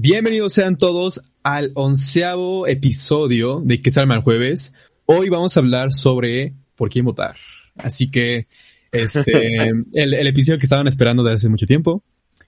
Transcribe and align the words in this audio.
Bienvenidos 0.00 0.52
sean 0.52 0.78
todos 0.78 1.20
al 1.42 1.72
onceavo 1.74 2.68
episodio 2.68 3.60
de 3.64 3.82
Que 3.82 3.90
Salma 3.90 4.14
el 4.14 4.22
Jueves. 4.22 4.72
Hoy 5.06 5.28
vamos 5.28 5.56
a 5.56 5.60
hablar 5.60 5.92
sobre 5.92 6.52
por 6.76 6.88
quién 6.88 7.04
votar. 7.04 7.34
Así 7.74 8.08
que 8.08 8.46
este, 8.92 9.56
el, 9.94 10.14
el, 10.14 10.26
episodio 10.28 10.60
que 10.60 10.66
estaban 10.66 10.86
esperando 10.86 11.24
desde 11.24 11.34
hace 11.34 11.48
mucho 11.48 11.66
tiempo. 11.66 12.04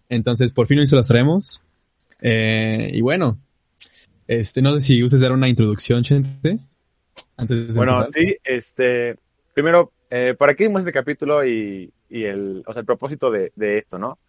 Entonces, 0.09 0.52
por 0.52 0.69
fin 0.69 0.79
hoy 0.79 0.87
se 0.87 0.95
los 0.95 1.09
traemos. 1.09 1.60
Eh, 2.21 2.88
y 2.93 3.01
bueno, 3.01 3.41
este, 4.29 4.62
no 4.62 4.73
sé 4.74 4.80
si 4.87 5.02
ustedes 5.02 5.23
dar 5.23 5.32
una 5.32 5.48
introducción, 5.48 6.05
gente. 6.05 6.60
Antes 7.37 7.66
de 7.66 7.74
bueno, 7.74 7.98
empezar. 7.98 8.12
sí, 8.15 8.37
este, 8.45 9.16
primero, 9.55 9.91
eh, 10.09 10.37
¿para 10.38 10.55
qué 10.55 10.62
hicimos 10.62 10.82
este 10.82 10.93
capítulo 10.93 11.45
y, 11.45 11.93
y 12.09 12.23
el, 12.23 12.62
o 12.65 12.73
sea, 12.73 12.79
el 12.79 12.87
propósito 12.87 13.29
de, 13.29 13.51
de 13.57 13.77
esto, 13.77 13.98
no? 13.98 14.21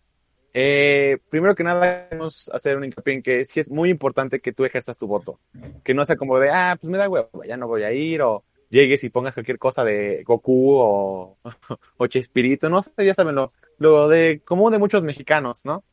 Eh, 0.53 1.19
primero 1.29 1.55
que 1.55 1.63
nada, 1.63 2.09
queremos 2.09 2.49
hacer 2.53 2.75
un 2.77 2.83
hincapié 2.83 3.13
en 3.15 3.23
que 3.23 3.45
sí 3.45 3.59
es 3.59 3.69
muy 3.69 3.89
importante 3.89 4.41
que 4.41 4.51
tú 4.51 4.65
ejerzas 4.65 4.97
tu 4.97 5.07
voto. 5.07 5.39
Que 5.83 5.93
no 5.93 6.05
sea 6.05 6.17
como 6.17 6.39
de, 6.39 6.49
ah, 6.49 6.77
pues 6.79 6.91
me 6.91 6.97
da 6.97 7.09
huevo, 7.09 7.43
ya 7.45 7.57
no 7.57 7.67
voy 7.67 7.83
a 7.83 7.91
ir, 7.91 8.21
o 8.21 8.43
llegues 8.69 9.03
y 9.03 9.09
pongas 9.09 9.33
cualquier 9.33 9.59
cosa 9.59 9.83
de 9.83 10.23
Goku 10.23 10.75
o, 10.77 11.37
o 11.97 12.07
Chespirito, 12.07 12.69
no 12.69 12.81
sé, 12.81 12.91
ya 12.97 13.13
saben, 13.13 13.35
lo, 13.35 13.53
lo 13.77 14.07
de 14.07 14.41
común 14.43 14.71
de 14.71 14.79
muchos 14.79 15.03
mexicanos, 15.03 15.65
¿no? 15.65 15.83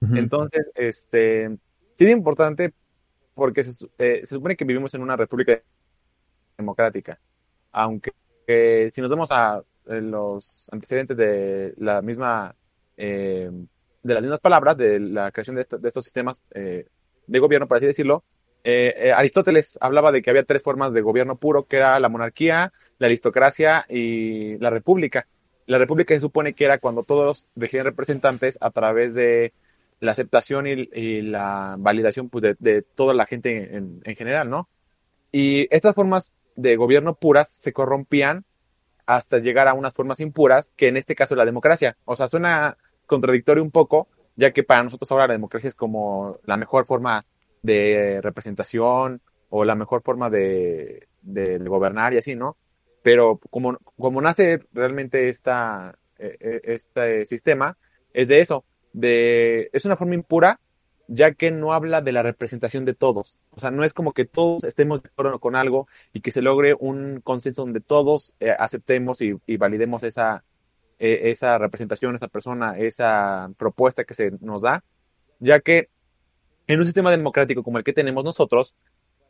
Uh 0.00 0.06
-huh. 0.06 0.18
Entonces, 0.18 0.70
este, 0.74 1.50
sí 1.96 2.04
es 2.04 2.10
importante 2.10 2.72
porque 3.34 3.64
se, 3.64 3.86
eh, 3.98 4.20
se, 4.26 4.34
supone 4.34 4.56
que 4.56 4.64
vivimos 4.64 4.94
en 4.94 5.02
una 5.02 5.16
república 5.16 5.60
democrática, 6.56 7.18
aunque 7.72 8.12
eh, 8.46 8.90
si 8.92 9.00
nos 9.00 9.10
vemos 9.10 9.30
a 9.32 9.62
eh, 9.86 10.00
los 10.00 10.68
antecedentes 10.70 11.16
de 11.16 11.74
la 11.78 12.00
misma 12.00 12.54
eh, 12.96 13.50
de 14.04 14.14
las 14.14 14.22
mismas 14.22 14.40
palabras, 14.40 14.76
de 14.76 15.00
la 15.00 15.32
creación 15.32 15.56
de, 15.56 15.66
de 15.68 15.88
estos 15.88 16.04
sistemas 16.04 16.40
eh, 16.54 16.86
de 17.26 17.38
gobierno, 17.38 17.66
por 17.66 17.78
así 17.78 17.86
decirlo, 17.86 18.22
eh, 18.62 18.94
eh, 18.96 19.12
Aristóteles 19.12 19.78
hablaba 19.80 20.12
de 20.12 20.22
que 20.22 20.30
había 20.30 20.44
tres 20.44 20.62
formas 20.62 20.92
de 20.92 21.00
gobierno 21.00 21.36
puro, 21.36 21.66
que 21.66 21.76
era 21.76 21.98
la 21.98 22.08
monarquía, 22.08 22.72
la 22.98 23.06
aristocracia 23.06 23.84
y 23.88 24.56
la 24.58 24.70
república. 24.70 25.26
La 25.66 25.78
república 25.78 26.14
se 26.14 26.20
supone 26.20 26.54
que 26.54 26.64
era 26.66 26.78
cuando 26.78 27.02
todos 27.02 27.46
regían 27.56 27.84
representantes 27.84 28.58
a 28.60 28.70
través 28.70 29.14
de 29.14 29.52
la 30.00 30.12
aceptación 30.12 30.66
y, 30.66 31.22
la 31.22 31.76
validación 31.78 32.28
pues, 32.28 32.56
de, 32.58 32.82
toda 32.82 33.14
la 33.14 33.26
gente 33.26 33.76
en, 33.76 34.00
en 34.04 34.16
general, 34.16 34.50
¿no? 34.50 34.68
Y 35.32 35.66
estas 35.74 35.94
formas 35.94 36.32
de 36.56 36.76
gobierno 36.76 37.14
puras 37.14 37.48
se 37.50 37.72
corrompían 37.72 38.44
hasta 39.06 39.38
llegar 39.38 39.68
a 39.68 39.74
unas 39.74 39.92
formas 39.92 40.20
impuras, 40.20 40.70
que 40.76 40.88
en 40.88 40.96
este 40.96 41.14
caso 41.14 41.34
es 41.34 41.38
la 41.38 41.44
democracia. 41.44 41.96
O 42.04 42.16
sea, 42.16 42.28
suena 42.28 42.76
contradictorio 43.06 43.62
un 43.62 43.70
poco, 43.70 44.08
ya 44.36 44.52
que 44.52 44.62
para 44.62 44.82
nosotros 44.82 45.10
ahora 45.10 45.28
la 45.28 45.34
democracia 45.34 45.68
es 45.68 45.74
como 45.74 46.38
la 46.44 46.56
mejor 46.56 46.86
forma 46.86 47.24
de 47.62 48.20
representación 48.22 49.20
o 49.48 49.64
la 49.64 49.74
mejor 49.74 50.02
forma 50.02 50.30
de, 50.30 51.08
de, 51.22 51.58
gobernar 51.58 52.12
y 52.12 52.18
así, 52.18 52.34
¿no? 52.34 52.56
Pero 53.02 53.38
como, 53.50 53.78
como 53.96 54.20
nace 54.20 54.60
realmente 54.72 55.28
esta, 55.28 55.96
este 56.18 57.26
sistema, 57.26 57.76
es 58.12 58.28
de 58.28 58.40
eso, 58.40 58.64
de, 58.92 59.70
es 59.72 59.84
una 59.84 59.96
forma 59.96 60.14
impura, 60.14 60.60
ya 61.06 61.32
que 61.34 61.50
no 61.50 61.72
habla 61.74 62.00
de 62.00 62.12
la 62.12 62.22
representación 62.22 62.84
de 62.86 62.94
todos. 62.94 63.38
O 63.50 63.60
sea, 63.60 63.70
no 63.70 63.84
es 63.84 63.92
como 63.92 64.12
que 64.12 64.24
todos 64.24 64.64
estemos 64.64 65.02
de 65.02 65.10
acuerdo 65.10 65.38
con 65.38 65.54
algo 65.54 65.86
y 66.14 66.22
que 66.22 66.30
se 66.30 66.40
logre 66.40 66.74
un 66.78 67.20
consenso 67.22 67.62
donde 67.62 67.80
todos 67.80 68.34
eh, 68.40 68.54
aceptemos 68.58 69.20
y 69.20 69.56
validemos 69.58 70.02
esa, 70.02 70.44
esa 70.98 71.58
representación, 71.58 72.14
esa 72.14 72.28
persona, 72.28 72.78
esa 72.78 73.50
propuesta 73.56 74.04
que 74.04 74.14
se 74.14 74.32
nos 74.40 74.62
da, 74.62 74.84
ya 75.40 75.60
que 75.60 75.88
en 76.66 76.78
un 76.78 76.86
sistema 76.86 77.10
democrático 77.10 77.62
como 77.62 77.78
el 77.78 77.84
que 77.84 77.92
tenemos 77.92 78.24
nosotros, 78.24 78.74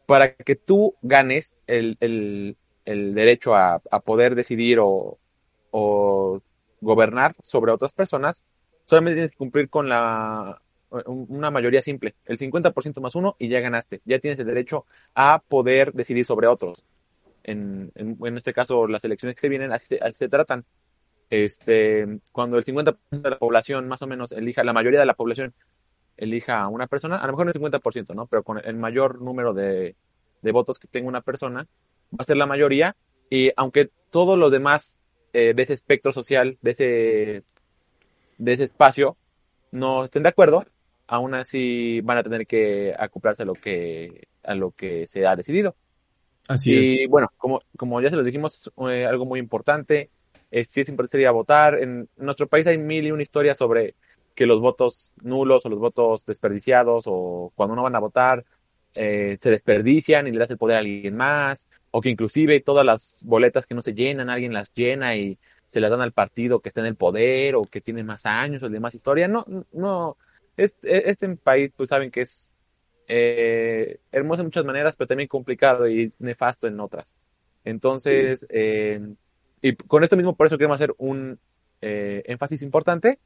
para 0.06 0.34
que 0.34 0.56
tú 0.56 0.97
ganes 1.03 1.54
el, 1.66 1.97
el, 2.00 2.56
el 2.84 3.14
derecho 3.14 3.54
a, 3.54 3.80
a, 3.91 4.00
poder 4.00 4.34
decidir 4.34 4.78
o, 4.80 5.19
o, 5.70 6.42
gobernar 6.80 7.34
sobre 7.42 7.72
otras 7.72 7.92
personas, 7.92 8.44
solamente 8.84 9.16
tienes 9.16 9.30
que 9.30 9.38
cumplir 9.38 9.70
con 9.70 9.88
la 9.88 10.60
una 11.06 11.50
mayoría 11.50 11.82
simple, 11.82 12.14
el 12.24 12.38
50% 12.38 13.00
más 13.00 13.16
uno 13.16 13.34
y 13.41 13.48
ya 13.48 13.58
ganaste, 13.58 14.00
ya 14.04 14.20
tienes 14.20 14.38
el 14.38 14.47
derecho 14.47 14.86
a 15.14 15.42
poder 15.48 15.92
decidir 15.92 16.24
sobre 16.24 16.47
otros. 16.47 16.84
En, 17.42 17.91
en, 17.97 18.36
este 18.36 18.53
caso, 18.53 18.86
las 18.86 19.04
elecciones 19.04 19.34
que 19.34 19.41
se 19.41 19.48
vienen 19.48 19.76
se, 19.80 19.98
así 20.00 20.14
se 20.14 20.28
tratan 20.28 20.64
este, 21.30 22.20
cuando 22.32 22.58
el 22.58 22.64
50% 22.64 22.96
de 23.10 23.30
la 23.30 23.38
población 23.38 23.88
más 23.88 24.02
o 24.02 24.06
menos 24.06 24.32
elija, 24.32 24.64
la 24.64 24.72
mayoría 24.72 25.00
de 25.00 25.06
la 25.06 25.14
población 25.14 25.54
elija 26.16 26.60
a 26.60 26.68
una 26.68 26.86
persona, 26.86 27.16
a 27.16 27.26
lo 27.26 27.32
mejor 27.32 27.46
no 27.46 27.52
el 27.52 27.72
50%, 27.72 28.14
¿no? 28.14 28.26
Pero 28.26 28.42
con 28.42 28.58
el 28.64 28.76
mayor 28.76 29.20
número 29.20 29.52
de, 29.52 29.96
de 30.42 30.52
votos 30.52 30.78
que 30.78 30.86
tenga 30.86 31.08
una 31.08 31.22
persona, 31.22 31.66
va 32.12 32.18
a 32.18 32.24
ser 32.24 32.36
la 32.36 32.46
mayoría. 32.46 32.94
Y 33.30 33.50
aunque 33.56 33.90
todos 34.10 34.38
los 34.38 34.52
demás 34.52 35.00
eh, 35.32 35.54
de 35.54 35.62
ese 35.62 35.72
espectro 35.72 36.12
social, 36.12 36.58
de 36.62 36.70
ese, 36.70 37.42
de 38.38 38.52
ese 38.52 38.64
espacio, 38.64 39.16
no 39.72 40.04
estén 40.04 40.22
de 40.22 40.28
acuerdo, 40.28 40.64
aún 41.08 41.34
así 41.34 42.00
van 42.02 42.18
a 42.18 42.22
tener 42.22 42.46
que 42.46 42.94
acoplarse 42.96 43.42
a 43.42 43.46
lo 43.46 43.54
que, 43.54 44.28
a 44.44 44.54
lo 44.54 44.70
que 44.70 45.06
se 45.06 45.26
ha 45.26 45.34
decidido. 45.34 45.74
Así 46.46 46.72
y, 46.72 46.76
es. 46.76 47.00
Y 47.00 47.06
bueno, 47.06 47.32
como, 47.38 47.62
como 47.76 48.00
ya 48.00 48.10
se 48.10 48.16
los 48.16 48.26
dijimos, 48.26 48.54
es 48.54 48.72
eh, 48.88 49.06
algo 49.06 49.24
muy 49.24 49.41
importante 49.41 50.10
eh, 50.50 50.65
sí 50.65 50.81
es 50.81 50.88
importante 50.88 51.21
ir 51.21 51.27
a 51.27 51.32
votar. 51.32 51.78
En 51.78 52.09
nuestro 52.16 52.47
país 52.47 52.66
hay 52.66 52.78
mil 52.78 53.06
y 53.06 53.12
una 53.12 53.22
historias 53.22 53.59
sobre 53.59 53.94
que 54.34 54.47
los 54.47 54.60
votos 54.60 55.12
nulos 55.22 55.65
o 55.65 55.69
los 55.69 55.78
votos 55.78 56.27
desperdiciados 56.27 57.05
o 57.06 57.53
cuando 57.55 57.75
uno 57.75 57.82
van 57.82 57.97
a 57.97 58.00
votar 58.00 58.44
eh, 58.94 59.37
se 59.41 59.50
desperdician 59.50 60.27
y 60.27 60.33
le 60.33 60.38
das 60.38 60.50
el 60.50 60.59
poder 60.59 60.77
a 60.77 60.81
alguien 60.81 61.16
más 61.16 61.66
o 61.91 62.00
que 62.00 62.09
inclusive 62.09 62.60
todas 62.60 62.84
las 62.84 63.22
boletas 63.25 63.66
que 63.66 63.75
no 63.75 63.83
se 63.83 63.94
llenan, 63.94 64.28
alguien 64.28 64.53
las 64.53 64.72
llena 64.75 65.16
y 65.16 65.38
se 65.66 65.81
las 65.81 65.91
dan 65.91 66.00
al 66.00 66.12
partido 66.12 66.60
que 66.60 66.69
está 66.69 66.81
en 66.81 66.87
el 66.87 66.97
poder 66.97 67.54
o 67.54 67.62
que 67.62 67.81
tiene 67.81 68.03
más 68.03 68.27
años 68.27 68.62
o 68.65 68.69
de 68.69 68.81
más 68.81 68.94
historia. 68.94 69.28
No, 69.28 69.44
no, 69.72 70.16
este, 70.56 71.09
este 71.09 71.28
país 71.37 71.72
pues 71.77 71.91
saben 71.91 72.10
que 72.10 72.22
es 72.22 72.53
eh, 73.06 73.99
hermoso 74.10 74.43
en 74.43 74.47
muchas 74.47 74.65
maneras, 74.65 74.97
pero 74.97 75.09
también 75.09 75.28
complicado 75.28 75.88
y 75.88 76.12
nefasto 76.19 76.66
en 76.66 76.81
otras. 76.81 77.16
Entonces, 77.65 78.41
sí. 78.41 78.47
eh, 78.50 79.00
y 79.64 79.75
con 79.76 80.04
esto 80.04 80.14
mismo, 80.14 80.36
por 80.36 80.47
eso 80.47 80.58
queremos 80.58 80.75
hacer 80.75 80.94
un 80.98 81.38
eh, 81.80 82.22
énfasis 82.26 82.60
importante. 82.60 83.19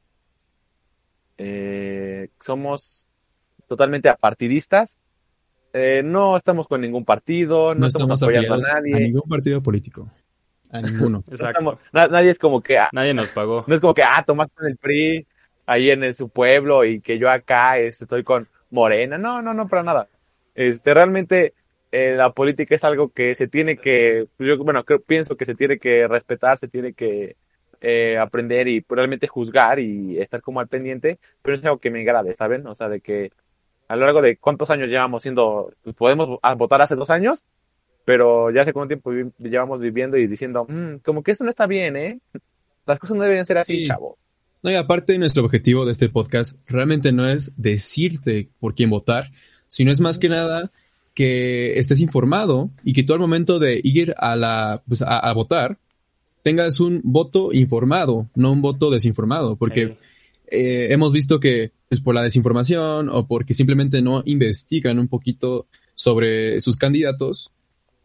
Eh, 1.37 2.29
somos 2.39 3.09
totalmente 3.67 4.07
apartidistas. 4.07 4.95
Eh, 5.73 6.01
no 6.01 6.37
estamos 6.37 6.65
con 6.65 6.79
ningún 6.79 7.03
partido, 7.03 7.75
no, 7.75 7.81
no 7.81 7.87
estamos, 7.87 8.05
estamos 8.05 8.23
apoyando 8.23 8.53
a 8.53 8.73
nadie. 8.73 8.95
A 8.95 8.99
ningún 8.99 9.27
partido 9.27 9.61
político. 9.61 10.09
A 10.71 10.81
ninguno. 10.81 11.25
no 11.27 11.35
estamos, 11.35 11.75
na, 11.91 12.07
nadie 12.07 12.29
es 12.29 12.39
como 12.39 12.61
que. 12.61 12.77
Ah, 12.77 12.89
nadie 12.93 13.13
nos 13.13 13.31
pagó. 13.33 13.65
No 13.67 13.75
es 13.75 13.81
como 13.81 13.93
que, 13.93 14.03
ah, 14.03 14.23
tomaste 14.25 14.53
en 14.61 14.67
el 14.67 14.77
PRI 14.77 15.27
ahí 15.65 15.89
en 15.89 16.05
el, 16.05 16.13
su 16.13 16.29
pueblo 16.29 16.85
y 16.85 17.01
que 17.01 17.19
yo 17.19 17.29
acá 17.29 17.79
este, 17.79 18.05
estoy 18.05 18.23
con 18.23 18.47
Morena. 18.69 19.17
No, 19.17 19.41
no, 19.41 19.53
no, 19.53 19.67
para 19.67 19.83
nada. 19.83 20.07
Este, 20.55 20.93
realmente 20.93 21.53
eh, 21.91 22.13
la 22.15 22.31
política 22.31 22.75
es 22.75 22.83
algo 22.83 23.09
que 23.09 23.33
se 23.35 23.47
tiene 23.47 23.77
que, 23.77 24.27
yo 24.37 24.57
bueno, 24.63 24.83
creo, 24.83 25.01
pienso 25.01 25.35
que 25.35 25.45
se 25.45 25.55
tiene 25.55 25.79
que 25.79 26.07
respetar, 26.07 26.57
se 26.57 26.67
tiene 26.67 26.93
que 26.93 27.35
eh, 27.81 28.17
aprender 28.17 28.67
y 28.67 28.85
realmente 28.87 29.27
juzgar 29.27 29.79
y 29.79 30.19
estar 30.19 30.41
como 30.41 30.59
al 30.59 30.67
pendiente, 30.67 31.19
pero 31.41 31.57
es 31.57 31.65
algo 31.65 31.79
que 31.79 31.89
me 31.89 32.01
agrade, 32.01 32.35
¿saben? 32.35 32.67
O 32.67 32.75
sea, 32.75 32.89
de 32.89 33.01
que 33.01 33.31
a 33.87 33.95
lo 33.95 34.05
largo 34.05 34.21
de 34.21 34.37
cuántos 34.37 34.69
años 34.69 34.87
llevamos 34.87 35.23
siendo, 35.23 35.73
podemos 35.97 36.39
votar 36.57 36.81
hace 36.81 36.95
dos 36.95 37.09
años, 37.09 37.43
pero 38.05 38.51
ya 38.51 38.61
hace 38.61 38.73
cuánto 38.73 38.89
tiempo 38.89 39.09
vi 39.11 39.49
llevamos 39.49 39.79
viviendo 39.79 40.17
y 40.17 40.27
diciendo, 40.27 40.65
mmm, 40.69 40.97
como 41.03 41.23
que 41.23 41.31
eso 41.31 41.43
no 41.43 41.49
está 41.49 41.65
bien, 41.65 41.95
¿eh? 41.95 42.19
Las 42.85 42.99
cosas 42.99 43.17
no 43.17 43.23
deberían 43.23 43.45
ser 43.45 43.57
así, 43.57 43.77
sí. 43.77 43.85
chavo. 43.85 44.17
No, 44.61 44.69
y 44.69 44.75
aparte 44.75 45.17
nuestro 45.17 45.43
objetivo 45.43 45.85
de 45.85 45.93
este 45.93 46.09
podcast 46.09 46.59
realmente 46.67 47.11
no 47.11 47.27
es 47.27 47.53
decirte 47.55 48.49
por 48.59 48.75
quién 48.75 48.89
votar, 48.89 49.31
sino 49.67 49.91
es 49.91 50.01
más 50.01 50.19
que 50.19 50.27
nada 50.29 50.71
que 51.19 51.77
estés 51.77 51.99
informado 51.99 52.69
y 52.81 52.93
que 52.93 53.03
tú 53.03 53.11
al 53.11 53.19
momento 53.19 53.59
de 53.59 53.81
ir 53.83 54.15
a 54.17 54.37
la 54.37 54.81
pues, 54.87 55.01
a, 55.01 55.19
a, 55.19 55.33
votar 55.33 55.77
tengas 56.43 56.79
un 56.79 57.01
voto 57.03 57.51
informado, 57.51 58.29
no 58.35 58.53
un 58.53 58.61
voto 58.61 58.89
desinformado, 58.89 59.57
porque 59.57 59.97
eh, 60.47 60.87
hemos 60.93 61.11
visto 61.11 61.41
que 61.41 61.73
pues, 61.89 61.99
por 61.99 62.15
la 62.15 62.23
desinformación 62.23 63.09
o 63.09 63.27
porque 63.27 63.53
simplemente 63.53 64.01
no 64.01 64.23
investigan 64.25 64.97
un 64.97 65.09
poquito 65.09 65.67
sobre 65.93 66.61
sus 66.61 66.77
candidatos, 66.77 67.51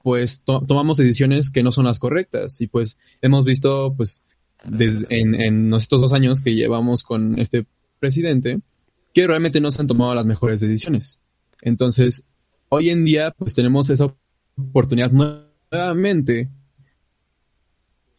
pues 0.02 0.42
tomamos 0.42 0.96
decisiones 0.96 1.52
que 1.52 1.62
no 1.62 1.70
son 1.70 1.84
las 1.84 2.00
correctas. 2.00 2.60
Y 2.60 2.66
pues 2.66 2.98
hemos 3.22 3.44
visto, 3.44 3.94
pues, 3.96 4.24
desde 4.64 5.06
en, 5.10 5.36
en 5.40 5.72
estos 5.72 6.00
dos 6.00 6.12
años 6.12 6.40
que 6.40 6.56
llevamos 6.56 7.04
con 7.04 7.38
este 7.38 7.64
presidente, 8.00 8.58
que 9.12 9.28
realmente 9.28 9.60
no 9.60 9.70
se 9.70 9.82
han 9.82 9.86
tomado 9.86 10.16
las 10.16 10.26
mejores 10.26 10.58
decisiones. 10.58 11.20
Entonces, 11.62 12.26
hoy 12.74 12.90
en 12.90 13.04
día, 13.04 13.34
pues 13.36 13.54
tenemos 13.54 13.88
esa 13.90 14.12
oportunidad 14.56 15.10
nuevamente 15.10 16.48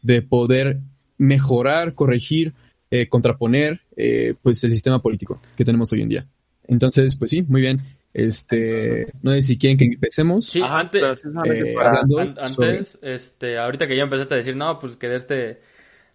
de 0.02 0.22
poder 0.22 0.80
mejorar, 1.18 1.94
corregir, 1.94 2.54
eh, 2.90 3.08
contraponer, 3.08 3.80
eh, 3.96 4.34
pues 4.42 4.62
el 4.64 4.70
sistema 4.70 5.00
político 5.00 5.40
que 5.56 5.64
tenemos 5.64 5.92
hoy 5.92 6.02
en 6.02 6.08
día. 6.08 6.26
Entonces, 6.68 7.16
pues 7.16 7.30
sí, 7.30 7.42
muy 7.42 7.60
bien. 7.60 7.80
Este, 8.14 9.12
no 9.20 9.32
sé 9.32 9.42
si 9.42 9.58
quieren 9.58 9.76
que 9.76 9.84
empecemos. 9.84 10.46
Sí, 10.46 10.62
antes, 10.64 11.26
eh, 11.44 11.74
antes, 11.78 12.98
este, 13.02 13.58
ahorita 13.58 13.86
que 13.86 13.96
ya 13.96 14.04
empezaste 14.04 14.34
a 14.34 14.36
decir, 14.38 14.56
no, 14.56 14.78
pues 14.78 14.96
que 14.96 15.08
de 15.08 15.16
este, 15.16 15.60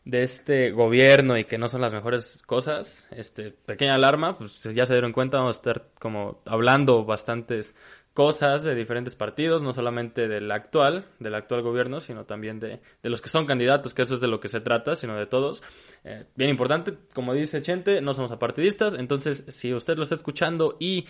de 0.04 0.24
este 0.24 0.72
gobierno 0.72 1.38
y 1.38 1.46
que 1.46 1.60
no 1.60 1.70
son 1.70 1.82
las 1.82 1.94
mejores 1.94 2.42
cosas, 2.48 3.06
este, 3.12 3.52
pequeña 3.52 3.96
alarma, 3.96 4.36
pues 4.38 4.64
ya 4.74 4.86
se 4.88 4.94
dieron 4.94 5.14
cuenta, 5.14 5.38
vamos 5.38 5.58
a 5.58 5.60
estar 5.60 5.90
como 6.00 6.42
hablando 6.46 7.06
bastantes 7.06 7.76
cosas 8.14 8.64
de 8.64 8.76
diferentes 8.76 9.16
partidos, 9.16 9.64
no 9.64 9.72
solamente 9.72 10.28
del 10.28 10.52
actual, 10.52 11.06
del 11.20 11.36
actual 11.36 11.62
gobierno, 11.62 12.02
sino 12.02 12.26
también 12.26 12.60
de, 12.60 12.82
de 13.02 13.10
los 13.10 13.22
que 13.22 13.30
son 13.30 13.46
candidatos, 13.46 13.94
que 13.94 14.02
eso 14.02 14.16
es 14.16 14.22
de 14.22 14.28
lo 14.28 14.40
que 14.40 14.50
se 14.50 14.60
trata, 14.60 14.96
sino 14.96 15.16
de 15.18 15.28
todos. 15.28 15.64
Eh, 16.04 16.26
bien 16.36 16.50
importante, 16.50 16.94
como 17.14 17.34
dice 17.34 17.62
Chente, 17.62 18.02
no 18.02 18.14
somos 18.14 18.32
apartidistas, 18.32 18.96
entonces 18.96 19.46
si 19.48 19.74
usted 19.74 19.96
lo 19.96 20.04
está 20.04 20.16
escuchando 20.16 20.76
y 20.80 21.06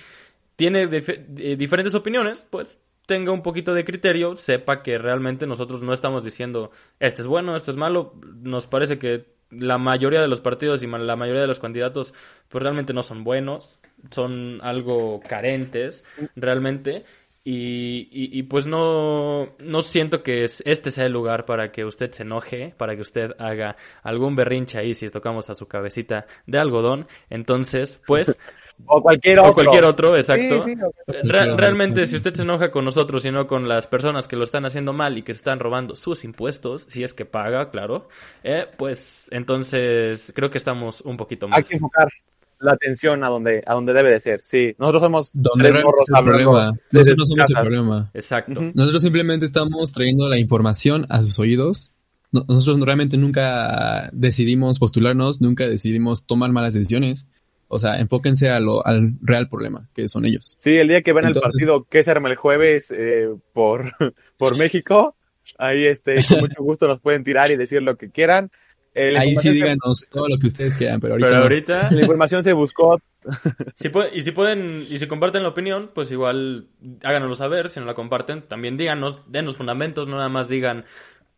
tiene 0.56 0.83
eh, 0.92 1.56
diferentes 1.57 1.95
opiniones, 1.95 2.45
pues 2.50 2.77
tenga 3.07 3.31
un 3.31 3.42
poquito 3.42 3.74
de 3.74 3.83
criterio, 3.83 4.36
sepa 4.36 4.83
que 4.83 4.97
realmente 4.97 5.47
nosotros 5.47 5.81
no 5.81 5.94
estamos 5.94 6.24
diciendo 6.24 6.71
este 7.00 7.24
es 7.24 7.27
bueno, 7.27 7.56
esto 7.56 7.71
es 7.71 7.77
malo, 7.77 8.13
nos 8.42 8.68
parece 8.68 9.00
que 9.00 9.25
la 9.51 9.77
mayoría 9.77 10.21
de 10.21 10.27
los 10.27 10.42
partidos 10.42 10.81
y 10.81 10.88
la 10.88 11.15
mayoría 11.15 11.42
de 11.42 11.48
los 11.48 11.59
candidatos 11.59 12.13
pues 12.50 12.63
realmente 12.63 12.94
no 12.94 13.03
son 13.03 13.24
buenos, 13.24 13.80
son 14.09 14.59
algo 14.62 15.19
carentes 15.27 16.03
realmente 16.36 17.06
y, 17.44 18.07
y, 18.12 18.44
pues 18.44 18.68
no, 18.68 19.56
no 19.57 19.81
siento 19.81 20.21
que 20.21 20.44
este 20.44 20.92
sea 20.92 21.07
el 21.07 21.12
lugar 21.12 21.45
para 21.45 21.71
que 21.71 21.86
usted 21.86 22.12
se 22.12 22.21
enoje, 22.21 22.75
para 22.77 22.95
que 22.95 23.01
usted 23.01 23.31
haga 23.39 23.77
algún 24.03 24.36
berrinche 24.36 24.77
ahí 24.77 24.94
si 24.94 25.07
tocamos 25.07 25.50
a 25.50 25.56
su 25.56 25.68
cabecita 25.68 26.27
de 26.45 26.59
algodón. 26.59 27.07
Entonces, 27.30 28.00
pues... 28.06 28.38
o 28.86 29.01
cualquier 29.01 29.39
otro. 29.39 29.51
O 29.51 29.54
cualquier 29.54 29.83
otro, 29.86 30.16
exacto. 30.16 30.66
realmente, 31.24 32.06
si 32.06 32.16
usted 32.16 32.33
se 32.33 32.44
enoja 32.44 32.72
con 32.72 32.86
nosotros 32.86 33.25
y 33.25 33.31
no 33.31 33.48
con 33.48 33.68
las 33.68 33.88
personas 33.88 34.28
que 34.28 34.36
lo 34.36 34.44
están 34.44 34.66
haciendo 34.66 34.94
mal 34.94 35.18
y 35.18 35.24
que 35.24 35.33
se 35.33 35.38
están 35.38 35.60
robando 35.60 35.95
sus 35.95 36.24
impuestos, 36.24 36.83
si 36.83 37.04
es 37.04 37.13
que 37.13 37.25
paga, 37.25 37.69
claro, 37.69 38.07
eh, 38.44 38.68
pues 38.78 39.28
entonces 39.31 40.31
creo 40.36 40.50
que 40.50 40.57
estamos 40.57 41.01
un 41.01 41.18
poquito 41.18 41.48
mal. 41.48 41.57
Hay 41.57 41.63
que 41.63 41.75
enfocar 41.75 42.07
la 42.62 42.74
atención 42.74 43.24
a 43.24 43.30
donde, 43.30 43.63
a 43.66 43.74
donde 43.74 43.94
debe 43.94 44.12
de 44.12 44.19
ser. 44.19 44.42
Sí, 44.44 44.75
nosotros 44.78 45.01
somos 45.01 45.31
donde 45.33 45.69
el 45.69 45.75
problema. 46.24 46.72
Nosotros 46.92 47.18
no 47.18 47.25
somos 47.25 47.50
el 47.50 47.56
problema. 47.56 48.12
Exacto. 48.13 48.62
Nosotros 48.74 49.01
simplemente 49.01 49.45
estamos 49.45 49.92
trayendo 49.92 50.28
la 50.28 50.38
información 50.38 51.06
a 51.10 51.24
sus 51.24 51.39
oídos. 51.39 51.92
Nosotros 52.31 52.80
realmente 52.86 53.18
nunca 53.18 54.10
decidimos 54.13 54.80
postularnos, 54.80 55.42
nunca 55.42 55.68
decidimos 55.68 56.25
tomar 56.25 56.51
malas 56.51 56.74
decisiones. 56.74 57.28
O 57.73 57.79
sea, 57.79 58.00
enfóquense 58.00 58.50
a 58.50 58.59
lo, 58.59 58.85
al 58.85 59.13
real 59.21 59.47
problema, 59.47 59.88
que 59.94 60.09
son 60.09 60.25
ellos. 60.25 60.56
Sí, 60.59 60.71
el 60.71 60.89
día 60.89 61.01
que 61.01 61.13
van 61.13 61.25
al 61.25 61.33
partido 61.33 61.85
que 61.89 62.03
se 62.03 62.12
arma 62.12 62.29
el 62.29 62.35
jueves 62.35 62.91
eh, 62.91 63.29
por, 63.53 63.94
por 64.38 64.57
México, 64.57 65.15
ahí 65.57 65.85
este, 65.85 66.23
con 66.27 66.41
mucho 66.41 66.62
gusto 66.62 66.88
nos 66.88 67.00
pueden 67.00 67.23
tirar 67.23 67.50
y 67.50 67.56
decir 67.56 67.81
lo 67.81 67.95
que 67.95 68.09
quieran. 68.09 68.51
Eh, 68.94 69.18
Ahí 69.18 69.38
sí 69.38 69.51
díganos 69.51 70.06
todo 70.12 70.27
lo 70.27 70.38
que 70.38 70.47
ustedes 70.47 70.75
quieran, 70.75 71.00
pero 71.00 71.15
ahorita, 71.15 71.89
la 71.91 72.01
información 72.01 72.44
se 72.44 72.51
buscó. 72.51 73.00
y 74.13 74.21
si 74.21 74.31
pueden, 74.31 74.85
y 74.89 74.97
si 74.97 75.07
comparten 75.07 75.44
la 75.44 75.50
opinión, 75.50 75.91
pues 75.95 76.12
igual 76.12 76.68
háganoslo 77.03 77.35
saber, 77.35 77.69
si 77.69 77.79
no 77.79 77.85
la 77.85 77.94
comparten, 77.94 78.41
también 78.41 78.75
díganos, 78.75 79.19
denos 79.27 79.56
fundamentos, 79.56 80.09
no 80.09 80.18
nada 80.18 80.27
más 80.27 80.50
digan, 80.50 80.83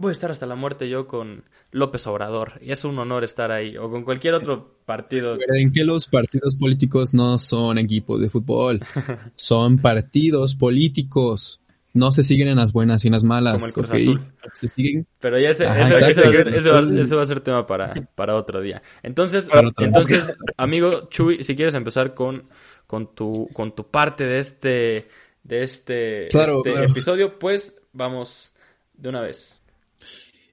voy 0.04 0.12
a 0.12 0.14
estar 0.14 0.32
hasta 0.32 0.46
la 0.46 0.56
muerte 0.56 0.88
yo 0.88 1.08
con 1.08 1.44
López 1.72 2.06
Obrador, 2.08 2.60
y 2.62 2.72
es 2.72 2.86
un 2.86 2.98
honor 3.00 3.24
estar 3.24 3.52
ahí, 3.52 3.78
o 3.78 3.90
con 3.90 4.04
cualquier 4.04 4.36
otro 4.36 4.78
partido. 4.86 5.38
¿En 5.56 5.72
que 5.72 5.84
los 5.84 6.08
partidos 6.08 6.56
políticos 6.56 7.14
no 7.14 7.38
son 7.40 7.78
equipos 7.78 8.22
de 8.22 8.30
fútbol? 8.30 8.82
son 9.36 9.80
partidos 9.80 10.56
políticos 10.56 11.60
no 11.94 12.12
se 12.12 12.24
siguen 12.24 12.48
en 12.48 12.58
las 12.58 12.74
buenas 12.74 13.06
y 13.06 13.08
en 13.08 13.14
las 13.14 13.24
malas. 13.24 13.54
Como 13.54 13.68
el 13.68 13.74
Cruz 13.74 13.92
Azul. 13.92 14.22
Se 14.54 14.68
siguen. 14.68 15.06
Pero 15.20 15.40
ya 15.40 15.50
ese, 15.50 15.66
va, 15.66 17.22
a 17.22 17.26
ser 17.26 17.42
tema 17.42 17.68
para, 17.68 17.94
para 18.16 18.36
otro 18.36 18.62
día. 18.62 18.82
Entonces, 19.04 19.48
entonces 19.78 20.34
amigo 20.58 21.08
Chuy, 21.10 21.44
si 21.44 21.56
quieres 21.56 21.76
empezar 21.76 22.16
con, 22.16 22.44
con, 22.88 23.14
tu, 23.14 23.48
con 23.54 23.76
tu 23.76 23.88
parte 23.90 24.26
de 24.26 24.40
este, 24.40 25.08
de 25.44 25.64
este, 25.64 26.26
este 26.28 26.84
episodio, 26.84 27.38
pues 27.38 27.80
vamos 27.94 28.54
de 28.94 29.10
una 29.10 29.22
vez. 29.22 29.60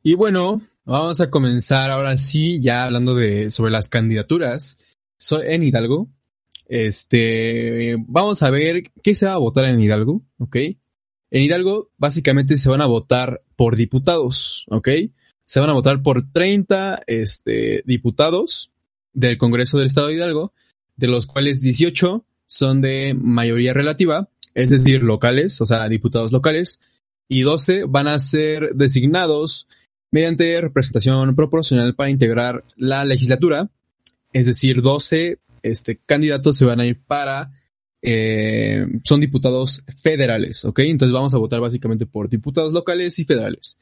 Y 0.03 0.15
bueno, 0.15 0.63
vamos 0.87 1.21
a 1.21 1.29
comenzar 1.29 1.91
ahora 1.91 2.17
sí, 2.17 2.59
ya 2.61 2.85
hablando 2.85 3.15
de 3.15 3.51
sobre 3.51 3.71
las 3.71 3.89
candidaturas. 3.89 4.79
Soy 5.19 5.47
en 5.49 5.63
Hidalgo. 5.63 6.09
Este, 6.69 7.97
vamos 8.07 8.43
a 8.43 8.51
ver 8.51 8.85
qué 9.03 9.15
se 9.15 9.27
va 9.27 9.35
a 9.35 9.39
votar 9.39 9.67
en 9.67 9.79
Hidalgo, 9.79 10.23
¿ok? 10.39 10.57
En 10.57 11.43
Hidalgo, 11.43 11.91
básicamente 11.99 12.57
se 12.57 12.71
van 12.71 12.81
a 12.81 12.87
votar 12.87 13.43
por 13.57 13.77
diputados, 13.77 14.65
¿ok? 14.71 14.89
Se 15.45 15.61
van 15.61 15.69
a 15.69 15.75
votar 15.75 16.03
por 16.03 16.33
30 16.33 17.03
este, 17.07 17.83
diputados 17.85 18.71
del 19.13 19.37
Congreso 19.37 19.77
del 19.77 19.89
Estado 19.89 20.07
de 20.07 20.15
Hidalgo, 20.15 20.55
de 20.97 21.09
los 21.09 21.27
cuales 21.27 21.61
18 21.61 22.25
son 22.47 22.81
de 22.81 23.15
mayoría 23.21 23.75
relativa, 23.75 24.31
es 24.55 24.71
decir, 24.71 25.03
locales, 25.03 25.61
o 25.61 25.67
sea, 25.67 25.89
diputados 25.89 26.33
locales, 26.33 26.81
y 27.29 27.43
12 27.43 27.85
van 27.85 28.09
a 28.09 28.19
ser 28.19 28.75
designados 28.75 29.69
mediante 30.11 30.61
representación 30.61 31.35
proporcional 31.35 31.95
para 31.95 32.11
integrar 32.11 32.65
la 32.77 33.05
legislatura, 33.05 33.71
es 34.33 34.47
decir, 34.47 34.83
12 34.83 35.39
este, 35.63 36.01
candidatos 36.07 36.57
se 36.57 36.65
van 36.65 36.81
a 36.81 36.87
ir 36.87 37.01
para 37.01 37.53
eh, 38.03 38.87
son 39.05 39.21
diputados 39.21 39.85
federales, 40.03 40.65
¿ok? 40.65 40.81
Entonces 40.81 41.13
vamos 41.13 41.35
a 41.35 41.39
votar 41.39 41.61
básicamente 41.61 42.07
por 42.07 42.29
diputados 42.29 42.73
locales 42.73 43.19
y 43.19 43.25
federales. 43.25 43.79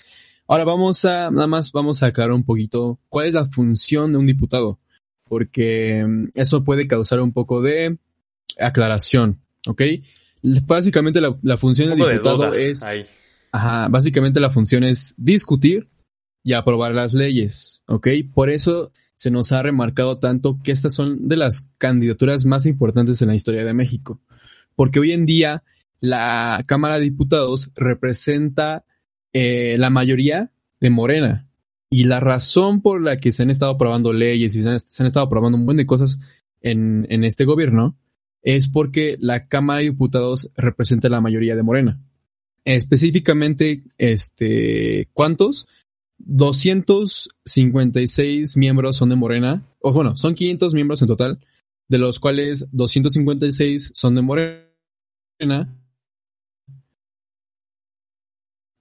Ahora 0.49 0.65
vamos 0.65 1.05
a, 1.05 1.31
nada 1.31 1.47
más 1.47 1.73
vamos 1.73 2.03
a 2.03 2.07
aclarar 2.07 2.33
un 2.33 2.45
poquito 2.45 2.99
cuál 3.09 3.29
es 3.29 3.35
la 3.35 3.47
función 3.47 4.13
de 4.13 4.19
un 4.19 4.27
diputado, 4.27 4.81
porque 5.25 6.05
mm, 6.07 6.29
eso 6.35 6.65
puede 6.65 6.89
causar 6.89 7.21
un 7.21 7.33
poco 7.33 7.63
de 7.63 7.99
aclaración, 8.59 9.41
¿ok? 9.67 9.83
Básicamente 10.43 11.21
la, 11.21 11.59
función 11.59 11.91
del 11.91 11.99
diputado 11.99 12.55
es, 12.55 12.85
ajá, 13.53 13.89
básicamente 13.89 14.41
la 14.41 14.51
función 14.51 14.85
es 14.85 15.15
discutir 15.17 15.89
y 16.49 16.55
aprobar 16.55 16.95
las 16.95 17.13
leyes, 17.13 17.83
¿ok? 17.89 18.09
Por 18.33 18.49
eso 18.49 18.91
se 19.15 19.31
nos 19.31 19.53
ha 19.53 19.61
remarcado 19.61 20.19
tanto 20.19 20.59
que 20.65 20.73
estas 20.73 20.95
son 20.95 21.29
de 21.29 21.37
las 21.37 21.69
candidaturas 21.77 22.47
más 22.47 22.65
importantes 22.65 23.21
en 23.21 23.29
la 23.29 23.35
historia 23.35 23.67
de 23.67 23.75
México. 23.75 24.23
Porque 24.75 24.99
hoy 24.99 25.13
en 25.13 25.27
día 25.27 25.63
la 26.01 26.65
Cámara 26.67 26.95
de 26.95 27.03
Diputados 27.03 27.71
representa 27.77 28.87
eh, 29.35 29.77
la 29.79 29.91
mayoría 29.91 30.51
de 30.81 30.89
Morena. 30.89 31.51
Y 31.91 32.05
la 32.05 32.19
razón 32.19 32.81
por 32.81 33.03
la 33.03 33.19
que 33.19 33.31
se 33.31 33.43
han 33.43 33.51
estado 33.51 33.73
aprobando 33.73 34.15
leyes 34.15 34.55
y 34.57 34.63
se 34.63 34.69
han, 34.69 35.07
estado 35.07 35.27
aprobando 35.27 35.59
un 35.59 35.67
buen 35.67 35.77
de 35.77 35.85
cosas 35.85 36.19
en, 36.63 37.07
en 37.11 37.25
este 37.25 37.45
gobierno 37.45 37.99
es 38.41 38.69
porque 38.69 39.19
la 39.21 39.41
Cámara 39.41 39.81
de 39.81 39.91
Diputados 39.91 40.51
representa 40.57 41.11
la 41.11 41.21
mayoría 41.21 41.57
de 41.57 41.63
Morena. 41.63 42.01
Específicamente, 42.65 43.83
este, 43.99 45.09
¿cuántos? 45.13 45.67
256 46.19 48.57
miembros 48.57 48.97
son 48.97 49.09
de 49.09 49.17
Morena, 49.17 49.67
o 49.81 49.93
bueno, 49.93 50.17
son 50.17 50.35
500 50.35 50.75
miembros 50.75 51.03
en 51.03 51.09
total, 51.09 51.41
de 51.89 51.99
los 51.99 52.21
cuales 52.21 52.69
256 52.73 53.93
son 53.95 54.15
de 54.15 54.23
Morena, 54.23 55.75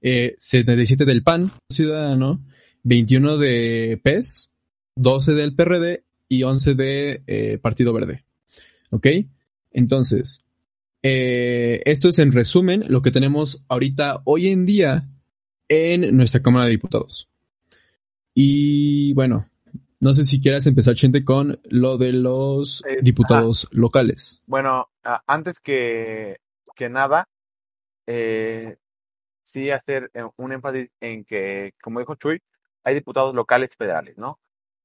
eh, 0.02 0.36
77 0.38 1.06
del 1.06 1.24
PAN, 1.24 1.52
Ciudadano, 1.70 2.46
21 2.84 3.38
de 3.38 4.00
PES, 4.04 4.52
12 4.96 5.34
del 5.34 5.56
PRD 5.56 6.04
y 6.30 6.44
11 6.44 6.76
de 6.76 7.24
eh, 7.28 7.58
Partido 7.60 7.94
Verde. 7.94 8.26
¿Ok? 8.90 9.08
Entonces, 9.72 10.46
eh, 11.04 11.82
esto 11.86 12.10
es 12.10 12.20
en 12.20 12.32
resumen 12.32 12.84
lo 12.88 13.02
que 13.02 13.12
tenemos 13.12 13.64
ahorita, 13.68 14.22
hoy 14.26 14.48
en 14.48 14.66
día, 14.66 15.10
en 15.70 16.16
nuestra 16.16 16.42
Cámara 16.42 16.66
de 16.66 16.72
Diputados. 16.72 17.30
Y 18.34 19.14
bueno, 19.14 19.50
no 20.00 20.14
sé 20.14 20.24
si 20.24 20.40
quieras 20.40 20.68
empezar, 20.68 20.96
Chente, 20.96 21.26
con 21.26 21.60
lo 21.70 21.98
de 21.98 22.14
los 22.14 22.84
diputados 23.02 23.68
locales. 23.72 24.42
Bueno, 24.46 24.90
antes 25.26 25.60
que, 25.60 26.38
que 26.76 26.90
nada, 26.90 27.28
eh, 28.06 28.78
sí 29.44 29.72
hacer 29.72 30.12
eh, 30.14 30.24
un 30.38 30.52
énfasis 30.52 30.90
en 31.00 31.26
que, 31.26 31.74
como 31.82 32.00
dijo 32.00 32.16
Chuy, 32.16 32.40
hay 32.84 32.94
diputados 32.94 33.34
locales 33.34 33.72
federales, 33.78 34.18
¿no? 34.18 34.40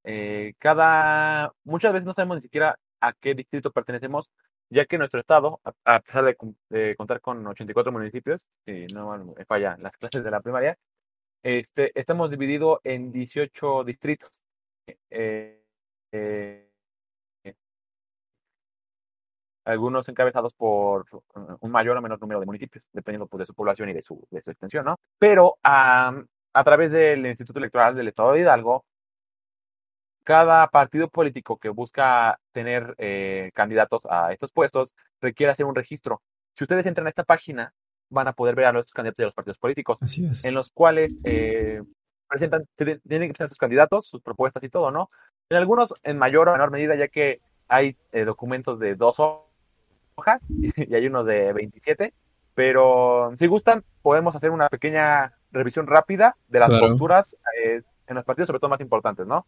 Eh, 0.05 0.55
cada, 0.59 1.53
muchas 1.65 1.93
veces 1.93 2.07
no 2.07 2.15
sabemos 2.15 2.39
ni 2.39 2.43
siquiera 2.43 2.79
a 3.01 3.13
qué 3.13 3.35
distrito 3.35 3.71
pertenecemos, 3.71 4.31
ya 4.73 4.87
que 4.87 4.99
nuestro 4.99 5.21
estado, 5.21 5.61
a, 5.85 6.01
pesar 6.01 6.25
de, 6.71 6.97
contar 6.97 7.21
con 7.21 7.47
84 7.47 7.93
municipios, 7.93 8.43
si 8.65 8.87
no 8.95 9.35
falla 9.47 9.77
las 9.79 9.93
clases 9.99 10.25
de 10.25 10.31
la 10.31 10.41
primaria, 10.41 10.79
este, 11.43 11.99
estamos 11.99 12.31
divididos 12.31 12.81
en 12.85 13.13
18 13.13 13.85
distritos. 13.85 14.31
Eh, 15.11 15.63
eh, 16.13 16.69
algunos 19.65 20.09
encabezados 20.09 20.55
por 20.55 21.07
un 21.61 21.71
mayor 21.71 21.97
o 21.97 22.03
menor 22.03 22.21
número 22.21 22.41
de 22.41 22.47
municipios, 22.47 22.89
dependiendo 22.93 23.27
pues, 23.27 23.41
de 23.41 23.47
su 23.47 23.55
población 23.55 23.91
y 23.91 23.93
de 23.93 24.03
su, 24.03 24.27
de 24.31 24.43
su 24.43 24.51
extensión, 24.51 24.87
¿no? 24.87 24.99
Pero 25.19 25.57
a 25.63 26.25
través 26.65 26.93
del 26.93 27.27
Instituto 27.27 27.59
Electoral 27.59 27.95
del 27.95 28.09
Estado 28.09 28.33
de 28.33 28.41
Hidalgo, 28.41 28.85
cada 30.25 30.67
partido 30.69 31.09
político 31.09 31.59
que 31.59 31.69
busca 31.69 32.39
tener 32.53 32.95
eh, 32.99 33.51
candidatos 33.55 34.03
a 34.09 34.33
estos 34.33 34.53
puestos 34.53 34.95
requiere 35.21 35.53
hacer 35.53 35.67
un 35.67 35.75
registro. 35.75 36.23
Si 36.57 36.65
ustedes 36.65 36.87
entran 36.87 37.07
a 37.07 37.11
esta 37.11 37.25
página, 37.25 37.73
van 38.11 38.29
a 38.29 38.33
poder 38.33 38.55
ver 38.55 38.67
a 38.67 38.73
nuestros 38.73 38.93
candidatos 38.93 39.21
a 39.21 39.27
los 39.27 39.35
partidos 39.35 39.59
políticos, 39.59 39.99
en 40.45 40.55
los 40.55 40.71
cuales 40.71 41.17
eh, 41.25 41.83
presentan, 42.29 42.65
tienen 42.77 43.01
que 43.05 43.33
presentar 43.33 43.49
sus 43.49 43.59
candidatos, 43.59 44.07
sus 44.07 44.23
propuestas 44.23 44.63
y 44.63 44.69
todo, 44.69 44.91
¿no? 44.91 45.11
En 45.49 45.57
algunos 45.57 45.95
en 46.03 46.19
mayor 46.19 46.49
o 46.49 46.53
menor 46.53 46.71
medida, 46.71 46.95
ya 46.95 47.09
que 47.09 47.41
hay 47.69 47.97
eh, 48.13 48.25
documentos 48.25 48.79
de 48.79 48.95
dos 48.95 49.19
hojas 49.19 50.41
y 50.49 50.95
hay 50.95 51.07
uno 51.07 51.25
de 51.25 51.53
27, 51.53 52.13
pero 52.55 53.33
si 53.39 53.47
gustan, 53.47 53.83
podemos 54.03 54.37
hacer 54.37 54.51
una 54.51 54.69
pequeña 54.69 55.33
revisión 55.51 55.87
rápida 55.87 56.37
de 56.49 56.61
las 56.61 56.71
posturas 56.71 57.37
en 58.13 58.17
los 58.17 58.25
partidos, 58.25 58.47
sobre 58.47 58.61
todo 58.61 58.71
más 58.71 58.81
importantes, 58.81 59.27
¿no? 59.27 59.47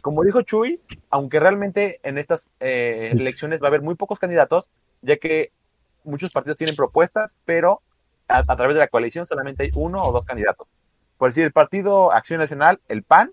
Como 0.00 0.24
dijo 0.24 0.42
Chuy, 0.42 0.80
aunque 1.10 1.40
realmente 1.40 2.00
en 2.02 2.18
estas 2.18 2.50
eh, 2.60 3.10
elecciones 3.12 3.60
va 3.60 3.66
a 3.66 3.68
haber 3.68 3.82
muy 3.82 3.94
pocos 3.94 4.18
candidatos, 4.18 4.68
ya 5.02 5.16
que 5.16 5.52
muchos 6.04 6.30
partidos 6.30 6.56
tienen 6.56 6.76
propuestas, 6.76 7.34
pero 7.44 7.82
a, 8.28 8.42
través 8.44 8.74
de 8.74 8.80
la 8.80 8.88
coalición 8.88 9.26
solamente 9.26 9.64
hay 9.64 9.70
uno 9.74 10.02
o 10.02 10.12
dos 10.12 10.24
candidatos. 10.24 10.66
Por 11.18 11.30
decir, 11.30 11.44
el 11.44 11.52
Partido 11.52 12.12
Acción 12.12 12.40
Nacional, 12.40 12.80
el 12.88 13.02
PAN, 13.02 13.32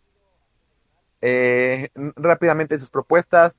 eh, 1.22 1.89
rápidamente 2.15 2.80
sus 2.80 2.89
propuestas 2.89 3.56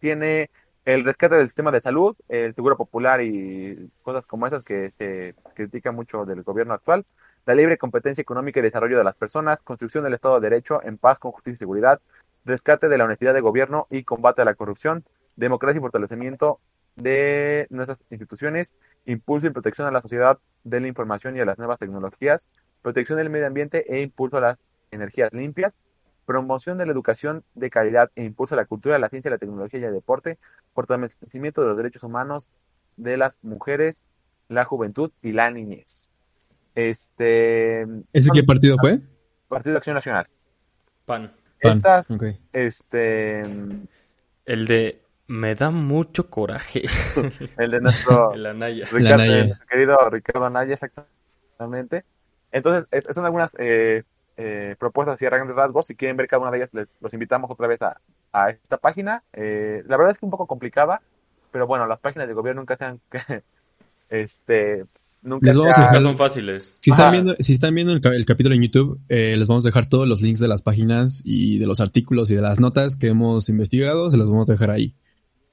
tiene 0.00 0.50
el 0.84 1.04
rescate 1.04 1.36
del 1.36 1.48
sistema 1.48 1.70
de 1.70 1.80
salud, 1.80 2.16
el 2.28 2.54
seguro 2.54 2.76
popular 2.76 3.22
y 3.22 3.90
cosas 4.02 4.26
como 4.26 4.46
esas 4.46 4.64
que 4.64 4.92
se 4.98 5.34
critica 5.54 5.92
mucho 5.92 6.24
del 6.24 6.42
gobierno 6.42 6.74
actual, 6.74 7.04
la 7.46 7.54
libre 7.54 7.78
competencia 7.78 8.22
económica 8.22 8.60
y 8.60 8.62
desarrollo 8.62 8.98
de 8.98 9.04
las 9.04 9.16
personas, 9.16 9.60
construcción 9.62 10.04
del 10.04 10.14
Estado 10.14 10.38
de 10.38 10.48
Derecho 10.48 10.82
en 10.84 10.98
paz 10.98 11.18
con 11.18 11.32
justicia 11.32 11.56
y 11.56 11.58
seguridad, 11.58 12.00
rescate 12.44 12.88
de 12.88 12.98
la 12.98 13.04
honestidad 13.04 13.34
de 13.34 13.40
gobierno 13.40 13.86
y 13.90 14.04
combate 14.04 14.42
a 14.42 14.44
la 14.44 14.54
corrupción, 14.54 15.04
democracia 15.36 15.78
y 15.78 15.80
fortalecimiento 15.80 16.60
de 16.96 17.66
nuestras 17.70 17.98
instituciones, 18.10 18.74
impulso 19.06 19.46
y 19.46 19.50
protección 19.50 19.86
a 19.86 19.90
la 19.90 20.02
sociedad 20.02 20.38
de 20.64 20.80
la 20.80 20.88
información 20.88 21.36
y 21.36 21.40
a 21.40 21.44
las 21.44 21.58
nuevas 21.58 21.78
tecnologías, 21.78 22.46
protección 22.82 23.18
del 23.18 23.30
medio 23.30 23.46
ambiente 23.46 23.84
e 23.92 24.02
impulso 24.02 24.36
a 24.36 24.40
las 24.40 24.58
energías 24.90 25.32
limpias, 25.32 25.72
promoción 26.26 26.78
de 26.78 26.86
la 26.86 26.92
educación 26.92 27.42
de 27.54 27.70
calidad 27.70 28.10
e 28.14 28.24
impulso 28.24 28.54
a 28.54 28.56
la 28.56 28.66
cultura, 28.66 28.98
la 28.98 29.08
ciencia, 29.08 29.30
la 29.30 29.38
tecnología 29.38 29.80
y 29.80 29.84
el 29.84 29.92
deporte, 29.92 30.38
fortalecimiento 30.74 31.62
de 31.62 31.68
los 31.68 31.76
derechos 31.76 32.02
humanos 32.02 32.48
de 32.96 33.16
las 33.16 33.36
mujeres, 33.42 34.04
la 34.48 34.64
juventud 34.64 35.10
y 35.22 35.32
la 35.32 35.50
niñez. 35.50 36.11
Este. 36.74 37.82
¿Ese 38.12 38.30
qué 38.32 38.42
partido 38.42 38.76
fue? 38.80 39.00
Partido 39.48 39.72
de 39.72 39.78
Acción 39.78 39.94
Nacional. 39.94 40.26
PAN. 41.04 41.32
Estas, 41.60 42.06
este. 42.52 43.42
El 44.44 44.66
de 44.66 45.02
me 45.28 45.54
da 45.54 45.70
mucho 45.70 46.28
coraje. 46.28 46.82
el 47.58 47.70
de 47.70 47.80
nuestro 47.80 48.32
el 48.34 48.46
Anaya. 48.46 48.86
querido 49.70 49.96
Ricardo 50.10 50.46
Anaya, 50.46 50.74
exactamente. 50.74 52.04
Entonces, 52.50 52.86
son 53.14 53.24
algunas 53.24 53.54
eh, 53.58 54.02
eh, 54.36 54.76
propuestas 54.78 55.20
y 55.22 55.24
grandes 55.24 55.56
rasgos. 55.56 55.86
Si 55.86 55.94
quieren 55.94 56.16
ver 56.16 56.28
cada 56.28 56.42
una 56.42 56.50
de 56.50 56.58
ellas, 56.58 56.74
les 56.74 56.94
los 57.00 57.14
invitamos 57.14 57.50
otra 57.50 57.66
vez 57.66 57.80
a, 57.82 57.98
a 58.32 58.50
esta 58.50 58.76
página. 58.76 59.22
Eh, 59.32 59.82
la 59.86 59.96
verdad 59.96 60.10
es 60.10 60.18
que 60.18 60.26
es 60.26 60.28
un 60.28 60.32
poco 60.32 60.46
complicada, 60.46 61.00
pero 61.50 61.66
bueno, 61.66 61.86
las 61.86 62.00
páginas 62.00 62.28
de 62.28 62.34
gobierno 62.34 62.60
nunca 62.60 62.76
sean 62.76 63.00
este 64.10 64.84
les 65.22 65.56
vamos 65.56 65.78
a 65.78 65.82
dejar, 65.82 66.02
son 66.02 66.16
fáciles. 66.16 66.76
Si 66.80 66.90
están 66.90 67.12
viendo, 67.12 67.34
si 67.38 67.54
están 67.54 67.74
viendo 67.74 67.92
el, 67.92 68.26
capítulo 68.26 68.54
en 68.54 68.62
YouTube, 68.62 69.00
eh, 69.08 69.36
les 69.38 69.46
vamos 69.46 69.64
a 69.64 69.68
dejar 69.68 69.88
todos 69.88 70.08
los 70.08 70.20
links 70.20 70.40
de 70.40 70.48
las 70.48 70.62
páginas 70.62 71.22
y 71.24 71.58
de 71.58 71.66
los 71.66 71.80
artículos 71.80 72.30
y 72.30 72.34
de 72.34 72.42
las 72.42 72.60
notas 72.60 72.96
que 72.96 73.08
hemos 73.08 73.48
investigado, 73.48 74.10
se 74.10 74.16
los 74.16 74.30
vamos 74.30 74.50
a 74.50 74.54
dejar 74.54 74.70
ahí. 74.70 74.94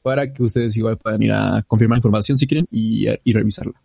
Para 0.01 0.31
que 0.33 0.43
ustedes 0.43 0.75
igual 0.77 0.97
puedan 0.97 1.21
ir 1.21 1.33
a 1.33 1.61
confirmar 1.67 1.97
información 1.97 2.37
si 2.37 2.47
quieren 2.47 2.67
y, 2.71 3.07
revisarla. 3.31 3.81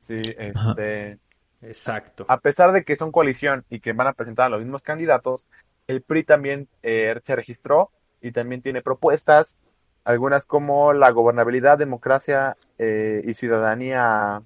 Sí, 0.00 0.16
este. 0.16 1.18
Exacto. 1.60 2.24
A 2.28 2.38
pesar 2.38 2.72
de 2.72 2.84
que 2.84 2.96
son 2.96 3.10
coalición 3.10 3.64
y 3.68 3.80
que 3.80 3.92
van 3.92 4.06
a 4.06 4.12
presentar 4.12 4.46
a 4.46 4.48
los 4.48 4.60
mismos 4.60 4.82
candidatos, 4.82 5.46
el 5.86 6.02
PRI 6.02 6.24
también 6.24 6.68
eh, 6.82 7.18
se 7.24 7.34
registró 7.34 7.90
y 8.20 8.32
también 8.32 8.62
tiene 8.62 8.82
propuestas, 8.82 9.56
algunas 10.04 10.44
como 10.44 10.92
la 10.92 11.10
gobernabilidad, 11.10 11.78
democracia 11.78 12.56
eh, 12.78 13.22
y 13.26 13.34
ciudadanía 13.34 14.42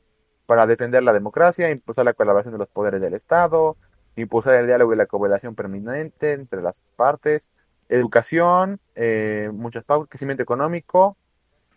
para 0.47 0.67
defender 0.67 1.03
la 1.03 1.13
democracia, 1.13 1.71
impulsar 1.71 2.05
la 2.05 2.15
colaboración 2.15 2.53
de 2.53 2.59
los 2.59 2.69
poderes 2.69 3.01
del 3.01 3.15
Estado, 3.15 3.77
impulsar 4.17 4.55
el 4.55 4.67
diálogo 4.67 4.93
y 4.93 4.97
la 4.97 5.07
cooperación 5.07 5.55
permanente 5.55 6.33
entre 6.33 6.63
las 6.63 6.79
partes, 6.97 7.43
educación, 7.89 8.81
eh, 8.95 9.51
muchas 9.53 9.85
pautas, 9.85 10.09
crecimiento 10.09 10.43
económico, 10.43 11.17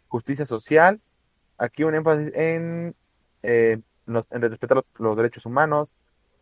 justicia 0.08 0.46
social, 0.46 1.00
aquí 1.58 1.84
un 1.84 1.96
énfasis 1.96 2.32
en, 2.34 2.96
eh, 3.44 3.80
respetar 4.08 4.84
los, 4.98 5.18
derechos 5.18 5.46
humanos, 5.46 5.90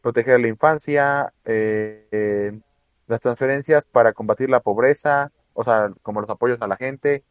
proteger 0.02 0.40
la 0.40 0.48
infancia, 0.48 1.34
eh, 1.46 2.60
las 3.08 3.22
transferencias 3.22 3.86
para 3.86 4.14
combatir 4.14 4.50
la 4.50 4.60
pobreza, 4.60 5.32
o 5.54 5.64
sea, 5.64 5.92
como 6.02 6.22
los 6.22 6.30
apoyos 6.30 6.62
a 6.62 6.68
la 6.68 6.78
gente, 6.78 7.24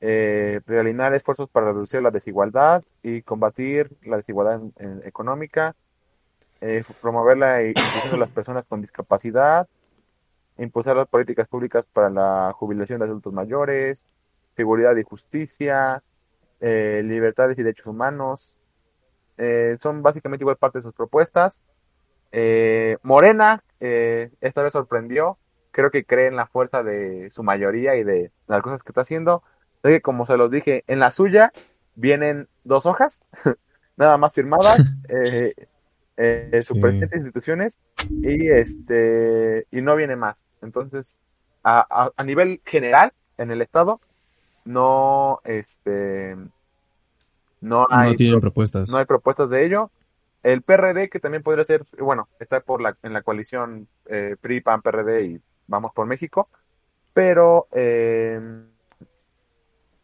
eh, 0.00 0.60
realizar 0.66 1.12
esfuerzos 1.14 1.48
para 1.50 1.72
reducir 1.72 2.02
la 2.02 2.10
desigualdad 2.10 2.84
y 3.02 3.22
combatir 3.22 3.96
la 4.02 4.16
desigualdad 4.16 4.60
económica, 5.04 5.74
eh, 6.60 6.84
promover 7.00 7.38
la 7.38 7.64
inclusión 7.64 8.12
de 8.12 8.18
las 8.18 8.30
personas 8.30 8.64
con 8.66 8.80
discapacidad, 8.80 9.68
impulsar 10.56 10.96
las 10.96 11.08
políticas 11.08 11.46
públicas 11.48 11.86
para 11.92 12.10
la 12.10 12.52
jubilación 12.54 12.98
de 12.98 13.06
adultos 13.06 13.32
mayores, 13.32 14.04
seguridad 14.56 14.96
y 14.96 15.04
justicia, 15.04 16.02
eh, 16.60 17.02
libertades 17.04 17.58
y 17.58 17.62
derechos 17.62 17.86
humanos. 17.86 18.58
Eh, 19.36 19.78
son 19.80 20.02
básicamente 20.02 20.42
igual 20.42 20.56
parte 20.56 20.78
de 20.78 20.82
sus 20.82 20.94
propuestas. 20.94 21.60
Morena 23.02 23.62
esta 23.78 24.62
vez 24.62 24.72
sorprendió, 24.72 25.38
creo 25.70 25.90
que 25.90 26.04
cree 26.04 26.26
en 26.26 26.36
la 26.36 26.46
fuerza 26.46 26.82
de 26.82 27.30
su 27.30 27.42
mayoría 27.42 27.94
y 27.94 28.02
de 28.02 28.32
las 28.48 28.62
cosas 28.62 28.82
que 28.82 28.90
está 28.90 29.02
haciendo 29.02 29.42
es 29.82 29.90
que 29.90 30.00
como 30.00 30.26
se 30.26 30.36
los 30.36 30.50
dije, 30.50 30.84
en 30.86 30.98
la 30.98 31.10
suya 31.10 31.52
vienen 31.94 32.48
dos 32.64 32.86
hojas, 32.86 33.24
nada 33.96 34.16
más 34.16 34.32
firmadas, 34.32 34.78
eh, 35.08 35.54
eh, 36.16 36.58
instituciones, 37.14 37.78
y 38.10 38.48
este 38.48 39.66
y 39.70 39.80
no 39.80 39.96
viene 39.96 40.16
más. 40.16 40.36
Entonces, 40.62 41.16
a, 41.62 42.10
a, 42.16 42.24
nivel 42.24 42.60
general, 42.64 43.12
en 43.36 43.50
el 43.50 43.62
estado, 43.62 44.00
no 44.64 45.40
este 45.44 46.36
no 47.60 47.86
hay 47.90 48.14
propuestas. 48.40 48.90
No 48.90 48.98
hay 48.98 49.04
propuestas 49.04 49.50
de 49.50 49.64
ello. 49.64 49.90
El 50.42 50.62
PRD, 50.62 51.08
que 51.10 51.18
también 51.18 51.42
podría 51.42 51.64
ser, 51.64 51.84
bueno, 51.98 52.28
está 52.38 52.60
por 52.60 52.80
la, 52.80 52.96
en 53.02 53.12
la 53.12 53.22
coalición 53.22 53.88
eh, 54.06 54.36
PRI, 54.40 54.60
PAN, 54.60 54.82
PRD 54.82 55.24
y 55.24 55.40
Vamos 55.68 55.92
por 55.92 56.06
México, 56.06 56.48
pero 57.12 57.68
eh, 57.72 58.40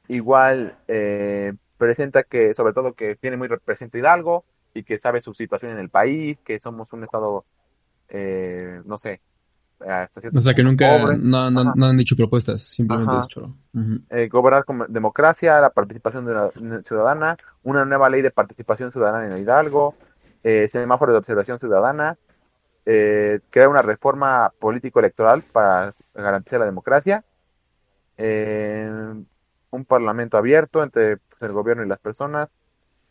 igual 0.08 0.76
eh, 0.88 1.52
presenta 1.78 2.22
que, 2.22 2.54
sobre 2.54 2.72
todo, 2.72 2.94
que 2.94 3.16
tiene 3.16 3.36
muy 3.36 3.48
representa 3.48 3.98
Hidalgo 3.98 4.44
y 4.74 4.82
que 4.82 4.98
sabe 4.98 5.20
su 5.20 5.34
situación 5.34 5.72
en 5.72 5.78
el 5.78 5.88
país, 5.88 6.40
que 6.42 6.58
somos 6.58 6.92
un 6.92 7.04
estado, 7.04 7.44
eh, 8.08 8.80
no 8.84 8.98
sé. 8.98 9.20
O 10.32 10.40
sea, 10.40 10.54
que 10.54 10.62
nunca 10.62 10.98
no, 11.16 11.50
no, 11.50 11.86
han 11.86 11.96
dicho 11.96 12.16
propuestas, 12.16 12.62
simplemente 12.62 13.18
es 13.18 13.28
choro. 13.28 13.54
Eh, 14.08 14.28
gobernar 14.28 14.64
con 14.64 14.86
democracia, 14.88 15.60
la 15.60 15.70
participación 15.70 16.24
de 16.24 16.32
la 16.32 16.50
ciudadana, 16.86 17.36
una 17.64 17.84
nueva 17.84 18.08
ley 18.08 18.22
de 18.22 18.30
participación 18.30 18.92
ciudadana 18.92 19.26
en 19.26 19.42
Hidalgo, 19.42 19.94
semáforo 20.70 21.12
de 21.12 21.18
observación 21.18 21.58
ciudadana, 21.58 22.16
eh, 22.86 23.40
crear 23.48 23.68
una 23.68 23.80
reforma 23.80 24.52
político-electoral 24.58 25.42
para 25.42 25.94
garantizar 26.14 26.60
la 26.60 26.66
democracia, 26.66 27.24
eh, 28.18 28.90
un 29.74 29.84
parlamento 29.84 30.36
abierto 30.38 30.82
entre 30.82 31.18
pues, 31.18 31.42
el 31.42 31.52
gobierno 31.52 31.84
y 31.84 31.88
las 31.88 31.98
personas, 31.98 32.48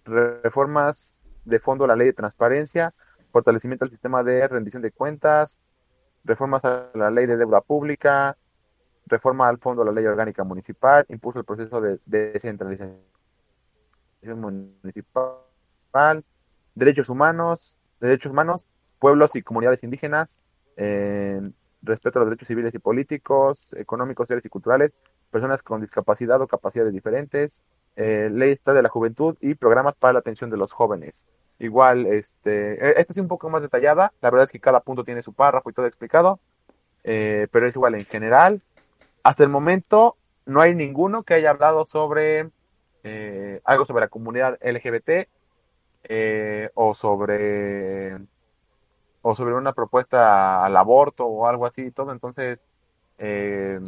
reformas 0.05 1.21
de 1.45 1.59
fondo 1.59 1.85
a 1.85 1.87
la 1.87 1.95
ley 1.95 2.07
de 2.07 2.13
transparencia, 2.13 2.93
fortalecimiento 3.31 3.85
del 3.85 3.91
sistema 3.91 4.23
de 4.23 4.47
rendición 4.47 4.81
de 4.81 4.91
cuentas, 4.91 5.59
reformas 6.23 6.63
a 6.65 6.89
la 6.93 7.11
ley 7.11 7.25
de 7.25 7.37
deuda 7.37 7.61
pública, 7.61 8.37
reforma 9.05 9.49
al 9.49 9.57
fondo 9.57 9.81
a 9.81 9.85
la 9.85 9.91
ley 9.91 10.05
orgánica 10.05 10.43
municipal, 10.43 11.05
impulso 11.09 11.39
al 11.39 11.45
proceso 11.45 11.81
de 11.81 11.99
descentralización 12.05 13.01
municipal, 14.35 16.23
derechos 16.75 17.09
humanos, 17.09 17.77
derechos 17.99 18.31
humanos, 18.31 18.65
pueblos 18.99 19.35
y 19.35 19.41
comunidades 19.41 19.83
indígenas, 19.83 20.37
respeto 21.83 22.17
a 22.17 22.21
los 22.21 22.29
derechos 22.29 22.47
civiles 22.47 22.73
y 22.73 22.79
políticos, 22.79 23.73
económicos, 23.77 24.25
sociales 24.25 24.45
y 24.45 24.49
culturales, 24.49 24.91
personas 25.29 25.61
con 25.61 25.81
discapacidad 25.81 26.41
o 26.41 26.47
capacidades 26.47 26.93
diferentes, 26.93 27.61
eh, 27.95 28.29
ley 28.31 28.57
de 28.65 28.81
la 28.81 28.89
juventud 28.89 29.35
y 29.41 29.55
programas 29.55 29.95
para 29.95 30.13
la 30.13 30.19
atención 30.19 30.49
de 30.49 30.57
los 30.57 30.71
jóvenes. 30.71 31.25
Igual, 31.59 32.07
este, 32.07 32.73
e, 32.73 32.99
esta 32.99 33.13
es 33.13 33.19
un 33.19 33.27
poco 33.27 33.49
más 33.49 33.61
detallada, 33.61 34.11
la 34.21 34.29
verdad 34.31 34.45
es 34.45 34.51
que 34.51 34.59
cada 34.59 34.79
punto 34.79 35.03
tiene 35.03 35.21
su 35.21 35.33
párrafo 35.33 35.69
y 35.69 35.73
todo 35.73 35.85
explicado, 35.85 36.39
eh, 37.03 37.47
pero 37.51 37.67
es 37.67 37.75
igual 37.75 37.95
en 37.95 38.05
general. 38.05 38.61
Hasta 39.23 39.43
el 39.43 39.49
momento 39.49 40.17
no 40.45 40.61
hay 40.61 40.75
ninguno 40.75 41.23
que 41.23 41.35
haya 41.35 41.51
hablado 41.51 41.85
sobre 41.85 42.49
eh, 43.03 43.61
algo 43.65 43.85
sobre 43.85 44.01
la 44.01 44.07
comunidad 44.07 44.57
LGBT 44.61 45.27
eh, 46.05 46.69
o 46.73 46.93
sobre 46.93 48.17
o 49.23 49.33
sobre 49.35 49.55
una 49.55 49.73
propuesta 49.73 50.63
al 50.63 50.77
aborto 50.77 51.25
o 51.25 51.47
algo 51.47 51.65
así 51.65 51.81
y 51.81 51.91
todo 51.91 52.11
entonces 52.11 52.59
eh, 53.17 53.79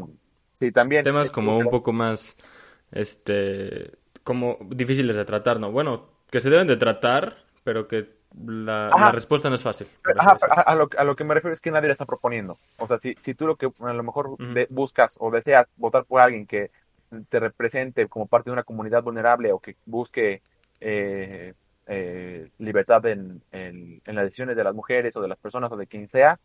sí 0.54 0.72
también 0.72 1.04
temas 1.04 1.30
como 1.30 1.58
un 1.58 1.70
poco 1.70 1.94
más 1.94 2.36
este 2.92 3.92
como 4.24 4.58
difíciles 4.62 5.16
de 5.16 5.26
tratar 5.26 5.60
no 5.60 5.72
bueno 5.72 6.08
que 6.32 6.42
se 6.42 6.50
deben 6.50 6.68
de 6.68 6.78
tratar 6.78 7.38
pero 7.64 7.88
que 7.88 8.16
la, 8.44 9.12
respuesta 9.12 9.48
no 9.50 9.56
es 9.56 9.64
fácil. 9.64 9.88
a, 10.04 10.76
lo, 10.76 10.90
a, 10.98 11.04
lo, 11.04 11.16
que 11.16 11.24
me 11.24 11.34
refiero 11.34 11.54
es 11.54 11.62
que 11.62 11.72
nadie 11.72 11.88
le 11.88 11.94
está 11.94 12.06
proponiendo. 12.06 12.58
O 12.78 12.86
sea, 12.86 12.98
si, 13.00 13.16
si 13.22 13.34
tú 13.34 13.48
lo 13.48 13.56
que 13.56 13.72
a 13.80 13.94
lo 13.94 14.04
mejor 14.04 14.36
buscas 14.70 15.16
o 15.20 15.32
deseas 15.32 15.68
votar 15.78 16.04
por 16.04 16.22
alguien 16.22 16.46
que 16.46 16.70
te 17.30 17.40
represente 17.40 18.08
como 18.08 18.28
parte 18.28 18.50
de 18.50 18.54
una 18.54 18.64
comunidad 18.64 19.04
vulnerable 19.04 19.54
o 19.54 19.60
que 19.60 19.78
busque 19.86 20.42
eh, 20.82 21.54
eh, 21.88 22.50
libertad 22.60 23.06
en, 23.06 23.42
en, 23.52 24.02
las 24.06 24.26
decisiones 24.26 24.56
de 24.56 24.64
las 24.64 24.74
mujeres 24.74 25.16
o 25.16 25.22
de 25.22 25.28
las 25.28 25.38
personas 25.38 25.72
o 25.72 25.78
de 25.78 25.88
quien 25.88 26.08
sea, 26.08 26.40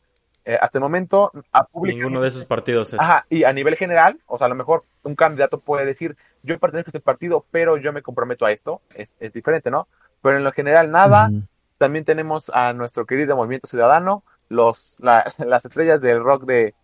eh, 0.44 0.59
hasta 0.61 0.78
el 0.78 0.82
momento, 0.82 1.30
a 1.52 1.66
Ninguno 1.75 2.20
de 2.20 2.28
esos 2.28 2.47
partidos 2.47 2.94
es. 2.94 3.00
Ajá, 3.00 3.26
y 3.28 3.44
a 3.44 3.52
nivel 3.52 3.76
general, 3.76 4.18
o 4.26 4.38
sea, 4.38 4.47
a 4.47 4.49
lo 4.49 4.54
mejor 4.54 4.85
un 5.02 5.14
candidato 5.14 5.61
puede 5.61 5.85
decir, 5.85 6.16
yo 6.42 6.59
pertenezco 6.59 6.88
a 6.88 6.90
este 6.90 7.00
partido, 7.00 7.44
pero 7.50 7.76
yo 7.76 7.92
me 7.92 8.02
comprometo 8.02 8.47
a 8.47 8.52
esto, 8.52 8.80
es, 8.94 9.09
es 9.20 9.32
diferente, 9.32 9.70
¿no? 9.70 9.88
Pero 10.23 10.38
en 10.38 10.44
lo 10.44 10.52
general, 10.52 10.90
nada. 10.90 11.30
También 11.78 12.04
tenemos 12.04 12.50
a 12.52 12.75
nuestro 12.75 13.06
querido 13.06 13.37
Movimiento 13.37 13.66
Ciudadano, 13.66 14.23
los, 14.50 14.99
las 15.00 15.64
estrellas 15.64 16.00
del 16.00 16.23
rock 16.23 16.44
de, 16.44 16.75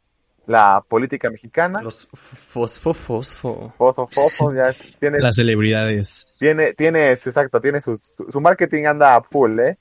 la 0.46 0.82
política 0.86 1.30
mexicana. 1.30 1.82
Los 1.82 2.08
fosfo, 2.12 2.94
fosfo. 2.94 3.72
Fosfo, 3.76 4.06
fosfo, 4.06 4.54
ya 4.54 4.72
tienes. 4.98 5.22
Las 5.22 5.36
celebridades. 5.36 6.36
Tiene, 6.38 6.74
tienes, 6.74 7.26
exacto, 7.26 7.60
tiene 7.60 7.80
su, 7.80 7.96
su, 7.96 8.40
marketing 8.40 8.84
anda 8.84 9.20
full, 9.22 9.58
¿eh? 9.60 9.76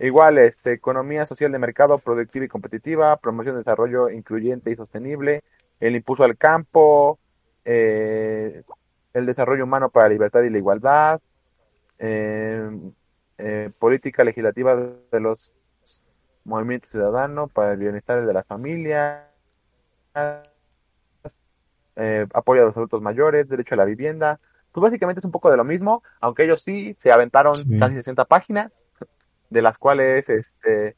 Igual, 0.00 0.38
este, 0.38 0.74
economía 0.74 1.26
social 1.26 1.50
de 1.50 1.58
mercado 1.58 1.98
productiva 1.98 2.44
y 2.44 2.48
competitiva, 2.48 3.16
promoción 3.16 3.56
de 3.56 3.60
desarrollo 3.60 4.10
incluyente 4.10 4.70
y 4.70 4.76
sostenible, 4.76 5.42
el 5.80 5.96
impulso 5.96 6.22
al 6.22 6.36
campo, 6.36 7.18
eh, 7.64 8.62
el 9.12 9.26
desarrollo 9.26 9.64
humano 9.64 9.88
para 9.88 10.06
la 10.06 10.12
libertad 10.12 10.42
y 10.42 10.50
la 10.50 10.58
igualdad, 10.58 11.20
eh, 11.98 12.70
eh, 13.38 13.70
política 13.78 14.22
legislativa 14.22 14.76
de 15.10 15.20
los 15.20 15.52
movimientos 16.44 16.90
ciudadanos 16.90 17.50
para 17.52 17.72
el 17.72 17.78
bienestar 17.78 18.24
de 18.24 18.32
las 18.32 18.46
familias, 18.46 19.27
eh, 21.96 22.26
apoyo 22.32 22.62
a 22.62 22.66
los 22.66 22.76
adultos 22.76 23.02
mayores, 23.02 23.48
derecho 23.48 23.74
a 23.74 23.78
la 23.78 23.84
vivienda. 23.84 24.40
Pues 24.72 24.82
básicamente 24.82 25.18
es 25.18 25.24
un 25.24 25.32
poco 25.32 25.50
de 25.50 25.56
lo 25.56 25.64
mismo, 25.64 26.02
aunque 26.20 26.44
ellos 26.44 26.62
sí 26.62 26.94
se 26.98 27.10
aventaron 27.10 27.54
casi 27.80 27.94
60 27.94 28.24
páginas, 28.26 28.84
de 29.50 29.62
las 29.62 29.78
cuales 29.78 30.28
este, 30.28 30.96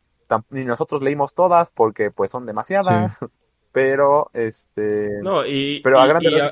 ni 0.51 0.65
nosotros 0.65 1.03
leímos 1.03 1.35
todas 1.35 1.71
porque 1.71 2.11
pues 2.11 2.31
son 2.31 2.47
demasiadas. 2.47 3.17
Pero, 3.73 4.31
este... 4.35 5.21
No, 5.23 5.47
y, 5.47 5.81
pero 5.85 6.01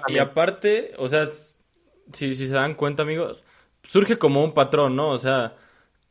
y, 0.07 0.19
aparte, 0.19 0.93
o 0.99 1.09
sea, 1.09 1.27
si, 1.27 2.37
si 2.37 2.47
se 2.47 2.55
dan 2.55 2.77
cuenta, 2.77 3.03
amigos, 3.03 3.45
surge 3.83 4.19
como 4.19 4.45
un 4.45 4.55
patrón, 4.55 4.95
¿no? 4.95 5.09
O 5.09 5.19
sea, 5.19 5.57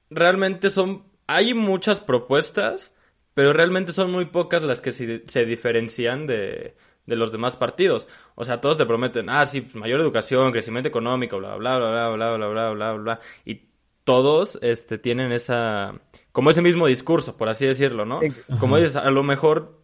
realmente 0.09 0.69
son... 0.69 1.03
Hay 1.25 1.53
muchas 1.53 2.01
propuestas 2.01 2.93
pero 3.37 3.53
realmente 3.53 3.93
son 3.93 4.11
muy 4.11 4.25
pocas 4.25 4.63
las 4.63 4.81
que 4.81 4.91
se, 4.91 5.45
diferencian 5.45 6.25
de, 6.25 6.73
los 7.05 7.31
demás 7.31 7.55
partidos. 7.55 8.07
O 8.33 8.43
sea, 8.43 8.61
todos 8.61 8.79
te 8.79 8.85
prometen, 8.87 9.29
ah, 9.29 9.45
sí, 9.45 9.61
pues, 9.61 9.75
mayor 9.75 10.01
educación, 10.01 10.51
crecimiento 10.51 10.89
económico, 10.89 11.37
bla, 11.37 11.55
bla, 11.55 11.77
bla, 11.77 12.09
bla, 12.09 12.09
bla, 12.15 12.35
bla, 12.35 12.47
bla, 12.47 12.71
bla, 12.71 12.93
bla, 12.93 13.19
y 13.45 13.67
todos 14.03 14.57
este, 14.63 14.97
tienen 14.97 15.31
esa, 15.31 15.93
como 16.31 16.49
ese 16.49 16.63
mismo 16.63 16.87
discurso, 16.87 17.37
por 17.37 17.47
así 17.47 17.67
decirlo, 17.67 18.05
¿no? 18.05 18.21
Como 18.59 18.77
dices, 18.77 18.95
a 18.95 19.11
lo 19.11 19.21
mejor 19.21 19.83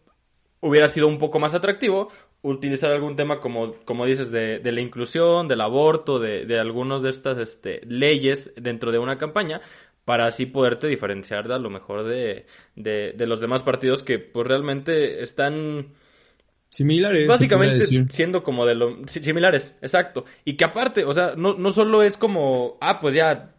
hubiera 0.60 0.90
sido 0.90 1.08
un 1.08 1.20
poco 1.20 1.38
más 1.38 1.54
atractivo 1.54 2.10
utilizar 2.42 2.92
algún 2.92 3.16
tema 3.16 3.40
como, 3.40 3.76
como 3.86 4.08
dices, 4.08 4.32
de, 4.32 4.58
de 4.58 4.72
la 4.72 4.82
inclusión, 4.82 5.48
del 5.48 5.62
aborto, 5.62 6.18
de, 6.18 6.48
de 6.48 6.60
algunas 6.60 7.04
de 7.04 7.12
estas 7.12 7.38
este, 7.38 7.82
leyes 7.86 8.52
dentro 8.56 8.92
de 8.92 8.98
una 8.98 9.20
campaña, 9.20 9.62
para 10.06 10.26
así 10.26 10.46
poderte 10.46 10.88
diferenciar 10.88 11.48
de 11.48 11.56
a 11.56 11.60
lo 11.60 11.70
mejor 11.70 12.06
de, 12.06 12.46
de, 12.76 13.26
los 13.26 13.40
demás 13.40 13.64
partidos 13.64 14.04
que 14.04 14.20
pues 14.20 14.48
realmente 14.48 15.24
están 15.24 15.94
similares 16.68 17.28
básicamente 17.28 17.82
siendo 18.10 18.44
como 18.44 18.66
de 18.66 18.76
lo 18.76 19.08
similares 19.08 19.78
exacto. 19.82 20.26
Y 20.44 20.56
que 20.56 20.66
aparte 20.66 21.06
o 21.06 21.14
sea 21.14 21.34
no, 21.38 21.54
no 21.54 21.72
solo 21.72 22.04
es 22.04 22.18
como 22.18 22.78
ah 22.82 23.00
pues 23.00 23.16
ya 23.16 23.56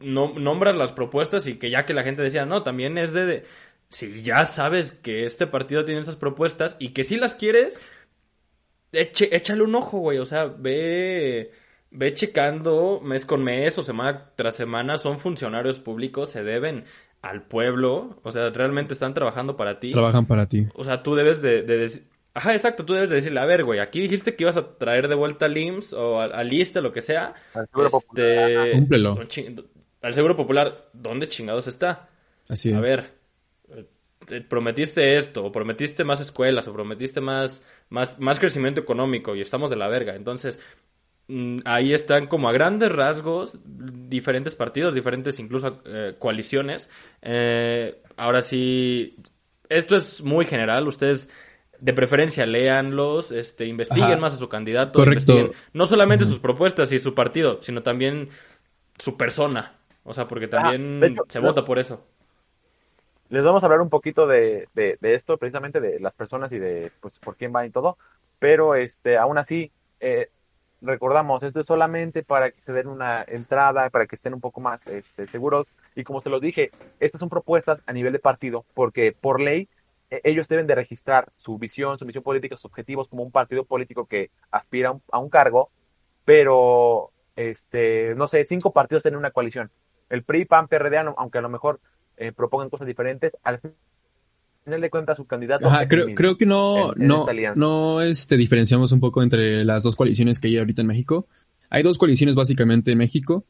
no, 0.00 0.32
nombras 0.34 0.74
las 0.74 0.92
propuestas 0.92 1.46
y 1.46 1.58
que 1.58 1.70
ya 1.70 1.84
que 1.84 1.94
la 1.94 2.02
gente 2.02 2.22
decía 2.22 2.44
no 2.44 2.62
también 2.62 2.98
es 2.98 3.12
de, 3.12 3.26
de 3.26 3.44
si 3.88 4.22
ya 4.22 4.46
sabes 4.46 4.92
que 4.92 5.24
este 5.24 5.46
partido 5.46 5.84
tiene 5.84 6.00
esas 6.00 6.16
propuestas 6.16 6.76
y 6.80 6.88
que 6.88 7.04
si 7.04 7.16
las 7.16 7.36
quieres 7.36 7.78
échale 8.92 9.62
un 9.62 9.74
ojo 9.74 9.98
güey 9.98 10.18
o 10.18 10.26
sea 10.26 10.46
ve 10.46 11.52
ve 11.94 12.12
checando 12.12 13.00
mes 13.00 13.24
con 13.24 13.42
mes 13.42 13.78
o 13.78 13.82
semana 13.82 14.30
tras 14.36 14.56
semana, 14.56 14.98
son 14.98 15.18
funcionarios 15.18 15.78
públicos, 15.78 16.28
se 16.28 16.42
deben 16.42 16.84
al 17.22 17.42
pueblo, 17.42 18.20
o 18.22 18.32
sea, 18.32 18.50
realmente 18.50 18.92
están 18.92 19.14
trabajando 19.14 19.56
para 19.56 19.80
ti. 19.80 19.92
Trabajan 19.92 20.26
para 20.26 20.46
ti. 20.46 20.66
O 20.74 20.84
sea, 20.84 21.02
tú 21.02 21.14
debes 21.14 21.40
de, 21.40 21.62
decir... 21.62 22.04
Ajá, 22.34 22.52
exacto, 22.52 22.84
tú 22.84 22.92
debes 22.94 23.08
de 23.10 23.16
decirle, 23.16 23.40
a 23.40 23.46
ver, 23.46 23.64
güey, 23.64 23.78
aquí 23.78 24.00
dijiste 24.00 24.34
que 24.34 24.42
ibas 24.42 24.56
a 24.56 24.76
traer 24.76 25.08
de 25.08 25.14
vuelta 25.14 25.46
al 25.46 25.56
IMSS 25.56 25.92
o 25.94 26.20
al, 26.20 26.52
ISTE, 26.52 26.82
lo 26.82 26.92
que 26.92 27.00
sea. 27.00 27.32
Al 27.54 27.66
Seguro 27.68 27.86
este, 27.86 28.72
Cúmplelo. 28.72 29.18
Al 30.02 30.12
Seguro 30.12 30.36
Popular, 30.36 30.88
¿dónde 30.92 31.28
chingados 31.28 31.68
está? 31.68 32.08
Así 32.48 32.70
es. 32.70 32.74
A 32.74 32.80
ver, 32.80 33.12
eh, 34.28 34.40
prometiste 34.42 35.16
esto, 35.16 35.46
o 35.46 35.52
prometiste 35.52 36.02
más 36.02 36.20
escuelas, 36.20 36.66
o 36.66 36.72
prometiste 36.72 37.20
más, 37.20 37.64
más, 37.88 38.18
más 38.18 38.38
crecimiento 38.40 38.80
económico, 38.80 39.36
y 39.36 39.40
estamos 39.40 39.70
de 39.70 39.76
la 39.76 39.88
verga. 39.88 40.16
Entonces, 40.16 40.60
ahí 41.64 41.94
están 41.94 42.26
como 42.26 42.48
a 42.48 42.52
grandes 42.52 42.92
rasgos 42.92 43.58
diferentes 43.64 44.54
partidos, 44.54 44.94
diferentes 44.94 45.38
incluso 45.38 45.80
eh, 45.86 46.16
coaliciones. 46.18 46.90
Eh, 47.22 48.02
ahora 48.16 48.42
sí, 48.42 49.16
esto 49.68 49.96
es 49.96 50.22
muy 50.22 50.44
general, 50.44 50.86
ustedes 50.86 51.28
de 51.80 51.92
preferencia 51.92 52.46
léanlos, 52.46 53.30
este, 53.30 53.66
investiguen 53.66 54.20
más 54.20 54.34
a 54.34 54.36
su 54.36 54.48
candidato, 54.48 55.04
no 55.72 55.86
solamente 55.86 56.24
sus 56.24 56.38
propuestas 56.38 56.92
y 56.92 56.98
su 56.98 57.14
partido, 57.14 57.60
sino 57.60 57.82
también 57.82 58.28
su 58.98 59.16
persona, 59.16 59.74
o 60.04 60.12
sea, 60.12 60.26
porque 60.26 60.48
también 60.48 61.16
se 61.28 61.40
vota 61.40 61.64
por 61.64 61.78
eso. 61.78 62.06
Les 63.30 63.42
vamos 63.42 63.62
a 63.62 63.66
hablar 63.66 63.80
un 63.80 63.90
poquito 63.90 64.26
de, 64.26 64.68
de, 64.74 64.98
esto, 65.02 65.36
precisamente 65.38 65.80
de 65.80 65.98
las 65.98 66.14
personas 66.14 66.52
y 66.52 66.58
de 66.58 66.92
pues 67.00 67.18
por 67.18 67.36
quién 67.36 67.52
va 67.54 67.66
y 67.66 67.70
todo, 67.70 67.96
pero 68.38 68.74
este, 68.74 69.16
aún 69.16 69.38
así, 69.38 69.72
eh, 70.00 70.28
recordamos, 70.84 71.42
esto 71.42 71.60
es 71.60 71.66
solamente 71.66 72.22
para 72.22 72.50
que 72.50 72.60
se 72.60 72.72
den 72.72 72.88
una 72.88 73.24
entrada, 73.26 73.90
para 73.90 74.06
que 74.06 74.14
estén 74.14 74.34
un 74.34 74.40
poco 74.40 74.60
más 74.60 74.86
este, 74.86 75.26
seguros. 75.26 75.66
Y 75.94 76.04
como 76.04 76.20
se 76.20 76.30
los 76.30 76.40
dije, 76.40 76.70
estas 77.00 77.18
son 77.18 77.28
propuestas 77.28 77.82
a 77.86 77.92
nivel 77.92 78.12
de 78.12 78.18
partido, 78.18 78.64
porque 78.74 79.12
por 79.12 79.40
ley 79.40 79.68
e, 80.10 80.20
ellos 80.24 80.48
deben 80.48 80.66
de 80.66 80.74
registrar 80.74 81.32
su 81.36 81.58
visión, 81.58 81.98
su 81.98 82.06
misión 82.06 82.24
política, 82.24 82.56
sus 82.56 82.66
objetivos 82.66 83.08
como 83.08 83.22
un 83.22 83.32
partido 83.32 83.64
político 83.64 84.06
que 84.06 84.30
aspira 84.50 84.94
a 85.10 85.18
un 85.18 85.30
cargo, 85.30 85.70
pero, 86.24 87.10
este, 87.36 88.14
no 88.14 88.28
sé, 88.28 88.44
cinco 88.44 88.72
partidos 88.72 89.02
tienen 89.02 89.18
una 89.18 89.30
coalición. 89.30 89.70
El 90.10 90.22
PRI, 90.22 90.44
PAN, 90.44 90.68
PRD, 90.68 90.98
aunque 91.16 91.38
a 91.38 91.42
lo 91.42 91.48
mejor 91.48 91.80
eh, 92.16 92.32
propongan 92.32 92.70
cosas 92.70 92.86
diferentes, 92.86 93.36
al 93.42 93.60
final 94.64 94.80
de 94.80 94.90
cuentas 94.90 95.16
su 95.16 95.26
candidato. 95.26 95.68
creo, 95.88 96.14
creo 96.14 96.36
que 96.38 96.46
no, 96.46 96.92
no, 96.96 97.26
no 97.54 98.00
este, 98.00 98.36
diferenciamos 98.36 98.92
un 98.92 99.00
poco 99.00 99.22
entre 99.22 99.64
las 99.64 99.82
dos 99.82 99.94
coaliciones 99.94 100.38
que 100.38 100.48
hay 100.48 100.58
ahorita 100.58 100.80
en 100.80 100.88
México. 100.88 101.26
Hay 101.68 101.82
dos 101.82 101.98
coaliciones 101.98 102.34
básicamente 102.34 102.92
en 102.92 102.98
México, 102.98 103.44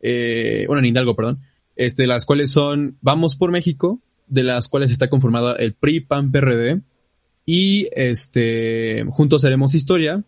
eh, 0.00 0.64
bueno, 0.66 0.80
en 0.80 0.86
Hidalgo, 0.86 1.14
perdón, 1.14 1.40
este, 1.76 2.06
las 2.06 2.26
cuales 2.26 2.50
son 2.50 2.96
Vamos 3.00 3.36
por 3.36 3.52
México, 3.52 4.00
de 4.26 4.42
las 4.42 4.68
cuales 4.68 4.90
está 4.90 5.08
conformada 5.08 5.54
el 5.56 5.74
PRI, 5.74 6.00
PAN, 6.00 6.32
PRD, 6.32 6.80
y 7.44 7.88
este, 7.92 9.04
Juntos 9.08 9.44
Haremos 9.44 9.74
Historia, 9.74 10.24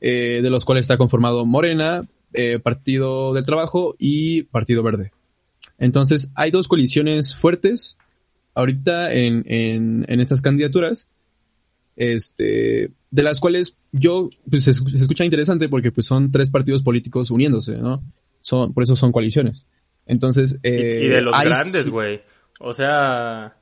eh, 0.00 0.40
de 0.42 0.50
los 0.50 0.64
cuales 0.64 0.82
está 0.82 0.98
conformado 0.98 1.46
Morena, 1.46 2.08
eh, 2.32 2.58
Partido 2.58 3.32
del 3.32 3.44
Trabajo 3.44 3.94
y 3.96 4.42
Partido 4.44 4.82
Verde. 4.82 5.12
Entonces, 5.78 6.32
hay 6.34 6.50
dos 6.50 6.66
coaliciones 6.66 7.36
fuertes 7.36 7.96
ahorita 8.58 9.12
en, 9.12 9.44
en, 9.46 10.04
en 10.08 10.20
estas 10.20 10.40
candidaturas, 10.40 11.08
este, 11.94 12.90
de 13.10 13.22
las 13.22 13.38
cuales 13.38 13.76
yo, 13.92 14.30
pues 14.50 14.64
se, 14.64 14.72
escucha 14.72 15.24
interesante 15.24 15.68
porque 15.68 15.92
pues 15.92 16.06
son 16.06 16.32
tres 16.32 16.50
partidos 16.50 16.82
políticos 16.82 17.30
uniéndose, 17.30 17.76
¿no? 17.76 18.02
Son, 18.40 18.74
por 18.74 18.82
eso 18.82 18.96
son 18.96 19.12
coaliciones. 19.12 19.68
Entonces, 20.06 20.58
eh, 20.64 21.02
y, 21.04 21.06
de 21.06 21.22
los 21.22 21.40
grandes, 21.40 21.88
güey. 21.88 22.20
O 22.58 22.74
sea, 22.74 23.58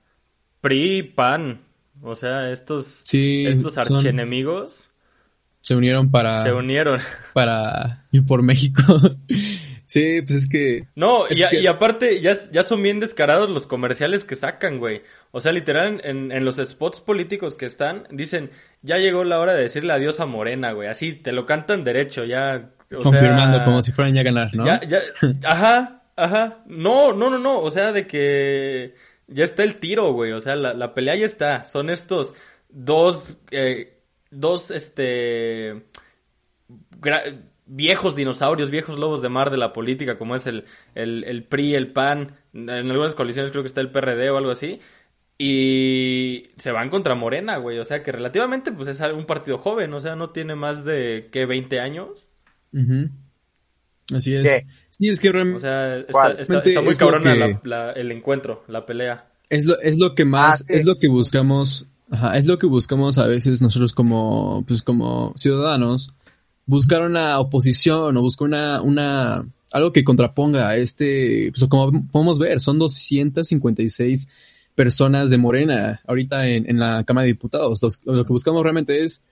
PRI, 0.62 1.02
PAN, 1.02 1.60
o 2.02 2.14
sea, 2.14 2.50
estos, 2.50 3.04
estos 3.12 3.76
archienemigos. 3.76 4.88
Se 5.60 5.74
unieron 5.74 6.10
para. 6.10 6.42
Se 6.42 6.52
unieron. 6.52 7.00
Para 7.34 8.06
ir 8.12 8.24
por 8.24 8.42
México. 8.42 8.82
Sí, 9.86 10.20
pues 10.20 10.34
es 10.34 10.48
que. 10.48 10.88
No, 10.96 11.24
y, 11.30 11.66
aparte, 11.66 12.20
ya, 12.20 12.36
ya 12.50 12.64
son 12.64 12.82
bien 12.82 12.98
descarados 12.98 13.48
los 13.48 13.68
comerciales 13.68 14.24
que 14.24 14.34
sacan, 14.34 14.78
güey. 14.78 15.02
O 15.30 15.40
sea, 15.40 15.52
literal, 15.52 16.00
en, 16.02 16.32
en, 16.32 16.44
los 16.44 16.56
spots 16.56 17.00
políticos 17.00 17.54
que 17.54 17.66
están, 17.66 18.06
dicen, 18.10 18.50
ya 18.82 18.98
llegó 18.98 19.22
la 19.22 19.38
hora 19.38 19.54
de 19.54 19.62
decirle 19.62 19.92
adiós 19.92 20.18
a 20.18 20.26
Morena, 20.26 20.72
güey. 20.72 20.88
Así, 20.88 21.12
te 21.12 21.32
lo 21.32 21.46
cantan 21.46 21.84
derecho, 21.84 22.24
ya. 22.24 22.70
Confirmando, 23.00 23.62
como 23.64 23.80
si 23.80 23.92
fueran 23.92 24.14
ya 24.14 24.22
a 24.22 24.24
ganar, 24.24 24.54
¿no? 24.54 24.64
Ya, 24.64 24.80
ya, 24.82 25.00
ajá, 25.44 26.02
ajá. 26.16 26.64
No, 26.66 27.12
no, 27.12 27.30
no, 27.30 27.38
no. 27.38 27.60
O 27.60 27.70
sea, 27.70 27.92
de 27.92 28.08
que 28.08 28.94
ya 29.28 29.44
está 29.44 29.62
el 29.62 29.76
tiro, 29.76 30.12
güey. 30.12 30.32
O 30.32 30.40
sea, 30.40 30.56
la, 30.56 30.74
la 30.74 30.94
pelea 30.94 31.14
ya 31.14 31.26
está. 31.26 31.62
Son 31.62 31.90
estos 31.90 32.34
dos, 32.68 33.38
eh, 33.52 34.00
dos, 34.30 34.72
este 34.72 35.84
viejos 37.66 38.14
dinosaurios, 38.14 38.70
viejos 38.70 38.98
lobos 38.98 39.22
de 39.22 39.28
mar 39.28 39.50
de 39.50 39.56
la 39.56 39.72
política, 39.72 40.16
como 40.16 40.36
es 40.36 40.46
el, 40.46 40.64
el, 40.94 41.44
PRI, 41.44 41.74
el 41.74 41.92
PAN, 41.92 42.36
en 42.54 42.70
algunas 42.70 43.14
coaliciones 43.14 43.50
creo 43.50 43.62
que 43.62 43.68
está 43.68 43.80
el 43.80 43.90
PRD 43.90 44.30
o 44.30 44.38
algo 44.38 44.50
así, 44.50 44.80
y 45.38 46.50
se 46.56 46.70
van 46.70 46.88
contra 46.88 47.14
Morena, 47.14 47.58
güey, 47.58 47.78
o 47.78 47.84
sea 47.84 48.02
que 48.02 48.12
relativamente 48.12 48.72
pues 48.72 48.88
es 48.88 49.00
un 49.00 49.26
partido 49.26 49.58
joven, 49.58 49.92
o 49.92 50.00
sea, 50.00 50.16
no 50.16 50.30
tiene 50.30 50.54
más 50.54 50.84
de, 50.84 51.28
¿qué? 51.32 51.44
20 51.44 51.80
años. 51.80 52.30
Así 54.14 54.34
es. 54.34 54.64
Sí, 54.90 55.08
es 55.08 55.20
que 55.20 55.32
realmente... 55.32 55.58
O 55.58 55.60
sea, 55.60 55.98
está, 55.98 56.80
muy 56.82 56.94
cabrona 56.94 57.60
el 57.94 58.12
encuentro, 58.12 58.64
la 58.68 58.86
pelea. 58.86 59.28
Es 59.50 59.64
lo, 59.66 59.78
es 59.80 59.98
lo 59.98 60.14
que 60.14 60.24
más, 60.24 60.62
ah, 60.62 60.64
es 60.68 60.86
lo 60.86 60.98
que 60.98 61.08
buscamos, 61.08 61.86
ajá, 62.10 62.36
es 62.36 62.46
lo 62.46 62.58
que 62.58 62.66
buscamos 62.66 63.18
a 63.18 63.26
veces 63.26 63.62
nosotros 63.62 63.92
como, 63.92 64.64
pues 64.66 64.82
como 64.82 65.34
ciudadanos, 65.36 66.14
buscar 66.66 67.02
una 67.02 67.38
oposición 67.38 68.16
o 68.16 68.20
buscar 68.20 68.46
una, 68.46 68.82
una, 68.82 69.48
algo 69.72 69.92
que 69.92 70.04
contraponga 70.04 70.68
a 70.68 70.76
este, 70.76 71.50
pues 71.52 71.64
como 71.68 72.06
podemos 72.08 72.38
ver, 72.38 72.60
son 72.60 72.78
256 72.78 74.28
personas 74.74 75.30
de 75.30 75.38
Morena 75.38 76.00
ahorita 76.06 76.48
en, 76.48 76.68
en 76.68 76.78
la 76.78 77.04
Cámara 77.04 77.22
de 77.22 77.32
Diputados. 77.32 77.80
Lo, 78.04 78.24
que 78.26 78.32
buscamos 78.32 78.62
realmente 78.62 79.04
es 79.04 79.22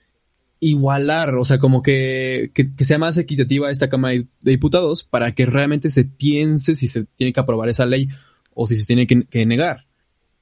igualar, 0.60 1.34
o 1.34 1.44
sea, 1.44 1.58
como 1.58 1.82
que, 1.82 2.50
que, 2.54 2.84
sea 2.84 2.98
más 2.98 3.18
equitativa 3.18 3.70
esta 3.70 3.88
Cámara 3.88 4.14
de 4.14 4.50
Diputados 4.50 5.02
para 5.02 5.34
que 5.34 5.44
realmente 5.44 5.90
se 5.90 6.04
piense 6.04 6.74
si 6.74 6.88
se 6.88 7.04
tiene 7.04 7.32
que 7.32 7.40
aprobar 7.40 7.68
esa 7.68 7.84
ley 7.84 8.08
o 8.54 8.66
si 8.66 8.76
se 8.76 8.86
tiene 8.86 9.06
que, 9.06 9.46
negar. 9.46 9.86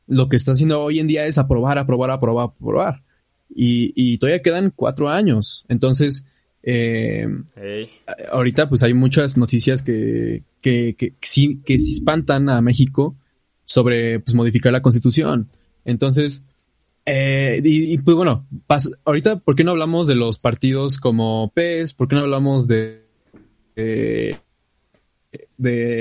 Lo 0.06 0.28
que 0.28 0.36
está 0.36 0.52
haciendo 0.52 0.80
hoy 0.80 1.00
en 1.00 1.06
día 1.06 1.26
es 1.26 1.38
aprobar, 1.38 1.78
aprobar, 1.78 2.10
aprobar, 2.10 2.50
aprobar. 2.50 3.02
Y 3.54 4.16
todavía 4.18 4.42
quedan 4.42 4.72
cuatro 4.74 5.10
años. 5.10 5.66
Entonces, 5.68 6.24
eh, 6.62 7.26
Ahorita 8.30 8.68
pues 8.68 8.82
hay 8.82 8.94
muchas 8.94 9.36
noticias 9.36 9.82
que, 9.82 10.44
que, 10.60 10.94
que, 10.96 11.14
sí, 11.20 11.60
que 11.64 11.78
sí 11.78 11.92
espantan 11.92 12.48
a 12.48 12.60
México 12.60 13.16
sobre 13.64 14.20
pues, 14.20 14.34
modificar 14.34 14.72
la 14.72 14.82
constitución. 14.82 15.50
Entonces, 15.84 16.44
eh, 17.04 17.60
y, 17.64 17.98
pues 17.98 18.16
bueno, 18.16 18.46
ahorita, 19.04 19.40
¿por 19.40 19.56
qué 19.56 19.64
no 19.64 19.72
hablamos 19.72 20.06
de 20.06 20.14
los 20.14 20.38
partidos 20.38 20.98
como 20.98 21.50
PES? 21.54 21.94
¿Por 21.94 22.08
qué 22.08 22.14
no 22.14 22.20
hablamos 22.22 22.68
de, 22.68 23.04
de, 23.74 24.38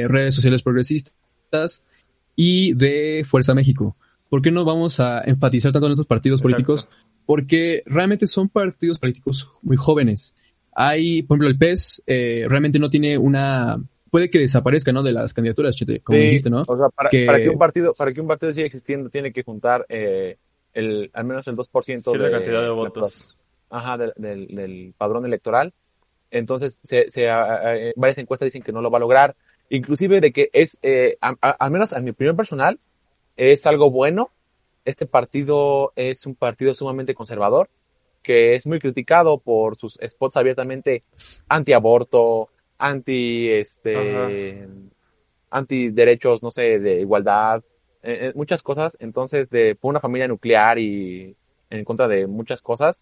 redes 0.08 0.36
sociales 0.36 0.62
progresistas 0.62 1.84
y 2.36 2.74
de 2.74 3.26
Fuerza 3.28 3.56
México? 3.56 3.95
¿Por 4.30 4.41
qué 4.41 4.52
no 4.52 4.63
vamos 4.63 5.00
a 5.00 5.21
enfatizar 5.26 5.71
tanto 5.71 5.88
en 5.88 5.93
esos 5.93 6.06
partidos 6.06 6.41
políticos? 6.41 6.88
Porque 7.26 7.84
realmente 7.86 8.28
son 8.28 8.50
partidos 8.50 9.00
políticos 9.00 9.50
muy 9.62 9.78
jóvenes 9.78 10.36
hay, 10.74 11.24
por 11.24 11.36
ejemplo, 11.36 11.50
el 11.50 11.58
PES 11.58 12.04
eh, 12.08 12.46
realmente 12.48 12.80
no 12.80 12.90
tiene 12.90 13.18
una 13.18 13.80
puede 14.12 14.30
que 14.30 14.40
desaparezca, 14.40 14.92
¿no? 14.92 15.04
De 15.04 15.14
las 15.14 15.34
candidaturas, 15.34 15.76
como 16.04 16.20
dijiste, 16.20 16.50
¿no? 16.50 16.66
O 16.68 16.78
sea, 16.78 16.90
para 16.90 17.10
que... 17.10 17.50
un 17.50 17.58
partido, 17.58 17.94
para 17.94 18.12
que 18.12 18.22
un 18.22 18.28
partido 18.28 18.52
siga 18.52 18.66
existiendo, 18.66 19.10
tiene 19.10 19.32
que 19.32 19.42
juntar 19.42 19.86
eh, 19.90 20.38
el, 20.74 21.10
al 21.14 21.24
menos 21.24 21.48
el 21.48 21.56
2% 21.56 22.12
de 22.12 22.18
la 22.18 22.30
cantidad 22.30 22.62
de 22.62 22.70
votos. 22.70 23.38
ajá, 23.70 23.98
del, 23.98 24.14
del, 24.18 24.94
padrón 24.98 25.26
electoral. 25.26 25.74
Entonces, 26.30 26.80
se, 26.84 27.10
se, 27.10 27.28
varias 27.96 28.18
encuestas 28.18 28.48
dicen 28.48 28.62
que 28.62 28.74
no 28.74 28.82
lo 28.82 28.92
va 28.92 28.98
a 28.98 29.02
lograr. 29.02 29.36
Inclusive 29.70 30.20
de 30.20 30.34
que 30.34 30.50
es, 30.52 30.78
eh, 30.82 31.18
al 31.22 31.72
menos 31.72 31.94
a 31.94 32.02
mi 32.02 32.10
opinión 32.10 32.36
personal, 32.36 32.80
es 33.38 33.66
algo 33.66 33.90
bueno. 33.90 34.30
Este 34.84 35.06
partido 35.06 35.94
es 35.96 36.26
un 36.26 36.36
partido 36.36 36.74
sumamente 36.74 37.14
conservador 37.14 37.70
que 38.22 38.56
es 38.56 38.68
muy 38.68 38.80
criticado 38.80 39.40
por 39.40 39.76
sus 39.76 39.98
spots 40.06 40.38
abiertamente 40.38 41.02
anti-aborto, 41.48 42.50
anti, 42.78 43.50
este, 43.50 44.68
anti 45.50 45.90
derechos, 45.90 46.42
no 46.44 46.52
sé, 46.52 46.80
de 46.80 47.02
igualdad, 47.02 47.64
eh, 48.04 48.28
eh, 48.28 48.32
muchas 48.36 48.64
cosas. 48.64 48.98
Entonces, 49.00 49.50
de 49.50 49.76
por 49.76 49.90
una 49.90 50.00
familia 50.00 50.28
nuclear 50.28 50.80
y 50.80 51.36
en 51.70 51.86
contra 51.86 52.08
de 52.08 52.28
muchas 52.28 52.62
cosas, 52.62 53.02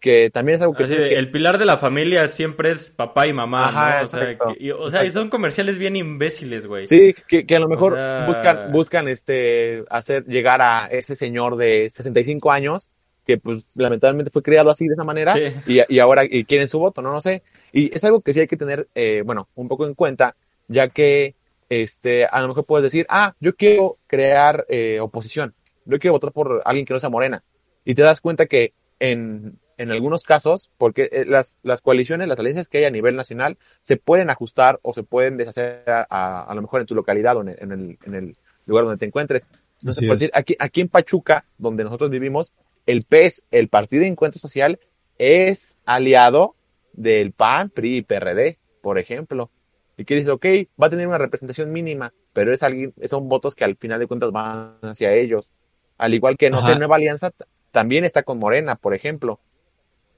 que 0.00 0.30
también 0.30 0.56
es 0.56 0.62
algo 0.62 0.74
que... 0.74 0.84
El 0.84 1.30
pilar 1.30 1.58
de 1.58 1.66
la 1.66 1.76
familia 1.76 2.26
siempre 2.28 2.70
es 2.70 2.90
papá 2.90 3.26
y 3.26 3.32
mamá, 3.32 3.98
¿no? 3.98 4.04
O 4.04 4.06
sea, 4.06 4.36
y, 4.58 4.70
o 4.70 4.88
sea 4.90 5.04
y 5.04 5.10
son 5.10 5.28
comerciales 5.28 5.78
bien 5.78 5.96
imbéciles, 5.96 6.66
güey. 6.66 6.86
Sí, 6.86 7.14
que, 7.26 7.46
que, 7.46 7.56
a 7.56 7.60
lo 7.60 7.68
mejor 7.68 7.98
buscan, 8.26 8.72
buscan 8.72 9.08
este, 9.08 9.84
hacer 9.90 10.24
llegar 10.26 10.62
a 10.62 10.86
ese 10.86 11.16
señor 11.16 11.56
de 11.56 11.90
65 11.90 12.52
años 12.52 12.88
que 13.28 13.36
pues 13.36 13.62
lamentablemente 13.74 14.30
fue 14.30 14.42
criado 14.42 14.70
así 14.70 14.88
de 14.88 14.94
esa 14.94 15.04
manera 15.04 15.34
y, 15.66 15.80
y, 15.86 15.98
ahora 15.98 16.24
y 16.24 16.46
quieren 16.46 16.66
su 16.66 16.78
voto, 16.78 17.02
no, 17.02 17.12
no 17.12 17.20
sé. 17.20 17.42
Y 17.72 17.94
es 17.94 18.02
algo 18.02 18.22
que 18.22 18.32
sí 18.32 18.40
hay 18.40 18.46
que 18.46 18.56
tener, 18.56 18.88
eh, 18.94 19.22
bueno, 19.22 19.48
un 19.54 19.68
poco 19.68 19.86
en 19.86 19.92
cuenta, 19.92 20.34
ya 20.66 20.88
que 20.88 21.34
este, 21.68 22.24
a 22.24 22.40
lo 22.40 22.48
mejor 22.48 22.64
puedes 22.64 22.84
decir, 22.84 23.04
ah, 23.10 23.34
yo 23.38 23.54
quiero 23.54 23.98
crear 24.06 24.64
eh, 24.70 24.98
oposición, 25.00 25.52
yo 25.84 25.98
quiero 25.98 26.14
votar 26.14 26.32
por 26.32 26.62
alguien 26.64 26.86
que 26.86 26.94
no 26.94 26.98
sea 26.98 27.10
morena. 27.10 27.44
Y 27.84 27.94
te 27.94 28.00
das 28.00 28.22
cuenta 28.22 28.46
que 28.46 28.72
en, 28.98 29.58
en 29.76 29.90
algunos 29.90 30.22
casos, 30.22 30.70
porque 30.78 31.10
eh, 31.12 31.26
las, 31.26 31.58
las 31.62 31.82
coaliciones, 31.82 32.28
las 32.28 32.38
alianzas 32.38 32.66
que 32.66 32.78
hay 32.78 32.84
a 32.86 32.90
nivel 32.90 33.14
nacional, 33.14 33.58
se 33.82 33.98
pueden 33.98 34.30
ajustar 34.30 34.80
o 34.80 34.94
se 34.94 35.02
pueden 35.02 35.36
deshacer 35.36 35.82
a, 35.86 36.44
a, 36.44 36.54
lo 36.54 36.62
mejor 36.62 36.80
en 36.80 36.86
tu 36.86 36.94
localidad 36.94 37.36
o 37.36 37.42
en 37.42 37.48
el, 37.50 37.98
en 38.06 38.14
el, 38.14 38.36
lugar 38.64 38.84
donde 38.84 38.98
te 38.98 39.06
encuentres. 39.06 39.48
Entonces, 39.80 40.06
por 40.06 40.16
decir, 40.16 40.30
aquí, 40.32 40.56
aquí 40.58 40.80
en 40.80 40.88
Pachuca, 40.88 41.44
donde 41.58 41.84
nosotros 41.84 42.08
vivimos, 42.08 42.54
el 42.88 43.04
PES, 43.04 43.44
el 43.50 43.68
Partido 43.68 44.00
de 44.00 44.08
Encuentro 44.08 44.40
Social, 44.40 44.80
es 45.18 45.78
aliado 45.84 46.54
del 46.94 47.32
PAN, 47.32 47.68
PRI 47.68 47.98
y 47.98 48.02
PRD, 48.02 48.56
por 48.80 48.98
ejemplo. 48.98 49.50
Y 49.98 50.06
que 50.06 50.14
dice, 50.14 50.30
ok, 50.30 50.46
va 50.80 50.86
a 50.86 50.90
tener 50.90 51.06
una 51.06 51.18
representación 51.18 51.70
mínima, 51.70 52.14
pero 52.32 52.50
es 52.50 52.62
alguien, 52.62 52.94
son 53.04 53.28
votos 53.28 53.54
que 53.54 53.64
al 53.64 53.76
final 53.76 54.00
de 54.00 54.06
cuentas 54.06 54.32
van 54.32 54.78
hacia 54.80 55.12
ellos. 55.12 55.52
Al 55.98 56.14
igual 56.14 56.38
que, 56.38 56.48
no 56.48 56.62
sé, 56.62 56.76
Nueva 56.76 56.96
Alianza 56.96 57.30
también 57.72 58.06
está 58.06 58.22
con 58.22 58.38
Morena, 58.38 58.76
por 58.76 58.94
ejemplo. 58.94 59.38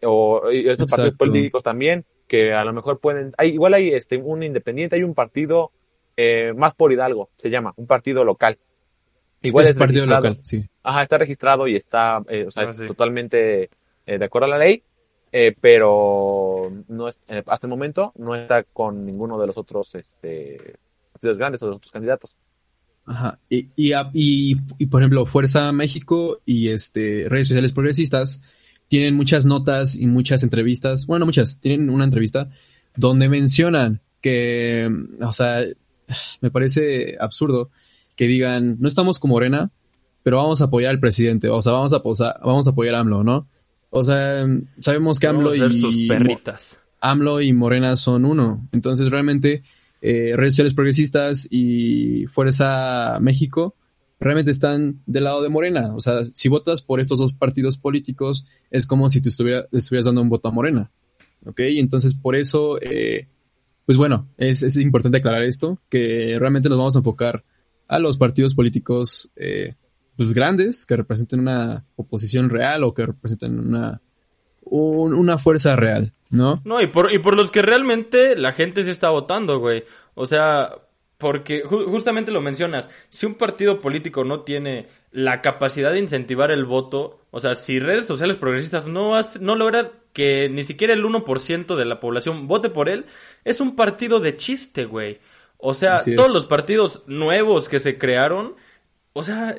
O 0.05 0.49
esos 0.49 0.89
partidos 0.89 1.17
políticos 1.17 1.65
también, 1.65 2.05
que 2.29 2.53
a 2.53 2.65
lo 2.65 2.73
mejor 2.73 3.01
pueden, 3.01 3.33
hay, 3.37 3.49
igual 3.51 3.75
hay 3.75 3.95
este, 3.95 4.17
un 4.17 4.45
independiente, 4.45 4.95
hay 4.95 5.03
un 5.03 5.15
partido 5.15 5.73
eh, 6.17 6.53
más 6.57 6.75
por 6.75 6.93
Hidalgo, 6.93 7.31
se 7.37 7.51
llama, 7.51 7.75
un 7.77 7.89
partido 7.89 8.23
local. 8.23 8.59
Igual 9.43 9.67
es, 9.67 9.77
partido 9.77 10.07
local, 10.07 10.39
sí. 10.43 10.65
Ajá, 10.83 11.03
está 11.03 11.19
registrado 11.19 11.67
y 11.67 11.77
está, 11.77 12.23
eh, 12.29 12.45
o 12.47 12.51
sea, 12.51 12.65
ah, 12.65 12.87
totalmente 12.87 13.71
eh, 14.07 14.19
de 14.19 14.25
acuerdo 14.25 14.47
a 14.47 14.51
la 14.51 14.59
ley, 14.59 14.83
eh, 15.33 15.55
pero 15.59 16.71
no 16.89 17.09
es, 17.09 17.21
hasta 17.47 17.67
el 17.67 17.71
momento 17.71 18.13
no 18.17 18.35
está 18.35 18.65
con 18.65 19.07
ninguno 19.07 19.39
de 19.39 19.47
los 19.47 19.57
otros 19.57 19.95
este, 19.95 20.77
partidos 21.13 21.39
grandes 21.39 21.63
o 21.63 21.67
de 21.67 21.71
los 21.71 21.77
otros 21.79 21.93
candidatos. 21.93 22.37
Ajá. 23.07 23.39
Y, 23.49 23.69
y, 23.77 23.93
y, 24.13 24.57
y, 24.79 24.87
por 24.87 25.01
ejemplo, 25.01 25.25
Fuerza 25.25 25.73
México 25.73 26.41
y 26.45 26.69
este 26.69 27.27
redes 27.29 27.49
sociales 27.49 27.73
progresistas 27.73 28.43
tienen 28.89 29.15
muchas 29.15 29.47
notas 29.47 29.95
y 29.95 30.07
muchas 30.07 30.43
entrevistas, 30.43 31.07
bueno, 31.07 31.25
muchas, 31.25 31.59
tienen 31.61 31.89
una 31.91 32.05
entrevista 32.05 32.51
donde 32.97 33.29
mencionan 33.29 34.01
que, 34.21 34.89
o 35.21 35.33
sea, 35.33 35.63
me 36.41 36.51
parece 36.51 37.17
absurdo 37.19 37.71
que 38.21 38.27
digan, 38.27 38.77
no 38.79 38.87
estamos 38.87 39.19
con 39.19 39.31
Morena, 39.31 39.71
pero 40.23 40.37
vamos 40.37 40.61
a 40.61 40.65
apoyar 40.65 40.91
al 40.91 41.01
presidente, 41.01 41.49
o 41.49 41.63
sea, 41.63 41.73
vamos 41.73 41.95
a, 41.95 42.01
vamos 42.45 42.67
a 42.67 42.71
apoyar 42.71 42.95
a 42.95 43.01
AMLO, 43.01 43.25
¿no? 43.25 43.49
O 43.89 44.05
sea, 44.05 44.45
sabemos 44.79 45.19
que 45.19 45.27
AMLO 45.27 45.55
y 45.55 46.07
perritas. 46.07 46.77
AMLO 47.01 47.41
y 47.41 47.55
Morena 47.55 47.97
son 47.97 48.27
uno, 48.27 48.69
entonces 48.73 49.11
realmente 49.11 49.63
eh, 50.03 50.35
redes 50.37 50.53
sociales 50.53 50.75
progresistas 50.75 51.49
y 51.51 52.27
Fuerza 52.27 53.17
México 53.23 53.75
realmente 54.19 54.51
están 54.51 55.01
del 55.07 55.25
lado 55.25 55.41
de 55.41 55.49
Morena. 55.49 55.95
O 55.95 56.01
sea, 56.01 56.23
si 56.25 56.51
votas 56.51 56.83
por 56.83 57.01
estos 57.01 57.21
dos 57.21 57.33
partidos 57.33 57.79
políticos, 57.79 58.45
es 58.71 58.85
como 58.85 59.09
si 59.09 59.23
te 59.23 59.31
estuviera, 59.31 59.65
estuvieras 59.73 60.05
dando 60.05 60.21
un 60.21 60.29
voto 60.29 60.49
a 60.49 60.53
Morena. 60.53 60.91
¿Ok? 61.47 61.61
Entonces, 61.61 62.13
por 62.13 62.37
eso, 62.37 62.79
eh, 62.83 63.29
pues 63.87 63.97
bueno, 63.97 64.29
es, 64.37 64.63
es, 64.63 64.77
importante 64.77 65.17
aclarar 65.17 65.45
esto, 65.45 65.79
que 65.89 66.37
realmente 66.39 66.69
nos 66.69 66.77
vamos 66.77 66.97
a 66.97 66.99
enfocar 66.99 67.45
a 67.91 67.99
los 67.99 68.17
partidos 68.17 68.55
políticos, 68.55 69.33
eh, 69.35 69.75
pues 70.17 70.33
grandes, 70.33 70.87
que 70.87 70.97
representen 70.97 71.41
una 71.41 71.85
oposición 71.97 72.49
real 72.49 72.85
o 72.85 72.95
que 72.95 73.05
representen 73.05 73.59
una, 73.59 74.01
una 74.63 75.39
fuerza 75.39 75.75
real, 75.75 76.15
¿no? 76.31 76.61
No, 76.65 76.81
y 76.81 76.87
por, 76.87 77.13
y 77.13 77.19
por 77.19 77.37
los 77.37 77.51
que 77.51 77.63
realmente 77.63 78.37
la 78.37 78.53
gente 78.53 78.85
sí 78.85 78.91
está 78.91 79.11
votando, 79.11 79.59
güey. 79.59 79.83
O 80.15 80.25
sea, 80.25 80.71
porque 81.19 81.65
justamente 81.65 82.31
lo 82.31 82.41
mencionas, 82.41 82.89
si 83.09 83.27
un 83.27 83.35
partido 83.35 83.81
político 83.81 84.23
no 84.23 84.43
tiene 84.43 84.87
la 85.11 85.43
capacidad 85.43 85.93
de 85.93 85.99
incentivar 85.99 86.53
el 86.53 86.67
voto, 86.67 87.19
o 87.33 87.41
sea, 87.41 87.57
si 87.57 87.81
redes 87.81 88.05
sociales 88.05 88.37
progresistas 88.37 88.87
no, 88.87 89.21
no 89.41 89.57
logra 89.57 89.91
que 90.13 90.49
ni 90.49 90.63
siquiera 90.63 90.95
el 90.95 91.03
1% 91.03 91.75
de 91.75 91.85
la 91.85 91.99
población 91.99 92.47
vote 92.47 92.71
por 92.71 92.89
él, 92.89 93.07
es 93.45 93.61
un 93.61 93.75
partido 93.75 94.21
de 94.21 94.37
chiste, 94.37 94.85
güey. 94.85 95.19
O 95.61 95.75
sea, 95.75 95.99
todos 96.17 96.33
los 96.33 96.47
partidos 96.47 97.03
nuevos 97.07 97.69
que 97.69 97.81
se 97.81 97.99
crearon, 97.99 98.57
o 99.13 99.23
sea, 99.23 99.57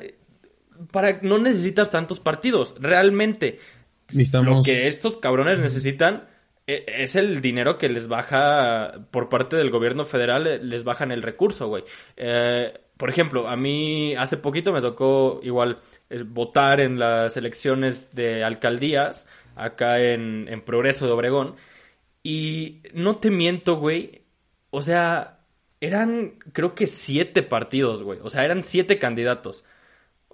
para 0.90 1.20
no 1.22 1.38
necesitas 1.38 1.90
tantos 1.90 2.20
partidos, 2.20 2.74
realmente. 2.78 3.58
Lo 4.42 4.62
que 4.62 4.88
estos 4.88 5.16
cabrones 5.18 5.60
necesitan 5.60 6.28
e, 6.66 6.84
es 6.86 7.16
el 7.16 7.40
dinero 7.40 7.78
que 7.78 7.88
les 7.88 8.08
baja 8.08 9.06
por 9.10 9.28
parte 9.28 9.56
del 9.56 9.70
gobierno 9.70 10.04
federal, 10.04 10.46
eh, 10.46 10.58
les 10.62 10.84
bajan 10.84 11.12
el 11.12 11.22
recurso, 11.22 11.68
güey. 11.68 11.84
Eh, 12.16 12.72
por 12.96 13.10
ejemplo, 13.10 13.48
a 13.48 13.56
mí 13.56 14.14
hace 14.14 14.36
poquito 14.36 14.72
me 14.72 14.80
tocó 14.80 15.40
igual 15.42 15.80
eh, 16.10 16.22
votar 16.24 16.80
en 16.80 16.98
las 16.98 17.36
elecciones 17.36 18.14
de 18.14 18.44
alcaldías 18.44 19.26
acá 19.56 19.98
en, 19.98 20.46
en 20.48 20.60
Progreso 20.62 21.06
de 21.06 21.12
Obregón. 21.12 21.56
Y 22.22 22.82
no 22.94 23.16
te 23.16 23.30
miento, 23.30 23.76
güey. 23.76 24.22
O 24.70 24.82
sea, 24.82 25.41
eran 25.86 26.38
creo 26.52 26.74
que 26.74 26.86
siete 26.86 27.42
partidos, 27.42 28.02
güey. 28.02 28.20
O 28.22 28.30
sea, 28.30 28.44
eran 28.44 28.64
siete 28.64 28.98
candidatos 28.98 29.64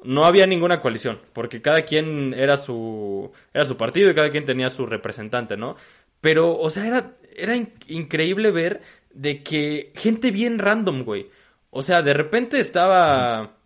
no 0.05 0.25
había 0.25 0.47
ninguna 0.47 0.81
coalición, 0.81 1.21
porque 1.33 1.63
cada 1.63 1.83
quien 1.85 2.35
era 2.35 2.57
su, 2.57 3.33
era 3.53 3.65
su 3.65 3.77
partido 3.77 4.11
y 4.11 4.15
cada 4.15 4.31
quien 4.31 4.45
tenía 4.45 4.71
su 4.71 4.87
representante, 4.87 5.57
¿no? 5.57 5.77
Pero, 6.21 6.57
o 6.59 6.71
sea, 6.71 6.87
era, 6.87 7.17
era 7.37 7.57
increíble 7.89 8.51
ver 8.51 8.83
de 9.13 9.43
que 9.43 9.93
gente 9.97 10.31
bien 10.31 10.59
random, 10.59 11.05
güey. 11.05 11.31
O 11.71 11.83
sea, 11.83 12.03
de 12.03 12.15
repente 12.15 12.61
estaba, 12.61 13.57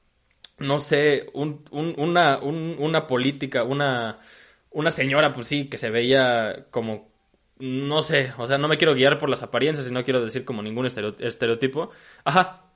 no 0.58 0.80
sé, 0.80 1.26
un, 1.34 1.64
un, 1.70 1.94
una, 1.98 2.38
una 2.40 3.06
política, 3.06 3.64
una, 3.64 4.20
una 4.70 4.90
señora, 4.90 5.34
pues 5.34 5.48
sí, 5.48 5.68
que 5.68 5.78
se 5.78 5.90
veía 5.90 6.66
como, 6.70 7.11
no 7.62 8.02
sé, 8.02 8.32
o 8.38 8.46
sea, 8.48 8.58
no 8.58 8.66
me 8.66 8.76
quiero 8.76 8.92
guiar 8.92 9.18
por 9.20 9.28
las 9.30 9.44
apariencias 9.44 9.86
y 9.86 9.92
no 9.92 10.02
quiero 10.02 10.24
decir 10.24 10.44
como 10.44 10.62
ningún 10.62 10.84
estereotipo. 10.86 11.90
Ajá, 12.24 12.72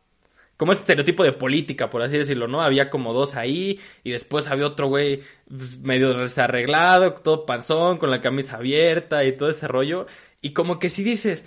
como 0.57 0.71
este 0.71 0.83
estereotipo 0.83 1.25
de 1.25 1.33
política, 1.33 1.91
por 1.91 2.03
así 2.03 2.17
decirlo, 2.17 2.47
¿no? 2.47 2.63
Había 2.63 2.89
como 2.89 3.13
dos 3.13 3.35
ahí 3.35 3.81
y 4.05 4.13
después 4.13 4.47
había 4.47 4.65
otro 4.65 4.87
güey 4.87 5.23
pues, 5.49 5.81
medio 5.81 6.15
desarreglado, 6.15 7.15
todo 7.15 7.47
panzón, 7.47 7.99
con 7.99 8.13
la 8.13 8.21
camisa 8.21 8.59
abierta 8.59 9.25
y 9.25 9.37
todo 9.37 9.51
ese 9.51 9.67
rollo. 9.67 10.07
Y 10.41 10.53
como 10.53 10.79
que 10.79 10.89
si 10.89 11.03
dices, 11.03 11.47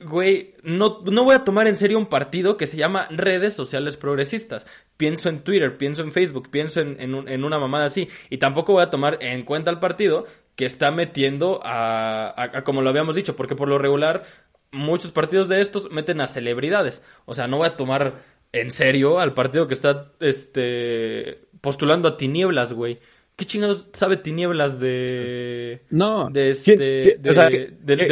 güey, 0.00 0.54
no, 0.62 1.00
no 1.04 1.24
voy 1.24 1.34
a 1.34 1.44
tomar 1.44 1.66
en 1.66 1.76
serio 1.76 1.98
un 1.98 2.06
partido 2.06 2.56
que 2.56 2.66
se 2.66 2.76
llama 2.76 3.08
redes 3.10 3.54
sociales 3.54 3.96
progresistas. 3.96 4.66
Pienso 4.96 5.28
en 5.28 5.40
Twitter, 5.42 5.78
pienso 5.78 6.02
en 6.02 6.12
Facebook, 6.12 6.50
pienso 6.50 6.80
en, 6.80 7.00
en, 7.00 7.44
una 7.44 7.58
mamada 7.58 7.86
así. 7.86 8.08
Y 8.30 8.38
tampoco 8.38 8.74
voy 8.74 8.82
a 8.82 8.90
tomar 8.90 9.18
en 9.20 9.44
cuenta 9.44 9.70
el 9.70 9.78
partido 9.78 10.26
que 10.54 10.64
está 10.64 10.90
metiendo 10.90 11.60
a, 11.62 12.34
a, 12.36 12.64
como 12.64 12.82
lo 12.82 12.90
habíamos 12.90 13.14
dicho, 13.14 13.36
porque 13.36 13.56
por 13.56 13.68
lo 13.68 13.78
regular 13.78 14.24
muchos 14.70 15.12
partidos 15.12 15.48
de 15.48 15.60
estos 15.60 15.90
meten 15.90 16.20
a 16.20 16.26
celebridades. 16.26 17.02
O 17.24 17.34
sea, 17.34 17.46
no 17.46 17.58
voy 17.58 17.66
a 17.66 17.76
tomar 17.76 18.22
en 18.52 18.70
serio 18.70 19.18
al 19.18 19.34
partido 19.34 19.66
que 19.66 19.74
está 19.74 20.12
este 20.20 21.46
postulando 21.60 22.08
a 22.08 22.16
Tinieblas, 22.16 22.72
güey. 22.72 23.00
¿Qué 23.36 23.44
chingados 23.44 23.88
sabe 23.92 24.16
Tinieblas 24.16 24.80
de 24.80 25.82
no 25.90 26.30
de 26.30 26.50
este 26.50 26.76
de, 26.76 27.18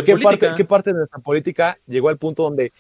¿qué, 0.05 0.17
Parte, 0.19 0.51
¿Qué 0.55 0.65
parte 0.67 0.91
de 0.93 0.99
nuestra 0.99 1.19
política 1.19 1.79
llegó 1.87 2.11
al 2.11 2.19
punto 2.19 2.43
donde 2.43 2.73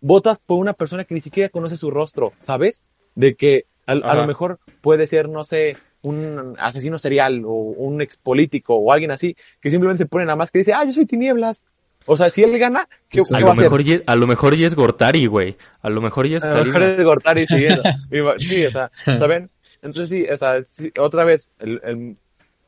votas 0.00 0.38
por 0.38 0.58
una 0.58 0.74
persona 0.74 1.04
que 1.04 1.14
ni 1.14 1.20
siquiera 1.20 1.48
conoce 1.48 1.76
su 1.76 1.90
rostro, 1.90 2.32
¿sabes? 2.38 2.84
De 3.16 3.34
que 3.34 3.66
a, 3.86 3.94
lo 3.94 4.26
mejor 4.26 4.60
puede 4.80 5.08
ser, 5.08 5.28
no 5.28 5.42
sé, 5.42 5.76
un 6.02 6.54
asesino 6.58 6.98
serial 6.98 7.42
o 7.44 7.52
un 7.52 8.00
ex 8.00 8.16
político 8.16 8.76
o 8.76 8.92
alguien 8.92 9.10
así, 9.10 9.36
que 9.60 9.70
simplemente 9.70 10.04
se 10.04 10.08
pone 10.08 10.24
nada 10.24 10.36
más 10.36 10.50
que 10.50 10.58
dice, 10.58 10.74
ah, 10.74 10.84
yo 10.84 10.92
soy 10.92 11.06
tinieblas. 11.06 11.64
O 12.04 12.16
sea, 12.16 12.28
si 12.28 12.42
él 12.42 12.58
gana, 12.58 12.88
¿qué, 13.08 13.22
a, 13.32 13.40
lo 13.40 13.54
mejor 13.54 13.82
ya, 13.84 14.00
a 14.06 14.16
lo 14.16 14.26
mejor 14.26 14.56
ya 14.56 14.66
es 14.66 14.74
Gortari, 14.74 15.26
güey. 15.26 15.56
A 15.82 15.88
lo 15.88 16.00
mejor 16.00 16.26
ya 16.26 16.38
es 16.38 16.44
A 16.44 16.58
lo 16.58 16.64
mejor 16.64 16.82
es 16.82 17.00
Gortari 17.00 17.46
siguiendo. 17.46 17.82
sí, 18.38 18.66
o 18.66 18.70
sea, 18.72 18.90
¿saben? 19.04 19.50
Entonces 19.82 20.08
sí, 20.08 20.26
o 20.30 20.36
sea, 20.36 20.60
otra 20.98 21.24
vez, 21.24 21.50
el, 21.58 21.80
el, 21.84 22.16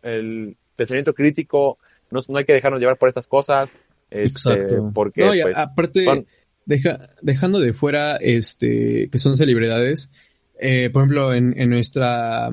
el, 0.02 0.56
pensamiento 0.76 1.14
crítico, 1.14 1.78
no, 2.10 2.20
no 2.28 2.38
hay 2.38 2.44
que 2.44 2.52
dejarnos 2.52 2.80
llevar 2.80 2.98
por 2.98 3.08
estas 3.08 3.26
cosas. 3.26 3.76
Este, 4.10 4.52
Exacto. 4.52 4.90
Porque, 4.92 5.24
no, 5.24 5.34
y 5.34 5.42
pues, 5.42 5.56
aparte, 5.56 6.26
deja, 6.66 6.98
dejando 7.22 7.60
de 7.60 7.72
fuera 7.72 8.16
este, 8.16 9.08
que 9.10 9.18
son 9.18 9.36
celebridades, 9.36 10.10
eh, 10.60 10.90
por 10.90 11.02
ejemplo, 11.02 11.32
en, 11.32 11.58
en 11.58 11.70
nuestra, 11.70 12.50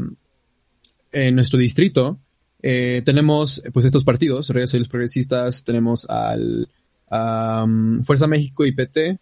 en 1.12 1.36
nuestro 1.36 1.60
distrito, 1.60 2.20
eh, 2.62 3.02
tenemos 3.04 3.64
pues 3.74 3.86
estos 3.86 4.04
partidos, 4.04 4.50
Redes 4.50 4.70
Sociales 4.70 4.88
Progresistas, 4.88 5.64
tenemos 5.64 6.08
al 6.10 6.70
Fuerza 8.04 8.28
México 8.28 8.66
y 8.66 8.72
PT. 8.72 9.20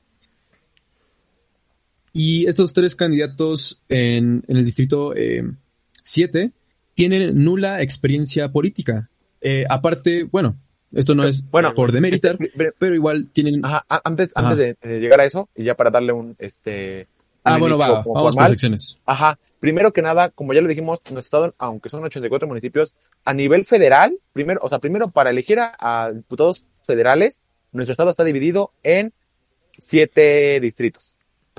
Y 2.14 2.48
estos 2.48 2.74
tres 2.74 2.96
candidatos 2.96 3.82
en, 3.90 4.44
el 4.48 4.66
distrito 4.66 5.14
7 6.04 6.42
eh, 6.42 6.52
tienen 6.94 7.44
nula 7.44 7.82
experiencia 7.82 8.52
política. 8.52 9.10
Eh, 9.42 9.66
aparte, 9.70 10.24
bueno, 10.24 10.58
esto 10.92 11.16
no 11.16 11.24
es 11.24 11.50
bueno, 11.50 11.74
por 11.74 11.92
demeritar, 11.92 12.38
pero 12.80 12.96
igual 12.96 13.30
tienen... 13.30 13.62
antes, 13.64 14.32
antes 14.36 14.78
de, 14.82 15.00
llegar 15.00 15.22
a 15.22 15.26
eso, 15.26 15.50
y 15.56 15.64
ya 15.64 15.76
para 15.76 15.92
darle 15.92 16.14
un... 16.14 16.36
este 16.40 17.08
Ah, 17.44 17.58
bueno, 17.58 17.78
va, 17.78 18.04
vamos 18.04 18.36
por 18.36 18.50
secciones. 18.50 18.98
Ajá, 19.06 19.40
primero 19.60 19.94
que 19.94 20.02
nada, 20.02 20.30
como 20.30 20.54
ya 20.54 20.62
lo 20.62 20.68
dijimos, 20.68 21.00
nuestro 21.12 21.20
estado, 21.20 21.56
aunque 21.58 21.90
son 21.90 22.04
84 22.04 22.48
municipios, 22.48 22.94
a 23.26 23.34
nivel 23.34 23.66
federal, 23.66 24.18
primero, 24.34 24.60
o 24.64 24.70
sea, 24.70 24.80
primero 24.80 25.10
para 25.10 25.30
elegir 25.30 25.60
a, 25.60 26.12
diputados 26.14 26.66
federales, 26.84 27.42
nuestro 27.72 27.94
estado 27.94 28.10
está 28.10 28.24
dividido 28.24 28.72
en 28.84 29.14
siete 29.78 30.60
distritos, 30.60 31.09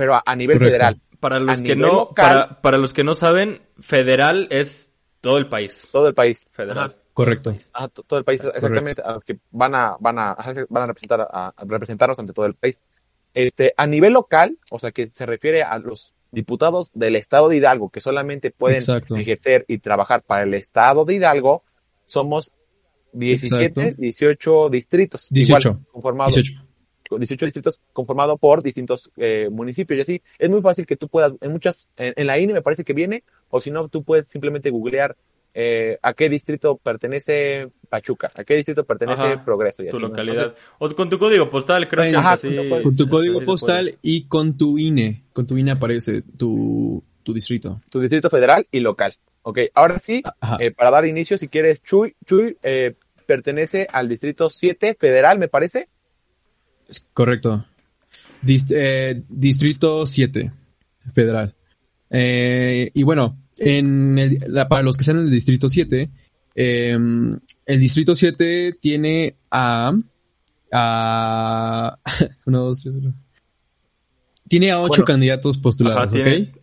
pero 0.00 0.18
a, 0.24 0.34
nivel 0.34 0.58
federal. 0.58 0.98
Para 1.20 1.38
los 1.38 1.60
que 1.60 1.76
no, 1.76 2.14
para, 2.16 2.62
para, 2.62 2.78
los 2.78 2.94
que 2.94 3.04
no 3.04 3.12
saben, 3.12 3.60
federal 3.80 4.48
es 4.50 4.90
todo 5.20 5.36
el 5.36 5.46
país. 5.46 5.90
Todo 5.92 6.08
el 6.08 6.14
país. 6.14 6.42
Federal. 6.52 6.96
Correcto. 7.12 7.54
todo 8.06 8.18
el 8.18 8.24
país, 8.24 8.42
exactamente, 8.42 9.02
a 9.02 9.12
los 9.12 9.24
que 9.24 9.36
van 9.50 9.74
a, 9.74 9.98
van 10.00 10.18
a, 10.18 10.34
van 10.70 10.84
a 10.84 10.86
representar, 10.86 11.20
a, 11.30 11.52
representarnos 11.66 12.18
ante 12.18 12.32
todo 12.32 12.46
el 12.46 12.54
país. 12.54 12.80
Este, 13.34 13.74
a 13.76 13.86
nivel 13.86 14.14
local, 14.14 14.56
o 14.70 14.78
sea, 14.78 14.90
que 14.90 15.06
se 15.08 15.26
refiere 15.26 15.62
a 15.62 15.78
los 15.78 16.14
diputados 16.30 16.90
del 16.94 17.16
estado 17.16 17.50
de 17.50 17.56
Hidalgo 17.56 17.90
que 17.90 18.00
solamente 18.00 18.50
pueden 18.52 18.80
ejercer 19.18 19.66
y 19.68 19.80
trabajar 19.80 20.22
para 20.22 20.44
el 20.44 20.54
estado 20.54 21.04
de 21.04 21.16
Hidalgo, 21.16 21.62
somos 22.06 22.54
17, 23.12 23.96
18 23.98 24.70
distritos. 24.70 25.26
18. 25.28 25.78
conformados. 25.92 26.36
18. 26.36 26.69
Distritos 27.18 27.80
conformados 27.92 28.38
por 28.38 28.62
distintos 28.62 29.10
eh, 29.16 29.48
municipios 29.50 29.98
y 29.98 30.00
así. 30.02 30.22
Es 30.38 30.50
muy 30.50 30.60
fácil 30.60 30.86
que 30.86 30.96
tú 30.96 31.08
puedas, 31.08 31.32
en 31.40 31.52
muchas, 31.52 31.88
en, 31.96 32.26
la 32.26 32.38
INE 32.38 32.52
me 32.52 32.62
parece 32.62 32.84
que 32.84 32.92
viene, 32.92 33.24
o 33.48 33.60
si 33.60 33.70
no, 33.70 33.88
tú 33.88 34.02
puedes 34.02 34.26
simplemente 34.26 34.70
googlear 34.70 35.16
eh, 35.52 35.98
a 36.02 36.14
qué 36.14 36.28
distrito 36.28 36.76
pertenece 36.76 37.68
Pachuca, 37.88 38.30
a 38.34 38.44
qué 38.44 38.54
distrito 38.54 38.84
pertenece 38.84 39.38
Progreso. 39.44 39.82
tu 39.90 39.98
localidad. 39.98 40.54
o 40.78 40.88
con 40.94 41.10
tu 41.10 41.18
código 41.18 41.50
postal, 41.50 41.88
creo 41.88 42.08
que 42.08 42.16
así, 42.16 42.54
Con 42.82 42.96
tu 42.96 43.08
código 43.08 43.40
postal 43.40 43.98
y 44.00 44.26
con 44.26 44.56
tu 44.56 44.78
INE. 44.78 45.24
Con 45.32 45.46
tu 45.46 45.56
INE 45.56 45.72
aparece 45.72 46.22
tu, 46.22 47.02
tu 47.24 47.32
distrito. 47.32 47.80
Tu 47.90 48.00
distrito 48.00 48.30
federal 48.30 48.66
y 48.70 48.80
local. 48.80 49.16
Ok, 49.42 49.58
ahora 49.74 49.98
sí, 49.98 50.22
eh, 50.58 50.70
para 50.70 50.90
dar 50.90 51.06
inicio, 51.06 51.38
si 51.38 51.48
quieres, 51.48 51.82
Chuy, 51.82 52.14
Chuy 52.26 52.58
eh, 52.62 52.94
pertenece 53.26 53.86
al 53.90 54.08
distrito 54.08 54.50
7 54.50 54.96
federal, 54.98 55.38
me 55.38 55.48
parece. 55.48 55.88
Correcto. 57.12 57.64
Eh, 58.46 59.22
distrito 59.28 60.06
7 60.06 60.52
federal. 61.12 61.54
y 62.10 63.02
bueno, 63.02 63.38
en 63.58 64.38
para 64.68 64.82
los 64.82 64.96
que 64.96 65.04
sean 65.04 65.18
del 65.18 65.30
distrito 65.30 65.68
7, 65.68 66.10
em, 66.54 67.38
el 67.66 67.80
distrito 67.80 68.14
7 68.14 68.76
tiene 68.80 69.36
a... 69.50 69.92
a 70.72 71.98
uno, 72.46 72.60
dos, 72.64 72.82
tres, 72.82 72.96
Tiene 74.48 74.70
a 74.70 74.80
ocho 74.80 75.04
candidatos 75.04 75.58
postulados, 75.58 76.12
¿ok? 76.12 76.58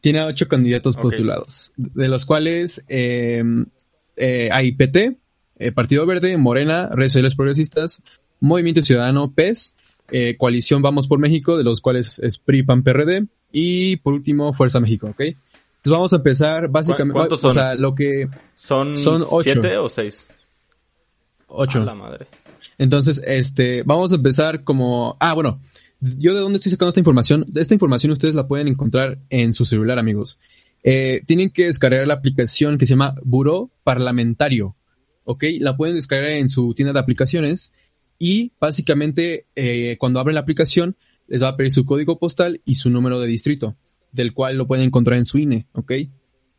Tiene 0.00 0.22
ocho 0.22 0.48
candidatos 0.48 0.96
postulados, 0.96 1.72
de 1.76 2.08
los 2.08 2.24
cuales 2.24 2.84
em, 2.88 3.66
eh, 4.16 4.48
hay 4.50 4.72
PT, 4.72 5.16
eh, 5.58 5.72
Partido 5.72 6.06
Verde, 6.06 6.36
Morena, 6.38 6.88
Redes 6.88 7.12
Sociales 7.12 7.34
Progresistas, 7.34 8.02
Movimiento 8.40 8.82
Ciudadano, 8.82 9.32
PES, 9.32 9.74
eh, 10.10 10.36
Coalición 10.36 10.82
Vamos 10.82 11.06
por 11.06 11.18
México, 11.18 11.56
de 11.56 11.64
los 11.64 11.80
cuales 11.80 12.18
es 12.18 12.38
PRI, 12.38 12.62
PAN, 12.62 12.82
PRD, 12.82 13.26
y 13.52 13.96
por 13.96 14.14
último 14.14 14.52
Fuerza 14.52 14.80
México, 14.80 15.08
¿ok? 15.08 15.20
Entonces 15.20 15.92
vamos 15.92 16.12
a 16.12 16.16
empezar 16.16 16.68
básicamente. 16.68 17.14
¿Cuántos 17.14 17.40
son? 17.40 17.52
O 17.52 17.54
sea, 17.54 17.74
lo 17.74 17.94
que. 17.94 18.28
¿Son, 18.54 18.96
son 18.96 19.22
ocho. 19.30 19.50
siete 19.52 19.78
o 19.78 19.88
seis? 19.88 20.28
Ocho. 21.48 21.82
la 21.82 21.94
madre. 21.94 22.26
Entonces, 22.76 23.22
este, 23.26 23.82
vamos 23.84 24.12
a 24.12 24.16
empezar 24.16 24.62
como. 24.62 25.16
Ah, 25.20 25.32
bueno, 25.32 25.58
yo 26.00 26.34
de 26.34 26.40
dónde 26.40 26.58
estoy 26.58 26.70
sacando 26.70 26.90
esta 26.90 27.00
información. 27.00 27.46
Esta 27.54 27.74
información 27.74 28.12
ustedes 28.12 28.34
la 28.34 28.46
pueden 28.46 28.68
encontrar 28.68 29.18
en 29.30 29.54
su 29.54 29.64
celular, 29.64 29.98
amigos. 29.98 30.38
Eh, 30.82 31.22
tienen 31.26 31.50
que 31.50 31.66
descargar 31.66 32.06
la 32.06 32.14
aplicación 32.14 32.76
que 32.76 32.84
se 32.84 32.90
llama 32.90 33.14
Buró 33.22 33.70
Parlamentario. 33.82 34.76
¿Ok? 35.24 35.44
La 35.60 35.76
pueden 35.78 35.94
descargar 35.94 36.32
en 36.32 36.50
su 36.50 36.74
tienda 36.74 36.92
de 36.92 36.98
aplicaciones 36.98 37.72
y 38.22 38.52
básicamente 38.60 39.46
eh, 39.56 39.96
cuando 39.98 40.20
abren 40.20 40.34
la 40.34 40.42
aplicación 40.42 40.94
les 41.26 41.42
va 41.42 41.48
a 41.48 41.56
pedir 41.56 41.70
su 41.70 41.86
código 41.86 42.18
postal 42.18 42.60
y 42.66 42.74
su 42.74 42.90
número 42.90 43.18
de 43.18 43.26
distrito, 43.26 43.76
del 44.12 44.34
cual 44.34 44.58
lo 44.58 44.66
pueden 44.66 44.84
encontrar 44.84 45.18
en 45.18 45.24
su 45.24 45.38
INE. 45.38 45.66
¿Ok? 45.72 45.92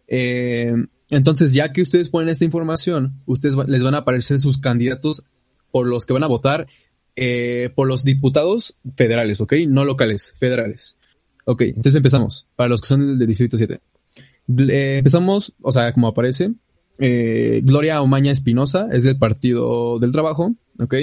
Eh, 0.07 0.73
entonces, 1.11 1.53
ya 1.53 1.71
que 1.71 1.83
ustedes 1.83 2.09
ponen 2.09 2.29
esta 2.29 2.45
información, 2.45 3.21
ustedes 3.27 3.55
les 3.67 3.83
van 3.83 3.93
a 3.93 3.99
aparecer 3.99 4.39
sus 4.39 4.57
candidatos 4.57 5.23
por 5.71 5.87
los 5.87 6.05
que 6.05 6.13
van 6.13 6.23
a 6.23 6.27
votar 6.27 6.67
eh, 7.15 7.69
por 7.75 7.87
los 7.87 8.03
diputados 8.03 8.75
federales, 8.95 9.39
¿ok? 9.39 9.53
No 9.67 9.85
locales, 9.85 10.33
federales. 10.37 10.97
Ok, 11.45 11.61
entonces 11.61 11.95
empezamos. 11.95 12.47
Para 12.55 12.69
los 12.69 12.81
que 12.81 12.87
son 12.87 13.19
del, 13.19 13.27
Distrito 13.27 13.57
7. 13.57 13.79
Eh, 14.57 14.97
empezamos, 14.97 15.53
o 15.61 15.71
sea, 15.71 15.93
como 15.93 16.07
aparece, 16.07 16.53
Gloria 16.97 18.01
Omaña 18.01 18.31
Espinosa 18.31 18.87
es 18.91 19.03
del 19.03 19.17
Partido 19.17 19.99
del 19.99 20.11
Trabajo, 20.11 20.55
¿ok? 20.79 20.95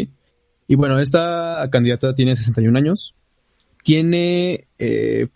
Y 0.69 0.77
bueno, 0.77 1.01
esta 1.01 1.67
candidata 1.73 2.15
tiene 2.15 2.37
61 2.37 2.79
años. 2.79 3.15
Tiene, 3.83 4.69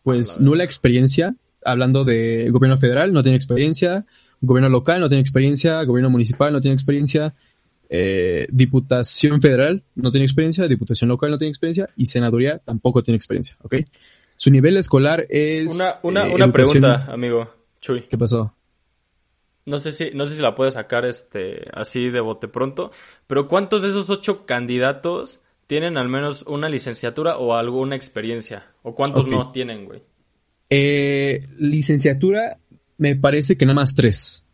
pues, 0.04 0.38
nula 0.38 0.62
experiencia, 0.62 1.34
hablando 1.64 2.04
de 2.04 2.50
gobierno 2.50 2.78
federal, 2.78 3.12
no 3.12 3.22
tiene 3.22 3.36
experiencia. 3.36 4.04
Gobierno 4.40 4.68
local 4.68 5.00
no 5.00 5.08
tiene 5.08 5.22
experiencia. 5.22 5.82
Gobierno 5.82 6.10
municipal 6.10 6.52
no 6.52 6.60
tiene 6.60 6.74
experiencia 6.74 7.34
eh, 7.94 8.46
Diputación 8.50 9.42
Federal 9.42 9.84
no 9.96 10.10
tiene 10.10 10.24
experiencia, 10.24 10.66
Diputación 10.66 11.08
Local 11.08 11.30
no 11.30 11.36
tiene 11.36 11.50
experiencia 11.50 11.90
y 11.94 12.06
Senaduría 12.06 12.56
tampoco 12.56 13.02
tiene 13.02 13.16
experiencia, 13.16 13.54
¿ok? 13.60 13.74
Su 14.34 14.50
nivel 14.50 14.78
escolar 14.78 15.26
es... 15.28 15.74
Una, 15.74 15.98
una, 16.02 16.26
eh, 16.26 16.34
una 16.34 16.50
pregunta, 16.50 17.04
amigo 17.12 17.54
Chuy. 17.82 18.04
¿Qué 18.08 18.16
pasó? 18.16 18.54
No 19.64 19.78
sé 19.78 19.92
si, 19.92 20.10
no 20.12 20.26
sé 20.26 20.36
si 20.36 20.42
la 20.42 20.54
puedes 20.54 20.74
sacar 20.74 21.04
este, 21.04 21.68
así 21.72 22.10
de 22.10 22.20
bote 22.20 22.48
pronto, 22.48 22.90
pero 23.26 23.46
¿cuántos 23.46 23.82
de 23.82 23.90
esos 23.90 24.10
ocho 24.10 24.44
candidatos 24.44 25.40
tienen 25.68 25.96
al 25.96 26.08
menos 26.08 26.42
una 26.42 26.68
licenciatura 26.68 27.38
o 27.38 27.54
alguna 27.54 27.94
experiencia? 27.94 28.66
¿O 28.82 28.94
cuántos 28.94 29.28
no 29.28 29.52
tienen, 29.52 29.84
güey? 29.84 30.02
Eh, 30.68 31.40
licenciatura, 31.58 32.58
me 32.98 33.14
parece 33.14 33.56
que 33.56 33.66
nada 33.66 33.76
más 33.76 33.94
tres. 33.94 34.44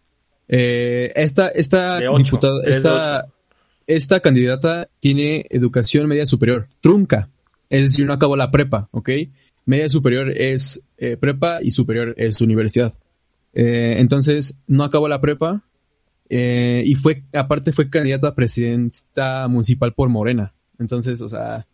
Eh, 0.48 1.12
esta 1.14 1.48
esta 1.48 2.00
diputada, 2.00 2.62
esta, 2.64 3.26
esta 3.86 4.20
candidata 4.20 4.88
tiene 5.00 5.46
educación 5.50 6.06
media 6.06 6.26
superior, 6.26 6.68
trunca, 6.80 7.30
es 7.70 7.84
decir, 7.84 8.06
no 8.06 8.12
acabó 8.12 8.36
la 8.36 8.50
prepa, 8.50 8.88
¿ok? 8.92 9.10
Media 9.64 9.88
superior 9.88 10.30
es 10.30 10.82
eh, 10.96 11.16
prepa 11.16 11.60
y 11.62 11.70
superior 11.70 12.14
es 12.16 12.40
universidad. 12.40 12.94
Eh, 13.52 13.96
entonces, 13.98 14.58
no 14.66 14.84
acabó 14.84 15.08
la 15.08 15.20
prepa 15.20 15.62
eh, 16.28 16.82
y 16.84 16.94
fue, 16.94 17.24
aparte 17.32 17.72
fue 17.72 17.88
candidata 17.90 18.28
a 18.28 18.34
presidenta 18.34 19.48
municipal 19.48 19.94
por 19.94 20.08
Morena. 20.08 20.54
Entonces, 20.78 21.20
o 21.22 21.28
sea, 21.28 21.66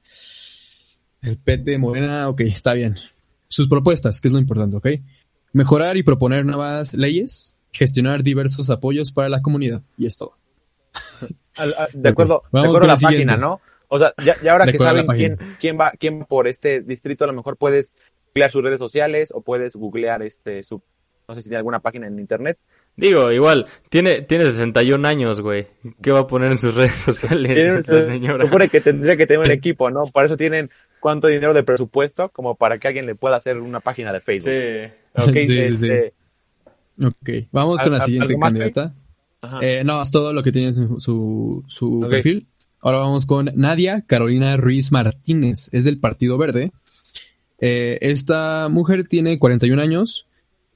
el 1.22 1.38
PT 1.38 1.72
de 1.72 1.78
Morena, 1.78 2.28
ok, 2.28 2.40
está 2.42 2.74
bien. 2.74 2.96
Sus 3.48 3.68
propuestas, 3.68 4.20
que 4.20 4.28
es 4.28 4.34
lo 4.34 4.40
importante, 4.40 4.76
¿ok? 4.76 4.86
Mejorar 5.52 5.96
y 5.96 6.02
proponer 6.02 6.44
nuevas 6.44 6.94
leyes, 6.94 7.54
gestionar 7.72 8.22
diversos 8.22 8.70
apoyos 8.70 9.12
para 9.12 9.28
la 9.28 9.42
comunidad. 9.42 9.82
Y 9.96 10.06
es 10.06 10.16
todo. 10.16 10.36
de 11.92 12.08
acuerdo, 12.08 12.42
de 12.52 12.60
acuerdo 12.60 12.84
a 12.84 12.88
la 12.88 12.96
página, 12.96 13.36
¿no? 13.36 13.60
O 13.88 13.98
sea, 13.98 14.12
ya, 14.24 14.36
ahora 14.50 14.66
que 14.66 14.78
saben 14.78 15.06
quién, 15.06 15.38
quién 15.60 15.78
va, 15.78 15.92
quién 15.92 16.24
por 16.24 16.48
este 16.48 16.80
distrito, 16.80 17.24
a 17.24 17.26
lo 17.28 17.32
mejor 17.32 17.56
puedes 17.56 17.92
googlear 18.28 18.50
sus 18.50 18.62
redes 18.62 18.78
sociales 18.78 19.30
o 19.32 19.42
puedes 19.42 19.76
googlear 19.76 20.22
este 20.22 20.62
su, 20.62 20.82
no 21.28 21.34
sé 21.34 21.42
si 21.42 21.48
tiene 21.48 21.58
alguna 21.58 21.80
página 21.80 22.06
en 22.06 22.18
internet. 22.18 22.58
Digo, 22.96 23.32
igual, 23.32 23.66
tiene, 23.88 24.22
tiene 24.22 24.44
61 24.44 25.06
años, 25.06 25.40
güey. 25.40 25.66
¿Qué 26.00 26.12
va 26.12 26.20
a 26.20 26.26
poner 26.26 26.52
en 26.52 26.58
sus 26.58 26.74
redes 26.74 26.94
sociales? 26.94 27.86
señora? 27.86 28.44
Supone 28.44 28.68
que 28.68 28.80
tendría 28.80 29.16
que 29.16 29.26
tener 29.26 29.44
un 29.44 29.50
equipo, 29.50 29.90
¿no? 29.90 30.04
Por 30.06 30.24
eso 30.24 30.36
tienen 30.36 30.70
cuánto 31.00 31.26
dinero 31.28 31.52
de 31.54 31.62
presupuesto 31.62 32.28
como 32.30 32.54
para 32.54 32.78
que 32.78 32.88
alguien 32.88 33.06
le 33.06 33.14
pueda 33.14 33.36
hacer 33.36 33.58
una 33.58 33.80
página 33.80 34.12
de 34.12 34.20
Facebook. 34.20 34.50
Sí. 34.50 35.22
Okay, 35.22 35.46
sí, 35.46 35.58
este, 35.58 36.14
Ok, 37.02 37.48
vamos 37.50 37.82
con 37.82 37.92
la 37.92 38.00
siguiente 38.00 38.36
candidata. 38.38 38.94
Eh, 39.60 39.82
no, 39.84 40.00
es 40.02 40.10
todo 40.10 40.32
lo 40.32 40.42
que 40.42 40.52
tiene 40.52 40.72
su, 40.72 41.64
su, 41.66 42.06
perfil. 42.10 42.46
Ahora 42.80 42.98
vamos 42.98 43.26
con 43.26 43.50
Nadia 43.54 44.02
Carolina 44.06 44.56
Ruiz 44.56 44.92
Martínez, 44.92 45.68
es 45.72 45.84
del 45.84 45.98
Partido 45.98 46.38
Verde. 46.38 46.72
Eh, 47.58 47.98
esta 48.00 48.68
mujer 48.68 49.06
tiene 49.06 49.38
41 49.38 49.80
años. 49.80 50.26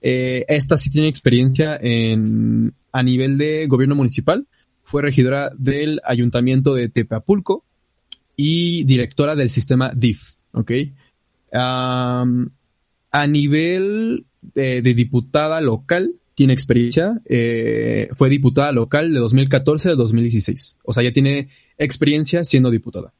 Eh, 0.00 0.44
esta 0.48 0.76
sí 0.76 0.90
tiene 0.90 1.08
experiencia 1.08 1.78
en, 1.80 2.74
a 2.92 3.02
nivel 3.02 3.38
de 3.38 3.66
gobierno 3.66 3.94
municipal. 3.94 4.46
Fue 4.82 5.02
regidora 5.02 5.50
del 5.56 6.00
Ayuntamiento 6.04 6.74
de 6.74 6.88
Tepapulco 6.88 7.64
y 8.36 8.84
directora 8.84 9.34
del 9.34 9.50
sistema 9.50 9.92
DIF. 9.94 10.34
¿ok? 10.52 10.72
a 11.50 13.26
nivel 13.26 14.26
de, 14.54 14.82
diputada 14.82 15.60
local, 15.60 16.14
tiene 16.34 16.52
experiencia, 16.52 17.20
eh, 17.24 18.10
fue 18.16 18.28
diputada 18.28 18.70
local 18.70 19.12
de 19.12 19.18
2014 19.18 19.90
a 19.90 19.94
2016. 19.94 20.78
O 20.84 20.92
sea, 20.92 21.02
ya 21.02 21.12
tiene 21.12 21.48
experiencia 21.78 22.44
siendo 22.44 22.70
diputada. 22.70 23.12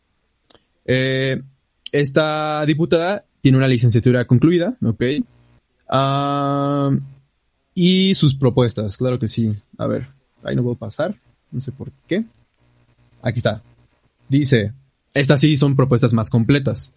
Eh, 0.85 1.43
esta 1.91 2.65
diputada 2.67 3.25
tiene 3.41 3.59
una 3.59 3.67
licenciatura 3.67 4.27
concluida, 4.27 4.77
¿ok? 4.85 5.03
Ah, 5.89 6.91
y 7.75 8.15
sus 8.15 8.35
propuestas, 8.35 8.97
claro 8.97 9.19
que 9.19 9.29
sí. 9.29 9.55
A 9.77 9.87
ver, 9.87 10.09
ahí 10.43 10.55
no 10.57 10.63
puedo 10.63 10.77
pasar, 10.77 11.17
no 11.51 11.61
sé 11.61 11.73
por 11.73 11.91
qué. 12.07 12.25
Aquí 13.23 13.39
está. 13.39 13.63
Dice, 14.29 14.73
estas 15.15 15.41
sí 15.41 15.57
son 15.57 15.77
propuestas 15.77 16.13
más 16.13 16.31
completas. 16.31 16.93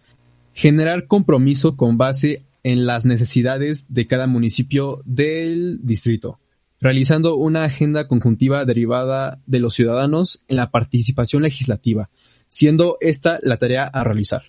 Generar 0.54 1.06
compromiso 1.06 1.76
con 1.76 1.98
base 1.98 2.42
en 2.62 2.86
las 2.86 3.04
necesidades 3.04 3.92
de 3.92 4.06
cada 4.06 4.26
municipio 4.26 5.02
del 5.04 5.80
distrito, 5.82 6.38
realizando 6.80 7.36
una 7.36 7.64
agenda 7.64 8.06
conjuntiva 8.06 8.64
derivada 8.64 9.40
de 9.46 9.60
los 9.60 9.74
ciudadanos 9.74 10.44
en 10.48 10.56
la 10.56 10.70
participación 10.70 11.42
legislativa, 11.42 12.10
siendo 12.48 12.98
esta 13.00 13.38
la 13.42 13.56
tarea 13.56 13.84
a 13.84 14.04
realizar. 14.04 14.42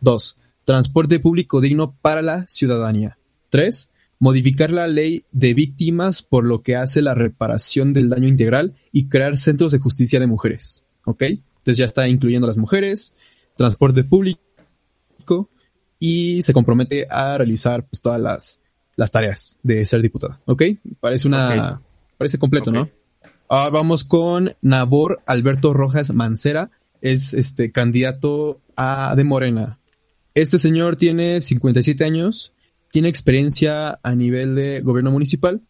2. 0.00 0.36
Transporte 0.64 1.18
público 1.18 1.60
digno 1.60 1.96
para 2.00 2.22
la 2.22 2.46
ciudadanía. 2.46 3.17
3. 3.50 3.90
Modificar 4.20 4.70
la 4.70 4.86
ley 4.88 5.24
de 5.30 5.54
víctimas 5.54 6.22
por 6.22 6.44
lo 6.44 6.62
que 6.62 6.76
hace 6.76 7.02
la 7.02 7.14
reparación 7.14 7.92
del 7.92 8.08
daño 8.08 8.28
integral 8.28 8.74
y 8.92 9.08
crear 9.08 9.36
centros 9.36 9.72
de 9.72 9.78
justicia 9.78 10.18
de 10.18 10.26
mujeres. 10.26 10.84
¿Ok? 11.04 11.22
Entonces 11.22 11.76
ya 11.76 11.84
está 11.84 12.08
incluyendo 12.08 12.46
a 12.46 12.48
las 12.48 12.56
mujeres, 12.56 13.12
transporte 13.56 14.04
público, 14.04 15.48
y 16.00 16.42
se 16.42 16.52
compromete 16.52 17.06
a 17.10 17.36
realizar 17.36 17.84
pues, 17.86 18.00
todas 18.00 18.20
las, 18.20 18.60
las 18.96 19.10
tareas 19.10 19.58
de 19.62 19.84
ser 19.84 20.00
diputada. 20.02 20.40
¿Ok? 20.46 20.62
Parece 21.00 21.28
una, 21.28 21.80
Parece 22.16 22.38
completo, 22.38 22.72
¿no? 22.72 22.90
Ahora 23.48 23.70
vamos 23.70 24.04
con 24.04 24.54
Nabor 24.60 25.20
Alberto 25.24 25.72
Rojas 25.72 26.12
Mancera. 26.12 26.70
Es 27.00 27.32
este 27.32 27.70
candidato 27.70 28.60
a 28.76 29.14
de 29.16 29.24
Morena. 29.24 29.78
Este 30.34 30.58
señor 30.58 30.96
tiene 30.96 31.40
57 31.40 32.04
años, 32.04 32.52
tiene 32.90 33.08
experiencia 33.08 33.98
a 34.02 34.14
nivel 34.14 34.54
de 34.54 34.80
gobierno 34.80 35.10
municipal. 35.10 35.60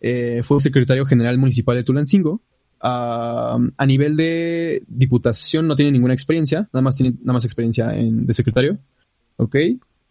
Eh, 0.00 0.42
fue 0.44 0.60
secretario 0.60 1.04
general 1.04 1.38
municipal 1.38 1.76
de 1.76 1.84
Tulancingo. 1.84 2.40
a 2.82 3.86
nivel 3.86 4.16
de 4.16 4.82
diputación 4.88 5.68
no 5.68 5.76
tiene 5.76 5.92
ninguna 5.92 6.14
experiencia, 6.14 6.68
nada 6.72 6.80
más 6.80 6.96
tiene 6.96 7.14
nada 7.20 7.34
más 7.34 7.44
experiencia 7.44 7.94
en, 7.94 8.26
de 8.26 8.32
secretario. 8.32 8.78
¿Ok? 9.36 9.56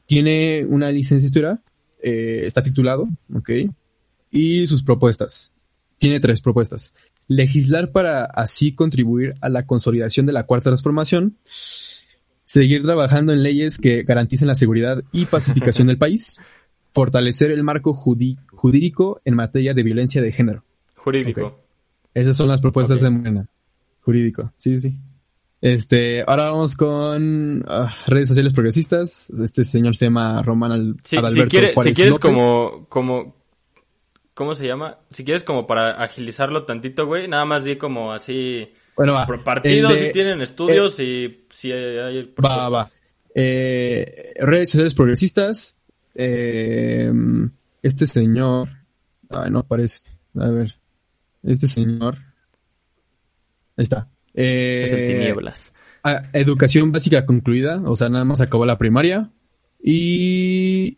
Tiene 0.05 0.65
una 0.67 0.91
licenciatura, 0.91 1.61
eh, 2.01 2.41
está 2.45 2.61
titulado, 2.63 3.07
¿ok? 3.33 3.49
Y 4.31 4.65
sus 4.67 4.83
propuestas. 4.83 5.51
Tiene 5.97 6.19
tres 6.19 6.41
propuestas. 6.41 6.93
Legislar 7.27 7.91
para 7.91 8.23
así 8.25 8.73
contribuir 8.73 9.35
a 9.41 9.49
la 9.49 9.65
consolidación 9.65 10.25
de 10.25 10.33
la 10.33 10.43
cuarta 10.43 10.69
transformación. 10.69 11.37
Seguir 12.49 12.81
trabajando 12.81 13.31
en 13.31 13.43
leyes 13.43 13.77
que 13.77 14.01
garanticen 14.01 14.47
la 14.47 14.55
seguridad 14.55 15.03
y 15.11 15.25
pacificación 15.25 15.85
del 15.85 15.99
país. 15.99 16.39
Fortalecer 16.93 17.51
el 17.51 17.61
marco 17.61 17.93
jurídico 17.93 19.21
en 19.23 19.35
materia 19.35 19.75
de 19.75 19.83
violencia 19.83 20.19
de 20.19 20.31
género. 20.31 20.63
Jurídico. 20.95 21.59
Esas 22.11 22.35
son 22.35 22.47
las 22.47 22.59
propuestas 22.59 23.01
de 23.01 23.11
Morena. 23.11 23.47
Jurídico. 24.01 24.51
Sí, 24.57 24.77
sí. 24.77 24.97
Este, 25.61 26.23
ahora 26.25 26.45
vamos 26.45 26.75
con 26.75 27.63
ah, 27.67 27.93
redes 28.07 28.29
sociales 28.29 28.51
progresistas. 28.51 29.29
Este 29.29 29.63
señor 29.63 29.95
se 29.95 30.05
llama 30.05 30.41
Román 30.41 30.71
Al 30.71 30.95
sí, 31.03 31.17
si, 31.17 31.41
si 31.41 31.93
quieres 31.93 32.17
como, 32.17 32.87
como, 32.89 33.35
¿cómo 34.33 34.55
se 34.55 34.65
llama? 34.65 34.97
Si 35.11 35.23
quieres 35.23 35.43
como 35.43 35.67
para 35.67 36.01
agilizarlo 36.03 36.65
tantito, 36.65 37.05
güey, 37.05 37.27
nada 37.27 37.45
más 37.45 37.63
di 37.63 37.75
como 37.75 38.11
así. 38.11 38.69
Bueno, 38.99 39.13
va. 39.13 39.25
Partidos, 39.25 39.97
si 39.97 40.11
tienen 40.11 40.41
estudios 40.41 40.99
y 40.99 41.45
si 41.49 41.71
hay. 41.71 42.33
Va, 42.37 42.67
va. 42.67 42.89
Eh, 43.33 44.33
redes 44.41 44.71
sociales 44.71 44.93
progresistas. 44.93 45.77
Eh, 46.15 47.09
este 47.81 48.07
señor. 48.07 48.67
Ay, 49.29 49.51
no 49.51 49.59
aparece. 49.59 50.01
A 50.37 50.49
ver. 50.49 50.75
Este 51.43 51.67
señor. 51.67 52.17
Ahí 53.77 53.83
está. 53.83 54.09
Eh, 54.33 54.81
es 54.83 54.91
el 54.91 55.07
tinieblas. 55.07 55.71
Educación 56.33 56.91
básica 56.91 57.25
concluida, 57.25 57.81
o 57.85 57.95
sea, 57.95 58.09
nada 58.09 58.25
más 58.25 58.41
acabó 58.41 58.65
la 58.65 58.77
primaria. 58.77 59.29
Y 59.81 60.97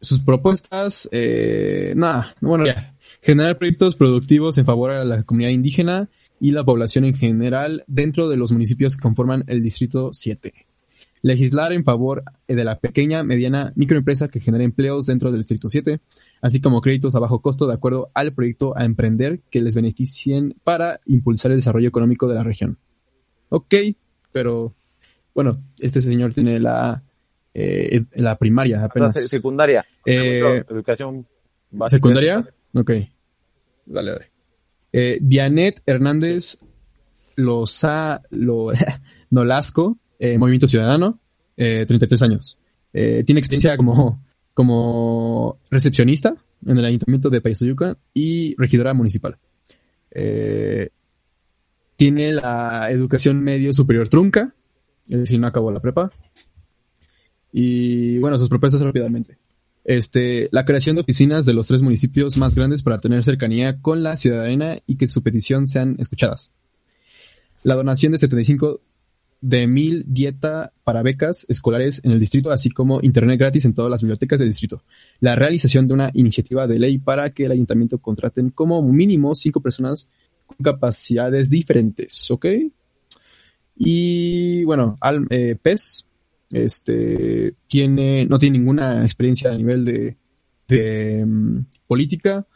sus 0.00 0.20
propuestas, 0.20 1.06
eh, 1.12 1.92
nada, 1.96 2.34
bueno, 2.40 2.64
ya. 2.64 2.96
Generar 3.20 3.58
proyectos 3.58 3.94
productivos 3.94 4.56
en 4.56 4.64
favor 4.64 4.98
de 4.98 5.04
la 5.04 5.20
comunidad 5.20 5.50
indígena 5.50 6.08
y 6.40 6.52
la 6.52 6.64
población 6.64 7.04
en 7.04 7.14
general 7.14 7.84
dentro 7.86 8.28
de 8.28 8.36
los 8.36 8.50
municipios 8.50 8.96
que 8.96 9.02
conforman 9.02 9.44
el 9.46 9.62
Distrito 9.62 10.10
7. 10.12 10.52
Legislar 11.22 11.74
en 11.74 11.84
favor 11.84 12.24
de 12.48 12.64
la 12.64 12.78
pequeña, 12.78 13.22
mediana 13.22 13.72
microempresa 13.76 14.28
que 14.28 14.40
genera 14.40 14.64
empleos 14.64 15.04
dentro 15.04 15.30
del 15.30 15.42
Distrito 15.42 15.68
7, 15.68 16.00
así 16.40 16.62
como 16.62 16.80
créditos 16.80 17.14
a 17.14 17.20
bajo 17.20 17.42
costo 17.42 17.66
de 17.66 17.74
acuerdo 17.74 18.10
al 18.14 18.32
proyecto 18.32 18.76
a 18.76 18.84
emprender 18.84 19.40
que 19.50 19.60
les 19.60 19.74
beneficien 19.74 20.56
para 20.64 21.00
impulsar 21.04 21.50
el 21.50 21.58
desarrollo 21.58 21.88
económico 21.88 22.26
de 22.26 22.34
la 22.34 22.42
región. 22.42 22.78
Ok, 23.50 23.74
pero 24.32 24.74
bueno, 25.34 25.62
este 25.78 26.00
señor 26.00 26.32
tiene 26.32 26.58
la, 26.58 27.02
eh, 27.52 28.04
la 28.14 28.36
primaria 28.38 28.84
apenas. 28.84 29.12
secundaria. 29.28 29.84
Eh, 30.06 30.64
educación 30.70 31.26
básica. 31.70 31.96
¿Secundaria? 31.96 32.48
Ok. 32.74 32.92
Dale, 33.84 34.12
dale. 34.12 34.29
Eh, 34.92 35.18
Vianet 35.20 35.82
Hernández 35.86 36.58
Loza, 37.36 38.22
lo, 38.30 38.72
Nolasco, 39.30 39.98
eh, 40.18 40.38
Movimiento 40.38 40.66
Ciudadano, 40.66 41.18
33 41.56 42.22
años. 42.22 42.58
tiene 42.92 43.38
experiencia 43.38 43.76
como 43.76 44.18
como 44.60 45.58
recepcionista 45.70 46.34
en 46.66 46.76
el 46.76 46.84
ayuntamiento 46.84 47.30
de 47.30 47.40
Paisayuca 47.40 47.96
y 48.12 48.54
regidora 48.58 48.92
municipal. 48.92 49.38
Eh, 50.10 50.90
tiene 51.96 52.32
la 52.32 52.90
educación 52.90 53.42
medio 53.42 53.72
superior 53.72 54.08
trunca, 54.08 54.54
es 55.08 55.18
decir, 55.18 55.40
no 55.40 55.46
acabó 55.46 55.70
la 55.70 55.80
prepa. 55.80 56.10
Y 57.52 58.18
bueno, 58.18 58.38
sus 58.38 58.48
propuestas 58.48 58.82
rápidamente. 58.82 59.38
Este, 59.90 60.48
la 60.52 60.64
creación 60.64 60.94
de 60.94 61.02
oficinas 61.02 61.46
de 61.46 61.52
los 61.52 61.66
tres 61.66 61.82
municipios 61.82 62.36
más 62.36 62.54
grandes 62.54 62.84
para 62.84 63.00
tener 63.00 63.24
cercanía 63.24 63.80
con 63.82 64.04
la 64.04 64.16
ciudadanía 64.16 64.80
y 64.86 64.94
que 64.94 65.08
su 65.08 65.20
petición 65.24 65.66
sean 65.66 65.96
escuchadas. 65.98 66.52
La 67.64 67.74
donación 67.74 68.12
de 68.12 68.18
75 68.18 68.80
de 69.40 69.66
mil 69.66 70.04
dieta 70.06 70.72
para 70.84 71.02
becas 71.02 71.44
escolares 71.48 72.04
en 72.04 72.12
el 72.12 72.20
distrito, 72.20 72.52
así 72.52 72.70
como 72.70 73.00
internet 73.02 73.36
gratis 73.36 73.64
en 73.64 73.74
todas 73.74 73.90
las 73.90 74.02
bibliotecas 74.02 74.38
del 74.38 74.50
distrito. 74.50 74.84
La 75.18 75.34
realización 75.34 75.88
de 75.88 75.94
una 75.94 76.10
iniciativa 76.14 76.68
de 76.68 76.78
ley 76.78 76.98
para 76.98 77.30
que 77.30 77.46
el 77.46 77.50
ayuntamiento 77.50 77.98
contraten 77.98 78.50
como 78.50 78.80
mínimo 78.84 79.34
cinco 79.34 79.60
personas 79.60 80.08
con 80.46 80.58
capacidades 80.58 81.50
diferentes, 81.50 82.30
¿ok? 82.30 82.46
Y 83.74 84.62
bueno, 84.62 84.94
al, 85.00 85.26
eh, 85.30 85.56
PES 85.60 86.06
este, 86.50 87.54
tiene, 87.66 88.26
no 88.26 88.38
tiene 88.38 88.58
ninguna 88.58 89.02
experiencia 89.02 89.52
a 89.52 89.56
nivel 89.56 89.84
de, 89.84 90.16
de 90.68 91.24
mm, 91.26 91.58
política, 91.86 92.46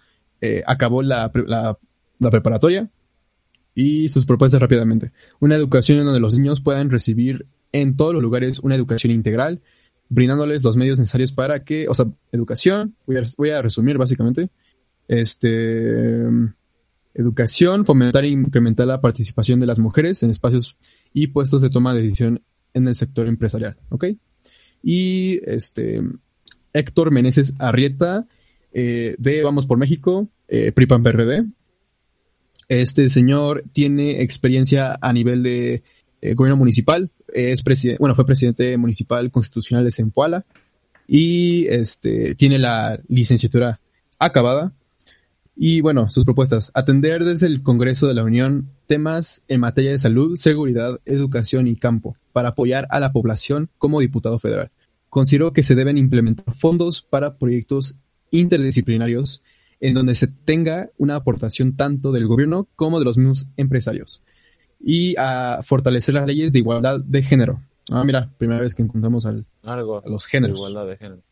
eh, 0.40 0.62
acabó 0.66 1.02
la, 1.02 1.30
la, 1.46 1.78
la 2.18 2.30
preparatoria, 2.30 2.90
y 3.74 4.08
sus 4.08 4.24
propuestas 4.24 4.60
rápidamente. 4.60 5.12
Una 5.40 5.56
educación 5.56 5.98
en 5.98 6.04
donde 6.04 6.20
los 6.20 6.34
niños 6.38 6.60
puedan 6.60 6.90
recibir 6.90 7.46
en 7.72 7.96
todos 7.96 8.14
los 8.14 8.22
lugares 8.22 8.60
una 8.60 8.76
educación 8.76 9.12
integral, 9.12 9.60
brindándoles 10.08 10.62
los 10.62 10.76
medios 10.76 10.98
necesarios 10.98 11.32
para 11.32 11.64
que, 11.64 11.88
o 11.88 11.94
sea, 11.94 12.06
educación, 12.30 12.94
voy 13.06 13.16
a, 13.16 13.22
voy 13.36 13.50
a 13.50 13.62
resumir 13.62 13.98
básicamente, 13.98 14.50
este, 15.08 16.22
educación, 17.14 17.84
fomentar 17.84 18.24
e 18.24 18.28
incrementar 18.28 18.86
la 18.86 19.00
participación 19.00 19.58
de 19.60 19.66
las 19.66 19.78
mujeres 19.78 20.22
en 20.22 20.30
espacios 20.30 20.76
y 21.12 21.28
puestos 21.28 21.62
de 21.62 21.70
toma 21.70 21.94
de 21.94 22.02
decisión 22.02 22.42
en 22.74 22.86
el 22.86 22.94
sector 22.94 23.26
empresarial, 23.26 23.76
¿ok? 23.88 24.06
Y 24.82 25.40
este, 25.48 26.02
Héctor 26.74 27.10
Meneses 27.10 27.54
Arrieta, 27.58 28.26
eh, 28.72 29.14
de 29.18 29.42
Vamos 29.42 29.66
por 29.66 29.78
México, 29.78 30.28
eh, 30.48 30.72
PRIPAN 30.72 31.02
PRD, 31.02 31.44
este 32.68 33.08
señor 33.08 33.64
tiene 33.72 34.22
experiencia 34.22 34.98
a 35.00 35.12
nivel 35.12 35.42
de 35.42 35.82
eh, 36.20 36.34
gobierno 36.34 36.56
municipal, 36.56 37.10
es 37.32 37.62
presidente, 37.62 37.98
bueno, 37.98 38.14
fue 38.14 38.26
presidente 38.26 38.76
municipal 38.76 39.30
constitucional 39.30 39.84
de 39.84 39.90
Zempoala 39.90 40.44
y 41.06 41.66
este 41.68 42.34
tiene 42.34 42.58
la 42.58 43.00
licenciatura 43.08 43.80
acabada. 44.18 44.72
Y 45.56 45.82
bueno, 45.82 46.10
sus 46.10 46.24
propuestas. 46.24 46.72
Atender 46.74 47.24
desde 47.24 47.46
el 47.46 47.62
Congreso 47.62 48.08
de 48.08 48.14
la 48.14 48.24
Unión 48.24 48.70
temas 48.86 49.44
en 49.46 49.60
materia 49.60 49.92
de 49.92 49.98
salud, 49.98 50.36
seguridad, 50.36 51.00
educación 51.04 51.68
y 51.68 51.76
campo 51.76 52.16
para 52.34 52.50
apoyar 52.50 52.88
a 52.90 52.98
la 52.98 53.12
población 53.12 53.70
como 53.78 54.00
diputado 54.00 54.40
federal. 54.40 54.72
Considero 55.08 55.52
que 55.52 55.62
se 55.62 55.76
deben 55.76 55.96
implementar 55.96 56.52
fondos 56.52 57.00
para 57.00 57.38
proyectos 57.38 57.94
interdisciplinarios 58.32 59.40
en 59.78 59.94
donde 59.94 60.16
se 60.16 60.26
tenga 60.26 60.90
una 60.98 61.14
aportación 61.14 61.76
tanto 61.76 62.10
del 62.10 62.26
gobierno 62.26 62.66
como 62.74 62.98
de 62.98 63.04
los 63.04 63.18
mismos 63.18 63.46
empresarios. 63.56 64.20
Y 64.80 65.14
a 65.16 65.60
fortalecer 65.62 66.14
las 66.14 66.26
leyes 66.26 66.52
de 66.52 66.58
igualdad 66.58 66.98
de 66.98 67.22
género. 67.22 67.62
Ah, 67.92 68.02
mira, 68.02 68.28
primera 68.36 68.60
vez 68.60 68.74
que 68.74 68.82
encontramos 68.82 69.26
al, 69.26 69.46
a 69.62 69.76
los 69.76 70.26
géneros. 70.26 70.58
igualdad 70.58 70.88
de 70.88 70.96
género. 70.96 71.22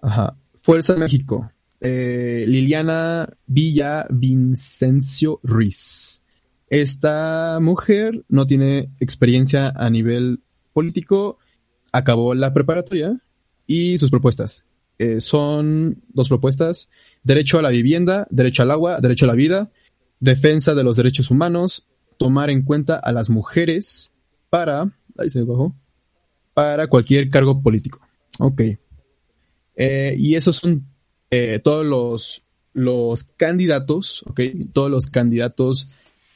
Ajá. 0.00 0.36
Fuerza 0.62 0.96
México. 0.96 1.50
Eh, 1.80 2.44
Liliana 2.46 3.28
Villa 3.44 4.06
Vincencio 4.08 5.40
Ruiz. 5.42 6.17
Esta 6.70 7.58
mujer 7.60 8.24
no 8.28 8.46
tiene 8.46 8.90
experiencia 9.00 9.72
a 9.74 9.88
nivel 9.90 10.40
político, 10.72 11.38
acabó 11.92 12.34
la 12.34 12.52
preparatoria 12.52 13.20
y 13.66 13.98
sus 13.98 14.10
propuestas. 14.10 14.64
Eh, 14.98 15.20
son 15.20 16.02
dos 16.08 16.28
propuestas. 16.28 16.90
Derecho 17.22 17.58
a 17.58 17.62
la 17.62 17.70
vivienda, 17.70 18.26
derecho 18.30 18.62
al 18.62 18.70
agua, 18.70 19.00
derecho 19.00 19.24
a 19.24 19.28
la 19.28 19.34
vida, 19.34 19.70
defensa 20.20 20.74
de 20.74 20.84
los 20.84 20.96
derechos 20.96 21.30
humanos, 21.30 21.86
tomar 22.18 22.50
en 22.50 22.62
cuenta 22.62 22.96
a 22.96 23.12
las 23.12 23.30
mujeres 23.30 24.12
para, 24.50 24.92
ahí 25.16 25.30
se 25.30 25.42
bajó, 25.42 25.74
para 26.54 26.88
cualquier 26.88 27.30
cargo 27.30 27.62
político. 27.62 28.00
Ok. 28.40 28.62
Eh, 29.76 30.14
y 30.18 30.34
esos 30.34 30.56
son 30.56 30.86
eh, 31.30 31.60
todos 31.62 31.86
los, 31.86 32.42
los 32.72 33.24
candidatos, 33.24 34.24
ok, 34.26 34.40
todos 34.72 34.90
los 34.90 35.06
candidatos 35.06 35.88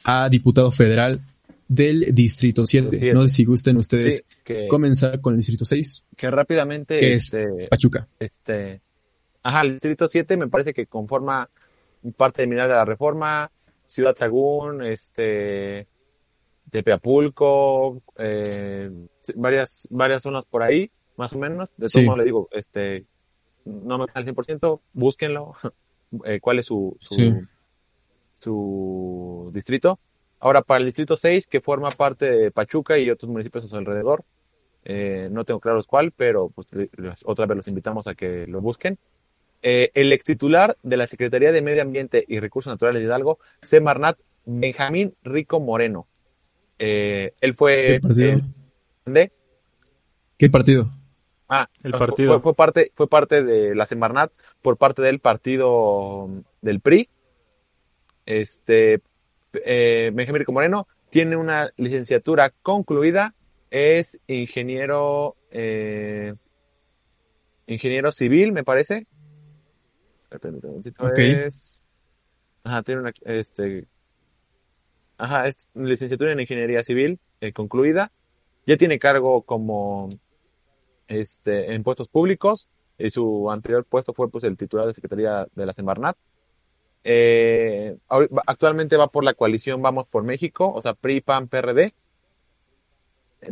a 0.05 0.29
diputado 0.29 0.71
federal 0.71 1.21
del 1.69 2.15
Distrito 2.15 2.67
7. 2.67 3.13
No 3.15 3.23
sé 3.23 3.35
si 3.35 3.45
gusten 3.45 3.77
ustedes 3.77 4.25
comenzar 4.69 5.21
con 5.21 5.35
el 5.35 5.39
Distrito 5.39 5.65
6. 5.65 6.05
Que 6.17 6.31
rápidamente... 6.31 7.13
este, 7.13 7.69
Pachuca. 7.71 8.07
Este, 8.19 8.81
ajá, 9.43 9.63
el 9.63 9.73
Distrito 9.73 10.07
7 10.07 10.37
me 10.37 10.49
parece 10.49 10.75
que 10.75 10.87
conforma 10.87 11.49
parte 12.17 12.43
de 12.43 12.49
Mineral 12.49 12.69
de 12.69 12.75
la 12.75 12.85
Reforma, 12.85 13.51
Ciudad 13.87 14.17
Sagún, 14.17 14.85
este, 14.85 15.87
Tepeapulco, 16.71 18.03
eh, 18.19 18.91
varias, 19.37 19.87
varias 19.91 20.23
zonas 20.23 20.45
por 20.45 20.63
ahí, 20.63 20.91
más 21.17 21.33
o 21.33 21.39
menos. 21.39 21.75
De 21.77 21.87
todo 21.89 22.03
modo 22.03 22.17
le 22.17 22.25
digo, 22.25 22.49
este, 22.53 23.05
no 23.65 23.99
me 23.99 24.07
al 24.13 24.27
100%, 24.27 24.81
búsquenlo, 24.93 25.55
eh, 26.25 26.41
cuál 26.41 26.59
es 26.59 26.67
su, 26.67 26.97
su, 27.01 27.47
su 28.43 29.51
distrito. 29.53 29.99
Ahora, 30.41 30.63
para 30.63 30.81
el 30.81 30.87
distrito 30.87 31.17
6, 31.17 31.47
que 31.47 31.61
forma 31.61 31.89
parte 31.91 32.31
de 32.31 32.51
Pachuca 32.51 32.99
y 32.99 33.09
otros 33.11 33.31
municipios 33.31 33.65
a 33.65 33.69
su 33.69 33.77
alrededor, 33.77 34.25
eh, 34.85 35.29
no 35.31 35.45
tengo 35.45 35.61
claros 35.61 35.87
cuál, 35.87 36.11
pero 36.11 36.51
pues, 36.51 36.67
otra 37.25 37.47
vez 37.47 37.57
los 37.57 37.69
invitamos 37.69 38.09
a 38.09 38.15
que 38.15 38.47
lo 38.49 38.61
busquen. 38.61 38.99
Eh, 39.63 39.93
el 39.95 40.13
ex 40.13 40.25
titular 40.25 40.77
de 40.83 40.97
la 40.97 41.07
Secretaría 41.07 41.53
de 41.53 41.63
Medio 41.63 41.83
Ambiente 41.83 42.25
y 42.27 42.41
Recursos 42.41 42.73
Naturales 42.73 43.01
de 43.01 43.07
Hidalgo, 43.07 43.39
Semarnat 43.63 44.19
Benjamín 44.45 45.15
Rico 45.23 45.61
Moreno. 45.61 46.09
Eh, 46.81 47.35
él 47.41 47.55
fue... 47.55 47.87
¿Qué 47.87 48.01
partido? 48.01 48.41
¿De? 49.05 49.33
¿Qué 50.37 50.51
partido? 50.51 50.91
Ah, 51.49 51.69
el 51.85 51.93
partido. 51.93 52.41
Fue, 52.41 52.55
parte, 52.55 52.91
fue 52.95 53.09
parte 53.09 53.45
de 53.45 53.77
la 53.77 53.87
Semarnat 53.87 54.33
por 54.63 54.79
parte 54.79 55.03
del 55.03 55.21
partido 55.21 56.29
del 56.63 56.81
PRI. 56.81 57.09
Este, 58.27 59.01
eh, 59.53 60.11
Benjamín 60.15 60.41
Rico 60.41 60.53
Moreno 60.53 60.87
tiene 61.11 61.37
una 61.37 61.71
licenciatura 61.77 62.51
concluida, 62.63 63.35
es 63.71 64.19
ingeniero, 64.27 65.37
eh, 65.51 66.35
ingeniero 67.67 68.13
civil, 68.13 68.53
me 68.53 68.65
parece. 68.65 69.07
Es, 71.47 71.85
ajá, 72.65 72.83
tiene 72.83 73.03
una, 73.03 73.13
este, 73.23 73.87
ajá, 75.19 75.47
es 75.49 75.69
licenciatura 75.75 76.33
en 76.33 76.41
ingeniería 76.41 76.83
civil 76.83 77.19
eh, 77.41 77.53
concluida. 77.53 78.11
Ya 78.67 78.77
tiene 78.77 78.99
cargo 78.99 79.43
como, 79.43 80.09
este, 81.09 81.75
en 81.75 81.83
puestos 81.83 82.09
públicos 82.09 82.69
y 82.97 83.11
su 83.11 83.51
anterior 83.51 83.85
puesto 83.85 84.15
fue 84.15 84.31
pues 84.31 84.45
el 84.45 84.57
titular 84.57 84.87
de 84.87 84.95
Secretaría 84.95 85.47
de 85.55 85.67
la 85.67 85.73
Semarnat. 85.73 86.17
Eh, 87.05 87.97
actualmente 88.47 88.97
va 88.97 89.09
por 89.09 89.25
la 89.25 89.35
coalición 89.35 89.83
Vamos 89.83 90.07
por 90.07 90.23
México, 90.23 90.73
o 90.73 90.81
sea, 90.83 90.95
PRI, 90.95 91.21
PAN, 91.21 91.49
PRD. 91.49 91.95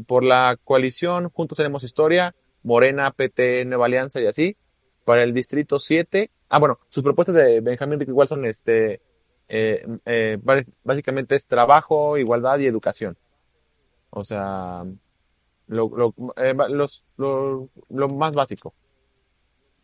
Por 0.07 0.23
la 0.23 0.57
coalición 0.63 1.31
Juntos 1.31 1.59
Haremos 1.59 1.83
Historia, 1.83 2.35
Morena, 2.63 3.11
PT, 3.11 3.65
Nueva 3.65 3.87
Alianza 3.87 4.21
y 4.21 4.27
así. 4.27 4.57
Para 5.05 5.25
el 5.25 5.35
distrito 5.35 5.79
7. 5.79 6.31
Ah, 6.49 6.59
bueno, 6.59 6.79
sus 6.89 7.03
propuestas 7.03 7.35
de 7.35 7.61
Benjamín 7.61 7.99
Rico 7.99 8.13
igual 8.13 8.29
son 8.29 8.45
este, 8.45 9.01
eh, 9.53 9.85
eh, 10.05 10.39
básicamente 10.85 11.35
es 11.35 11.45
trabajo, 11.45 12.17
igualdad 12.17 12.61
y 12.61 12.67
educación. 12.67 13.19
O 14.11 14.23
sea, 14.23 14.85
lo, 15.67 15.89
lo, 15.97 16.15
eh, 16.37 16.55
los, 16.69 17.05
lo, 17.17 17.69
lo, 17.89 18.09
más 18.09 18.35
básico. 18.35 18.75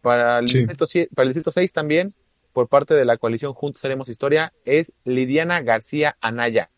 Para 0.02 0.38
el, 0.38 0.46
distrito, 0.46 0.86
para 1.14 1.24
el 1.24 1.28
distrito 1.30 1.50
6 1.50 1.72
también, 1.72 2.14
por 2.56 2.68
parte 2.68 2.94
de 2.94 3.04
la 3.04 3.18
coalición 3.18 3.52
Juntos 3.52 3.84
Haremos 3.84 4.08
Historia, 4.08 4.50
es 4.64 4.94
Lidiana 5.04 5.60
García 5.60 6.16
Anaya. 6.22 6.70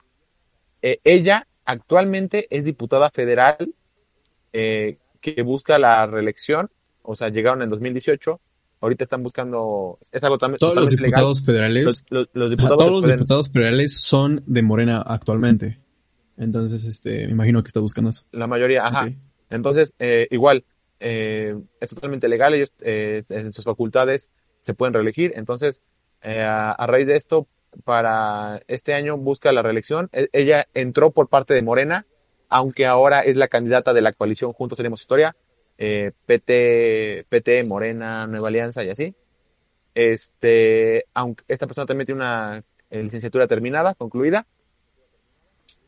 ella 0.82 1.46
actualmente 1.64 2.48
es 2.50 2.64
diputada 2.64 3.10
federal 3.10 3.72
que 4.50 5.42
busca 5.44 5.78
la 5.78 6.04
reelección, 6.08 6.68
o 7.02 7.14
sea, 7.14 7.28
llegaron 7.28 7.62
en 7.62 7.68
2018 7.68 8.40
ahorita 8.80 9.04
están 9.04 9.22
buscando 9.22 10.00
es 10.10 10.24
algo 10.24 10.38
también 10.38 10.58
todos 10.58 10.74
los 10.74 10.90
diputados 10.90 11.44
federales 11.44 12.04
los, 12.10 12.28
diputados 12.32 12.78
todos 12.78 12.90
los 12.90 13.06
diputados 13.06 13.48
federales 13.48 14.00
son 14.00 14.42
de 14.46 14.62
Morena 14.62 15.02
actualmente. 15.02 15.78
Entonces 16.36 16.84
este 16.84 17.26
me 17.26 17.32
imagino 17.32 17.62
que 17.62 17.68
está 17.68 17.80
buscando 17.80 18.10
eso. 18.10 18.24
La 18.32 18.48
mayoría 18.48 18.84
ajá. 18.84 19.10
Entonces 19.48 19.94
eh, 20.00 20.26
igual 20.32 20.64
eh, 20.98 21.56
es 21.80 21.90
totalmente 21.90 22.28
legal 22.28 22.54
ellos 22.54 22.72
eh, 22.80 23.22
en 23.28 23.52
sus 23.52 23.64
facultades 23.64 24.28
se 24.60 24.74
pueden 24.74 24.94
reelegir. 24.94 25.32
Entonces 25.36 25.82
a, 26.22 26.72
a, 26.72 26.86
raíz 26.86 27.06
de 27.06 27.16
esto 27.16 27.46
para 27.84 28.60
este 28.66 28.94
año 28.94 29.16
busca 29.16 29.52
la 29.52 29.62
reelección. 29.62 30.08
E, 30.12 30.28
ella 30.32 30.66
entró 30.74 31.10
por 31.10 31.28
parte 31.28 31.54
de 31.54 31.62
Morena 31.62 32.06
aunque 32.48 32.86
ahora 32.86 33.20
es 33.20 33.36
la 33.36 33.48
candidata 33.48 33.92
de 33.92 34.00
la 34.00 34.12
coalición 34.12 34.52
Juntos 34.52 34.78
Tenemos 34.78 35.00
Historia 35.00 35.36
eh, 35.76 36.10
PT, 36.26 37.26
PT, 37.28 37.62
Morena, 37.64 38.26
Nueva 38.26 38.48
Alianza 38.48 38.82
y 38.82 38.90
así. 38.90 39.14
Este, 39.94 41.04
aunque 41.14 41.44
esta 41.46 41.66
persona 41.66 41.86
también 41.86 42.06
tiene 42.06 42.20
una 42.20 42.64
eh, 42.90 43.02
licenciatura 43.02 43.46
terminada, 43.46 43.94
concluida, 43.94 44.46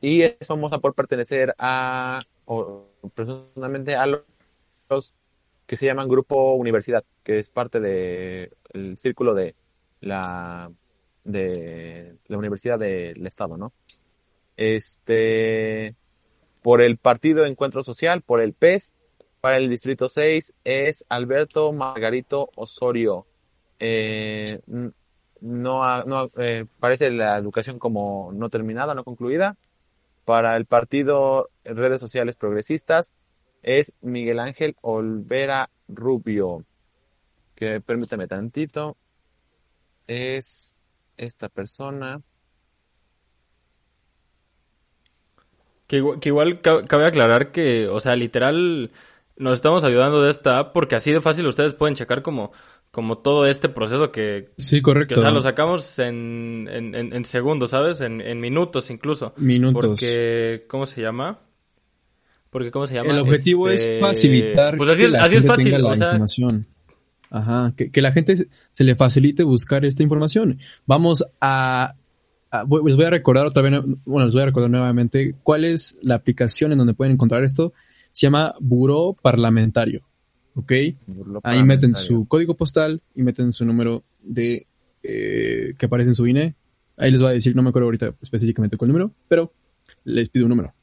y 0.01 0.23
es 0.23 0.47
famosa 0.47 0.79
por 0.79 0.95
pertenecer 0.95 1.55
a, 1.59 2.21
o 2.45 2.87
personalmente 3.15 3.97
a 3.97 4.07
los 4.07 5.15
que 5.67 5.77
se 5.77 5.87
llaman 5.87 6.09
Grupo 6.09 6.55
Universidad, 6.55 7.05
que 7.25 7.39
es 7.41 7.51
parte 7.51 7.81
del 7.81 8.51
el 8.73 8.97
círculo 8.99 9.35
de 9.35 9.55
la, 10.01 10.71
de 11.25 12.17
la 12.27 12.39
Universidad 12.39 12.79
del 12.79 13.27
Estado, 13.27 13.57
¿no? 13.57 13.73
Este, 14.57 15.95
por 16.63 16.83
el 16.83 16.99
Partido 16.99 17.47
Encuentro 17.47 17.83
Social, 17.83 18.23
por 18.23 18.41
el 18.41 18.53
PES, 18.53 18.93
para 19.41 19.57
el 19.57 19.71
distrito 19.71 20.09
6 20.09 20.55
es 20.65 21.05
Alberto 21.09 21.73
Margarito 21.73 22.51
Osorio. 22.57 23.27
Eh, 23.79 24.45
no, 25.41 26.05
no 26.05 26.31
eh, 26.37 26.67
parece 26.79 27.11
la 27.11 27.39
educación 27.39 27.79
como 27.79 28.33
no 28.35 28.51
terminada, 28.51 28.95
no 28.95 29.05
concluida. 29.05 29.57
Para 30.27 30.57
el 30.57 30.67
partido 30.67 31.49
Redes 31.65 32.01
Sociales 32.01 32.37
Progresistas 32.37 33.15
es 33.63 33.95
Miguel 34.03 34.39
Ángel 34.39 34.77
Olvera 34.83 35.71
Rubio. 35.89 36.65
Que 37.61 37.79
permítame 37.83 38.27
tantito. 38.27 38.97
Es 40.07 40.75
esta 41.19 41.51
persona. 41.51 42.23
Que 45.87 46.03
que 46.23 46.31
igual 46.31 46.63
cabe 46.63 47.05
aclarar 47.05 47.53
que, 47.53 47.87
o 47.87 48.01
sea, 48.01 48.17
literal, 48.17 48.91
nos 49.37 49.59
estamos 49.59 49.85
ayudando 49.85 50.23
de 50.23 50.31
esta 50.31 50.59
app 50.59 50.73
porque 50.73 50.95
así 50.95 51.13
de 51.13 51.21
fácil 51.21 51.47
ustedes 51.47 51.75
pueden 51.75 51.97
checar 51.97 52.23
como, 52.23 52.53
como 52.91 53.19
todo 53.19 53.47
este 53.47 53.69
proceso 53.69 54.11
que... 54.11 54.53
Sí, 54.57 54.81
correcto. 54.81 55.15
Que, 55.15 55.21
o 55.21 55.23
sea, 55.23 55.31
lo 55.31 55.43
sacamos 55.43 55.99
en, 55.99 56.67
en, 56.73 56.95
en, 56.95 57.25
segundos, 57.27 57.71
¿sabes? 57.71 58.01
En, 58.01 58.23
en, 58.23 58.41
minutos 58.41 58.89
incluso. 58.89 59.35
Minutos. 59.37 59.75
Porque, 59.85 60.65
¿cómo 60.67 60.87
se 60.87 61.03
llama? 61.03 61.41
Porque, 62.49 62.71
¿cómo 62.71 62.87
se 62.87 62.95
llama? 62.95 63.13
El 63.13 63.19
objetivo 63.19 63.69
es 63.69 63.83
este, 63.83 64.01
facilitar 64.01 64.79
pues 64.79 64.89
así, 64.89 65.03
que 65.03 65.09
la 65.09 65.19
así 65.19 65.35
gente 65.35 65.47
es 65.47 65.47
fácil, 65.47 65.65
tenga 65.67 65.79
la 65.79 65.95
información. 65.95 66.67
Ajá, 67.31 67.73
que, 67.77 67.91
que 67.91 68.03
la 68.03 68.13
gente 68.13 68.49
se 68.71 68.85
le 68.85 68.97
facilite 68.97 69.45
buscar 69.45 69.85
esta 69.85 70.03
información. 70.03 70.59
Vamos 70.87 71.25
a 71.41 71.95
les 72.53 72.97
voy 72.97 73.05
a 73.05 73.11
recordar 73.11 73.47
otra 73.47 73.63
vez, 73.63 73.81
bueno, 74.05 74.27
les 74.27 74.35
voy 74.35 74.43
a 74.43 74.47
recordar 74.47 74.71
nuevamente 74.71 75.37
cuál 75.45 75.65
es 75.65 75.97
la 76.03 76.17
aplicación 76.17 76.73
en 76.73 76.79
donde 76.79 76.95
pueden 76.95 77.13
encontrar 77.13 77.45
esto 77.45 77.73
se 78.13 78.27
llama 78.27 78.55
Buró 78.61 79.17
Parlamentario. 79.21 80.03
¿Ok? 80.55 80.73
Ahí 81.45 81.63
meten 81.63 81.95
su 81.95 82.27
código 82.27 82.57
postal 82.57 83.03
y 83.15 83.23
meten 83.23 83.53
su 83.53 83.65
número 83.65 84.03
de 84.21 84.67
eh, 85.03 85.75
que 85.79 85.87
aparece 85.87 86.11
en 86.11 86.15
su 86.15 86.27
INE. 86.27 86.57
Ahí 86.97 87.11
les 87.13 87.23
va 87.23 87.31
a 87.31 87.33
decir, 87.33 87.55
no 87.55 87.63
me 87.63 87.69
acuerdo 87.71 87.87
ahorita 87.87 88.15
específicamente 88.21 88.77
cuál 88.77 88.89
número, 88.89 89.13
pero 89.29 89.53
les 90.05 90.29
pido 90.29 90.47
un 90.47 90.51
número. 90.51 90.75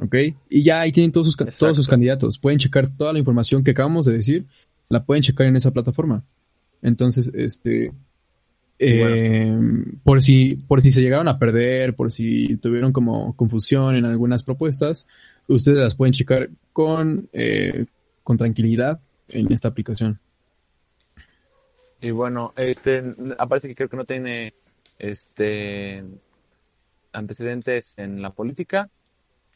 ¿Ok? 0.00 0.14
Y 0.48 0.62
ya 0.62 0.80
ahí 0.80 0.92
tienen 0.92 1.12
todos 1.12 1.32
sus, 1.32 1.36
todos 1.58 1.76
sus 1.76 1.88
candidatos. 1.88 2.38
Pueden 2.38 2.58
checar 2.58 2.88
toda 2.88 3.12
la 3.12 3.18
información 3.18 3.64
que 3.64 3.72
acabamos 3.72 4.06
de 4.06 4.12
decir, 4.12 4.46
la 4.88 5.04
pueden 5.04 5.22
checar 5.22 5.46
en 5.46 5.56
esa 5.56 5.70
plataforma. 5.70 6.24
Entonces, 6.82 7.32
este, 7.34 7.92
eh, 8.78 9.58
por 10.04 10.22
si, 10.22 10.56
por 10.56 10.80
si 10.80 10.92
se 10.92 11.00
llegaron 11.00 11.28
a 11.28 11.38
perder, 11.38 11.94
por 11.94 12.12
si 12.12 12.56
tuvieron 12.58 12.92
como 12.92 13.34
confusión 13.34 13.96
en 13.96 14.04
algunas 14.04 14.42
propuestas, 14.42 15.06
ustedes 15.48 15.78
las 15.78 15.94
pueden 15.94 16.12
checar 16.12 16.50
con, 16.72 17.28
eh, 17.32 17.86
con 18.22 18.38
tranquilidad 18.38 19.00
en 19.28 19.52
esta 19.52 19.68
aplicación. 19.68 20.20
Y 22.00 22.10
bueno, 22.12 22.52
este 22.56 23.02
aparece 23.38 23.68
que 23.68 23.74
creo 23.74 23.88
que 23.88 23.96
no 23.96 24.04
tiene 24.04 24.54
este 24.98 26.04
antecedentes 27.12 27.94
en 27.96 28.22
la 28.22 28.30
política. 28.30 28.88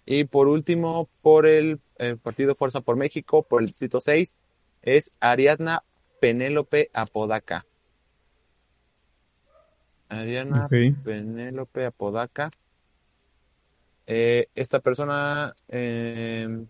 Y 0.05 0.25
por 0.25 0.49
último, 0.49 1.09
por 1.21 1.47
el, 1.47 1.79
Partido 2.23 2.57
Fuerza 2.57 2.81
por 2.81 2.97
México, 2.97 3.45
por 3.45 3.63
el 3.63 3.69
Distrito 3.69 4.01
6, 4.01 4.35
es 4.83 5.13
Ariadna 5.21 5.83
Penélope 6.21 6.91
Apodaca. 6.93 7.65
Ariadna 10.09 10.69
Penélope 10.69 11.87
Apodaca. 11.87 12.51
Eh, 14.07 14.49
esta 14.55 14.81
persona 14.81 15.55
eh, 15.69 16.67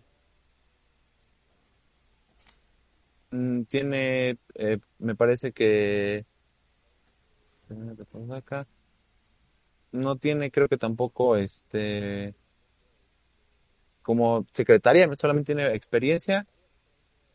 mm, 3.31 3.63
tiene, 3.63 4.37
eh, 4.53 4.79
me 4.99 5.15
parece 5.15 5.51
que 5.51 6.25
No 9.91 10.15
tiene, 10.15 10.51
creo 10.51 10.67
que 10.67 10.77
tampoco, 10.77 11.35
este, 11.37 12.33
como 14.01 14.45
secretaria, 14.51 15.09
solamente 15.15 15.53
tiene 15.53 15.73
experiencia 15.75 16.47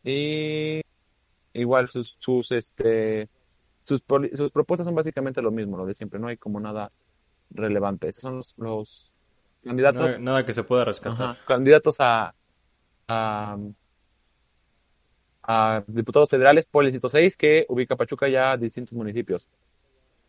y 0.03 0.81
igual 1.53 1.89
sus, 1.89 2.15
sus, 2.17 2.51
este, 2.51 3.29
sus, 3.83 4.03
sus 4.35 4.51
propuestas 4.51 4.85
son 4.85 4.95
básicamente 4.95 5.41
lo 5.41 5.51
mismo, 5.51 5.77
lo 5.77 5.85
de 5.85 5.93
siempre, 5.93 6.19
no 6.19 6.27
hay 6.27 6.37
como 6.37 6.59
nada 6.59 6.91
relevante. 7.51 8.09
Esos 8.09 8.21
son 8.21 8.41
los, 8.57 9.11
candidatos. 9.63 10.19
nada 10.19 10.45
que 10.45 10.53
se 10.53 10.63
pueda 10.63 10.85
rescatar. 10.85 11.37
candidatos 11.45 11.97
a, 11.99 12.33
a, 13.07 13.57
diputados 15.87 16.29
federales 16.29 16.65
por 16.65 16.83
el 16.83 16.91
distrito 16.91 17.09
6 17.09 17.37
que 17.37 17.65
ubica 17.69 17.95
Pachuca 17.95 18.27
ya 18.29 18.55
distintos 18.57 18.93
municipios. 18.93 19.47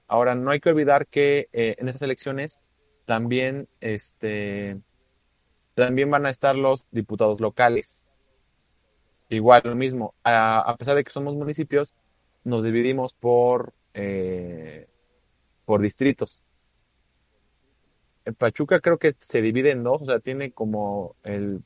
Ahora, 0.09 0.35
no 0.35 0.51
hay 0.51 0.61
que 0.61 0.71
olvidar 0.71 1.07
que 1.07 1.49
eh, 1.53 1.77
en 1.79 1.89
estas 1.89 2.03
elecciones 2.03 2.59
también, 3.05 3.69
este, 3.81 4.81
también 5.75 6.11
van 6.11 6.27
a 6.27 6.31
estar 6.31 6.57
los 6.57 6.89
diputados 6.91 7.41
locales. 7.41 8.07
Igual, 9.31 9.63
lo 9.65 9.77
mismo. 9.77 10.15
A, 10.25 10.75
pesar 10.77 10.97
de 10.97 11.05
que 11.05 11.13
somos 11.13 11.35
municipios, 11.35 11.95
nos 12.43 12.65
dividimos 12.65 13.15
por, 13.15 13.73
eh, 13.95 14.89
por 15.65 15.81
distritos. 15.81 16.43
En 18.25 18.35
Pachuca 18.35 18.81
creo 18.81 18.99
que 18.99 19.15
se 19.21 19.41
divide 19.41 19.71
en 19.71 19.85
dos, 19.85 20.03
o 20.03 20.05
sea, 20.05 20.19
tiene 20.19 20.51
como 20.51 21.15
el... 21.23 21.63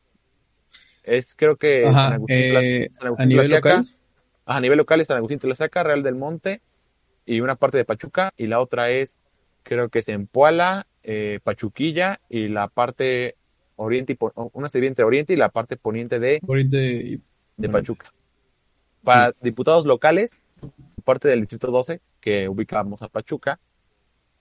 Es 1.03 1.35
creo 1.35 1.57
que 1.57 1.83
eh, 2.29 2.91
a 3.17 3.27
nivel 3.27 3.51
local. 3.51 3.89
a 4.47 4.61
nivel 4.61 4.79
local 4.79 5.01
es 5.01 5.09
San 5.09 5.19
Agustín 5.19 5.39
Tlaxaca, 5.39 5.83
Real 5.83 6.03
del 6.03 6.15
Monte 6.15 6.63
y 7.27 7.41
una 7.41 7.57
parte 7.57 7.77
de 7.77 7.85
Pachuca 7.85 8.33
y 8.39 8.47
la 8.47 8.61
otra 8.61 8.91
es, 8.91 9.19
creo 9.63 9.91
que 9.91 9.99
es 9.99 10.09
en 10.09 10.27
Puala, 10.27 10.87
eh, 11.03 11.41
Pachuquilla 11.43 12.21
y 12.31 12.49
la 12.49 12.69
parte 12.69 13.37
oriente 13.77 14.15
y 14.15 14.19
una 14.53 14.69
se 14.69 14.87
entre 14.87 15.05
oriente 15.05 15.35
y 15.35 15.37
la 15.37 15.51
parte 15.51 15.77
poniente 15.77 16.19
de, 16.19 16.41
oriente 16.47 17.21
de 17.57 17.69
Pachuca. 17.69 18.13
Para 19.03 19.35
diputados 19.41 19.87
locales, 19.87 20.41
parte 21.05 21.29
del 21.29 21.41
distrito 21.41 21.71
12 21.71 22.01
que 22.21 22.49
ubicamos 22.49 23.03
a 23.03 23.09
Pachuca, 23.09 23.61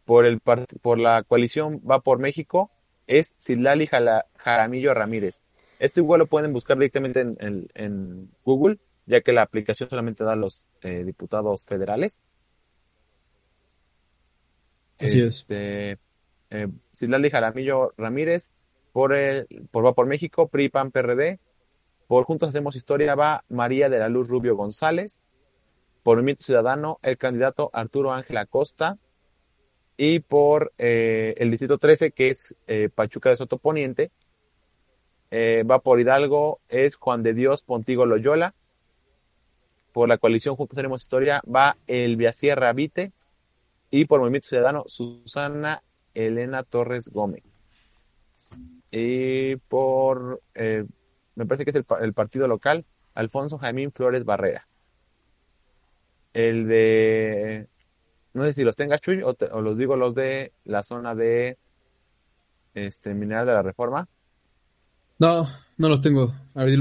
por 0.05 0.25
el 0.25 0.39
por 0.39 0.99
la 0.99 1.23
coalición 1.23 1.81
va 1.89 2.01
por 2.01 2.19
México 2.19 2.71
es 3.07 3.35
Silali 3.37 3.87
Jaramillo 3.87 4.93
Ramírez. 4.93 5.41
Esto 5.79 5.99
igual 5.99 6.19
lo 6.19 6.27
pueden 6.27 6.53
buscar 6.53 6.77
directamente 6.77 7.21
en, 7.21 7.67
en, 7.73 8.29
Google, 8.45 8.77
ya 9.05 9.21
que 9.21 9.33
la 9.33 9.41
aplicación 9.41 9.89
solamente 9.89 10.23
da 10.23 10.33
a 10.33 10.37
los 10.37 10.69
eh, 10.81 11.03
diputados 11.03 11.65
federales. 11.65 12.21
Así 14.99 15.19
este, 15.19 15.91
es. 15.91 15.99
Eh, 16.51 16.67
Jaramillo 17.31 17.93
Ramírez, 17.97 18.51
por 18.93 19.13
el, 19.13 19.47
por 19.71 19.85
Va 19.85 19.93
por 19.93 20.05
México, 20.05 20.47
PRI, 20.47 20.69
PAN, 20.69 20.91
PRD. 20.91 21.39
Por 22.07 22.25
Juntos 22.25 22.49
Hacemos 22.49 22.75
Historia 22.75 23.15
va 23.15 23.43
María 23.49 23.89
de 23.89 23.99
la 23.99 24.09
Luz 24.09 24.27
Rubio 24.27 24.55
González. 24.55 25.23
Por 26.03 26.17
Movimiento 26.17 26.43
Ciudadano, 26.43 26.99
el 27.01 27.17
candidato 27.17 27.69
Arturo 27.73 28.11
Ángel 28.11 28.37
Acosta. 28.37 28.97
Y 29.95 30.19
por 30.19 30.73
eh, 30.77 31.35
el 31.37 31.51
Distrito 31.51 31.77
13, 31.77 32.11
que 32.11 32.29
es 32.29 32.53
eh, 32.67 32.89
Pachuca 32.93 33.29
de 33.29 33.35
Soto 33.35 33.57
Poniente, 33.57 34.11
eh, 35.31 35.63
va 35.63 35.79
por 35.79 35.99
Hidalgo, 35.99 36.59
es 36.67 36.95
Juan 36.95 37.21
de 37.21 37.33
Dios 37.33 37.61
Pontigo 37.61 38.05
Loyola. 38.05 38.53
Por 39.93 40.09
la 40.09 40.17
coalición 40.17 40.55
Juntos 40.55 40.77
Haremos 40.77 41.01
Historia 41.01 41.41
va 41.43 41.77
Elvia 41.87 42.33
Sierra 42.33 42.73
Vite. 42.73 43.13
Y 43.91 44.05
por 44.05 44.19
Movimiento 44.19 44.47
Ciudadano, 44.47 44.83
Susana 44.87 45.83
Elena 46.13 46.63
Torres 46.63 47.07
Gómez. 47.09 47.43
Y 48.91 49.55
por, 49.55 50.41
me 51.35 51.45
parece 51.45 51.63
que 51.63 51.71
es 51.71 51.75
el, 51.75 52.13
partido 52.13 52.47
local, 52.47 52.85
Alfonso 53.13 53.57
Jaimín 53.57 53.91
Flores 53.91 54.25
Barrera. 54.25 54.67
El 56.33 56.67
de, 56.67 57.67
no 58.33 58.43
sé 58.43 58.53
si 58.53 58.63
los 58.63 58.75
tenga 58.75 58.99
Chuy 58.99 59.21
o, 59.23 59.35
los 59.61 59.77
digo 59.77 59.95
los 59.95 60.15
de 60.15 60.51
la 60.65 60.83
zona 60.83 61.15
de 61.15 61.57
este 62.73 63.13
Mineral 63.13 63.45
de 63.45 63.53
la 63.53 63.61
Reforma. 63.61 64.07
No, 65.19 65.47
no 65.77 65.89
los 65.89 66.01
tengo. 66.01 66.33
A 66.55 66.63
ver, 66.63 66.79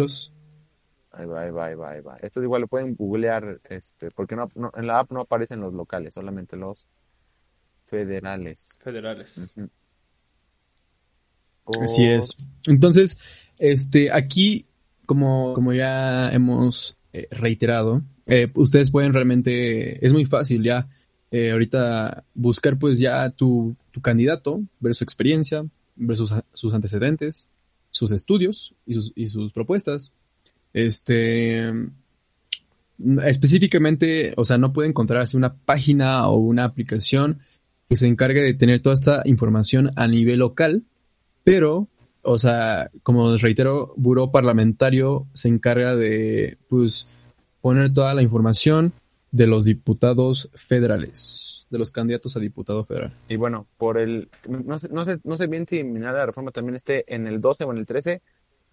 Ahí 1.15 1.27
va, 1.27 1.43
ahí 1.43 1.51
va, 1.51 1.67
ahí 1.67 1.75
va, 1.75 1.91
ahí 1.91 2.01
va. 2.01 2.17
Estos 2.23 2.43
igual 2.43 2.63
lo 2.63 2.69
pueden 2.69 2.95
googlear, 2.95 3.61
este, 3.65 4.11
porque 4.11 4.35
no, 4.35 4.49
en 4.75 4.87
la 4.87 4.99
app 4.99 5.13
no 5.13 5.21
aparecen 5.21 5.61
los 5.61 5.75
locales, 5.75 6.15
solamente 6.15 6.57
los 6.57 6.87
federales. 7.85 8.79
Federales. 8.81 9.55
Así 11.83 12.07
es. 12.07 12.35
Entonces, 12.67 13.21
este, 13.63 14.11
aquí, 14.11 14.67
como, 15.07 15.55
como 15.55 15.73
ya 15.73 16.33
hemos 16.33 16.97
eh, 17.13 17.29
reiterado, 17.31 18.03
eh, 18.27 18.51
ustedes 18.55 18.91
pueden 18.91 19.13
realmente, 19.13 20.05
es 20.05 20.13
muy 20.13 20.25
fácil 20.25 20.65
ya, 20.65 20.89
eh, 21.31 21.53
ahorita 21.53 22.25
buscar 22.35 22.77
pues 22.77 22.99
ya 22.99 23.31
tu, 23.31 23.77
tu, 23.93 24.01
candidato, 24.01 24.61
ver 24.81 24.95
su 24.97 25.05
experiencia, 25.05 25.65
ver 25.95 26.17
sus, 26.17 26.35
sus 26.53 26.75
antecedentes, 26.75 27.49
sus 27.93 28.11
estudios 28.11 28.75
y 28.85 28.95
sus, 28.95 29.13
y 29.15 29.29
sus 29.29 29.53
propuestas. 29.53 30.11
Este, 30.73 31.73
específicamente, 33.25 34.35
o 34.37 34.45
sea, 34.45 34.59
no 34.59 34.73
puede 34.73 34.89
encontrarse 34.89 35.37
una 35.37 35.55
página 35.55 36.27
o 36.27 36.37
una 36.37 36.65
aplicación 36.65 37.39
que 37.89 37.95
se 37.95 38.09
encargue 38.09 38.43
de 38.43 38.55
tener 38.55 38.83
toda 38.83 38.95
esta 38.95 39.23
información 39.25 39.93
a 39.95 40.09
nivel 40.09 40.41
local, 40.41 40.83
pero, 41.45 41.89
o 42.23 42.39
sea, 42.39 42.91
como 43.03 43.37
reitero, 43.37 43.93
Buró 43.97 44.31
Parlamentario 44.31 45.27
se 45.35 45.49
encarga 45.49 45.97
de, 45.97 46.59
pues, 46.69 47.09
poner 47.61 47.93
toda 47.93 48.15
la 48.15 48.23
información 48.23 48.93
de 49.31 49.47
los 49.47 49.65
diputados 49.65 50.51
federales, 50.55 51.67
de 51.71 51.79
los 51.79 51.91
candidatos 51.91 52.37
a 52.37 52.41
diputado 52.41 52.85
federal. 52.85 53.17
Y 53.29 53.37
bueno, 53.37 53.67
por 53.79 53.99
el, 53.99 54.29
no 54.47 54.79
sé, 54.79 54.89
no 54.91 55.05
sé, 55.05 55.19
no 55.25 55.37
sé 55.37 55.47
bien 55.47 55.67
si 55.67 55.83
nada 55.83 56.21
de 56.21 56.27
reforma 56.27 56.51
también 56.51 56.77
esté 56.77 57.05
en 57.13 57.27
el 57.27 57.41
12 57.41 57.65
o 57.65 57.73
en 57.73 57.79
el 57.79 57.87
13, 57.87 58.21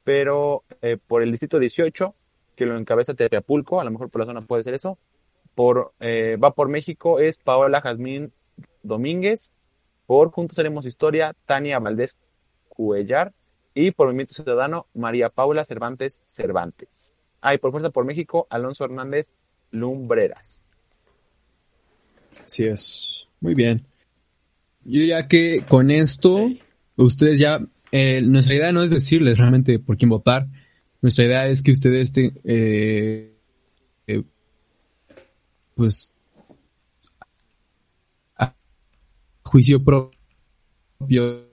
pero 0.03 0.63
eh, 0.81 0.97
por 0.97 1.23
el 1.23 1.31
distrito 1.31 1.59
18, 1.59 2.13
que 2.55 2.65
lo 2.65 2.77
encabeza 2.77 3.13
Tepeapulco, 3.13 3.79
a 3.79 3.85
lo 3.85 3.91
mejor 3.91 4.09
por 4.09 4.19
la 4.19 4.25
zona 4.25 4.41
puede 4.41 4.63
ser 4.63 4.73
eso, 4.73 4.97
por, 5.55 5.93
eh, 5.99 6.37
va 6.41 6.53
por 6.53 6.67
México 6.67 7.19
es 7.19 7.37
Paola 7.37 7.81
Jazmín 7.81 8.31
Domínguez, 8.83 9.51
por 10.05 10.31
Juntos 10.31 10.59
Haremos 10.59 10.85
Historia, 10.85 11.35
Tania 11.45 11.79
Valdés 11.79 12.17
Cuellar, 12.67 13.33
y 13.87 13.91
por 13.91 14.07
Movimiento 14.07 14.33
Ciudadano, 14.33 14.87
María 14.93 15.29
Paula 15.29 15.63
Cervantes 15.63 16.21
Cervantes. 16.25 17.13
Ah, 17.39 17.53
y 17.53 17.59
por 17.59 17.71
Fuerza 17.71 17.89
por 17.91 18.03
México, 18.03 18.45
Alonso 18.49 18.83
Hernández 18.83 19.31
Lumbreras. 19.71 20.65
Así 22.45 22.65
es. 22.65 23.27
Muy 23.39 23.55
bien. 23.55 23.85
Yo 24.83 24.99
diría 24.99 25.27
que 25.29 25.63
con 25.65 25.91
esto, 25.91 26.49
ustedes 26.97 27.39
ya, 27.39 27.65
eh, 27.91 28.21
nuestra 28.21 28.55
idea 28.55 28.71
no 28.73 28.83
es 28.83 28.91
decirles 28.91 29.37
realmente 29.37 29.79
por 29.79 29.95
quién 29.95 30.09
votar. 30.09 30.47
Nuestra 31.01 31.23
idea 31.23 31.47
es 31.47 31.61
que 31.61 31.71
ustedes, 31.71 32.11
eh, 32.17 33.33
eh, 34.07 34.23
pues, 35.75 36.11
juicio 39.43 39.81
propio 39.83 41.48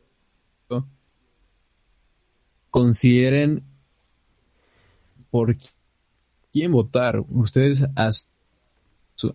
consideren 2.76 3.62
por 5.30 5.56
quién 6.52 6.72
votar. 6.72 7.24
Ustedes 7.30 7.82
a 7.96 8.10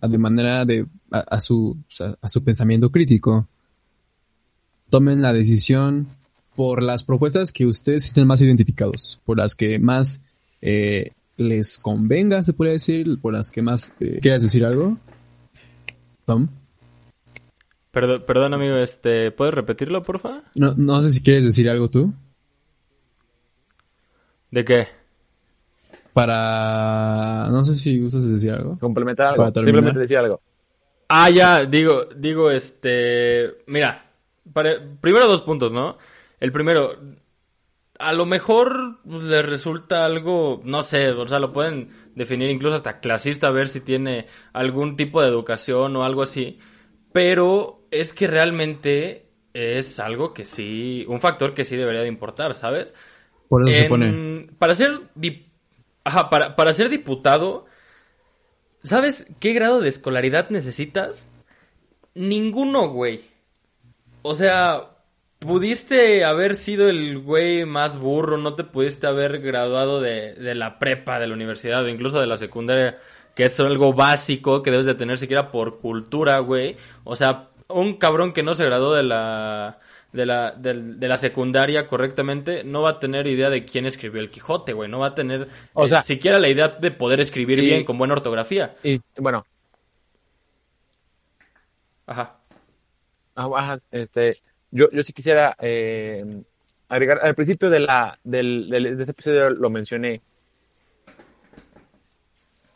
de 0.06 0.18
manera 0.18 0.64
de 0.64 0.86
a, 1.10 1.40
su 1.40 1.76
a, 2.20 2.28
su 2.28 2.44
pensamiento 2.44 2.92
crítico 2.92 3.48
tomen 4.90 5.22
la 5.22 5.32
decisión 5.32 6.06
por 6.54 6.84
las 6.84 7.02
propuestas 7.02 7.50
que 7.50 7.66
ustedes 7.66 8.04
estén 8.04 8.28
más 8.28 8.40
identificados, 8.42 9.18
por 9.24 9.38
las 9.38 9.56
que 9.56 9.80
más 9.80 10.20
eh, 10.60 11.10
les 11.36 11.78
convenga, 11.78 12.44
se 12.44 12.52
puede 12.52 12.70
decir, 12.70 13.18
por 13.20 13.32
las 13.32 13.50
que 13.50 13.60
más 13.60 13.92
eh, 13.98 14.20
quieras 14.22 14.42
decir 14.42 14.64
algo. 14.64 14.98
Tom. 16.26 16.46
Perdón, 17.90 18.22
perdón, 18.24 18.54
amigo, 18.54 18.76
este, 18.76 19.32
¿puedes 19.32 19.52
repetirlo, 19.52 20.04
porfa? 20.04 20.44
No, 20.54 20.74
no 20.76 21.02
sé 21.02 21.10
si 21.10 21.24
quieres 21.24 21.42
decir 21.42 21.68
algo 21.68 21.90
tú. 21.90 22.14
¿De 24.52 24.64
qué? 24.64 24.86
Para... 26.12 27.48
No 27.50 27.64
sé 27.64 27.74
si 27.74 28.00
gustas 28.00 28.30
decir 28.30 28.52
algo. 28.52 28.78
Complementar 28.78 29.34
algo. 29.34 29.46
Simplemente 29.52 29.98
decir 29.98 30.18
algo. 30.18 30.40
Ah, 31.08 31.28
ya, 31.28 31.64
digo, 31.64 32.04
digo, 32.14 32.52
este... 32.52 33.64
Mira, 33.66 34.12
primero 35.00 35.26
dos 35.26 35.42
puntos, 35.42 35.72
¿no? 35.72 35.98
El 36.38 36.52
primero, 36.52 36.96
a 37.98 38.12
lo 38.12 38.26
mejor 38.26 39.00
pues, 39.04 39.24
les 39.24 39.44
resulta 39.44 40.04
algo, 40.04 40.60
no 40.64 40.84
sé, 40.84 41.10
o 41.10 41.26
sea, 41.26 41.40
lo 41.40 41.52
pueden 41.52 41.90
definir 42.14 42.48
incluso 42.48 42.76
hasta 42.76 43.00
clasista, 43.00 43.48
a 43.48 43.50
ver 43.50 43.68
si 43.68 43.80
tiene 43.80 44.28
algún 44.52 44.96
tipo 44.96 45.20
de 45.20 45.28
educación 45.28 45.96
o 45.96 46.04
algo 46.04 46.22
así 46.22 46.60
pero 47.12 47.86
es 47.90 48.12
que 48.12 48.26
realmente 48.26 49.26
es 49.52 50.00
algo 50.00 50.32
que 50.32 50.46
sí, 50.46 51.04
un 51.08 51.20
factor 51.20 51.54
que 51.54 51.64
sí 51.64 51.76
debería 51.76 52.00
de 52.00 52.08
importar, 52.08 52.54
¿sabes? 52.54 52.94
Por 53.52 53.68
eso 53.68 53.82
se 53.82 53.84
pone. 53.84 54.46
Para 54.58 54.74
ser, 54.74 54.98
Ajá, 56.04 56.30
para, 56.30 56.56
para 56.56 56.72
ser 56.72 56.88
diputado, 56.88 57.66
¿sabes 58.82 59.30
qué 59.40 59.52
grado 59.52 59.82
de 59.82 59.90
escolaridad 59.90 60.48
necesitas? 60.48 61.28
Ninguno, 62.14 62.88
güey. 62.88 63.20
O 64.22 64.32
sea, 64.32 64.92
pudiste 65.38 66.24
haber 66.24 66.56
sido 66.56 66.88
el 66.88 67.18
güey 67.18 67.66
más 67.66 67.98
burro, 67.98 68.38
no 68.38 68.54
te 68.54 68.64
pudiste 68.64 69.06
haber 69.06 69.40
graduado 69.40 70.00
de, 70.00 70.32
de, 70.32 70.54
la 70.54 70.78
prepa, 70.78 71.18
de 71.18 71.26
la 71.26 71.34
universidad 71.34 71.84
o 71.84 71.90
incluso 71.90 72.20
de 72.20 72.26
la 72.28 72.38
secundaria, 72.38 73.00
que 73.34 73.44
es 73.44 73.60
algo 73.60 73.92
básico 73.92 74.62
que 74.62 74.70
debes 74.70 74.86
de 74.86 74.94
tener 74.94 75.18
siquiera 75.18 75.50
por 75.50 75.78
cultura, 75.78 76.38
güey. 76.38 76.78
O 77.04 77.16
sea, 77.16 77.50
un 77.68 77.98
cabrón 77.98 78.32
que 78.32 78.42
no 78.42 78.54
se 78.54 78.64
graduó 78.64 78.94
de 78.94 79.02
la 79.02 79.78
de 80.12 80.26
la, 80.26 80.52
de, 80.52 81.08
la 81.08 81.16
secundaria 81.16 81.86
correctamente, 81.86 82.64
no 82.64 82.82
va 82.82 82.90
a 82.90 82.98
tener 83.00 83.26
idea 83.26 83.48
de 83.48 83.64
quién 83.64 83.86
escribió 83.86 84.20
el 84.20 84.30
Quijote, 84.30 84.72
güey. 84.72 84.90
No 84.90 84.98
va 84.98 85.08
a 85.08 85.14
tener 85.14 85.48
o 85.72 85.86
sea, 85.86 86.02
siquiera 86.02 86.38
la 86.38 86.48
idea 86.48 86.68
de 86.68 86.90
poder 86.90 87.20
escribir 87.20 87.60
bien 87.60 87.84
con 87.84 87.98
buena 87.98 88.14
ortografía. 88.14 88.76
Y 88.82 89.00
bueno. 89.16 89.44
Ajá. 92.06 92.38
Ah, 93.34 93.76
este, 93.90 94.36
yo, 94.70 94.90
yo 94.90 95.02
sí 95.02 95.14
quisiera 95.14 95.56
eh, 95.58 96.42
agregar, 96.88 97.20
al 97.22 97.34
principio 97.34 97.70
de, 97.70 97.80
la, 97.80 98.18
del, 98.22 98.68
del, 98.68 98.96
de 98.96 99.02
este 99.02 99.12
episodio 99.12 99.48
lo 99.50 99.70
mencioné. 99.70 100.20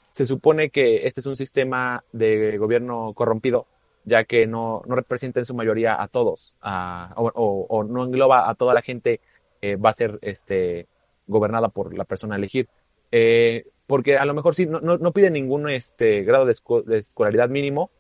Se 0.09 0.25
supone 0.25 0.71
que 0.71 1.07
este 1.07 1.21
es 1.21 1.27
un 1.27 1.37
sistema 1.37 2.03
de 2.13 2.57
gobierno 2.57 3.13
corrompido 3.13 3.67
ya 4.07 4.25
que 4.25 4.47
no, 4.47 4.83
no 4.87 4.95
representa 4.95 5.41
en 5.41 5.45
su 5.45 5.53
mayoría 5.53 6.01
a 6.01 6.07
todos, 6.07 6.57
o, 6.63 7.85
no 7.87 8.05
engloba 8.05 8.49
a 8.49 8.55
toda 8.55 8.73
la 8.73 8.81
gente, 8.81 9.21
eh, 9.61 9.75
va 9.75 9.91
a 9.91 9.95
ser 9.95 10.19
este, 10.23 10.87
gobernada 11.27 11.69
por 11.69 11.93
la 11.95 12.05
persona 12.05 12.37
a 12.37 12.39
elegir. 12.39 12.69
Eh, 13.11 13.67
porque 13.87 14.17
a 14.17 14.25
lo 14.25 14.33
mejor 14.33 14.55
sí, 14.55 14.67
no, 14.67 14.81
no, 14.81 15.13
pide 15.13 15.31
ningún 15.31 15.69
este, 15.69 16.23
grado 16.23 16.47
de, 16.47 16.53
escolaridad 16.97 17.49
mínimo. 17.49 17.91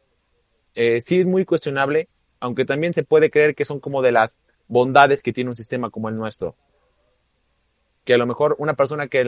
Eh, 0.76 1.00
sí 1.00 1.20
es 1.20 1.26
muy 1.26 1.44
cuestionable, 1.44 2.08
aunque 2.38 2.64
también 2.64 2.92
se 2.92 3.02
puede 3.02 3.30
creer 3.30 3.56
que 3.56 3.64
son 3.64 3.80
como 3.80 4.00
de 4.00 4.12
las 4.12 4.38
bondades 4.68 5.22
que 5.22 5.32
tiene 5.32 5.50
un 5.50 5.56
sistema 5.56 5.90
como 5.90 6.08
el 6.08 6.16
nuestro. 6.16 6.54
Que 8.04 8.14
a 8.14 8.18
lo 8.18 8.26
mejor 8.26 8.54
una 8.58 8.74
persona 8.74 9.08
que 9.08 9.24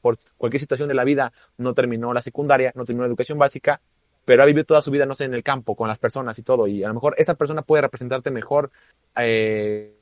por 0.00 0.16
cualquier 0.38 0.60
situación 0.60 0.88
de 0.88 0.94
la 0.94 1.04
vida 1.04 1.34
no 1.58 1.74
terminó 1.74 2.14
la 2.14 2.22
secundaria, 2.22 2.72
no 2.74 2.86
terminó 2.86 3.02
la 3.02 3.08
educación 3.08 3.38
básica, 3.38 3.82
pero 4.26 4.42
ha 4.42 4.46
vivido 4.46 4.64
toda 4.64 4.82
su 4.82 4.90
vida, 4.90 5.06
no 5.06 5.14
sé, 5.14 5.24
en 5.24 5.34
el 5.34 5.44
campo, 5.44 5.76
con 5.76 5.88
las 5.88 6.00
personas 6.00 6.38
y 6.38 6.42
todo, 6.42 6.66
y 6.66 6.82
a 6.82 6.88
lo 6.88 6.94
mejor 6.94 7.14
esa 7.16 7.34
persona 7.34 7.62
puede 7.62 7.82
representarte 7.82 8.30
mejor 8.30 8.72
eh, 9.16 9.94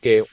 que 0.00 0.24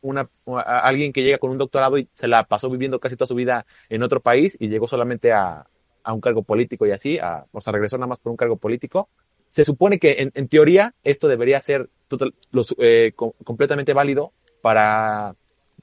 una, 0.00 0.28
alguien 0.46 1.12
que 1.12 1.22
llega 1.22 1.38
con 1.38 1.50
un 1.50 1.58
doctorado 1.58 1.98
y 1.98 2.08
se 2.14 2.26
la 2.28 2.44
pasó 2.44 2.70
viviendo 2.70 2.98
casi 2.98 3.14
toda 3.14 3.26
su 3.26 3.34
vida 3.34 3.66
en 3.90 4.02
otro 4.02 4.20
país 4.20 4.56
y 4.58 4.68
llegó 4.68 4.88
solamente 4.88 5.32
a, 5.32 5.66
un 6.06 6.20
cargo 6.20 6.42
político 6.42 6.86
y 6.86 6.92
así, 6.92 7.18
a, 7.18 7.44
o 7.52 7.60
sea, 7.60 7.74
regresó 7.74 7.98
nada 7.98 8.08
más 8.08 8.18
por 8.18 8.32
un 8.32 8.36
cargo 8.36 8.56
político. 8.56 9.08
Se 9.50 9.64
supone 9.64 9.98
que 9.98 10.30
en, 10.34 10.48
teoría 10.48 10.94
esto 11.04 11.28
debería 11.28 11.60
ser 11.60 11.90
eh, 12.78 13.12
completamente 13.14 13.92
válido 13.92 14.32
para, 14.62 15.36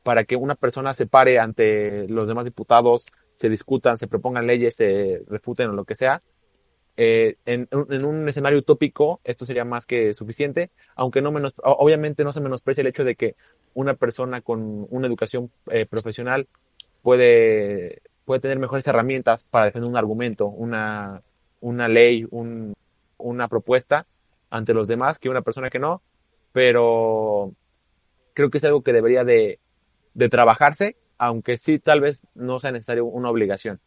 para 0.03 0.25
que 0.25 0.35
una 0.35 0.55
persona 0.55 0.93
se 0.93 1.05
pare 1.05 1.39
ante 1.39 2.07
los 2.09 2.27
demás 2.27 2.45
diputados, 2.45 3.05
se 3.39 3.49
discutan, 3.49 3.95
se 3.95 4.09
propongan 4.09 4.47
leyes, 4.47 4.75
se 4.75 5.23
refuten 5.29 5.69
o 5.69 5.71
lo 5.73 5.85
que 5.85 5.95
sea. 5.95 6.21
Eh, 6.97 7.37
en, 7.45 7.69
un 7.71 8.27
escenario 8.27 8.59
utópico 8.59 9.21
esto 9.23 9.45
sería 9.45 9.63
más 9.63 9.85
que 9.85 10.13
suficiente, 10.13 10.71
aunque 10.93 11.21
no 11.21 11.31
obviamente 11.63 12.25
no 12.25 12.33
se 12.33 12.41
menosprecia 12.41 12.81
el 12.81 12.87
hecho 12.87 13.05
de 13.05 13.15
que 13.15 13.37
una 13.73 13.93
persona 13.93 14.41
con 14.41 14.85
una 14.89 15.07
educación 15.07 15.49
eh, 15.71 15.85
profesional 15.85 16.49
puede, 17.01 18.01
puede 18.25 18.41
tener 18.41 18.59
mejores 18.59 18.85
herramientas 18.87 19.45
para 19.45 19.65
defender 19.67 19.89
un 19.89 19.95
argumento, 19.95 20.47
una, 20.47 21.21
una 21.61 21.87
ley, 21.87 22.27
un, 22.31 22.73
una 23.17 23.47
propuesta 23.47 24.05
ante 24.49 24.73
los 24.73 24.89
demás 24.89 25.17
que 25.17 25.29
una 25.29 25.43
persona 25.43 25.69
que 25.69 25.79
no, 25.79 26.01
pero 26.51 27.53
creo 28.33 28.49
que 28.49 28.57
es 28.57 28.65
algo 28.65 28.81
que 28.81 28.91
debería 28.91 29.23
de, 29.23 29.59
de 30.13 30.27
trabajarse 30.27 30.97
aunque 31.19 31.57
sí 31.57 31.77
tal 31.77 32.01
vez 32.01 32.23
no 32.33 32.59
sea 32.59 32.71
necesario 32.71 33.05
una 33.05 33.29
obligación. 33.29 33.79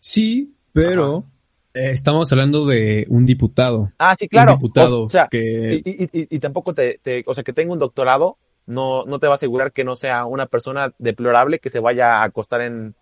Sí, 0.00 0.54
pero 0.72 1.24
eh, 1.72 1.90
estamos 1.92 2.30
hablando 2.30 2.66
de 2.66 3.06
un 3.08 3.24
diputado. 3.24 3.92
Ah, 3.98 4.14
sí, 4.18 4.28
claro. 4.28 4.52
Un 4.52 4.58
diputado 4.58 5.04
o 5.04 5.08
sea, 5.08 5.28
y, 5.32 6.38
tampoco 6.40 6.74
te, 6.74 7.00
o 7.24 7.32
sea, 7.32 7.42
que 7.44 7.52
tenga 7.54 7.72
un 7.72 7.78
doctorado 7.78 8.36
no, 8.66 9.04
no 9.04 9.18
te 9.18 9.26
va 9.26 9.34
a 9.34 9.36
asegurar 9.36 9.72
que 9.72 9.84
no 9.84 9.94
sea 9.94 10.24
una 10.24 10.46
persona 10.46 10.92
deplorable 10.98 11.58
que 11.58 11.70
se 11.70 11.80
vaya 11.80 12.16
a 12.16 12.24
acostar 12.24 12.62
en, 12.62 12.94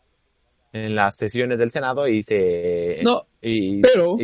en 0.72 0.94
las 0.94 1.16
sesiones 1.16 1.58
del 1.58 1.70
Senado 1.70 2.08
y 2.08 2.22
se... 2.22 3.00
No, 3.02 3.26
pero 3.40 4.16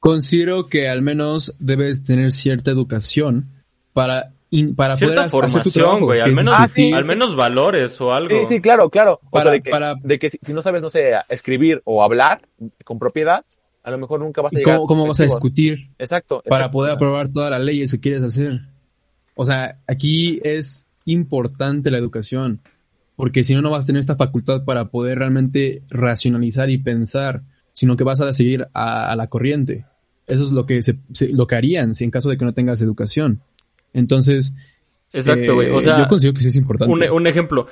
considero 0.00 0.68
que 0.68 0.88
al 0.88 1.02
menos 1.02 1.54
debes 1.58 2.02
tener 2.02 2.32
cierta 2.32 2.70
educación 2.70 3.48
para 3.92 4.32
para 4.76 4.96
Cierta 4.96 5.26
poder 5.28 5.50
formación, 5.50 6.00
güey, 6.00 6.20
al 6.20 6.34
menos, 6.34 6.52
al 6.52 7.04
menos 7.04 7.36
valores 7.36 8.00
o 8.00 8.12
algo. 8.12 8.30
Sí, 8.30 8.44
sí, 8.44 8.60
claro, 8.60 8.90
claro. 8.90 9.20
Para, 9.30 9.50
de 9.50 9.62
que, 9.62 9.70
para... 9.70 9.94
de 9.94 10.18
que 10.18 10.30
si, 10.30 10.52
no 10.52 10.62
sabes, 10.62 10.82
no 10.82 10.90
sé, 10.90 11.12
escribir 11.28 11.82
o 11.84 12.02
hablar 12.02 12.42
con 12.84 12.98
propiedad, 12.98 13.44
a 13.82 13.90
lo 13.90 13.98
mejor 13.98 14.20
nunca 14.20 14.42
vas 14.42 14.54
a 14.54 14.58
llegar. 14.58 14.76
¿Cómo, 14.76 14.86
cómo 14.86 15.06
vas 15.06 15.20
a 15.20 15.24
discutir? 15.24 15.90
Exacto, 15.98 16.42
Para 16.48 16.70
poder 16.70 16.92
aprobar 16.92 17.30
todas 17.30 17.50
las 17.50 17.60
leyes 17.60 17.90
que 17.90 18.00
quieres 18.00 18.22
hacer. 18.22 18.60
O 19.34 19.44
sea, 19.44 19.78
aquí 19.86 20.40
es 20.44 20.86
importante 21.04 21.90
la 21.90 21.98
educación, 21.98 22.60
porque 23.16 23.44
si 23.44 23.54
no, 23.54 23.62
no 23.62 23.70
vas 23.70 23.84
a 23.84 23.86
tener 23.86 24.00
esta 24.00 24.16
facultad 24.16 24.64
para 24.64 24.90
poder 24.90 25.18
realmente 25.18 25.82
racionalizar 25.90 26.70
y 26.70 26.78
pensar, 26.78 27.42
sino 27.72 27.96
que 27.96 28.04
vas 28.04 28.20
a 28.20 28.32
seguir 28.32 28.68
a, 28.72 29.14
la 29.16 29.26
corriente. 29.26 29.84
Eso 30.26 30.44
es 30.44 30.52
lo 30.52 30.64
que, 30.64 30.82
se, 30.82 30.96
lo 31.32 31.46
que 31.46 31.54
harían 31.54 31.94
si 31.94 32.04
en 32.04 32.10
caso 32.10 32.30
de 32.30 32.36
que 32.36 32.44
no 32.44 32.54
tengas 32.54 32.80
educación. 32.80 33.42
Entonces, 33.94 34.52
Exacto, 35.14 35.54
güey. 35.54 35.70
O 35.70 35.78
eh, 35.78 35.82
sea, 35.84 35.98
yo 35.98 36.08
considero 36.08 36.34
que 36.34 36.40
sí 36.40 36.48
es 36.48 36.56
importante. 36.56 36.92
Un, 37.10 37.26
ejemplo. 37.26 37.68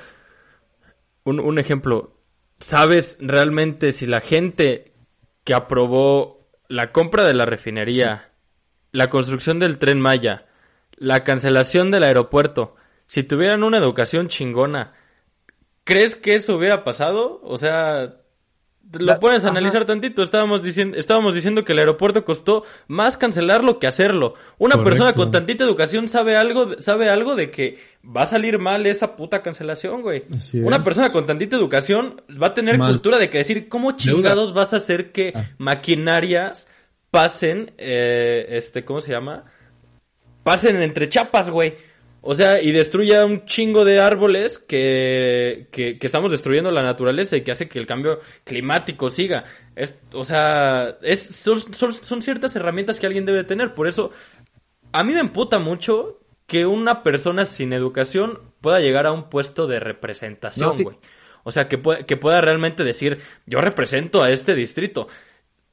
Un, 1.25 1.59
ejemplo. 1.59 2.15
¿Sabes 2.59 3.17
realmente 3.19 3.91
si 3.91 4.05
la 4.05 4.21
gente 4.21 4.93
que 5.43 5.53
aprobó 5.53 6.47
la 6.69 6.93
compra 6.93 7.25
de 7.25 7.33
la 7.33 7.45
refinería, 7.45 8.31
la 8.93 9.09
construcción 9.09 9.59
del 9.59 9.77
tren 9.77 9.99
Maya, 9.99 10.45
la 10.95 11.25
cancelación 11.25 11.91
del 11.91 12.03
aeropuerto, 12.03 12.75
si 13.07 13.23
tuvieran 13.23 13.63
una 13.63 13.77
educación 13.77 14.29
chingona, 14.29 14.93
¿crees 15.83 16.15
que 16.15 16.35
eso 16.35 16.55
hubiera 16.55 16.85
pasado? 16.85 17.41
O 17.43 17.57
sea, 17.57 18.21
lo 18.91 19.19
puedes 19.19 19.45
analizar 19.45 19.85
tantito. 19.85 20.23
Estábamos 20.23 20.61
diciendo, 20.61 20.97
estábamos 20.97 21.33
diciendo 21.33 21.63
que 21.63 21.73
el 21.73 21.79
aeropuerto 21.79 22.23
costó 22.25 22.63
más 22.87 23.17
cancelarlo 23.17 23.79
que 23.79 23.87
hacerlo. 23.87 24.35
Una 24.57 24.83
persona 24.83 25.13
con 25.13 25.31
tantita 25.31 25.63
educación 25.63 26.07
sabe 26.07 26.35
algo, 26.35 26.81
sabe 26.81 27.09
algo 27.09 27.35
de 27.35 27.49
que 27.51 27.79
va 28.05 28.23
a 28.23 28.27
salir 28.27 28.59
mal 28.59 28.85
esa 28.85 29.15
puta 29.15 29.41
cancelación, 29.41 30.01
güey. 30.01 30.25
Una 30.55 30.83
persona 30.83 31.11
con 31.11 31.25
tantita 31.25 31.55
educación 31.55 32.21
va 32.41 32.47
a 32.47 32.53
tener 32.53 32.77
cultura 32.77 33.17
de 33.17 33.29
que 33.29 33.39
decir, 33.39 33.69
¿cómo 33.69 33.93
chingados 33.93 34.53
vas 34.53 34.73
a 34.73 34.77
hacer 34.77 35.11
que 35.11 35.33
ah. 35.35 35.45
maquinarias 35.57 36.67
pasen, 37.09 37.73
eh, 37.77 38.47
este, 38.49 38.83
¿cómo 38.85 38.99
se 38.99 39.11
llama? 39.11 39.45
Pasen 40.43 40.81
entre 40.81 41.09
chapas, 41.09 41.49
güey. 41.49 41.75
O 42.25 42.35
sea, 42.35 42.61
y 42.61 42.71
destruya 42.71 43.25
un 43.25 43.43
chingo 43.43 43.83
de 43.83 43.99
árboles 43.99 44.57
que, 44.57 45.67
que, 45.71 45.97
estamos 45.99 46.31
destruyendo 46.31 46.71
la 46.71 46.81
naturaleza 46.81 47.35
y 47.35 47.41
que 47.41 47.51
hace 47.51 47.67
que 47.67 47.79
el 47.79 47.85
cambio 47.85 48.21
climático 48.45 49.09
siga. 49.09 49.43
Es, 49.75 49.95
o 50.13 50.23
sea, 50.23 50.97
es, 51.01 51.19
son, 51.19 51.61
son, 51.73 52.21
ciertas 52.21 52.55
herramientas 52.55 52.97
que 52.97 53.07
alguien 53.07 53.25
debe 53.25 53.43
tener. 53.43 53.73
Por 53.73 53.89
eso, 53.89 54.11
a 54.93 55.03
mí 55.03 55.11
me 55.11 55.19
emputa 55.19 55.59
mucho 55.59 56.21
que 56.47 56.65
una 56.65 57.03
persona 57.03 57.45
sin 57.45 57.73
educación 57.73 58.39
pueda 58.61 58.79
llegar 58.79 59.05
a 59.05 59.11
un 59.11 59.29
puesto 59.29 59.67
de 59.67 59.81
representación, 59.81 60.81
güey. 60.81 60.97
O 61.43 61.51
sea, 61.51 61.67
que, 61.67 61.81
que 62.07 62.15
pueda 62.15 62.39
realmente 62.39 62.85
decir, 62.85 63.19
yo 63.45 63.57
represento 63.57 64.23
a 64.23 64.31
este 64.31 64.55
distrito. 64.55 65.09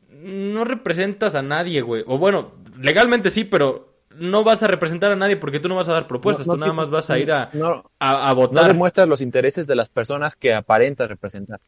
No 0.08 0.64
representas 0.64 1.36
a 1.36 1.42
nadie, 1.42 1.80
güey. 1.80 2.02
O 2.08 2.18
bueno, 2.18 2.56
legalmente 2.76 3.30
sí, 3.30 3.44
pero 3.44 3.89
no 4.16 4.44
vas 4.44 4.62
a 4.62 4.66
representar 4.66 5.12
a 5.12 5.16
nadie 5.16 5.36
porque 5.36 5.60
tú 5.60 5.68
no 5.68 5.76
vas 5.76 5.88
a 5.88 5.92
dar 5.92 6.06
propuestas, 6.06 6.46
tú 6.46 6.56
nada 6.56 6.72
más 6.72 6.90
vas 6.90 7.10
a 7.10 7.18
ir 7.18 7.32
a, 7.32 7.50
a, 7.98 8.32
votar. 8.34 8.62
No 8.62 8.68
demuestras 8.68 9.08
los 9.08 9.20
intereses 9.20 9.66
de 9.66 9.76
las 9.76 9.88
personas 9.88 10.36
que 10.36 10.54
aparentas 10.54 11.08
representar. 11.08 11.60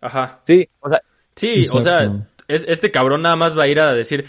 Ajá. 0.00 0.40
Sí, 0.42 0.68
o 0.80 0.88
sea. 0.88 1.02
Sí, 1.36 1.64
o 1.72 1.80
sea, 1.80 2.26
este 2.46 2.90
cabrón 2.90 3.22
nada 3.22 3.36
más 3.36 3.58
va 3.58 3.64
a 3.64 3.68
ir 3.68 3.80
a 3.80 3.92
decir. 3.92 4.26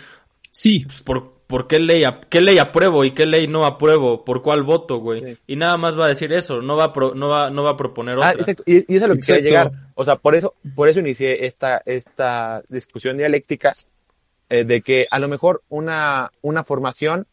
Sí. 0.52 0.86
Pues, 0.86 1.04
por, 1.04 1.36
por 1.48 1.68
qué 1.68 1.80
ley, 1.80 2.04
qué 2.30 2.42
ley 2.42 2.58
apruebo 2.58 3.04
y 3.04 3.12
qué 3.12 3.26
ley 3.26 3.48
no 3.48 3.66
apruebo, 3.66 4.24
por 4.24 4.42
cuál 4.42 4.64
voto, 4.64 4.98
güey. 4.98 5.38
Y 5.46 5.56
nada 5.56 5.78
más 5.78 5.98
va 6.00 6.06
a 6.06 6.10
decir 6.10 6.34
eso, 6.34 6.62
no 6.62 6.76
va 6.76 6.86
a, 6.86 6.94
no 7.16 7.30
va, 7.30 7.50
no 7.50 7.64
va 7.64 7.72
a 7.72 7.78
proponer 7.78 8.18
ah, 8.22 8.32
exacto. 8.32 8.64
Y, 8.66 8.78
eso 8.78 8.86
es 8.88 9.04
a 9.04 9.08
lo 9.08 9.16
que 9.16 9.22
quería 9.22 9.42
llegar. 9.42 9.72
O 9.96 10.04
sea, 10.04 10.16
por 10.16 10.36
eso, 10.36 10.56
por 10.76 10.90
eso 10.90 11.00
inicié 11.00 11.46
esta, 11.46 11.82
esta 11.86 12.64
discusión 12.70 13.18
dialéctica 13.18 13.76
eh, 14.50 14.64
de 14.64 14.82
que 14.82 15.08
a 15.10 15.20
lo 15.20 15.28
mejor 15.28 15.62
una, 15.70 16.32
una 16.42 16.64
formación, 16.64 17.28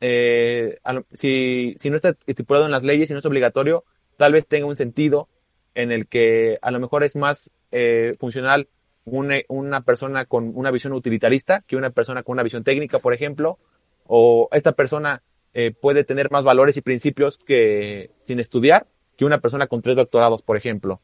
eh, 0.00 0.78
si, 1.12 1.74
si 1.78 1.90
no 1.90 1.96
está 1.96 2.16
estipulado 2.26 2.66
en 2.66 2.72
las 2.72 2.84
leyes 2.84 3.10
y 3.10 3.12
no 3.12 3.18
es 3.18 3.26
obligatorio, 3.26 3.84
tal 4.16 4.32
vez 4.32 4.46
tenga 4.46 4.66
un 4.66 4.76
sentido 4.76 5.28
en 5.74 5.92
el 5.92 6.06
que 6.06 6.58
a 6.62 6.70
lo 6.70 6.80
mejor 6.80 7.04
es 7.04 7.16
más 7.16 7.50
eh, 7.70 8.14
funcional 8.18 8.68
una, 9.04 9.36
una, 9.48 9.82
persona 9.82 10.26
con 10.26 10.52
una 10.54 10.70
visión 10.70 10.92
utilitarista 10.92 11.62
que 11.66 11.76
una 11.76 11.90
persona 11.90 12.22
con 12.22 12.34
una 12.34 12.42
visión 12.42 12.64
técnica, 12.64 12.98
por 12.98 13.14
ejemplo, 13.14 13.58
o 14.06 14.48
esta 14.52 14.72
persona 14.72 15.22
eh, 15.54 15.72
puede 15.72 16.04
tener 16.04 16.30
más 16.30 16.44
valores 16.44 16.76
y 16.76 16.82
principios 16.82 17.38
que 17.38 18.10
sin 18.22 18.40
estudiar 18.40 18.86
que 19.16 19.24
una 19.24 19.40
persona 19.40 19.66
con 19.66 19.82
tres 19.82 19.96
doctorados, 19.96 20.42
por 20.42 20.56
ejemplo, 20.56 21.00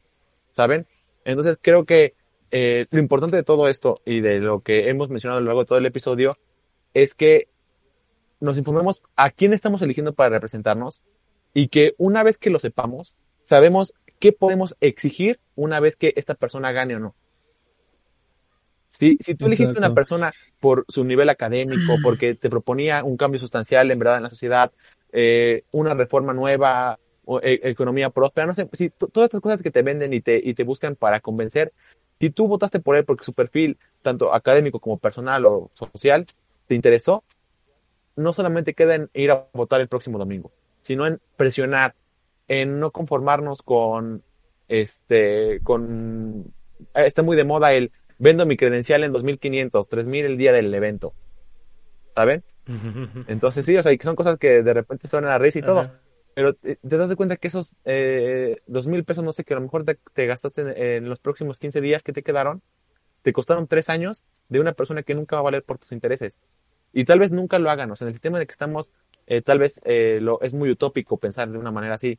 ¿saben? 0.51 0.87
Entonces 1.25 1.57
creo 1.61 1.85
que 1.85 2.13
eh, 2.51 2.85
lo 2.91 2.99
importante 2.99 3.35
de 3.35 3.43
todo 3.43 3.67
esto 3.67 4.01
y 4.05 4.21
de 4.21 4.39
lo 4.39 4.61
que 4.61 4.89
hemos 4.89 5.09
mencionado 5.09 5.39
a 5.39 5.55
de 5.55 5.65
todo 5.65 5.77
el 5.77 5.85
episodio 5.85 6.37
es 6.93 7.13
que 7.13 7.49
nos 8.39 8.57
informemos 8.57 9.01
a 9.15 9.31
quién 9.31 9.53
estamos 9.53 9.81
eligiendo 9.81 10.13
para 10.13 10.29
representarnos 10.29 11.01
y 11.53 11.69
que 11.69 11.93
una 11.97 12.23
vez 12.23 12.37
que 12.37 12.49
lo 12.49 12.59
sepamos, 12.59 13.15
sabemos 13.43 13.93
qué 14.19 14.31
podemos 14.31 14.75
exigir 14.81 15.39
una 15.55 15.79
vez 15.79 15.95
que 15.95 16.13
esta 16.15 16.35
persona 16.35 16.71
gane 16.71 16.95
o 16.95 16.99
no. 16.99 17.15
Si, 18.87 19.17
si 19.19 19.35
tú 19.35 19.47
elegiste 19.47 19.77
una 19.77 19.93
persona 19.93 20.31
por 20.59 20.85
su 20.87 21.03
nivel 21.03 21.29
académico, 21.29 21.95
porque 22.03 22.35
te 22.35 22.49
proponía 22.49 23.03
un 23.03 23.17
cambio 23.17 23.39
sustancial 23.39 23.91
en 23.91 23.99
verdad 23.99 24.17
en 24.17 24.23
la 24.23 24.29
sociedad, 24.29 24.71
eh, 25.11 25.63
una 25.71 25.93
reforma 25.93 26.33
nueva, 26.33 26.99
o, 27.25 27.39
e, 27.41 27.59
economía 27.63 28.09
próspera, 28.09 28.47
no 28.47 28.53
sé, 28.53 28.69
si 28.73 28.89
todas 28.89 29.25
estas 29.25 29.41
cosas 29.41 29.61
que 29.61 29.71
te 29.71 29.81
venden 29.81 30.13
y 30.13 30.21
te, 30.21 30.39
y 30.43 30.53
te 30.53 30.63
buscan 30.63 30.95
para 30.95 31.19
convencer, 31.19 31.73
si 32.19 32.29
tú 32.29 32.47
votaste 32.47 32.79
por 32.79 32.95
él 32.95 33.05
porque 33.05 33.25
su 33.25 33.33
perfil, 33.33 33.77
tanto 34.01 34.33
académico 34.33 34.79
como 34.79 34.97
personal 34.97 35.45
o 35.45 35.71
social, 35.73 36.25
te 36.67 36.75
interesó, 36.75 37.23
no 38.15 38.33
solamente 38.33 38.73
queda 38.73 38.95
en 38.95 39.09
ir 39.13 39.31
a 39.31 39.47
votar 39.53 39.81
el 39.81 39.87
próximo 39.87 40.17
domingo, 40.17 40.51
sino 40.81 41.05
en 41.05 41.19
presionar, 41.35 41.95
en 42.47 42.79
no 42.79 42.91
conformarnos 42.91 43.61
con, 43.61 44.23
este, 44.67 45.59
con, 45.63 46.53
está 46.93 47.23
muy 47.23 47.35
de 47.35 47.43
moda 47.43 47.73
el, 47.73 47.91
vendo 48.17 48.45
mi 48.45 48.57
credencial 48.57 49.03
en 49.03 49.11
2500, 49.11 49.87
3000 49.87 50.25
el 50.25 50.37
día 50.37 50.51
del 50.53 50.73
evento, 50.73 51.13
¿saben? 52.13 52.43
Entonces 53.27 53.65
sí, 53.65 53.77
o 53.77 53.83
sea, 53.83 53.95
son 54.01 54.15
cosas 54.15 54.37
que 54.37 54.63
de 54.63 54.73
repente 54.73 55.07
suenan 55.07 55.31
a 55.31 55.37
risa 55.37 55.59
y 55.59 55.61
todo, 55.61 55.89
pero 56.35 56.53
te, 56.53 56.77
das 56.81 57.09
de 57.09 57.15
cuenta 57.15 57.37
que 57.37 57.47
esos 57.47 57.75
eh, 57.85 58.61
dos 58.67 58.87
mil 58.87 59.05
pesos, 59.05 59.23
no 59.23 59.31
sé, 59.31 59.43
que 59.43 59.53
a 59.53 59.57
lo 59.57 59.63
mejor 59.63 59.85
te, 59.85 60.25
gastaste 60.25 60.97
en, 60.97 61.07
los 61.07 61.19
próximos 61.19 61.59
15 61.59 61.79
días 61.81 62.03
que 62.03 62.11
te 62.11 62.23
quedaron, 62.23 62.61
te 63.21 63.33
costaron 63.33 63.67
tres 63.67 63.89
años 63.89 64.25
de 64.49 64.59
una 64.59 64.73
persona 64.73 65.03
que 65.03 65.15
nunca 65.15 65.37
va 65.37 65.39
a 65.39 65.43
valer 65.43 65.63
por 65.63 65.77
tus 65.77 65.91
intereses. 65.91 66.39
Y 66.95 67.05
tal 67.05 67.19
vez 67.19 67.31
nunca 67.31 67.59
lo 67.59 67.69
hagan. 67.69 67.91
O 67.91 67.95
sea, 67.95 68.05
en 68.05 68.09
el 68.09 68.15
sistema 68.15 68.37
en 68.37 68.41
el 68.41 68.47
que 68.47 68.53
estamos, 68.53 68.89
eh, 69.27 69.43
tal 69.43 69.59
vez 69.59 69.79
eh, 69.83 70.17
lo, 70.21 70.41
es 70.41 70.53
muy 70.53 70.71
utópico 70.71 71.17
pensar 71.17 71.47
de 71.51 71.59
una 71.59 71.69
manera 71.69 71.93
así. 71.93 72.17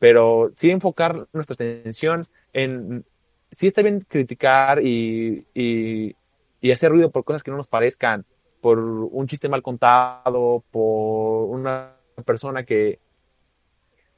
Pero 0.00 0.50
sí 0.56 0.70
enfocar 0.70 1.28
nuestra 1.32 1.54
atención 1.54 2.26
en... 2.52 3.04
Sí 3.52 3.66
está 3.66 3.82
bien 3.82 4.00
criticar 4.00 4.82
y, 4.82 5.44
y, 5.54 6.16
y 6.60 6.70
hacer 6.72 6.90
ruido 6.90 7.10
por 7.10 7.24
cosas 7.24 7.42
que 7.42 7.50
no 7.50 7.56
nos 7.56 7.66
parezcan, 7.66 8.24
por 8.60 8.78
un 8.78 9.26
chiste 9.26 9.48
mal 9.48 9.62
contado, 9.62 10.64
por 10.70 11.44
una 11.50 11.96
persona 12.24 12.64
que, 12.64 13.00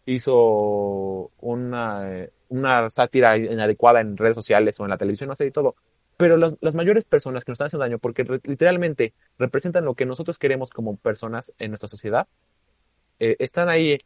hizo 0.07 1.31
una, 1.41 2.29
una 2.49 2.91
sátira 2.91 3.37
inadecuada 3.37 4.01
en 4.01 4.17
redes 4.17 4.35
sociales 4.35 4.79
o 4.81 4.85
en 4.85 4.91
la 4.91 4.99
televisión, 4.99 5.29
no 5.29 5.35
sé, 5.35 5.47
y 5.47 5.51
todo. 5.51 5.77
Pero 6.17 6.37
las 6.37 6.75
mayores 6.75 7.05
personas 7.05 7.45
que 7.45 7.51
nos 7.51 7.57
están 7.57 7.67
haciendo 7.67 7.85
daño, 7.85 7.99
porque 7.99 8.25
literalmente 8.45 9.15
representan 9.39 9.85
lo 9.85 9.95
que 9.95 10.07
nosotros 10.07 10.39
queremos 10.39 10.71
como 10.71 10.97
personas 10.97 11.53
en 11.59 11.71
nuestra 11.71 11.89
sociedad, 11.89 12.29
eh, 13.19 13.37
están 13.39 13.69
ahí. 13.69 13.99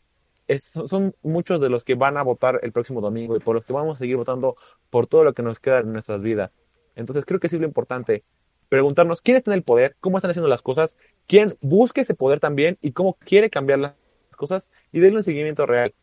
son 0.87 1.15
muchos 1.23 1.61
de 1.61 1.69
los 1.69 1.85
que 1.85 1.95
van 1.95 2.17
a 2.17 2.23
votar 2.23 2.61
el 2.63 2.73
próximo 2.73 3.01
domingo 3.01 3.37
y 3.37 3.41
por 3.41 3.55
los 3.55 3.65
que 3.65 3.73
vamos 3.73 3.97
a 3.97 3.99
seguir 3.99 4.17
votando 4.17 4.57
por 4.91 5.07
todo 5.07 5.25
lo 5.25 5.35
que 5.35 5.43
nos 5.43 5.59
queda 5.59 5.81
en 5.81 5.93
nuestras 5.93 6.21
vidas. 6.21 6.53
Entonces 6.95 7.25
creo 7.25 7.41
que 7.41 7.49
es 7.49 7.53
lo 7.53 7.67
importante 7.67 8.23
preguntarnos 8.69 9.21
quién 9.21 9.37
está 9.37 9.51
en 9.53 9.59
el 9.59 9.63
poder, 9.63 9.97
cómo 10.01 10.19
están 10.19 10.31
haciendo 10.31 10.49
las 10.49 10.63
cosas, 10.63 10.97
quién 11.27 11.57
busca 11.61 12.01
ese 12.01 12.15
poder 12.15 12.41
también 12.41 12.79
y 12.81 12.93
cómo 12.93 13.15
quiere 13.15 13.51
cambiar 13.51 13.79
las 13.79 13.95
cosas 14.37 14.69
y 14.93 15.01
denle 15.01 15.19
un 15.19 15.25
seguimiento 15.25 15.67
real. 15.67 15.95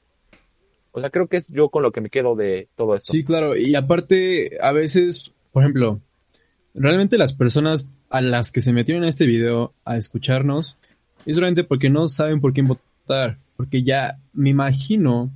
O 0.91 1.01
sea, 1.01 1.09
creo 1.09 1.27
que 1.27 1.37
es 1.37 1.47
yo 1.47 1.69
con 1.69 1.81
lo 1.81 1.91
que 1.91 2.01
me 2.01 2.09
quedo 2.09 2.35
de 2.35 2.67
todo 2.75 2.95
esto. 2.95 3.11
Sí, 3.11 3.23
claro. 3.23 3.55
Y 3.57 3.75
aparte, 3.75 4.57
a 4.61 4.71
veces, 4.71 5.33
por 5.53 5.63
ejemplo, 5.63 6.01
realmente 6.73 7.17
las 7.17 7.31
personas 7.31 7.87
a 8.09 8.21
las 8.21 8.51
que 8.51 8.59
se 8.59 8.73
metieron 8.73 9.03
en 9.03 9.09
este 9.09 9.25
video 9.25 9.73
a 9.85 9.97
escucharnos 9.97 10.77
es 11.25 11.37
realmente 11.37 11.63
porque 11.63 11.89
no 11.89 12.07
saben 12.09 12.41
por 12.41 12.53
quién 12.53 12.65
votar. 12.65 13.37
Porque 13.55 13.83
ya 13.83 14.19
me 14.33 14.49
imagino 14.49 15.31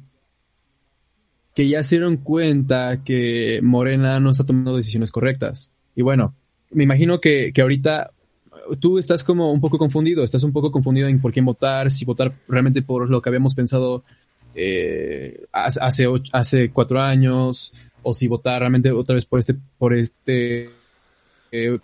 que 1.56 1.70
ya 1.70 1.84
se 1.84 1.96
dieron 1.96 2.18
cuenta 2.18 3.04
que 3.04 3.62
Morena 3.64 4.20
no 4.20 4.32
está 4.32 4.44
tomando 4.44 4.76
decisiones 4.76 5.12
correctas. 5.12 5.70
Y 5.96 6.02
bueno, 6.02 6.34
me 6.72 6.84
imagino 6.84 7.22
que, 7.22 7.52
que 7.54 7.62
ahorita 7.62 8.12
tú 8.80 8.98
estás 8.98 9.24
como 9.24 9.52
un 9.52 9.62
poco 9.62 9.78
confundido, 9.78 10.24
estás 10.24 10.44
un 10.44 10.52
poco 10.52 10.72
confundido 10.72 11.08
en 11.08 11.22
por 11.22 11.32
quién 11.32 11.46
votar, 11.46 11.92
si 11.92 12.06
votar 12.06 12.34
realmente 12.48 12.82
por 12.82 13.10
lo 13.10 13.22
que 13.22 13.30
habíamos 13.30 13.54
pensado 13.56 14.04
eh, 14.56 15.46
hace, 15.52 16.08
hace 16.32 16.72
cuatro 16.72 17.00
años, 17.00 17.72
o 18.08 18.14
si 18.14 18.30
votar 18.30 18.62
realmente 18.62 18.90
otra 18.92 19.16
vez 19.16 19.26
por 19.26 19.40
este, 19.40 19.58
por 19.78 19.94
este 19.94 20.70
eh, 21.52 21.78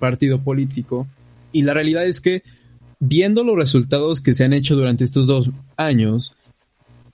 partido 0.00 0.42
político. 0.42 1.06
Y 1.52 1.62
la 1.62 1.72
realidad 1.72 2.04
es 2.04 2.20
que, 2.20 2.42
viendo 2.98 3.44
los 3.44 3.56
resultados 3.56 4.20
que 4.20 4.34
se 4.34 4.44
han 4.44 4.52
hecho 4.52 4.74
durante 4.74 5.04
estos 5.04 5.28
dos 5.28 5.50
años, 5.76 6.34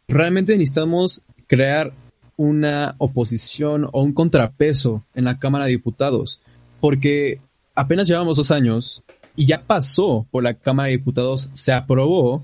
realmente 0.08 0.56
necesitamos 0.56 1.20
crear 1.46 1.92
una 2.38 2.94
oposición 2.96 3.86
o 3.92 4.02
un 4.02 4.14
contrapeso 4.14 5.04
en 5.14 5.24
la 5.24 5.38
Cámara 5.38 5.66
de 5.66 5.72
Diputados, 5.72 6.40
porque 6.80 7.38
apenas 7.74 8.08
llevamos 8.08 8.38
dos 8.38 8.50
años 8.50 9.02
y 9.36 9.44
ya 9.44 9.62
pasó 9.62 10.26
por 10.30 10.42
la 10.42 10.54
Cámara 10.54 10.86
de 10.86 10.96
Diputados, 10.96 11.50
se 11.52 11.74
aprobó 11.74 12.42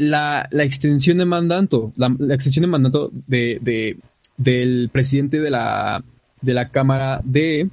la, 0.00 0.48
extensión 0.52 1.18
de 1.18 1.24
mandato, 1.24 1.92
la, 1.96 2.08
extensión 2.34 2.62
de 2.62 2.68
mandato 2.68 3.10
de, 3.26 3.98
del 4.36 4.88
presidente 4.90 5.40
de 5.40 5.50
la, 5.50 6.02
de 6.40 6.54
la 6.54 6.70
Cámara 6.70 7.20
de, 7.24 7.68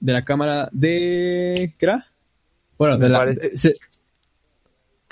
de 0.00 0.12
la 0.12 0.22
Cámara 0.24 0.68
de, 0.72 1.72
¿qué 1.78 1.86
era? 1.86 2.06
Bueno, 2.78 2.98
de 2.98 3.08
la, 3.08 3.18
parece, 3.18 3.76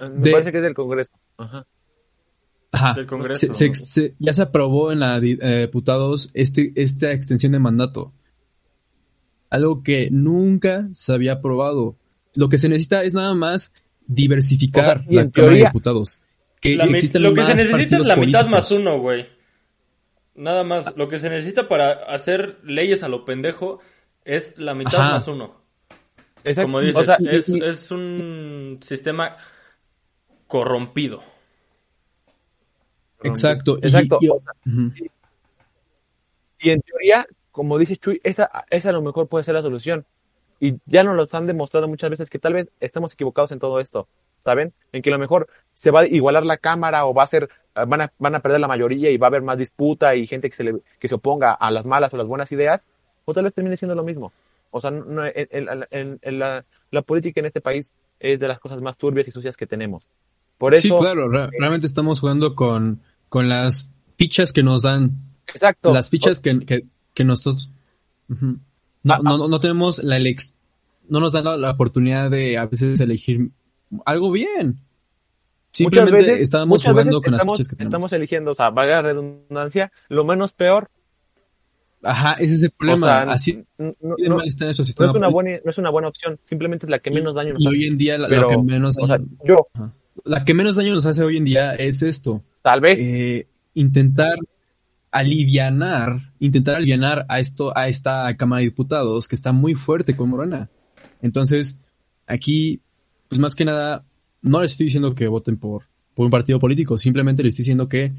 me 0.00 0.30
parece 0.30 0.52
que 0.52 0.58
es 0.58 0.64
del 0.64 0.74
Congreso. 0.74 1.12
Ajá. 1.38 1.66
Ajá. 2.72 2.94
Del 2.94 3.06
Congreso. 3.06 3.46
ya 4.18 4.32
se 4.32 4.42
aprobó 4.42 4.92
en 4.92 5.00
la 5.00 5.18
eh, 5.18 5.62
diputados 5.62 6.30
este, 6.34 6.72
esta 6.76 7.12
extensión 7.12 7.52
de 7.52 7.58
mandato 7.58 8.12
algo 9.50 9.82
que 9.82 10.08
nunca 10.10 10.88
se 10.92 11.12
había 11.12 11.40
probado. 11.40 11.96
Lo 12.34 12.48
que 12.48 12.58
se 12.58 12.68
necesita 12.68 13.02
es 13.02 13.14
nada 13.14 13.34
más 13.34 13.72
diversificar 14.06 15.04
la 15.08 15.30
Cámara 15.30 15.56
de 15.56 15.64
Diputados. 15.64 16.18
Que 16.66 17.18
lo 17.20 17.34
que 17.34 17.42
se 17.42 17.54
necesita 17.54 17.96
es 17.96 18.06
la 18.06 18.16
mitad 18.16 18.46
más 18.46 18.70
uno, 18.70 18.98
güey. 18.98 19.28
Nada 20.34 20.64
más. 20.64 20.96
Lo 20.96 21.08
que 21.08 21.18
se 21.18 21.30
necesita 21.30 21.68
para 21.68 21.92
hacer 22.12 22.58
leyes 22.64 23.02
a 23.02 23.08
lo 23.08 23.24
pendejo 23.24 23.80
es 24.24 24.56
la 24.58 24.74
mitad 24.74 24.98
más 24.98 25.28
uno. 25.28 25.66
Como 26.54 26.80
dices, 26.80 27.08
es, 27.20 27.90
un 27.90 28.78
sistema 28.82 29.36
corrompido. 30.46 31.22
Exacto. 33.22 33.78
Exacto. 33.82 34.18
y 36.60 36.70
en 36.70 36.80
teoría, 36.82 37.26
como 37.50 37.78
dice 37.78 37.96
Chuy, 37.96 38.20
esa, 38.22 38.50
esa 38.70 38.90
a 38.90 38.92
lo 38.92 39.02
mejor 39.02 39.28
puede 39.28 39.44
ser 39.44 39.54
la 39.54 39.62
solución. 39.62 40.06
Y 40.60 40.74
ya 40.86 41.04
nos 41.04 41.16
lo 41.16 41.38
han 41.38 41.46
demostrado 41.46 41.88
muchas 41.88 42.10
veces 42.10 42.30
que 42.30 42.38
tal 42.38 42.54
vez 42.54 42.70
estamos 42.80 43.12
equivocados 43.12 43.52
en 43.52 43.58
todo 43.58 43.80
esto, 43.80 44.08
¿saben? 44.46 44.72
En 44.92 45.02
que 45.02 45.10
a 45.10 45.12
lo 45.12 45.18
mejor 45.18 45.46
se 45.74 45.90
va 45.90 46.00
a 46.00 46.06
igualar 46.06 46.46
la 46.46 46.56
cámara 46.56 47.04
o 47.04 47.12
va 47.12 47.24
a 47.24 47.26
ser, 47.26 47.50
van 47.74 48.00
a, 48.00 48.12
van 48.18 48.34
a 48.34 48.40
perder 48.40 48.60
la 48.60 48.68
mayoría 48.68 49.10
y 49.10 49.18
va 49.18 49.26
a 49.26 49.28
haber 49.28 49.42
más 49.42 49.58
disputa 49.58 50.16
y 50.16 50.26
gente 50.26 50.48
que 50.48 50.56
se, 50.56 50.64
le, 50.64 50.76
que 50.98 51.08
se 51.08 51.16
oponga 51.16 51.52
a 51.52 51.70
las 51.70 51.84
malas 51.84 52.14
o 52.14 52.16
las 52.16 52.26
buenas 52.26 52.50
ideas, 52.52 52.86
o 53.26 53.34
tal 53.34 53.44
vez 53.44 53.52
termine 53.52 53.76
siendo 53.76 53.94
lo 53.94 54.04
mismo. 54.04 54.32
O 54.70 54.80
sea, 54.80 54.90
no, 54.90 55.22
en, 55.26 56.38
la, 56.38 56.64
la, 56.90 57.02
política 57.02 57.40
en 57.40 57.46
este 57.46 57.60
país 57.60 57.92
es 58.18 58.40
de 58.40 58.48
las 58.48 58.58
cosas 58.58 58.80
más 58.80 58.96
turbias 58.96 59.28
y 59.28 59.30
sucias 59.30 59.56
que 59.56 59.66
tenemos. 59.66 60.08
Por 60.56 60.72
eso, 60.74 60.88
sí, 60.88 60.94
claro, 60.98 61.28
realmente 61.28 61.86
estamos 61.86 62.20
jugando 62.20 62.54
con, 62.54 63.02
con 63.28 63.50
las 63.50 63.90
fichas 64.16 64.52
que 64.52 64.62
nos 64.62 64.82
dan. 64.82 65.12
Exacto. 65.48 65.92
Las 65.92 66.08
fichas 66.08 66.40
que, 66.40 66.86
que 67.14 67.24
nosotros 67.24 67.70
no, 68.28 69.14
ah, 69.14 69.20
no, 69.22 69.44
ah. 69.44 69.48
no, 69.48 69.60
tenemos 69.60 70.02
la 70.02 70.16
elex 70.16 70.54
no 71.08 71.20
nos 71.20 71.32
dan 71.32 71.60
la, 71.60 71.70
oportunidad 71.70 72.30
de 72.30 72.58
a 72.58 72.66
veces 72.66 72.98
elegir 72.98 73.50
algo 74.04 74.30
bien. 74.30 74.80
Simplemente 75.70 76.12
muchas 76.12 76.26
veces, 76.26 76.42
estábamos 76.42 76.82
jugando 76.82 77.20
con 77.20 77.32
las 77.32 77.42
fichas 77.42 77.68
que 77.68 77.76
tenemos. 77.76 77.90
Estamos 77.90 78.12
eligiendo, 78.12 78.50
o 78.52 78.54
sea, 78.54 78.70
valga 78.70 78.96
la 78.96 79.02
redundancia, 79.02 79.92
lo 80.08 80.24
menos 80.24 80.52
peor 80.52 80.90
Ajá, 82.06 82.32
ese 82.34 82.54
es 82.54 82.62
el 82.62 82.70
problema. 82.70 83.22
Así 83.22 83.64
no, 83.78 83.94
no, 84.00 84.42
está 84.42 84.70
es 84.70 84.96
una 84.98 85.28
buena, 85.28 85.58
no 85.64 85.70
es 85.70 85.78
una 85.78 85.90
buena 85.90 86.08
opción, 86.08 86.38
simplemente 86.44 86.86
es 86.86 86.90
la 86.90 86.98
que 87.00 87.10
menos 87.10 87.34
daño 87.34 87.54
nos 87.54 87.64
y 87.64 87.68
hace. 87.68 87.76
hoy 87.76 87.84
en 87.84 87.98
día 87.98 88.18
la, 88.18 88.28
que 88.28 88.58
menos 88.58 88.96
daño, 88.96 89.04
o 89.04 89.06
sea, 89.06 89.18
yo, 89.44 89.66
la 90.24 90.44
que 90.44 90.54
menos 90.54 90.76
daño 90.76 90.94
nos 90.94 91.06
hace 91.06 91.22
hoy 91.22 91.36
en 91.36 91.44
día 91.44 91.72
es 91.72 92.02
esto. 92.02 92.42
Tal 92.62 92.80
vez. 92.80 93.00
Eh, 93.00 93.48
intentar 93.74 94.38
alivianar, 95.10 96.32
intentar 96.38 96.76
alivianar 96.76 97.26
a 97.28 97.40
esto, 97.40 97.76
a 97.76 97.88
esta 97.88 98.34
Cámara 98.36 98.60
de 98.60 98.66
Diputados 98.66 99.28
que 99.28 99.34
está 99.34 99.52
muy 99.52 99.74
fuerte 99.74 100.14
con 100.14 100.28
Morena. 100.28 100.68
Entonces, 101.22 101.78
aquí, 102.26 102.80
pues 103.28 103.38
más 103.38 103.54
que 103.54 103.64
nada, 103.64 104.04
no 104.42 104.62
les 104.62 104.72
estoy 104.72 104.86
diciendo 104.86 105.14
que 105.14 105.28
voten 105.28 105.56
por, 105.56 105.84
por 106.14 106.24
un 106.24 106.30
partido 106.30 106.58
político, 106.58 106.96
simplemente 106.96 107.42
les 107.42 107.52
estoy 107.52 107.62
diciendo 107.62 107.88
que 107.88 108.12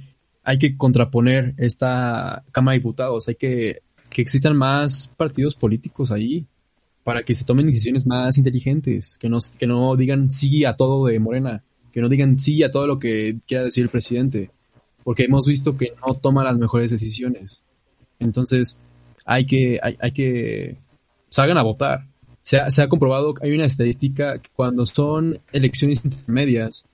hay 0.43 0.60
que 0.60 0.78
contraponer 0.78 1.53
esta 1.58 2.43
Cámara 2.51 2.74
de 2.74 2.80
Diputados, 2.80 3.28
hay 3.28 3.36
que 3.36 3.82
que 4.10 4.22
existan 4.22 4.55
más 4.55 5.12
partidos 5.16 5.55
políticos 5.55 6.12
ahí 6.12 6.45
para 7.03 7.24
que 7.24 7.36
se 7.36 7.45
tomen 7.45 7.68
decisiones 7.68 8.05
más 8.05 8.38
inteligentes, 8.38 9.18
que 9.18 9.30
no, 9.30 9.39
que 9.58 9.68
no 9.68 9.95
digan 9.95 10.30
sí 10.30 10.66
a 10.66 10.76
todo 10.76 11.08
de 11.08 11.20
Morena, 11.20 11.64
que 11.91 12.01
no 12.01 12.10
digan 12.10 12.38
sí 12.38 12.64
a 12.64 12.72
todo 12.72 12.86
lo 12.86 12.99
que 12.99 13.38
quiera 13.47 13.64
decir 13.64 13.84
el 13.84 13.89
presidente, 13.89 14.51
porque 15.03 15.24
hemos 15.24 15.45
visto 15.45 15.78
que 15.78 15.93
no 16.05 16.16
toma 16.16 16.43
las 16.43 16.58
mejores 16.58 16.91
decisiones. 16.91 17.64
Entonces, 18.20 18.78
hay 19.26 19.45
que, 19.45 19.80
hay, 19.82 19.95
hay 20.01 20.12
que, 20.12 20.78
salgan 21.30 21.58
a 21.58 21.64
votar. 21.64 22.08
Se 22.48 22.56
ha, 22.56 22.72
se 22.72 22.82
ha 22.82 22.88
comprobado, 22.88 23.34
hay 23.41 23.52
una 23.52 23.66
estadística 23.66 24.39
que 24.39 24.50
cuando 24.56 24.86
son 24.86 25.38
elecciones 25.52 26.06
intermedias, 26.06 26.86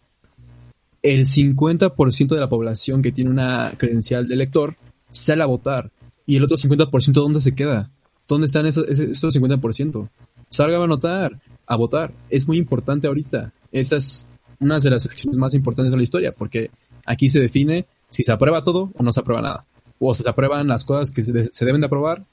el 1.04 1.28
50% 1.28 2.34
de 2.34 2.40
la 2.40 2.50
población 2.50 3.04
que 3.04 3.12
tiene 3.12 3.30
una 3.30 3.76
credencial 3.78 4.28
de 4.28 4.34
elector 4.34 4.76
sale 5.12 5.44
a 5.44 5.46
votar. 5.46 5.92
¿Y 6.26 6.38
el 6.38 6.44
otro 6.44 6.58
50% 6.58 7.12
dónde 7.12 7.40
se 7.40 7.54
queda? 7.54 7.92
¿Dónde 8.28 8.48
están 8.48 8.66
esos, 8.66 8.88
esos 8.88 9.36
50%? 9.36 10.10
Salga 10.50 10.80
a 10.80 10.84
anotar, 10.86 11.40
a 11.68 11.76
votar. 11.76 12.12
Es 12.32 12.48
muy 12.48 12.58
importante 12.58 13.06
ahorita. 13.06 13.54
Esa 13.72 13.98
es 13.98 14.26
una 14.60 14.80
de 14.80 14.90
las 14.90 15.06
elecciones 15.06 15.38
más 15.38 15.54
importantes 15.54 15.92
de 15.92 15.98
la 15.98 16.04
historia, 16.04 16.32
porque 16.32 16.72
aquí 17.06 17.30
se 17.30 17.40
define 17.40 17.86
si 18.10 18.24
se 18.24 18.32
aprueba 18.32 18.64
todo 18.64 18.90
o 18.98 19.04
no 19.04 19.12
se 19.12 19.20
aprueba 19.20 19.44
nada. 19.44 19.66
O 20.00 20.16
se 20.16 20.28
aprueban 20.28 20.68
las 20.68 20.84
cosas 20.84 21.12
que 21.12 21.22
se, 21.22 21.64
deben 21.64 21.82
de 21.82 21.86
aprobar 21.86 22.26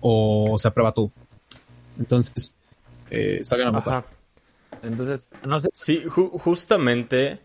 o 0.00 0.56
se 0.56 0.68
aprueba 0.68 0.92
todo. 0.92 1.12
Entonces, 1.98 2.54
eh, 3.12 3.44
salgan 3.44 3.68
a 3.68 3.78
votar. 3.78 4.04
Entonces, 4.82 5.28
no 5.46 5.60
sé. 5.60 5.68
Sí, 5.72 6.04
justamente 6.06 7.40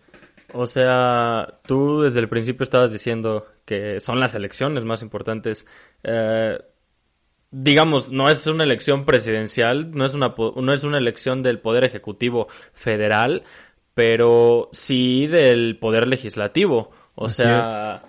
o 0.53 0.65
sea, 0.65 1.59
tú 1.65 2.01
desde 2.01 2.19
el 2.19 2.29
principio 2.29 2.63
estabas 2.63 2.91
diciendo 2.91 3.47
que 3.65 3.99
son 3.99 4.19
las 4.19 4.33
elecciones 4.33 4.85
más 4.85 5.01
importantes. 5.01 5.67
Eh, 6.03 6.57
digamos, 7.51 8.11
no 8.11 8.29
es 8.29 8.47
una 8.47 8.63
elección 8.63 9.05
presidencial, 9.05 9.91
no 9.91 10.05
es 10.05 10.15
una, 10.15 10.33
no 10.37 10.73
es 10.73 10.83
una 10.83 10.97
elección 10.97 11.43
del 11.43 11.59
Poder 11.59 11.83
Ejecutivo 11.83 12.47
Federal, 12.71 13.43
pero 13.93 14.69
sí 14.71 15.27
del 15.27 15.77
Poder 15.79 16.07
Legislativo. 16.07 16.91
O 17.15 17.29
sea, 17.29 17.59
es. 17.59 18.01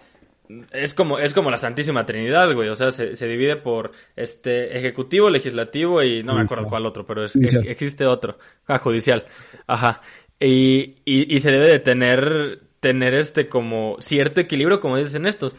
Como, 0.95 1.19
es 1.19 1.35
como 1.35 1.51
la 1.51 1.57
Santísima 1.57 2.07
Trinidad, 2.07 2.53
güey. 2.55 2.69
O 2.69 2.77
sea, 2.77 2.91
se, 2.91 3.17
se 3.17 3.29
divide 3.29 3.57
por 3.57 3.93
este 4.17 4.77
Ejecutivo, 4.77 5.31
Legislativo 5.31 6.03
y 6.03 6.23
no 6.23 6.35
me 6.35 6.43
acuerdo 6.43 6.67
cuál 6.67 6.87
otro, 6.87 7.07
pero 7.07 7.25
existe 7.25 8.07
otro. 8.07 8.39
Ah, 8.67 8.79
judicial. 8.79 9.27
Ajá. 9.67 10.03
Y, 10.41 10.95
y, 11.05 11.41
se 11.41 11.51
debe 11.51 11.69
de 11.69 11.81
tener, 11.81 12.61
tener 12.79 13.15
este 13.15 13.49
como 13.49 13.97
cierto 13.99 14.41
equilibrio, 14.41 14.81
como 14.81 14.97
dicen 14.97 15.27
estos. 15.27 15.57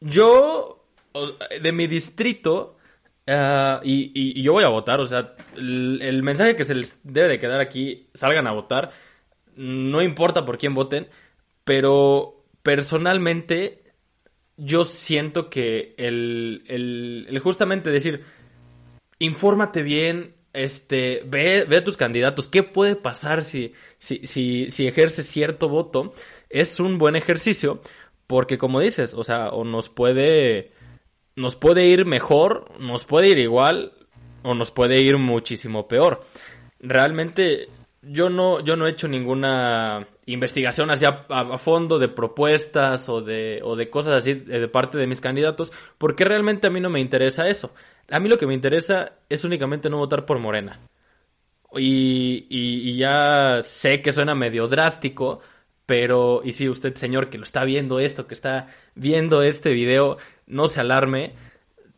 Yo, 0.00 0.84
de 1.62 1.72
mi 1.72 1.86
distrito, 1.86 2.76
ah, 3.28 3.80
y, 3.84 4.10
y, 4.14 4.42
yo 4.42 4.52
voy 4.52 4.64
a 4.64 4.68
votar, 4.68 5.00
o 5.00 5.06
sea, 5.06 5.34
el, 5.56 6.22
mensaje 6.24 6.56
que 6.56 6.64
se 6.64 6.74
les 6.74 6.98
debe 7.04 7.28
de 7.28 7.38
quedar 7.38 7.60
aquí, 7.60 8.08
salgan 8.14 8.48
a 8.48 8.52
votar, 8.52 8.90
no 9.54 10.02
importa 10.02 10.44
por 10.44 10.58
quién 10.58 10.74
voten, 10.74 11.08
pero 11.62 12.44
personalmente 12.64 13.85
yo 14.56 14.84
siento 14.84 15.50
que 15.50 15.94
el, 15.98 16.64
el, 16.68 17.38
justamente 17.40 17.90
decir, 17.90 18.24
infórmate 19.18 19.82
bien, 19.82 20.34
este, 20.52 21.22
ve, 21.26 21.66
ve 21.68 21.76
a 21.78 21.84
tus 21.84 21.96
candidatos, 21.96 22.48
qué 22.48 22.62
puede 22.62 22.96
pasar 22.96 23.42
si, 23.42 23.74
si, 23.98 24.26
si, 24.26 24.70
si 24.70 24.86
ejerces 24.86 25.26
cierto 25.26 25.68
voto, 25.68 26.14
es 26.48 26.80
un 26.80 26.98
buen 26.98 27.16
ejercicio, 27.16 27.82
porque 28.26 28.56
como 28.56 28.80
dices, 28.80 29.14
o 29.14 29.24
sea, 29.24 29.50
o 29.50 29.64
nos 29.64 29.88
puede, 29.88 30.72
nos 31.34 31.56
puede 31.56 31.86
ir 31.86 32.06
mejor, 32.06 32.70
nos 32.80 33.04
puede 33.04 33.28
ir 33.28 33.38
igual, 33.38 33.92
o 34.42 34.54
nos 34.54 34.70
puede 34.70 35.00
ir 35.00 35.18
muchísimo 35.18 35.88
peor. 35.88 36.24
Realmente, 36.78 37.68
yo 38.08 38.30
no, 38.30 38.60
yo 38.60 38.76
no 38.76 38.86
he 38.86 38.90
hecho 38.90 39.08
ninguna 39.08 40.06
investigación 40.26 40.90
hacia 40.90 41.26
a, 41.28 41.58
fondo 41.58 41.98
de 41.98 42.08
propuestas 42.08 43.08
o 43.08 43.20
de, 43.20 43.60
o 43.62 43.76
de 43.76 43.90
cosas 43.90 44.14
así 44.14 44.34
de 44.34 44.68
parte 44.68 44.98
de 44.98 45.06
mis 45.06 45.20
candidatos, 45.20 45.72
porque 45.98 46.24
realmente 46.24 46.66
a 46.66 46.70
mí 46.70 46.80
no 46.80 46.90
me 46.90 47.00
interesa 47.00 47.48
eso. 47.48 47.74
A 48.10 48.20
mí 48.20 48.28
lo 48.28 48.38
que 48.38 48.46
me 48.46 48.54
interesa 48.54 49.12
es 49.28 49.44
únicamente 49.44 49.90
no 49.90 49.98
votar 49.98 50.26
por 50.26 50.38
Morena. 50.38 50.80
Y, 51.74 52.46
y, 52.48 52.96
ya 52.96 53.60
sé 53.62 54.00
que 54.00 54.12
suena 54.12 54.34
medio 54.34 54.68
drástico, 54.68 55.40
pero, 55.84 56.40
y 56.44 56.52
si 56.52 56.68
usted, 56.68 56.94
señor, 56.94 57.28
que 57.28 57.38
lo 57.38 57.44
está 57.44 57.64
viendo 57.64 58.00
esto, 58.00 58.26
que 58.26 58.34
está 58.34 58.68
viendo 58.94 59.42
este 59.42 59.72
video, 59.72 60.16
no 60.46 60.68
se 60.68 60.80
alarme. 60.80 61.34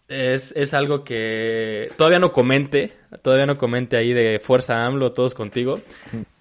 Es, 0.09 0.53
es 0.57 0.73
algo 0.73 1.05
que 1.05 1.93
todavía 1.99 2.19
no 2.19 2.33
comente, 2.33 2.97
todavía 3.21 3.45
no 3.45 3.59
comente 3.59 3.97
ahí 3.97 4.15
de 4.15 4.41
Fuerza 4.41 4.87
AMLO, 4.87 5.13
todos 5.13 5.35
contigo. 5.35 5.81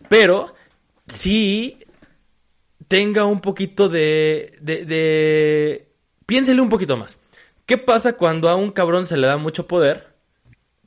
Pero 0.07 0.55
sí 1.07 1.79
tenga 2.87 3.25
un 3.25 3.41
poquito 3.41 3.89
de, 3.89 4.53
de, 4.61 4.85
de... 4.85 5.87
Piénsele 6.25 6.61
un 6.61 6.69
poquito 6.69 6.95
más. 6.95 7.19
¿Qué 7.65 7.77
pasa 7.77 8.13
cuando 8.13 8.47
a 8.47 8.55
un 8.55 8.71
cabrón 8.71 9.05
se 9.05 9.17
le 9.17 9.27
da 9.27 9.35
mucho 9.35 9.67
poder? 9.67 10.13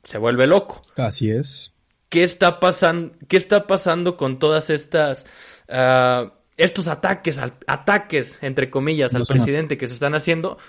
Se 0.03 0.17
vuelve 0.17 0.47
loco. 0.47 0.81
Así 0.97 1.29
es. 1.29 1.73
¿Qué 2.09 2.23
está 2.23 2.59
pasando, 2.59 3.13
qué 3.27 3.37
está 3.37 3.67
pasando 3.67 4.17
con 4.17 4.39
todas 4.39 4.71
estas... 4.71 5.27
Uh, 5.69 6.31
estos 6.57 6.87
ataques, 6.87 7.39
ataques, 7.65 8.37
entre 8.41 8.69
comillas, 8.69 9.15
al 9.15 9.23
presidente 9.23 9.77
que 9.77 9.87
se 9.87 9.95
están 9.95 10.13
haciendo, 10.13 10.59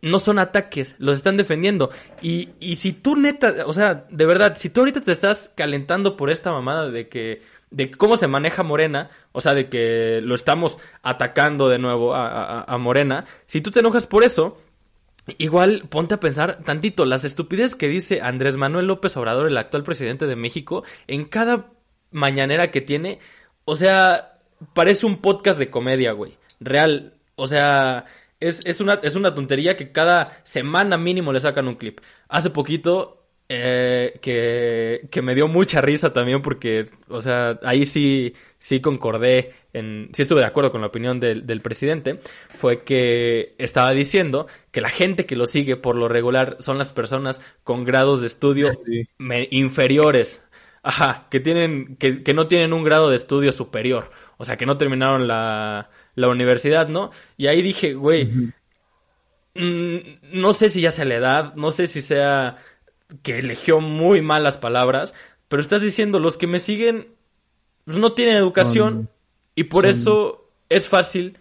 no 0.00 0.18
son 0.18 0.38
ataques, 0.38 0.94
los 0.98 1.16
están 1.16 1.36
defendiendo. 1.36 1.90
Y, 2.22 2.50
y 2.60 2.76
si 2.76 2.92
tú 2.92 3.16
neta, 3.16 3.64
o 3.66 3.72
sea, 3.72 4.06
de 4.10 4.26
verdad, 4.26 4.56
si 4.56 4.70
tú 4.70 4.80
ahorita 4.80 5.00
te 5.00 5.12
estás 5.12 5.52
calentando 5.54 6.16
por 6.16 6.30
esta 6.30 6.52
mamada 6.52 6.90
de 6.90 7.08
que, 7.08 7.42
de 7.70 7.90
cómo 7.90 8.16
se 8.16 8.28
maneja 8.28 8.62
Morena, 8.62 9.10
o 9.32 9.40
sea, 9.40 9.54
de 9.54 9.68
que 9.68 10.20
lo 10.22 10.34
estamos 10.34 10.78
atacando 11.02 11.68
de 11.68 11.78
nuevo 11.78 12.14
a, 12.14 12.62
a 12.62 12.78
Morena, 12.78 13.24
si 13.46 13.60
tú 13.60 13.70
te 13.70 13.80
enojas 13.80 14.06
por 14.06 14.24
eso, 14.24 14.58
Igual 15.38 15.84
ponte 15.88 16.14
a 16.14 16.20
pensar 16.20 16.62
tantito 16.64 17.06
las 17.06 17.24
estupideces 17.24 17.76
que 17.76 17.88
dice 17.88 18.20
Andrés 18.20 18.56
Manuel 18.56 18.86
López 18.86 19.16
Obrador, 19.16 19.46
el 19.46 19.56
actual 19.56 19.82
presidente 19.82 20.26
de 20.26 20.36
México, 20.36 20.84
en 21.06 21.24
cada 21.24 21.70
mañanera 22.10 22.70
que 22.70 22.82
tiene. 22.82 23.20
O 23.64 23.74
sea, 23.74 24.34
parece 24.74 25.06
un 25.06 25.22
podcast 25.22 25.58
de 25.58 25.70
comedia, 25.70 26.12
güey. 26.12 26.36
Real. 26.60 27.14
O 27.36 27.46
sea, 27.46 28.04
es, 28.48 28.60
es, 28.64 28.80
una, 28.80 28.94
es 29.02 29.16
una 29.16 29.34
tontería 29.34 29.76
que 29.76 29.90
cada 29.90 30.40
semana 30.44 30.98
mínimo 30.98 31.32
le 31.32 31.40
sacan 31.40 31.68
un 31.68 31.76
clip. 31.76 32.00
Hace 32.28 32.50
poquito 32.50 33.24
eh, 33.48 34.18
que, 34.22 35.08
que, 35.10 35.22
me 35.22 35.34
dio 35.34 35.48
mucha 35.48 35.80
risa 35.80 36.12
también 36.12 36.42
porque, 36.42 36.86
o 37.08 37.22
sea, 37.22 37.58
ahí 37.62 37.84
sí, 37.86 38.34
sí 38.58 38.80
concordé, 38.80 39.54
en, 39.72 40.08
sí 40.12 40.22
estuve 40.22 40.40
de 40.40 40.46
acuerdo 40.46 40.72
con 40.72 40.80
la 40.80 40.86
opinión 40.86 41.20
del, 41.20 41.46
del 41.46 41.60
presidente, 41.60 42.20
fue 42.50 42.84
que 42.84 43.54
estaba 43.58 43.90
diciendo 43.92 44.46
que 44.70 44.80
la 44.80 44.88
gente 44.88 45.26
que 45.26 45.36
lo 45.36 45.46
sigue 45.46 45.76
por 45.76 45.96
lo 45.96 46.08
regular 46.08 46.56
son 46.60 46.78
las 46.78 46.92
personas 46.92 47.42
con 47.64 47.84
grados 47.84 48.20
de 48.20 48.26
estudio 48.26 48.70
inferiores. 49.50 50.42
Ajá, 50.82 51.28
que 51.30 51.40
tienen, 51.40 51.96
que, 51.96 52.22
que 52.22 52.34
no 52.34 52.46
tienen 52.46 52.74
un 52.74 52.84
grado 52.84 53.08
de 53.08 53.16
estudio 53.16 53.52
superior. 53.52 54.10
O 54.36 54.44
sea, 54.44 54.58
que 54.58 54.66
no 54.66 54.76
terminaron 54.76 55.26
la, 55.26 55.88
la 56.14 56.28
universidad, 56.28 56.88
¿no? 56.88 57.10
Y 57.36 57.46
ahí 57.46 57.62
dije, 57.62 57.94
güey, 57.94 58.52
mm, 59.54 59.98
no 60.32 60.52
sé 60.52 60.68
si 60.68 60.80
ya 60.80 60.90
sea 60.90 61.04
la 61.04 61.16
edad, 61.16 61.54
no 61.54 61.70
sé 61.70 61.86
si 61.86 62.00
sea 62.00 62.58
que 63.22 63.38
eligió 63.38 63.80
muy 63.80 64.22
malas 64.22 64.56
palabras, 64.56 65.14
pero 65.48 65.62
estás 65.62 65.82
diciendo, 65.82 66.18
los 66.18 66.36
que 66.36 66.46
me 66.46 66.58
siguen 66.58 67.08
pues, 67.84 67.98
no 67.98 68.12
tienen 68.12 68.36
educación 68.36 69.08
y 69.54 69.64
por 69.64 69.86
eso 69.86 70.50
es 70.68 70.88
fácil. 70.88 71.38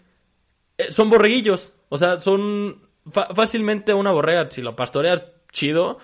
Eh, 0.77 0.91
son 0.91 1.09
borreguillos, 1.09 1.73
o 1.89 1.97
sea, 1.97 2.19
son 2.19 2.81
fácilmente 3.11 3.93
una 3.93 4.11
borrega, 4.11 4.49
si 4.49 4.61
lo 4.61 4.75
pastoreas 4.75 5.27
chido, 5.51 5.99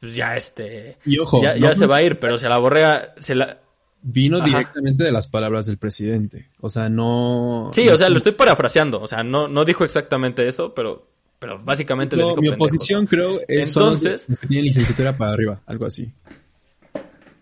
pues 0.00 0.14
ya 0.14 0.36
este... 0.36 0.98
ya, 1.04 1.74
se 1.74 1.86
va 1.86 1.96
a 1.96 2.02
ir, 2.02 2.18
pero 2.18 2.38
si 2.38 2.46
a 2.46 2.48
la 2.48 2.58
borrega 2.58 3.14
se 3.18 3.34
la... 3.34 3.60
Vino 4.06 4.40
directamente 4.40 5.02
de 5.02 5.10
las 5.10 5.26
palabras 5.26 5.64
del 5.64 5.78
presidente. 5.78 6.50
O 6.60 6.68
sea, 6.68 6.90
no. 6.90 7.70
Sí, 7.72 7.88
o 7.88 7.96
sea, 7.96 8.10
lo 8.10 8.18
estoy 8.18 8.32
parafraseando. 8.32 9.00
O 9.00 9.06
sea, 9.06 9.22
no, 9.22 9.48
no 9.48 9.64
dijo 9.64 9.82
exactamente 9.82 10.46
eso, 10.46 10.74
pero 10.74 11.08
pero 11.38 11.58
básicamente 11.58 12.16
les 12.16 12.26
digo 12.26 12.40
Mi 12.40 12.48
oposición 12.48 13.06
creo 13.06 13.40
es 13.48 13.68
Entonces, 13.68 14.26
que 14.40 14.46
tienen 14.46 14.66
licenciatura 14.66 15.16
para 15.16 15.32
arriba, 15.32 15.60
algo 15.66 15.86
así. 15.86 16.12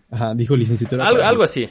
Ajá, 0.09 0.33
dijo 0.35 0.55
licenciatura. 0.55 1.05
Algo, 1.05 1.23
algo 1.23 1.43
así. 1.43 1.69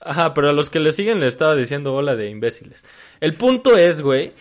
Ajá, 0.00 0.34
pero 0.34 0.50
a 0.50 0.52
los 0.52 0.70
que 0.70 0.80
le 0.80 0.92
siguen 0.92 1.20
le 1.20 1.26
estaba 1.26 1.56
diciendo 1.56 1.94
hola 1.94 2.16
de 2.16 2.30
imbéciles. 2.30 2.84
El 3.20 3.34
punto 3.34 3.76
es, 3.76 4.02
güey, 4.02 4.32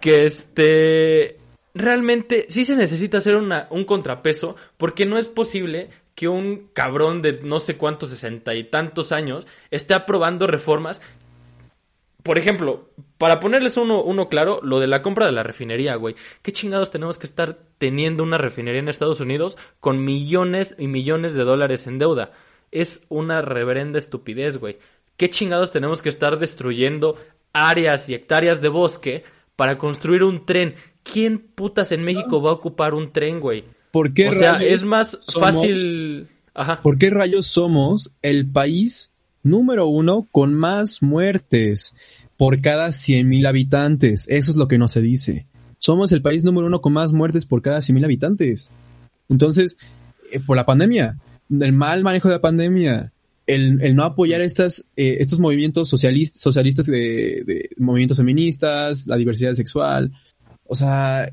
que 0.00 0.24
este 0.24 1.38
realmente 1.74 2.46
sí 2.48 2.64
se 2.64 2.74
necesita 2.74 3.18
hacer 3.18 3.36
una, 3.36 3.66
un 3.70 3.84
contrapeso 3.84 4.56
porque 4.76 5.06
no 5.06 5.18
es 5.18 5.28
posible 5.28 5.90
que 6.16 6.26
un 6.28 6.70
cabrón 6.72 7.22
de 7.22 7.40
no 7.42 7.60
sé 7.60 7.76
cuántos 7.76 8.10
sesenta 8.10 8.54
y 8.54 8.64
tantos 8.64 9.12
años 9.12 9.46
esté 9.70 9.94
aprobando 9.94 10.48
reformas. 10.48 11.02
Por 12.22 12.38
ejemplo, 12.38 12.88
para 13.18 13.38
ponerles 13.38 13.76
uno, 13.76 14.02
uno 14.02 14.28
claro, 14.28 14.58
lo 14.62 14.80
de 14.80 14.88
la 14.88 15.02
compra 15.02 15.26
de 15.26 15.32
la 15.32 15.42
refinería, 15.44 15.94
güey. 15.94 16.16
¿Qué 16.42 16.52
chingados 16.52 16.90
tenemos 16.90 17.18
que 17.18 17.26
estar 17.26 17.58
teniendo 17.78 18.22
una 18.22 18.38
refinería 18.38 18.80
en 18.80 18.88
Estados 18.88 19.20
Unidos 19.20 19.58
con 19.78 20.02
millones 20.02 20.74
y 20.78 20.88
millones 20.88 21.34
de 21.34 21.44
dólares 21.44 21.86
en 21.86 21.98
deuda? 21.98 22.32
Es 22.72 23.04
una 23.10 23.42
reverenda 23.42 23.98
estupidez, 23.98 24.56
güey. 24.56 24.78
¿Qué 25.18 25.28
chingados 25.28 25.70
tenemos 25.70 26.00
que 26.00 26.08
estar 26.08 26.38
destruyendo 26.38 27.16
áreas 27.52 28.08
y 28.08 28.14
hectáreas 28.14 28.62
de 28.62 28.70
bosque 28.70 29.24
para 29.54 29.76
construir 29.76 30.24
un 30.24 30.46
tren? 30.46 30.76
¿Quién 31.02 31.38
putas 31.38 31.92
en 31.92 32.02
México 32.02 32.40
va 32.40 32.50
a 32.50 32.54
ocupar 32.54 32.94
un 32.94 33.12
tren, 33.12 33.38
güey? 33.38 33.75
¿Por 33.96 34.12
qué 34.12 34.28
o 34.28 34.32
sea, 34.34 34.62
es 34.62 34.84
más 34.84 35.18
fácil. 35.40 36.28
Ajá. 36.52 36.82
¿Por 36.82 36.98
qué 36.98 37.08
rayos 37.08 37.46
somos 37.46 38.12
el 38.20 38.46
país 38.46 39.14
número 39.42 39.86
uno 39.86 40.28
con 40.30 40.52
más 40.52 41.02
muertes 41.02 41.96
por 42.36 42.60
cada 42.60 42.88
100.000 42.88 43.48
habitantes? 43.48 44.26
Eso 44.28 44.50
es 44.50 44.58
lo 44.58 44.68
que 44.68 44.76
no 44.76 44.86
se 44.88 45.00
dice. 45.00 45.46
Somos 45.78 46.12
el 46.12 46.20
país 46.20 46.44
número 46.44 46.66
uno 46.66 46.82
con 46.82 46.92
más 46.92 47.14
muertes 47.14 47.46
por 47.46 47.62
cada 47.62 47.78
100.000 47.78 48.04
habitantes. 48.04 48.70
Entonces, 49.30 49.78
eh, 50.30 50.40
por 50.40 50.58
la 50.58 50.66
pandemia, 50.66 51.16
el 51.48 51.72
mal 51.72 52.02
manejo 52.02 52.28
de 52.28 52.34
la 52.34 52.42
pandemia, 52.42 53.14
el, 53.46 53.96
no 53.96 54.04
apoyar 54.04 54.42
estas, 54.42 54.84
eh, 54.96 55.16
estos 55.20 55.38
movimientos 55.38 55.88
socialistas, 55.88 56.42
socialistas 56.42 56.84
de, 56.84 57.44
de, 57.46 57.70
movimientos 57.78 58.18
feministas, 58.18 59.06
la 59.06 59.16
diversidad 59.16 59.54
sexual. 59.54 60.12
O 60.66 60.74
sea, 60.74 61.32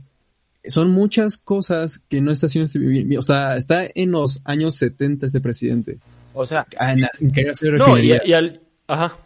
son 0.66 0.92
muchas 0.92 1.38
cosas 1.38 2.00
que 2.00 2.22
no 2.22 2.32
está 2.32 2.48
haciendo 2.48 2.66
este, 2.66 3.18
o 3.18 3.22
sea, 3.22 3.58
está 3.58 3.86
en 3.94 4.12
los 4.12 4.42
años 4.46 4.76
70 4.76 5.26
este 5.26 5.42
presidente. 5.42 6.00
O 6.34 6.46
sea, 6.46 6.66
ah, 6.80 6.94
en, 6.94 7.50
hacer 7.50 7.74
no, 7.74 7.98
y, 7.98 8.14
y, 8.24 8.34
al, 8.34 8.62
ajá. 8.88 9.18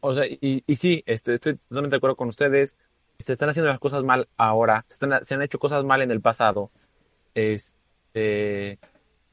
O 0.00 0.14
sea, 0.14 0.26
y, 0.26 0.62
y 0.66 0.76
sí, 0.76 1.02
este, 1.06 1.34
estoy 1.34 1.56
totalmente 1.56 1.94
de 1.94 1.98
acuerdo 1.98 2.16
con 2.16 2.28
ustedes. 2.28 2.76
Se 3.18 3.32
están 3.32 3.48
haciendo 3.48 3.70
las 3.70 3.78
cosas 3.78 4.04
mal 4.04 4.28
ahora, 4.36 4.84
se, 4.88 5.06
se 5.22 5.34
han 5.34 5.42
hecho 5.42 5.58
cosas 5.58 5.84
mal 5.84 6.02
en 6.02 6.10
el 6.10 6.20
pasado. 6.20 6.70
Este, 7.34 8.78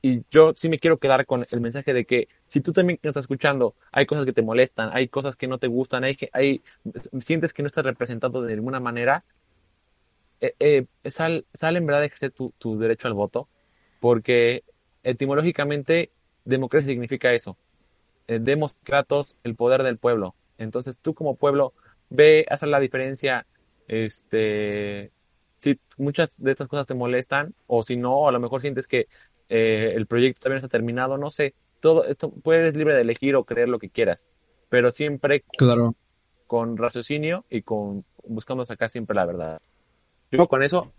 y 0.05 0.23
yo 0.29 0.51
sí 0.53 0.67
me 0.67 0.79
quiero 0.79 0.97
quedar 0.97 1.25
con 1.25 1.45
el 1.49 1.61
mensaje 1.61 1.93
de 1.93 2.03
que 2.03 2.27
si 2.47 2.59
tú 2.59 2.73
también 2.73 2.99
estás 3.01 3.23
escuchando, 3.23 3.73
hay 3.91 4.05
cosas 4.05 4.25
que 4.25 4.33
te 4.33 4.41
molestan, 4.41 4.89
hay 4.93 5.07
cosas 5.07 5.37
que 5.37 5.47
no 5.47 5.59
te 5.59 5.67
gustan, 5.67 6.03
hay, 6.03 6.17
hay 6.33 6.61
sientes 7.21 7.53
que 7.53 7.63
no 7.63 7.67
estás 7.67 7.85
representado 7.85 8.41
de 8.41 8.57
ninguna 8.57 8.81
manera, 8.81 9.23
eh, 10.43 10.55
eh, 10.59 11.09
sal, 11.09 11.45
en 11.61 11.85
verdad 11.85 12.01
de 12.01 12.07
ejercer 12.07 12.31
tu, 12.31 12.77
derecho 12.77 13.07
al 13.07 13.13
voto, 13.13 13.47
porque 14.01 14.65
etimológicamente 15.01 16.11
democracia 16.43 16.89
significa 16.89 17.31
eso. 17.31 17.57
Eh, 18.27 18.39
demos 18.41 18.75
kratos 18.83 19.37
el 19.43 19.55
poder 19.55 19.83
del 19.83 19.97
pueblo. 19.97 20.35
Entonces 20.57 20.97
tú 21.01 21.13
como 21.13 21.37
pueblo 21.37 21.73
ve, 22.09 22.45
haz 22.49 22.61
la 22.63 22.81
diferencia, 22.81 23.47
este, 23.87 25.11
si 25.59 25.79
muchas 25.97 26.35
de 26.37 26.51
estas 26.51 26.67
cosas 26.67 26.87
te 26.87 26.93
molestan, 26.93 27.53
o 27.65 27.83
si 27.83 27.95
no, 27.95 28.27
a 28.27 28.31
lo 28.33 28.41
mejor 28.41 28.59
sientes 28.59 28.85
que 28.85 29.07
eh, 29.47 29.93
el 29.95 30.07
proyecto 30.07 30.41
también 30.41 30.57
está 30.57 30.67
terminado, 30.67 31.17
no 31.17 31.31
sé, 31.31 31.53
todo 31.79 32.03
esto, 32.03 32.31
puedes 32.31 32.75
libre 32.75 32.95
de 32.95 33.01
elegir 33.01 33.37
o 33.37 33.45
creer 33.45 33.69
lo 33.69 33.79
que 33.79 33.89
quieras, 33.89 34.25
pero 34.67 34.91
siempre 34.91 35.45
claro. 35.57 35.95
con 36.47 36.75
raciocinio 36.75 37.45
y 37.49 37.61
con 37.61 38.03
buscando 38.25 38.65
sacar 38.65 38.89
siempre 38.89 39.15
la 39.15 39.25
verdad 39.25 39.61
con 40.49 40.63
eso. 40.63 40.91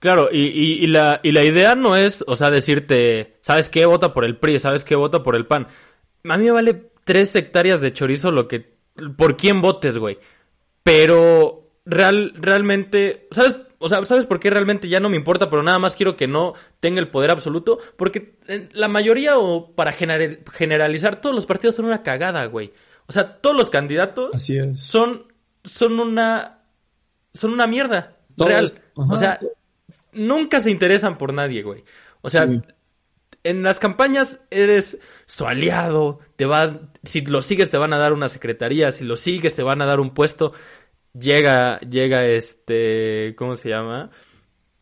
Claro, 0.00 0.30
y, 0.32 0.38
y, 0.38 0.86
la, 0.86 1.20
y 1.22 1.32
la 1.32 1.44
idea 1.44 1.74
no 1.74 1.94
es, 1.94 2.24
o 2.26 2.34
sea, 2.34 2.50
decirte, 2.50 3.36
¿sabes 3.42 3.68
qué? 3.68 3.84
Vota 3.84 4.14
por 4.14 4.24
el 4.24 4.38
PRI, 4.38 4.58
¿sabes 4.58 4.82
qué? 4.82 4.96
Vota 4.96 5.22
por 5.22 5.36
el 5.36 5.46
PAN. 5.46 5.68
A 6.24 6.38
mí 6.38 6.44
me 6.46 6.52
vale 6.52 6.90
tres 7.04 7.36
hectáreas 7.36 7.82
de 7.82 7.92
chorizo 7.92 8.30
lo 8.30 8.48
que, 8.48 8.76
por 9.18 9.36
quién 9.36 9.60
votes, 9.60 9.98
güey. 9.98 10.18
Pero 10.82 11.70
real, 11.84 12.32
realmente, 12.34 13.28
¿sabes? 13.30 13.56
O 13.78 13.90
sea, 13.90 14.02
¿sabes 14.06 14.24
por 14.24 14.40
qué 14.40 14.48
realmente 14.48 14.88
ya 14.88 15.00
no 15.00 15.10
me 15.10 15.16
importa? 15.16 15.50
Pero 15.50 15.62
nada 15.62 15.78
más 15.78 15.96
quiero 15.96 16.16
que 16.16 16.26
no 16.26 16.54
tenga 16.80 17.00
el 17.00 17.08
poder 17.08 17.30
absoluto. 17.30 17.78
Porque 17.96 18.38
la 18.72 18.88
mayoría, 18.88 19.38
o 19.38 19.74
para 19.74 19.92
generalizar, 19.92 21.20
todos 21.20 21.36
los 21.36 21.44
partidos 21.44 21.74
son 21.76 21.84
una 21.86 22.02
cagada, 22.02 22.46
güey. 22.46 22.72
O 23.06 23.12
sea, 23.12 23.38
todos 23.38 23.56
los 23.56 23.68
candidatos 23.68 24.30
son, 24.74 25.26
son 25.62 26.00
una, 26.00 26.60
son 27.34 27.52
una 27.52 27.66
mierda 27.66 28.19
real. 28.46 28.72
O 28.94 29.16
sea, 29.16 29.40
nunca 30.12 30.60
se 30.60 30.70
interesan 30.70 31.18
por 31.18 31.32
nadie, 31.32 31.62
güey. 31.62 31.84
O 32.22 32.30
sea, 32.30 32.48
en 33.42 33.62
las 33.62 33.78
campañas 33.78 34.40
eres 34.50 35.00
su 35.26 35.46
aliado, 35.46 36.20
te 36.36 36.46
va, 36.46 36.80
si 37.02 37.22
lo 37.22 37.42
sigues 37.42 37.70
te 37.70 37.78
van 37.78 37.92
a 37.92 37.98
dar 37.98 38.12
una 38.12 38.28
secretaría, 38.28 38.92
si 38.92 39.04
lo 39.04 39.16
sigues 39.16 39.54
te 39.54 39.62
van 39.62 39.82
a 39.82 39.86
dar 39.86 40.00
un 40.00 40.14
puesto. 40.14 40.52
Llega, 41.18 41.78
llega 41.80 42.24
este, 42.24 43.34
¿cómo 43.36 43.56
se 43.56 43.68
llama? 43.68 44.10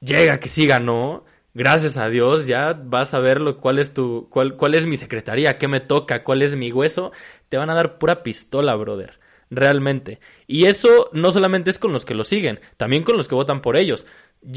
Llega 0.00 0.40
que 0.40 0.48
sí 0.48 0.66
ganó. 0.66 1.24
Gracias 1.54 1.96
a 1.96 2.08
Dios, 2.08 2.46
ya 2.46 2.72
vas 2.72 3.14
a 3.14 3.20
ver 3.20 3.40
lo, 3.40 3.58
cuál 3.58 3.78
es 3.78 3.92
tu, 3.92 4.28
cuál, 4.30 4.56
cuál 4.56 4.74
es 4.74 4.86
mi 4.86 4.96
secretaría, 4.96 5.58
qué 5.58 5.66
me 5.66 5.80
toca, 5.80 6.22
cuál 6.22 6.42
es 6.42 6.54
mi 6.54 6.70
hueso. 6.70 7.10
Te 7.48 7.56
van 7.56 7.70
a 7.70 7.74
dar 7.74 7.98
pura 7.98 8.22
pistola, 8.22 8.74
brother 8.76 9.18
realmente. 9.50 10.20
Y 10.46 10.64
eso 10.64 11.08
no 11.12 11.32
solamente 11.32 11.70
es 11.70 11.78
con 11.78 11.92
los 11.92 12.04
que 12.04 12.14
lo 12.14 12.24
siguen, 12.24 12.60
también 12.76 13.02
con 13.02 13.16
los 13.16 13.28
que 13.28 13.34
votan 13.34 13.62
por 13.62 13.76
ellos. 13.76 14.06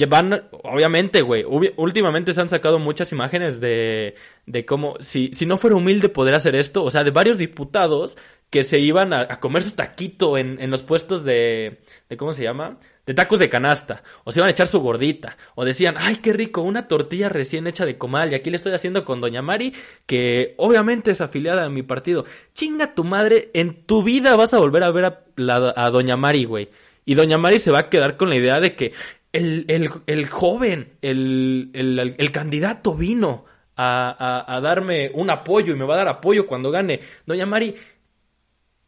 Van, 0.07 0.47
obviamente, 0.51 1.21
güey, 1.21 1.43
últimamente 1.75 2.33
se 2.33 2.41
han 2.41 2.49
sacado 2.49 2.77
muchas 2.77 3.11
imágenes 3.11 3.59
de, 3.59 4.15
de 4.45 4.65
cómo, 4.65 4.95
si, 4.99 5.31
si 5.33 5.45
no 5.47 5.57
fuera 5.57 5.75
humilde 5.75 6.07
poder 6.07 6.35
hacer 6.35 6.55
esto, 6.55 6.83
o 6.83 6.91
sea, 6.91 7.03
de 7.03 7.11
varios 7.11 7.39
diputados 7.39 8.17
que 8.51 8.65
se 8.65 8.79
iban 8.79 9.13
a, 9.13 9.39
comer 9.39 9.63
su 9.63 9.71
taquito 9.71 10.37
en, 10.37 10.61
en 10.61 10.71
los 10.71 10.83
puestos 10.83 11.23
de, 11.23 11.79
de, 12.09 12.17
¿cómo 12.17 12.33
se 12.33 12.43
llama? 12.43 12.77
De 13.05 13.13
tacos 13.13 13.39
de 13.39 13.49
canasta, 13.49 14.03
o 14.25 14.31
se 14.31 14.39
iban 14.39 14.49
a 14.49 14.51
echar 14.51 14.67
su 14.67 14.81
gordita, 14.81 15.37
o 15.55 15.63
decían, 15.63 15.95
ay, 15.97 16.17
qué 16.17 16.33
rico, 16.33 16.61
una 16.61 16.89
tortilla 16.89 17.29
recién 17.29 17.65
hecha 17.65 17.85
de 17.85 17.97
comal, 17.97 18.31
y 18.31 18.35
aquí 18.35 18.49
le 18.49 18.57
estoy 18.57 18.73
haciendo 18.73 19.05
con 19.05 19.21
Doña 19.21 19.41
Mari, 19.41 19.73
que 20.05 20.53
obviamente 20.57 21.11
es 21.11 21.21
afiliada 21.21 21.63
a 21.63 21.69
mi 21.69 21.81
partido. 21.81 22.25
Chinga 22.53 22.93
tu 22.93 23.05
madre, 23.05 23.51
en 23.53 23.85
tu 23.85 24.03
vida 24.03 24.35
vas 24.35 24.53
a 24.53 24.59
volver 24.59 24.83
a 24.83 24.91
ver 24.91 25.05
a, 25.05 25.23
la, 25.37 25.89
Doña 25.89 26.17
Mari, 26.17 26.43
güey. 26.43 26.69
Y 27.05 27.15
Doña 27.15 27.37
Mari 27.37 27.57
se 27.59 27.71
va 27.71 27.79
a 27.79 27.89
quedar 27.89 28.17
con 28.17 28.29
la 28.29 28.35
idea 28.35 28.59
de 28.59 28.75
que 28.75 28.91
el, 29.31 29.63
el, 29.69 29.89
el 30.07 30.27
joven, 30.27 30.97
el, 31.01 31.69
el, 31.73 32.15
el 32.17 32.31
candidato 32.33 32.95
vino 32.95 33.45
a, 33.77 34.45
a, 34.45 34.57
a 34.57 34.59
darme 34.59 35.09
un 35.13 35.29
apoyo 35.29 35.73
y 35.73 35.77
me 35.77 35.85
va 35.85 35.93
a 35.93 35.97
dar 35.99 36.09
apoyo 36.09 36.47
cuando 36.47 36.69
gane. 36.69 36.99
Doña 37.25 37.45
Mari, 37.45 37.75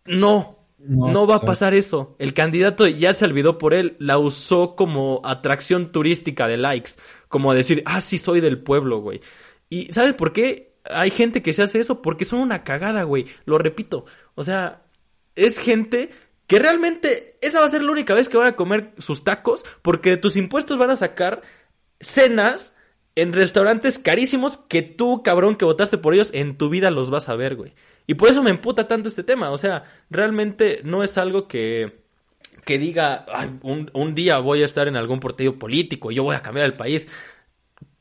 no, 0.06 0.60
no, 0.78 1.28
va 1.28 1.38
a 1.38 1.42
pasar 1.42 1.74
eso. 1.74 2.16
El 2.20 2.34
candidato 2.34 2.88
ya 2.88 3.14
se 3.14 3.26
olvidó 3.26 3.58
por 3.58 3.74
él, 3.74 3.96
la 4.00 4.18
usó 4.18 4.76
como 4.76 5.22
atracción 5.24 5.92
turística 5.92 6.48
de 6.48 6.58
likes, 6.58 6.92
como 7.30 7.54
decir, 7.54 7.84
ah, 7.86 8.02
sí 8.02 8.18
soy 8.18 8.42
del 8.42 8.60
pueblo, 8.60 9.00
güey. 9.00 9.22
¿Y 9.70 9.92
sabes 9.94 10.14
por 10.14 10.34
qué 10.34 10.74
hay 10.86 11.10
gente 11.10 11.42
que 11.42 11.54
se 11.54 11.64
hace 11.64 11.80
eso? 11.80 12.02
Porque 12.02 12.26
son 12.26 12.40
una 12.40 12.64
cagada, 12.64 13.04
güey. 13.04 13.28
Lo 13.46 13.58
repito. 13.58 14.06
O 14.36 14.44
sea, 14.44 14.84
es 15.36 15.58
gente 15.58 16.10
que 16.48 16.60
realmente 16.60 17.38
esa 17.42 17.60
va 17.60 17.66
a 17.66 17.70
ser 17.70 17.84
la 17.84 17.92
única 17.92 18.14
vez 18.14 18.30
que 18.30 18.38
van 18.38 18.48
a 18.48 18.56
comer 18.56 18.94
sus 18.98 19.24
tacos 19.24 19.64
porque 19.82 20.18
tus 20.18 20.36
impuestos 20.36 20.78
van 20.78 20.92
a 20.92 20.96
sacar 20.96 21.42
cenas 22.00 22.76
en 23.16 23.34
restaurantes 23.34 24.00
carísimos 24.00 24.58
que 24.58 24.82
tú, 24.82 25.24
cabrón, 25.24 25.56
que 25.56 25.66
votaste 25.66 25.98
por 25.98 26.14
ellos, 26.14 26.32
en 26.34 26.58
tu 26.58 26.70
vida 26.70 26.92
los 26.92 27.10
vas 27.10 27.30
a 27.30 27.36
ver, 27.36 27.56
güey. 27.56 27.74
Y 28.08 28.16
por 28.16 28.30
eso 28.30 28.44
me 28.44 28.50
emputa 28.50 28.88
tanto 28.88 29.08
este 29.10 29.24
tema. 29.24 29.52
O 29.52 29.58
sea, 29.58 29.84
realmente 30.10 30.82
no 30.84 31.04
es 31.04 31.18
algo 31.18 31.48
que, 31.48 32.02
que 32.66 32.78
diga, 32.78 33.26
un, 33.62 33.90
un, 33.94 34.16
día 34.16 34.40
voy 34.40 34.62
a 34.62 34.66
estar 34.66 34.88
en 34.88 34.96
algún 34.96 35.20
partido 35.20 35.58
político 35.58 36.12
y 36.12 36.16
yo 36.16 36.24
voy 36.24 36.36
a 36.36 36.42
cambiar 36.42 36.66
el 36.66 36.76
país. 36.76 37.08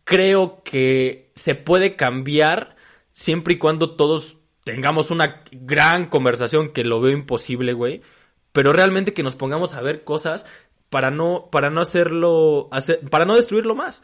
Creo 0.04 0.62
que 0.64 1.30
se 1.34 1.54
puede 1.54 1.96
cambiar 1.96 2.76
siempre 3.12 3.54
y 3.54 3.58
cuando 3.58 3.94
todos 3.94 4.38
tengamos 4.64 5.10
una 5.10 5.42
gran 5.52 6.06
conversación, 6.06 6.72
que 6.72 6.84
lo 6.84 7.00
veo 7.00 7.12
imposible, 7.12 7.72
güey. 7.72 8.02
Pero 8.52 8.72
realmente 8.72 9.14
que 9.14 9.22
nos 9.22 9.36
pongamos 9.36 9.74
a 9.74 9.80
ver 9.80 10.04
cosas 10.04 10.46
para 10.90 11.10
no, 11.10 11.48
para 11.50 11.70
no 11.70 11.80
hacerlo, 11.80 12.68
hacer, 12.70 13.00
para 13.08 13.24
no 13.24 13.36
destruirlo 13.36 13.74
más. 13.74 14.02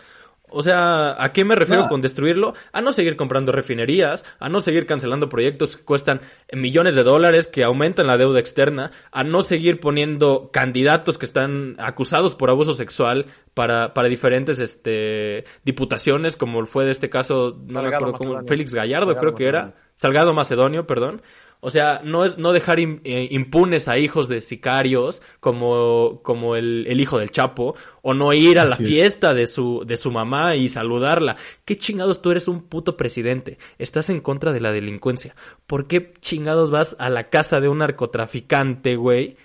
O 0.50 0.62
sea, 0.62 1.22
¿a 1.22 1.32
qué 1.32 1.44
me 1.44 1.54
refiero 1.54 1.86
con 1.88 2.00
destruirlo? 2.00 2.54
A 2.72 2.80
no 2.80 2.92
seguir 2.92 3.16
comprando 3.16 3.52
refinerías, 3.52 4.24
a 4.38 4.48
no 4.48 4.60
seguir 4.60 4.86
cancelando 4.86 5.28
proyectos 5.28 5.76
que 5.76 5.84
cuestan 5.84 6.20
millones 6.52 6.94
de 6.94 7.02
dólares, 7.02 7.48
que 7.48 7.64
aumentan 7.64 8.06
la 8.06 8.16
deuda 8.16 8.40
externa, 8.40 8.90
a 9.12 9.24
no 9.24 9.42
seguir 9.42 9.80
poniendo 9.80 10.50
candidatos 10.52 11.18
que 11.18 11.26
están 11.26 11.76
acusados 11.78 12.34
por 12.34 12.50
abuso 12.50 12.74
sexual 12.74 13.26
para, 13.54 13.94
para 13.94 14.08
diferentes 14.08 14.58
este, 14.60 15.44
diputaciones, 15.64 16.36
como 16.36 16.64
fue 16.66 16.84
de 16.84 16.92
este 16.92 17.10
caso, 17.10 17.58
no 17.66 17.82
me 17.82 17.88
acuerdo 17.88 18.14
cómo, 18.14 18.44
Félix 18.46 18.74
Gallardo 18.74 19.16
creo 19.16 19.34
que 19.34 19.46
era, 19.46 19.74
Salgado 19.96 20.32
Macedonio, 20.32 20.86
perdón. 20.86 21.22
O 21.60 21.70
sea, 21.70 22.00
no, 22.04 22.28
no 22.36 22.52
dejar 22.52 22.78
eh, 22.78 23.28
impunes 23.30 23.88
a 23.88 23.98
hijos 23.98 24.28
de 24.28 24.40
sicarios 24.40 25.22
como, 25.40 26.20
como 26.22 26.54
el, 26.54 26.86
el 26.86 27.00
hijo 27.00 27.18
del 27.18 27.32
Chapo, 27.32 27.74
o 28.02 28.14
no 28.14 28.32
ir 28.32 28.60
a 28.60 28.64
la 28.64 28.76
fiesta 28.76 29.34
de 29.34 29.48
su, 29.48 29.82
de 29.84 29.96
su 29.96 30.12
mamá 30.12 30.54
y 30.54 30.68
saludarla. 30.68 31.36
¿Qué 31.64 31.76
chingados 31.76 32.22
tú 32.22 32.30
eres 32.30 32.46
un 32.46 32.62
puto 32.62 32.96
presidente? 32.96 33.58
Estás 33.78 34.08
en 34.08 34.20
contra 34.20 34.52
de 34.52 34.60
la 34.60 34.70
delincuencia. 34.70 35.34
¿Por 35.66 35.88
qué 35.88 36.12
chingados 36.20 36.70
vas 36.70 36.94
a 37.00 37.10
la 37.10 37.28
casa 37.28 37.60
de 37.60 37.68
un 37.68 37.78
narcotraficante, 37.78 38.94
güey? 38.94 39.36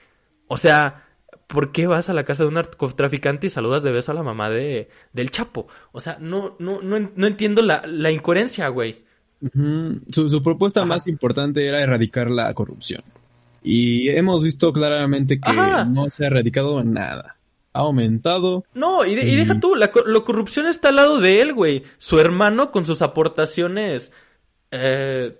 O 0.47 0.57
sea, 0.57 1.07
¿por 1.47 1.71
qué 1.71 1.87
vas 1.87 2.09
a 2.09 2.13
la 2.13 2.25
casa 2.25 2.43
de 2.43 2.49
un 2.49 2.55
narcotraficante 2.55 3.47
y 3.47 3.49
saludas 3.49 3.81
de 3.81 3.91
beso 3.91 4.11
a 4.11 4.15
la 4.15 4.23
mamá 4.23 4.51
de, 4.51 4.87
del 5.13 5.31
Chapo? 5.31 5.67
O 5.91 5.99
sea, 5.99 6.17
no, 6.19 6.57
no, 6.59 6.79
no, 6.83 7.11
no 7.15 7.27
entiendo 7.27 7.63
la, 7.63 7.81
la 7.87 8.11
incoherencia, 8.11 8.67
güey 8.67 9.03
su, 10.09 10.43
propuesta 10.43 10.85
más 10.85 11.07
importante 11.07 11.65
era 11.67 11.81
erradicar 11.81 12.31
la 12.31 12.53
corrupción. 12.53 13.03
Y 13.63 14.09
hemos 14.09 14.43
visto 14.43 14.73
claramente 14.73 15.39
que 15.39 15.51
no 15.87 16.09
se 16.09 16.23
ha 16.23 16.27
erradicado 16.27 16.83
nada. 16.83 17.37
Ha 17.73 17.79
aumentado. 17.79 18.65
No, 18.73 19.05
y, 19.05 19.15
deja 19.15 19.59
tú, 19.59 19.75
la, 19.75 19.91
corrupción 19.91 20.67
está 20.67 20.89
al 20.89 20.97
lado 20.97 21.19
de 21.19 21.41
él, 21.41 21.53
güey. 21.53 21.83
Su 21.97 22.19
hermano 22.19 22.71
con 22.71 22.85
sus 22.85 23.01
aportaciones... 23.01 24.11
Eh, 24.71 25.39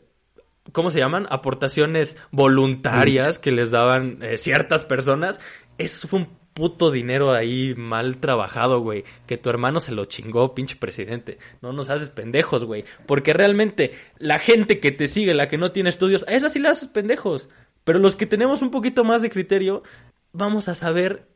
¿Cómo 0.72 0.92
se 0.92 1.00
llaman? 1.00 1.28
Aportaciones 1.30 2.18
voluntarias 2.32 3.38
que 3.38 3.52
les 3.52 3.70
daban 3.70 4.20
eh, 4.22 4.38
ciertas 4.38 4.86
personas. 4.86 5.42
Eso 5.78 6.08
fue 6.08 6.20
un 6.20 6.30
puto 6.54 6.92
dinero 6.92 7.34
ahí 7.34 7.74
mal 7.76 8.18
trabajado, 8.18 8.80
güey. 8.80 9.04
Que 9.26 9.38
tu 9.38 9.50
hermano 9.50 9.80
se 9.80 9.92
lo 9.92 10.06
chingó, 10.06 10.56
pinche 10.56 10.76
presidente. 10.76 11.38
No 11.62 11.74
nos 11.74 11.90
haces 11.90 12.10
pendejos, 12.10 12.66
güey. 12.66 12.86
Porque 13.06 13.34
realmente 13.34 13.94
la 14.18 14.40
gente 14.40 14.80
que 14.80 14.92
te 14.92 15.08
sigue, 15.08 15.34
la 15.34 15.50
que 15.50 15.58
no 15.58 15.72
tiene 15.72 15.90
estudios, 15.90 16.26
a 16.28 16.34
esas 16.34 16.54
sí 16.54 16.60
las 16.60 16.78
haces 16.78 16.90
pendejos. 16.90 17.50
Pero 17.84 18.00
los 18.00 18.16
que 18.16 18.26
tenemos 18.26 18.62
un 18.62 18.72
poquito 18.72 19.04
más 19.04 19.22
de 19.22 19.30
criterio, 19.30 19.84
vamos 20.32 20.68
a 20.68 20.76
saber 20.76 21.28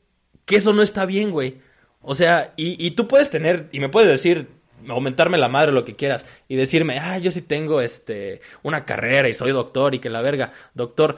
que 0.45 0.57
eso 0.57 0.73
no 0.73 0.81
está 0.81 1.06
bien, 1.06 1.31
güey. 1.31 1.60
O 2.02 2.15
sea, 2.15 2.53
y, 2.56 2.84
y 2.85 2.91
tú 2.91 3.07
puedes 3.07 3.30
tener, 3.30 3.69
y 3.72 3.80
me 3.80 3.89
puedes 3.89 4.10
decir, 4.10 4.48
aumentarme 4.88 5.38
la 5.38 5.49
madre 5.49 5.72
lo 5.72 5.85
que 5.85 5.95
quieras 5.95 6.26
y 6.48 6.56
decirme, 6.56 6.99
ah, 6.99 7.18
yo 7.18 7.31
sí 7.31 7.41
tengo 7.41 7.81
este 7.81 8.41
una 8.64 8.85
carrera 8.85 9.27
y 9.27 9.34
soy 9.34 9.52
doctor 9.52 9.95
y 9.95 9.99
que 9.99 10.10
la 10.10 10.22
verga, 10.22 10.53
doctor, 10.73 11.18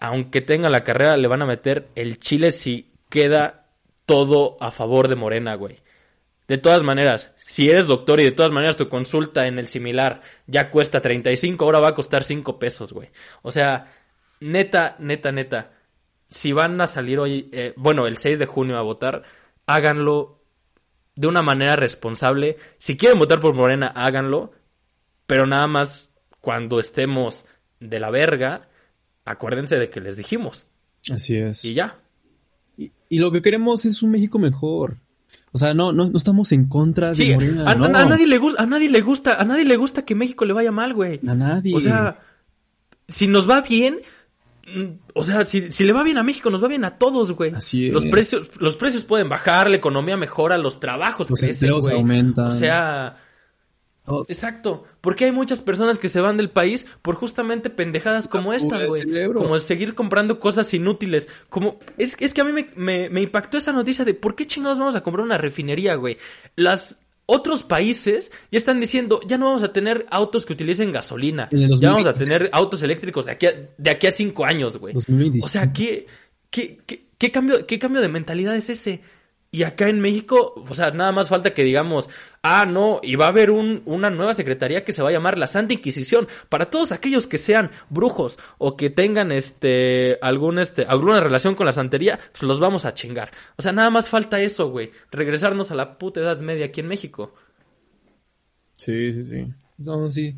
aunque 0.00 0.40
tenga 0.40 0.68
la 0.68 0.84
carrera 0.84 1.16
le 1.16 1.28
van 1.28 1.42
a 1.42 1.46
meter 1.46 1.88
el 1.94 2.18
chile 2.18 2.50
si 2.50 2.90
queda 3.08 3.66
todo 4.06 4.56
a 4.60 4.70
favor 4.70 5.08
de 5.08 5.16
Morena, 5.16 5.54
güey. 5.54 5.78
De 6.48 6.58
todas 6.58 6.82
maneras, 6.82 7.34
si 7.38 7.68
eres 7.68 7.86
doctor 7.86 8.20
y 8.20 8.24
de 8.24 8.30
todas 8.30 8.52
maneras 8.52 8.76
tu 8.76 8.88
consulta 8.88 9.48
en 9.48 9.58
el 9.58 9.66
similar 9.66 10.22
ya 10.46 10.70
cuesta 10.70 11.00
35, 11.00 11.64
ahora 11.64 11.80
va 11.80 11.88
a 11.88 11.94
costar 11.94 12.22
5 12.22 12.58
pesos, 12.58 12.92
güey. 12.92 13.10
O 13.42 13.50
sea, 13.50 13.92
neta, 14.40 14.96
neta, 15.00 15.32
neta, 15.32 15.72
si 16.28 16.52
van 16.52 16.80
a 16.80 16.86
salir 16.86 17.18
hoy, 17.18 17.50
eh, 17.52 17.74
bueno, 17.76 18.06
el 18.06 18.16
6 18.16 18.38
de 18.38 18.46
junio 18.46 18.76
a 18.76 18.82
votar, 18.82 19.22
háganlo 19.66 20.40
de 21.16 21.26
una 21.26 21.42
manera 21.42 21.74
responsable. 21.74 22.56
Si 22.78 22.96
quieren 22.96 23.18
votar 23.18 23.40
por 23.40 23.54
Morena, 23.54 23.88
háganlo, 23.88 24.52
pero 25.26 25.46
nada 25.46 25.66
más 25.66 26.12
cuando 26.40 26.78
estemos 26.78 27.46
de 27.80 27.98
la 27.98 28.10
verga, 28.10 28.68
acuérdense 29.24 29.76
de 29.76 29.90
que 29.90 30.00
les 30.00 30.16
dijimos. 30.16 30.68
Así 31.10 31.36
es. 31.36 31.64
Y 31.64 31.74
ya. 31.74 31.98
Y, 32.76 33.18
lo 33.18 33.32
que 33.32 33.42
queremos 33.42 33.84
es 33.84 34.02
un 34.02 34.10
México 34.10 34.38
mejor. 34.38 34.98
O 35.52 35.58
sea, 35.58 35.72
no, 35.74 35.92
no, 35.92 36.06
no 36.06 36.16
estamos 36.16 36.52
en 36.52 36.66
contra 36.68 37.12
de 37.12 37.34
Morena. 37.34 37.64
A, 37.66 37.72
a, 37.72 37.76
nadie 37.76 38.26
le 38.26 38.38
gusta, 38.38 38.62
a 38.62 38.66
nadie 38.66 38.90
le 38.90 39.00
gusta, 39.00 39.40
a 39.40 39.44
nadie 39.44 39.64
le 39.64 39.76
gusta 39.76 40.04
que 40.04 40.14
México 40.14 40.44
le 40.44 40.52
vaya 40.52 40.72
mal, 40.72 40.92
güey. 40.92 41.20
A 41.26 41.34
nadie. 41.34 41.74
O 41.74 41.80
sea, 41.80 42.20
si 43.08 43.26
nos 43.26 43.48
va 43.48 43.62
bien, 43.62 44.00
mm, 44.66 44.84
o 45.14 45.24
sea, 45.24 45.44
si, 45.44 45.72
si 45.72 45.84
le 45.84 45.92
va 45.92 46.02
bien 46.02 46.18
a 46.18 46.22
México, 46.22 46.50
nos 46.50 46.62
va 46.62 46.68
bien 46.68 46.84
a 46.84 46.98
todos, 46.98 47.32
güey. 47.32 47.54
Así 47.54 47.86
es. 47.86 47.92
Los 47.92 48.06
precios, 48.06 48.50
los 48.58 48.76
precios 48.76 49.04
pueden 49.04 49.28
bajar, 49.28 49.70
la 49.70 49.76
economía 49.76 50.16
mejora, 50.16 50.58
los 50.58 50.78
trabajos 50.80 51.30
los 51.30 51.42
empleos 51.42 51.88
aumentan. 51.88 52.48
O 52.48 52.50
sea, 52.50 53.16
Exacto, 54.28 54.84
porque 55.00 55.24
hay 55.24 55.32
muchas 55.32 55.60
personas 55.60 55.98
que 55.98 56.08
se 56.08 56.20
van 56.20 56.36
del 56.36 56.50
país 56.50 56.86
por 57.02 57.16
justamente 57.16 57.70
pendejadas 57.70 58.28
como 58.28 58.52
estas, 58.52 58.86
güey. 58.86 59.02
Como 59.32 59.58
seguir 59.58 59.94
comprando 59.94 60.38
cosas 60.38 60.72
inútiles. 60.74 61.28
Como 61.48 61.78
es, 61.98 62.16
es 62.20 62.32
que 62.32 62.40
a 62.40 62.44
mí 62.44 62.52
me, 62.52 63.08
me, 63.08 63.22
impactó 63.22 63.58
esa 63.58 63.72
noticia 63.72 64.04
de 64.04 64.14
por 64.14 64.36
qué 64.36 64.46
chingados 64.46 64.78
vamos 64.78 64.94
a 64.94 65.02
comprar 65.02 65.24
una 65.24 65.38
refinería, 65.38 65.94
güey. 65.96 66.18
Las 66.54 67.00
otros 67.26 67.64
países 67.64 68.30
ya 68.52 68.58
están 68.58 68.78
diciendo, 68.78 69.20
ya 69.26 69.38
no 69.38 69.46
vamos 69.46 69.64
a 69.64 69.72
tener 69.72 70.06
autos 70.10 70.46
que 70.46 70.52
utilicen 70.52 70.92
gasolina. 70.92 71.48
Ya 71.50 71.90
vamos 71.90 72.06
a 72.06 72.14
tener 72.14 72.48
autos 72.52 72.82
eléctricos 72.82 73.26
de 73.26 73.32
aquí 73.32 73.46
a, 73.46 73.52
de 73.76 73.90
aquí 73.90 74.06
a 74.06 74.12
cinco 74.12 74.44
años, 74.44 74.76
güey. 74.76 74.94
O 74.96 75.48
sea, 75.48 75.72
¿qué, 75.72 76.06
qué, 76.50 76.78
qué, 76.86 77.06
qué, 77.18 77.32
cambio, 77.32 77.66
¿qué 77.66 77.78
cambio 77.80 78.00
de 78.00 78.08
mentalidad 78.08 78.54
es 78.54 78.70
ese? 78.70 79.02
Y 79.50 79.62
acá 79.62 79.88
en 79.88 80.00
México, 80.00 80.54
o 80.68 80.74
sea, 80.74 80.90
nada 80.90 81.12
más 81.12 81.28
falta 81.28 81.54
que 81.54 81.64
digamos, 81.64 82.10
ah, 82.46 82.66
no, 82.66 83.00
y 83.02 83.16
va 83.16 83.26
a 83.26 83.28
haber 83.28 83.50
un, 83.50 83.82
una 83.84 84.10
nueva 84.10 84.34
secretaría 84.34 84.84
que 84.84 84.92
se 84.92 85.02
va 85.02 85.08
a 85.08 85.12
llamar 85.12 85.38
la 85.38 85.46
Santa 85.46 85.74
Inquisición. 85.74 86.28
Para 86.48 86.70
todos 86.70 86.92
aquellos 86.92 87.26
que 87.26 87.38
sean 87.38 87.70
brujos 87.90 88.38
o 88.58 88.76
que 88.76 88.90
tengan 88.90 89.32
este, 89.32 90.18
algún, 90.22 90.58
este, 90.58 90.84
alguna 90.84 91.20
relación 91.20 91.54
con 91.54 91.66
la 91.66 91.72
santería, 91.72 92.18
pues 92.32 92.42
los 92.42 92.60
vamos 92.60 92.84
a 92.84 92.94
chingar. 92.94 93.32
O 93.56 93.62
sea, 93.62 93.72
nada 93.72 93.90
más 93.90 94.08
falta 94.08 94.40
eso, 94.40 94.70
güey. 94.70 94.90
Regresarnos 95.10 95.70
a 95.70 95.74
la 95.74 95.98
puta 95.98 96.20
edad 96.20 96.38
media 96.40 96.66
aquí 96.66 96.80
en 96.80 96.88
México. 96.88 97.34
Sí, 98.76 99.12
sí, 99.12 99.24
sí. 99.24 99.46
No, 99.78 100.10
sí. 100.10 100.36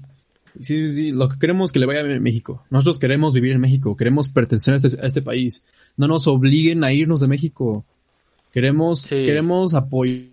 Sí, 0.61 0.81
sí, 0.81 0.93
sí. 0.93 1.13
Lo 1.13 1.29
que 1.29 1.39
queremos 1.39 1.69
es 1.69 1.73
que 1.73 1.79
le 1.79 1.87
vaya 1.87 2.01
a 2.01 2.21
México. 2.21 2.65
Nosotros 2.71 2.99
queremos 2.99 3.35
vivir 3.35 3.53
en 3.53 3.61
México. 3.61 3.97
Queremos 3.97 4.29
pertenecer 4.29 4.75
a 4.75 4.77
este, 4.79 5.01
a 5.01 5.07
este 5.07 5.23
país. 5.23 5.65
No 5.97 6.09
nos 6.09 6.27
obliguen 6.27 6.85
a 6.85 6.93
irnos 6.93 7.21
de 7.21 7.29
México. 7.29 7.85
Queremos, 8.53 9.07
queremos 9.07 9.75
apoyar 9.75 10.29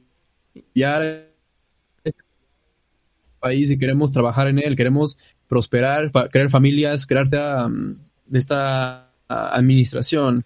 país 3.45 3.69
y 3.69 3.77
queremos 3.77 4.11
trabajar 4.11 4.47
en 4.47 4.57
él, 4.57 4.75
queremos 4.75 5.17
prosperar, 5.47 6.11
crear 6.31 6.49
familias, 6.49 7.05
crear 7.05 7.29
de 7.29 8.39
esta 8.39 9.11
administración. 9.27 10.45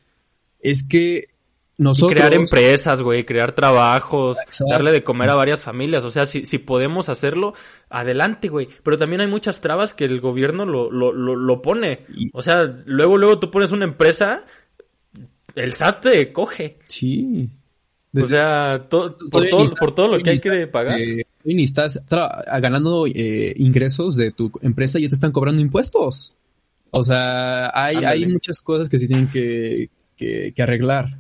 Es 0.60 0.84
que 0.84 1.30
nosotros... 1.78 2.12
crear 2.12 2.34
empresas, 2.34 3.02
güey, 3.02 3.26
crear 3.26 3.54
trabajos, 3.54 4.38
darle 4.70 4.92
de 4.92 5.02
comer 5.02 5.30
a 5.30 5.36
varias 5.36 5.64
familias. 5.64 6.04
O 6.04 6.10
sea, 6.10 6.26
si, 6.26 6.44
si 6.46 6.58
podemos 6.58 7.08
hacerlo, 7.08 7.54
adelante, 7.90 8.50
güey. 8.50 8.68
Pero 8.84 8.98
también 8.98 9.22
hay 9.22 9.28
muchas 9.28 9.62
trabas 9.62 9.94
que 9.94 10.04
el 10.04 10.20
gobierno 10.20 10.66
lo, 10.66 10.92
lo, 10.92 11.14
lo, 11.14 11.62
pone. 11.62 12.06
O 12.34 12.42
sea, 12.42 12.66
luego, 12.86 13.18
luego 13.18 13.40
tú 13.40 13.50
pones 13.50 13.72
una 13.72 13.86
empresa, 13.86 14.44
el 15.56 15.72
SAT 15.74 16.02
te 16.02 16.34
coge. 16.34 16.80
Sí 16.88 17.50
o 18.18 18.26
sea, 18.26 18.88
por, 18.90 19.16
todo, 19.18 19.66
por 19.76 19.94
todo 19.94 20.08
lo 20.08 20.20
que 20.20 20.32
hay 20.32 20.40
que 20.40 20.68
pagar. 20.68 21.00
Eh, 21.00 21.26
y 21.44 21.64
estás 21.64 22.02
ganando 22.10 23.08
eh, 23.08 23.54
ingresos 23.58 24.16
de 24.16 24.32
tu 24.32 24.52
empresa 24.62 25.00
y 25.00 25.04
ya 25.04 25.10
te 25.10 25.16
están 25.16 25.32
cobrando 25.32 25.62
impuestos. 25.62 26.34
O 26.92 27.04
sea, 27.04 27.72
hay, 27.74 27.98
hay 27.98 28.26
muchas 28.26 28.60
cosas 28.62 28.90
que 28.90 28.98
se 28.98 29.08
tienen 29.08 29.30
que, 29.30 29.90
que, 30.16 30.54
arreglar. 30.62 31.20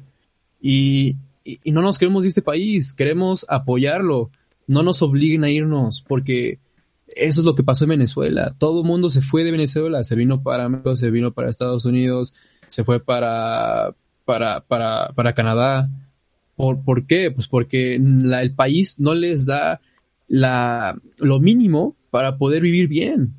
Y, 0.61 1.15
y, 1.43 1.71
no 1.71 1.81
nos 1.81 1.97
queremos 1.97 2.23
de 2.23 2.29
este 2.29 2.41
país, 2.41 2.93
queremos 2.93 3.45
apoyarlo. 3.49 4.31
No 4.67 4.83
nos 4.83 5.01
obliguen 5.01 5.43
a 5.43 5.49
irnos, 5.49 6.03
porque 6.07 6.59
eso 7.07 7.41
es 7.41 7.45
lo 7.45 7.55
que 7.55 7.63
pasó 7.63 7.85
en 7.85 7.91
Venezuela. 7.91 8.55
Todo 8.57 8.81
el 8.81 8.87
mundo 8.87 9.09
se 9.09 9.21
fue 9.21 9.43
de 9.43 9.51
Venezuela, 9.51 10.03
se 10.03 10.15
vino 10.15 10.41
para 10.41 10.69
México, 10.69 10.95
se 10.95 11.11
vino 11.11 11.31
para 11.31 11.49
Estados 11.49 11.85
Unidos, 11.85 12.33
se 12.67 12.83
fue 12.83 12.99
para, 12.99 13.95
para, 14.25 14.61
para, 14.61 15.09
para 15.13 15.33
Canadá 15.33 15.89
¿Por, 16.59 16.83
¿Por, 16.83 17.07
qué? 17.07 17.31
Pues 17.31 17.47
porque 17.47 17.95
el 17.95 18.53
país 18.53 18.99
no 18.99 19.13
les 19.13 19.45
da 19.45 19.79
la, 20.29 20.97
lo 21.17 21.39
mínimo 21.39 21.97
para 22.09 22.37
poder 22.37 22.61
vivir 22.61 22.87
bien. 22.87 23.35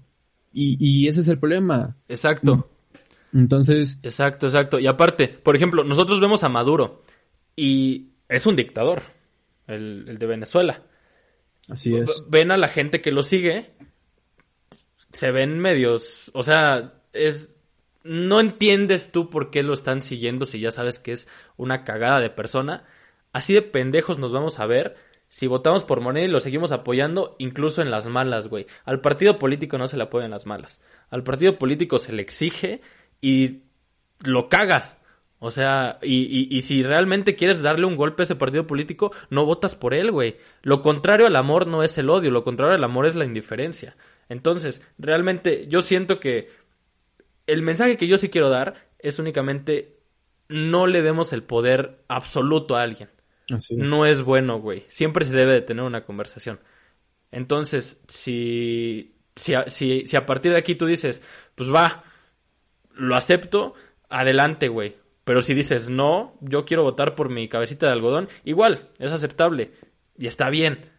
Y, 0.52 0.76
y 0.78 1.08
ese 1.08 1.20
es 1.20 1.28
el 1.28 1.38
problema. 1.38 1.96
Exacto. 2.08 2.68
Entonces. 3.32 3.98
Exacto, 4.02 4.46
exacto. 4.46 4.78
Y 4.78 4.86
aparte, 4.86 5.28
por 5.28 5.56
ejemplo, 5.56 5.84
nosotros 5.84 6.20
vemos 6.20 6.44
a 6.44 6.48
Maduro 6.48 7.04
y 7.56 8.10
es 8.28 8.44
un 8.44 8.56
dictador, 8.56 9.02
el, 9.66 10.04
el 10.08 10.18
de 10.18 10.26
Venezuela. 10.26 10.82
Así 11.68 11.96
es. 11.96 12.26
Ven 12.28 12.50
a 12.50 12.58
la 12.58 12.68
gente 12.68 13.00
que 13.00 13.12
lo 13.12 13.22
sigue, 13.22 13.70
se 15.12 15.30
ven 15.30 15.58
medios, 15.58 16.30
o 16.34 16.42
sea, 16.42 17.00
es 17.12 17.54
no 18.02 18.40
entiendes 18.40 19.12
tú 19.12 19.28
por 19.28 19.50
qué 19.50 19.62
lo 19.62 19.74
están 19.74 20.00
siguiendo 20.00 20.46
si 20.46 20.60
ya 20.60 20.70
sabes 20.70 20.98
que 20.98 21.12
es 21.12 21.28
una 21.56 21.84
cagada 21.84 22.18
de 22.20 22.30
persona 22.30 22.84
así 23.32 23.52
de 23.52 23.62
pendejos 23.62 24.18
nos 24.18 24.32
vamos 24.32 24.58
a 24.58 24.66
ver 24.66 24.96
Si 25.30 25.46
votamos 25.46 25.84
por 25.84 26.00
Morena 26.00 26.26
y 26.26 26.30
lo 26.30 26.40
seguimos 26.40 26.72
apoyando, 26.72 27.36
incluso 27.38 27.82
en 27.82 27.92
las 27.92 28.08
malas, 28.08 28.48
güey. 28.48 28.66
Al 28.84 29.00
partido 29.00 29.38
político 29.38 29.78
no 29.78 29.86
se 29.86 29.96
le 29.96 30.02
apoya 30.02 30.24
en 30.24 30.32
las 30.32 30.44
malas. 30.44 30.80
Al 31.08 31.22
partido 31.22 31.56
político 31.56 32.00
se 32.00 32.12
le 32.12 32.20
exige 32.20 32.80
y 33.20 33.60
lo 34.18 34.48
cagas. 34.48 35.00
O 35.38 35.52
sea, 35.52 36.00
y, 36.02 36.54
y, 36.54 36.62
si 36.62 36.82
realmente 36.82 37.36
quieres 37.36 37.62
darle 37.62 37.86
un 37.86 37.96
golpe 37.96 38.22
a 38.22 38.24
ese 38.24 38.34
partido 38.34 38.66
político, 38.66 39.12
no 39.30 39.46
votas 39.46 39.76
por 39.76 39.94
él, 39.94 40.10
güey. 40.10 40.36
Lo 40.62 40.82
contrario 40.82 41.28
al 41.28 41.36
amor 41.36 41.68
no 41.68 41.84
es 41.84 41.96
el 41.96 42.10
odio, 42.10 42.32
lo 42.32 42.42
contrario 42.44 42.74
al 42.74 42.84
amor 42.84 43.06
es 43.06 43.14
la 43.14 43.24
indiferencia. 43.24 43.96
Entonces, 44.28 44.84
realmente 44.98 45.66
yo 45.68 45.80
siento 45.80 46.18
que 46.18 46.50
el 47.46 47.62
mensaje 47.62 47.96
que 47.96 48.08
yo 48.08 48.18
sí 48.18 48.30
quiero 48.30 48.50
dar 48.50 48.88
es 48.98 49.20
únicamente 49.20 49.96
no 50.48 50.88
le 50.88 51.02
demos 51.02 51.32
el 51.32 51.44
poder 51.44 52.02
absoluto 52.08 52.76
a 52.76 52.82
alguien. 52.82 53.08
No 53.70 54.06
es 54.06 54.22
bueno, 54.22 54.60
güey. 54.60 54.84
Siempre 54.88 55.24
se 55.24 55.32
debe 55.32 55.52
de 55.52 55.62
tener 55.62 55.84
una 55.84 56.04
conversación. 56.04 56.60
Entonces, 57.32 58.02
si, 58.08 59.16
si, 59.36 59.54
si, 59.68 60.00
si 60.00 60.16
a 60.16 60.26
partir 60.26 60.52
de 60.52 60.58
aquí 60.58 60.74
tú 60.74 60.86
dices, 60.86 61.22
pues 61.54 61.72
va, 61.72 62.04
lo 62.94 63.16
acepto, 63.16 63.74
adelante, 64.08 64.68
güey. 64.68 64.96
Pero 65.24 65.42
si 65.42 65.54
dices, 65.54 65.90
no, 65.90 66.36
yo 66.40 66.64
quiero 66.64 66.82
votar 66.82 67.14
por 67.14 67.30
mi 67.30 67.48
cabecita 67.48 67.86
de 67.86 67.92
algodón, 67.92 68.28
igual, 68.44 68.90
es 68.98 69.12
aceptable. 69.12 69.72
Y 70.18 70.26
está 70.26 70.50
bien. 70.50 70.90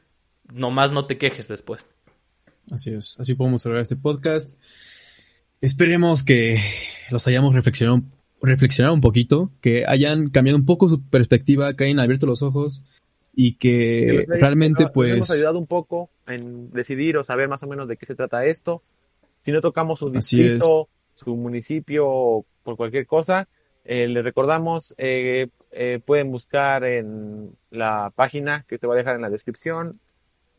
Nomás 0.51 0.91
no 0.91 1.05
te 1.05 1.17
quejes 1.17 1.47
después. 1.47 1.89
Así 2.71 2.93
es, 2.93 3.17
así 3.19 3.33
podemos 3.35 3.61
cerrar 3.61 3.79
este 3.79 3.95
podcast. 3.95 4.59
Esperemos 5.59 6.23
que 6.23 6.61
los 7.09 7.27
hayamos 7.27 7.53
reflexionado, 7.53 8.03
reflexionado 8.41 8.93
un 8.93 9.01
poquito, 9.01 9.51
que 9.61 9.85
hayan 9.85 10.29
cambiado 10.29 10.57
un 10.57 10.65
poco 10.65 10.89
su 10.89 11.01
perspectiva, 11.01 11.75
que 11.75 11.85
hayan 11.85 11.99
abierto 11.99 12.25
los 12.25 12.41
ojos 12.41 12.83
y 13.33 13.55
que, 13.55 14.25
realmente 14.27 14.87
pues... 14.93 15.13
hemos 15.13 15.31
ayudado 15.31 15.59
un 15.59 15.67
poco 15.67 16.09
en 16.27 16.71
decidir 16.71 17.17
o 17.17 17.23
saber 17.23 17.47
más 17.47 17.63
o 17.63 17.67
menos 17.67 17.87
de 17.87 17.97
qué 17.97 18.05
se 18.05 18.15
trata 18.15 18.45
esto. 18.45 18.81
Si 19.39 19.51
no 19.51 19.61
tocamos 19.61 19.99
su 19.99 20.09
distrito, 20.09 20.87
su 21.13 21.35
municipio 21.35 22.05
o 22.07 22.45
por 22.63 22.77
cualquier 22.77 23.05
cosa, 23.07 23.47
eh, 23.83 24.07
les 24.07 24.23
recordamos, 24.23 24.93
eh, 24.97 25.47
eh, 25.71 25.99
pueden 26.05 26.31
buscar 26.31 26.83
en 26.83 27.51
la 27.71 28.11
página 28.15 28.65
que 28.67 28.77
te 28.77 28.85
voy 28.85 28.95
a 28.95 28.97
dejar 28.99 29.15
en 29.15 29.21
la 29.21 29.29
descripción. 29.29 29.99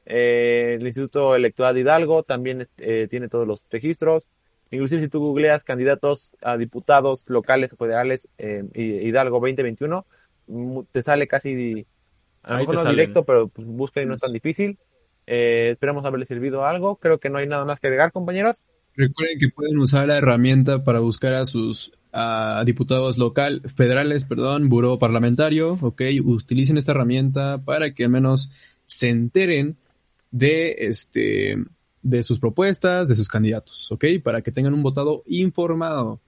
el 0.05 0.85
Instituto 0.85 1.37
Electoral 1.37 1.75
de 1.75 1.81
Hidalgo 1.83 2.25
también 2.25 2.67
tiene 2.77 3.29
todos 3.29 3.47
los 3.47 3.69
registros. 3.71 4.27
Inclusive 4.73 5.03
si 5.03 5.09
tú 5.09 5.21
googleas 5.21 5.63
candidatos 5.65 6.35
a 6.43 6.57
diputados 6.57 7.25
locales 7.29 7.73
o 7.73 7.77
federales 7.77 8.27
Hidalgo 8.75 9.39
2021, 9.39 10.07
te 10.91 11.03
sale 11.03 11.29
casi, 11.29 11.87
a 12.43 12.57
lo 12.57 12.73
no 12.73 12.85
directo, 12.91 13.25
pero 13.25 13.49
pues, 13.49 13.69
busca 13.69 14.03
y 14.03 14.07
no 14.07 14.15
es 14.15 14.21
tan 14.21 14.33
difícil. 14.33 14.79
esperamos 15.27 16.05
haberle 16.05 16.25
servido 16.25 16.65
algo. 16.65 16.97
Creo 16.97 17.21
que 17.21 17.29
no 17.29 17.39
hay 17.39 17.47
nada 17.47 17.67
más 17.67 17.81
que 17.81 17.89
agregar, 17.89 18.13
compañeros. 18.13 18.65
Recuerden 18.97 19.39
que 19.39 19.49
pueden 19.49 19.79
usar 19.79 20.09
la 20.09 20.19
herramienta 20.19 20.85
para 20.85 21.01
buscar 21.01 21.35
a 21.35 21.45
sus 21.45 21.93
diputados 22.65 23.19
local, 23.19 23.63
federales, 23.75 24.25
perdón, 24.25 24.69
buró 24.69 24.99
parlamentario, 24.99 25.79
ok, 25.81 26.03
utilicen 26.25 26.77
esta 26.77 26.93
herramienta 26.93 27.63
para 27.65 27.93
que 27.93 28.05
al 28.05 28.11
menos 28.11 28.51
se 28.87 29.09
enteren 29.09 29.77
de 30.31 30.77
este 30.79 31.57
de 32.03 32.23
sus 32.23 32.39
propuestas, 32.39 33.09
de 33.09 33.15
sus 33.15 33.29
candidatos, 33.29 33.91
ok, 33.93 34.05
para 34.23 34.43
que 34.43 34.51
tengan 34.51 34.75
un 34.75 34.83
votado 34.83 35.23
informado 35.27 36.21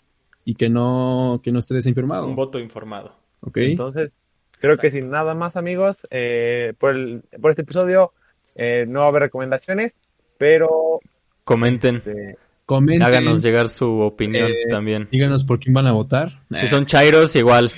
y 0.45 0.55
que 0.55 0.69
no 0.69 1.41
que 1.43 1.53
no 1.53 1.59
esté 1.59 1.75
desinformado. 1.75 2.27
Un 2.27 2.37
voto 2.37 2.59
informado. 2.59 3.15
Ok. 3.41 3.59
Entonces, 3.59 4.19
creo 4.61 4.77
que 4.79 4.91
sin 4.91 5.11
nada 5.11 5.35
más, 5.35 5.57
amigos, 5.57 6.07
eh, 6.11 6.75
por, 6.79 6.95
el, 6.95 7.23
por 7.41 7.51
este 7.51 7.63
episodio 7.63 8.13
eh, 8.55 8.85
no 8.87 9.01
va 9.01 9.07
a 9.07 9.09
haber 9.09 9.23
recomendaciones, 9.23 9.99
pero 10.39 11.01
comenten. 11.45 11.97
Este, 11.97 12.39
Comenten. 12.67 13.03
Háganos 13.03 13.43
llegar 13.43 13.69
su 13.69 14.01
opinión 14.01 14.49
eh, 14.49 14.69
también. 14.71 15.09
Díganos 15.11 15.45
por 15.45 15.61
quién 15.61 15.75
van 15.75 15.87
a 15.87 15.93
votar. 15.93 16.41
Si 16.51 16.67
son 16.67 16.87
chairos, 16.87 17.37
igual. 17.37 17.71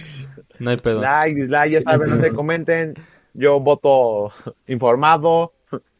No 0.60 0.70
hay 0.70 0.76
pedo. 0.76 1.00
Like, 1.00 1.34
dislike, 1.34 1.72
ya 1.72 1.80
saben, 1.80 2.08
no 2.08 2.20
se 2.20 2.30
comenten. 2.30 2.94
Yo 3.34 3.58
voto 3.58 4.32
informado. 4.68 5.52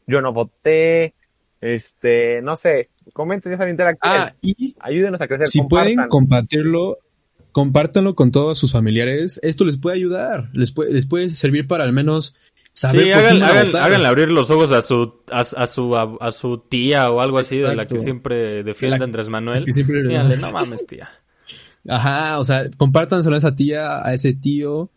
Yo 0.06 0.20
no 0.20 0.32
voté. 0.32 1.14
Este, 1.60 2.42
no 2.42 2.56
sé. 2.56 2.90
Comenten, 3.12 3.52
ya 3.52 3.58
saben, 3.58 3.72
interactúen. 3.72 4.14
Ah, 4.14 4.34
y 4.42 4.74
ayúdenos 4.80 5.20
a 5.20 5.28
crecer. 5.28 5.46
Si 5.46 5.62
pueden 5.62 6.08
compartirlo, 6.08 6.98
compártanlo 7.52 8.14
con 8.14 8.30
todos 8.30 8.58
sus 8.58 8.72
familiares. 8.72 9.40
Esto 9.42 9.64
les 9.64 9.78
puede 9.78 9.96
ayudar. 9.96 10.50
Les 10.52 10.72
puede, 10.72 10.92
les 10.92 11.06
puede 11.06 11.30
servir 11.30 11.66
para 11.66 11.84
al 11.84 11.92
menos 11.92 12.34
sí, 12.76 13.10
háganle 13.10 14.06
abrir 14.06 14.30
los 14.30 14.50
ojos 14.50 14.70
a 14.70 14.82
su, 14.82 15.14
a, 15.30 15.66
su, 15.66 15.96
a, 15.96 16.30
su 16.30 16.58
tía 16.58 17.10
o 17.10 17.20
algo 17.20 17.38
así, 17.38 17.58
de 17.58 17.74
la 17.74 17.86
que 17.86 17.98
siempre 17.98 18.62
defiende 18.62 19.02
Andrés 19.02 19.28
Manuel. 19.28 19.64
no 20.40 20.52
mames, 20.52 20.86
tía. 20.86 21.08
Ajá, 21.88 22.38
o 22.38 22.44
sea, 22.44 22.68
compártanselo 22.76 23.36
a 23.36 23.38
esa 23.38 23.54
tía, 23.54 24.06
a 24.06 24.12
ese 24.12 24.34
tío, 24.34 24.90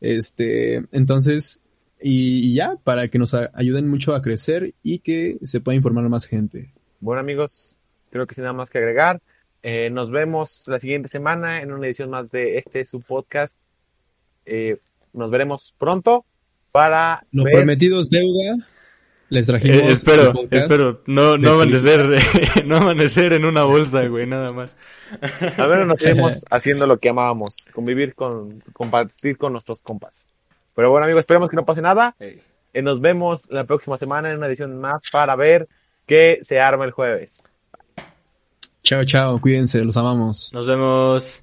este, 0.00 0.84
entonces, 0.92 1.62
y, 2.06 2.54
ya, 2.54 2.76
para 2.84 3.08
que 3.08 3.18
nos 3.18 3.32
ayuden 3.32 3.88
mucho 3.88 4.14
a 4.14 4.20
crecer 4.20 4.74
y 4.82 4.98
que 4.98 5.38
se 5.40 5.62
pueda 5.62 5.74
informar 5.74 6.04
a 6.04 6.10
más 6.10 6.26
gente. 6.26 6.70
Bueno, 7.00 7.20
amigos, 7.20 7.78
creo 8.10 8.26
que 8.26 8.34
sin 8.34 8.44
nada 8.44 8.52
más 8.52 8.68
que 8.68 8.76
agregar. 8.76 9.22
Eh, 9.62 9.88
nos 9.88 10.10
vemos 10.10 10.64
la 10.66 10.78
siguiente 10.78 11.08
semana 11.08 11.62
en 11.62 11.72
una 11.72 11.86
edición 11.86 12.10
más 12.10 12.30
de 12.30 12.58
este 12.58 12.84
su 12.84 13.00
podcast. 13.00 13.56
Eh, 14.44 14.76
nos 15.14 15.30
veremos 15.30 15.74
pronto 15.78 16.26
para 16.72 17.24
Los 17.32 17.46
prometidos 17.50 18.10
deuda. 18.10 18.58
Les 19.30 19.46
trajimos. 19.46 19.78
Eh, 19.78 19.92
espero, 19.92 20.34
espero. 20.50 21.02
No, 21.06 21.38
no 21.38 21.52
amanecer, 21.52 22.06
no 22.66 22.76
amanecer 22.76 23.32
en 23.32 23.46
una 23.46 23.62
bolsa, 23.62 24.06
güey, 24.08 24.26
nada 24.26 24.52
más. 24.52 24.76
A 25.56 25.66
ver, 25.66 25.86
nos 25.86 25.98
quedemos 25.98 26.44
haciendo 26.50 26.86
lo 26.86 26.98
que 26.98 27.08
amábamos, 27.08 27.56
convivir 27.72 28.14
con, 28.14 28.60
compartir 28.74 29.38
con 29.38 29.52
nuestros 29.52 29.80
compas. 29.80 30.33
Pero 30.74 30.90
bueno, 30.90 31.04
amigos, 31.04 31.20
esperemos 31.20 31.50
que 31.50 31.56
no 31.56 31.64
pase 31.64 31.80
nada. 31.80 32.14
Eh, 32.18 32.82
nos 32.82 33.00
vemos 33.00 33.48
la 33.50 33.64
próxima 33.64 33.98
semana 33.98 34.30
en 34.30 34.38
una 34.38 34.46
edición 34.46 34.78
más 34.80 35.00
para 35.12 35.36
ver 35.36 35.68
qué 36.06 36.40
se 36.42 36.60
arma 36.60 36.84
el 36.84 36.90
jueves. 36.90 37.52
Chao, 38.82 39.04
chao, 39.04 39.40
cuídense, 39.40 39.82
los 39.84 39.96
amamos. 39.96 40.50
Nos 40.52 40.66
vemos. 40.66 41.42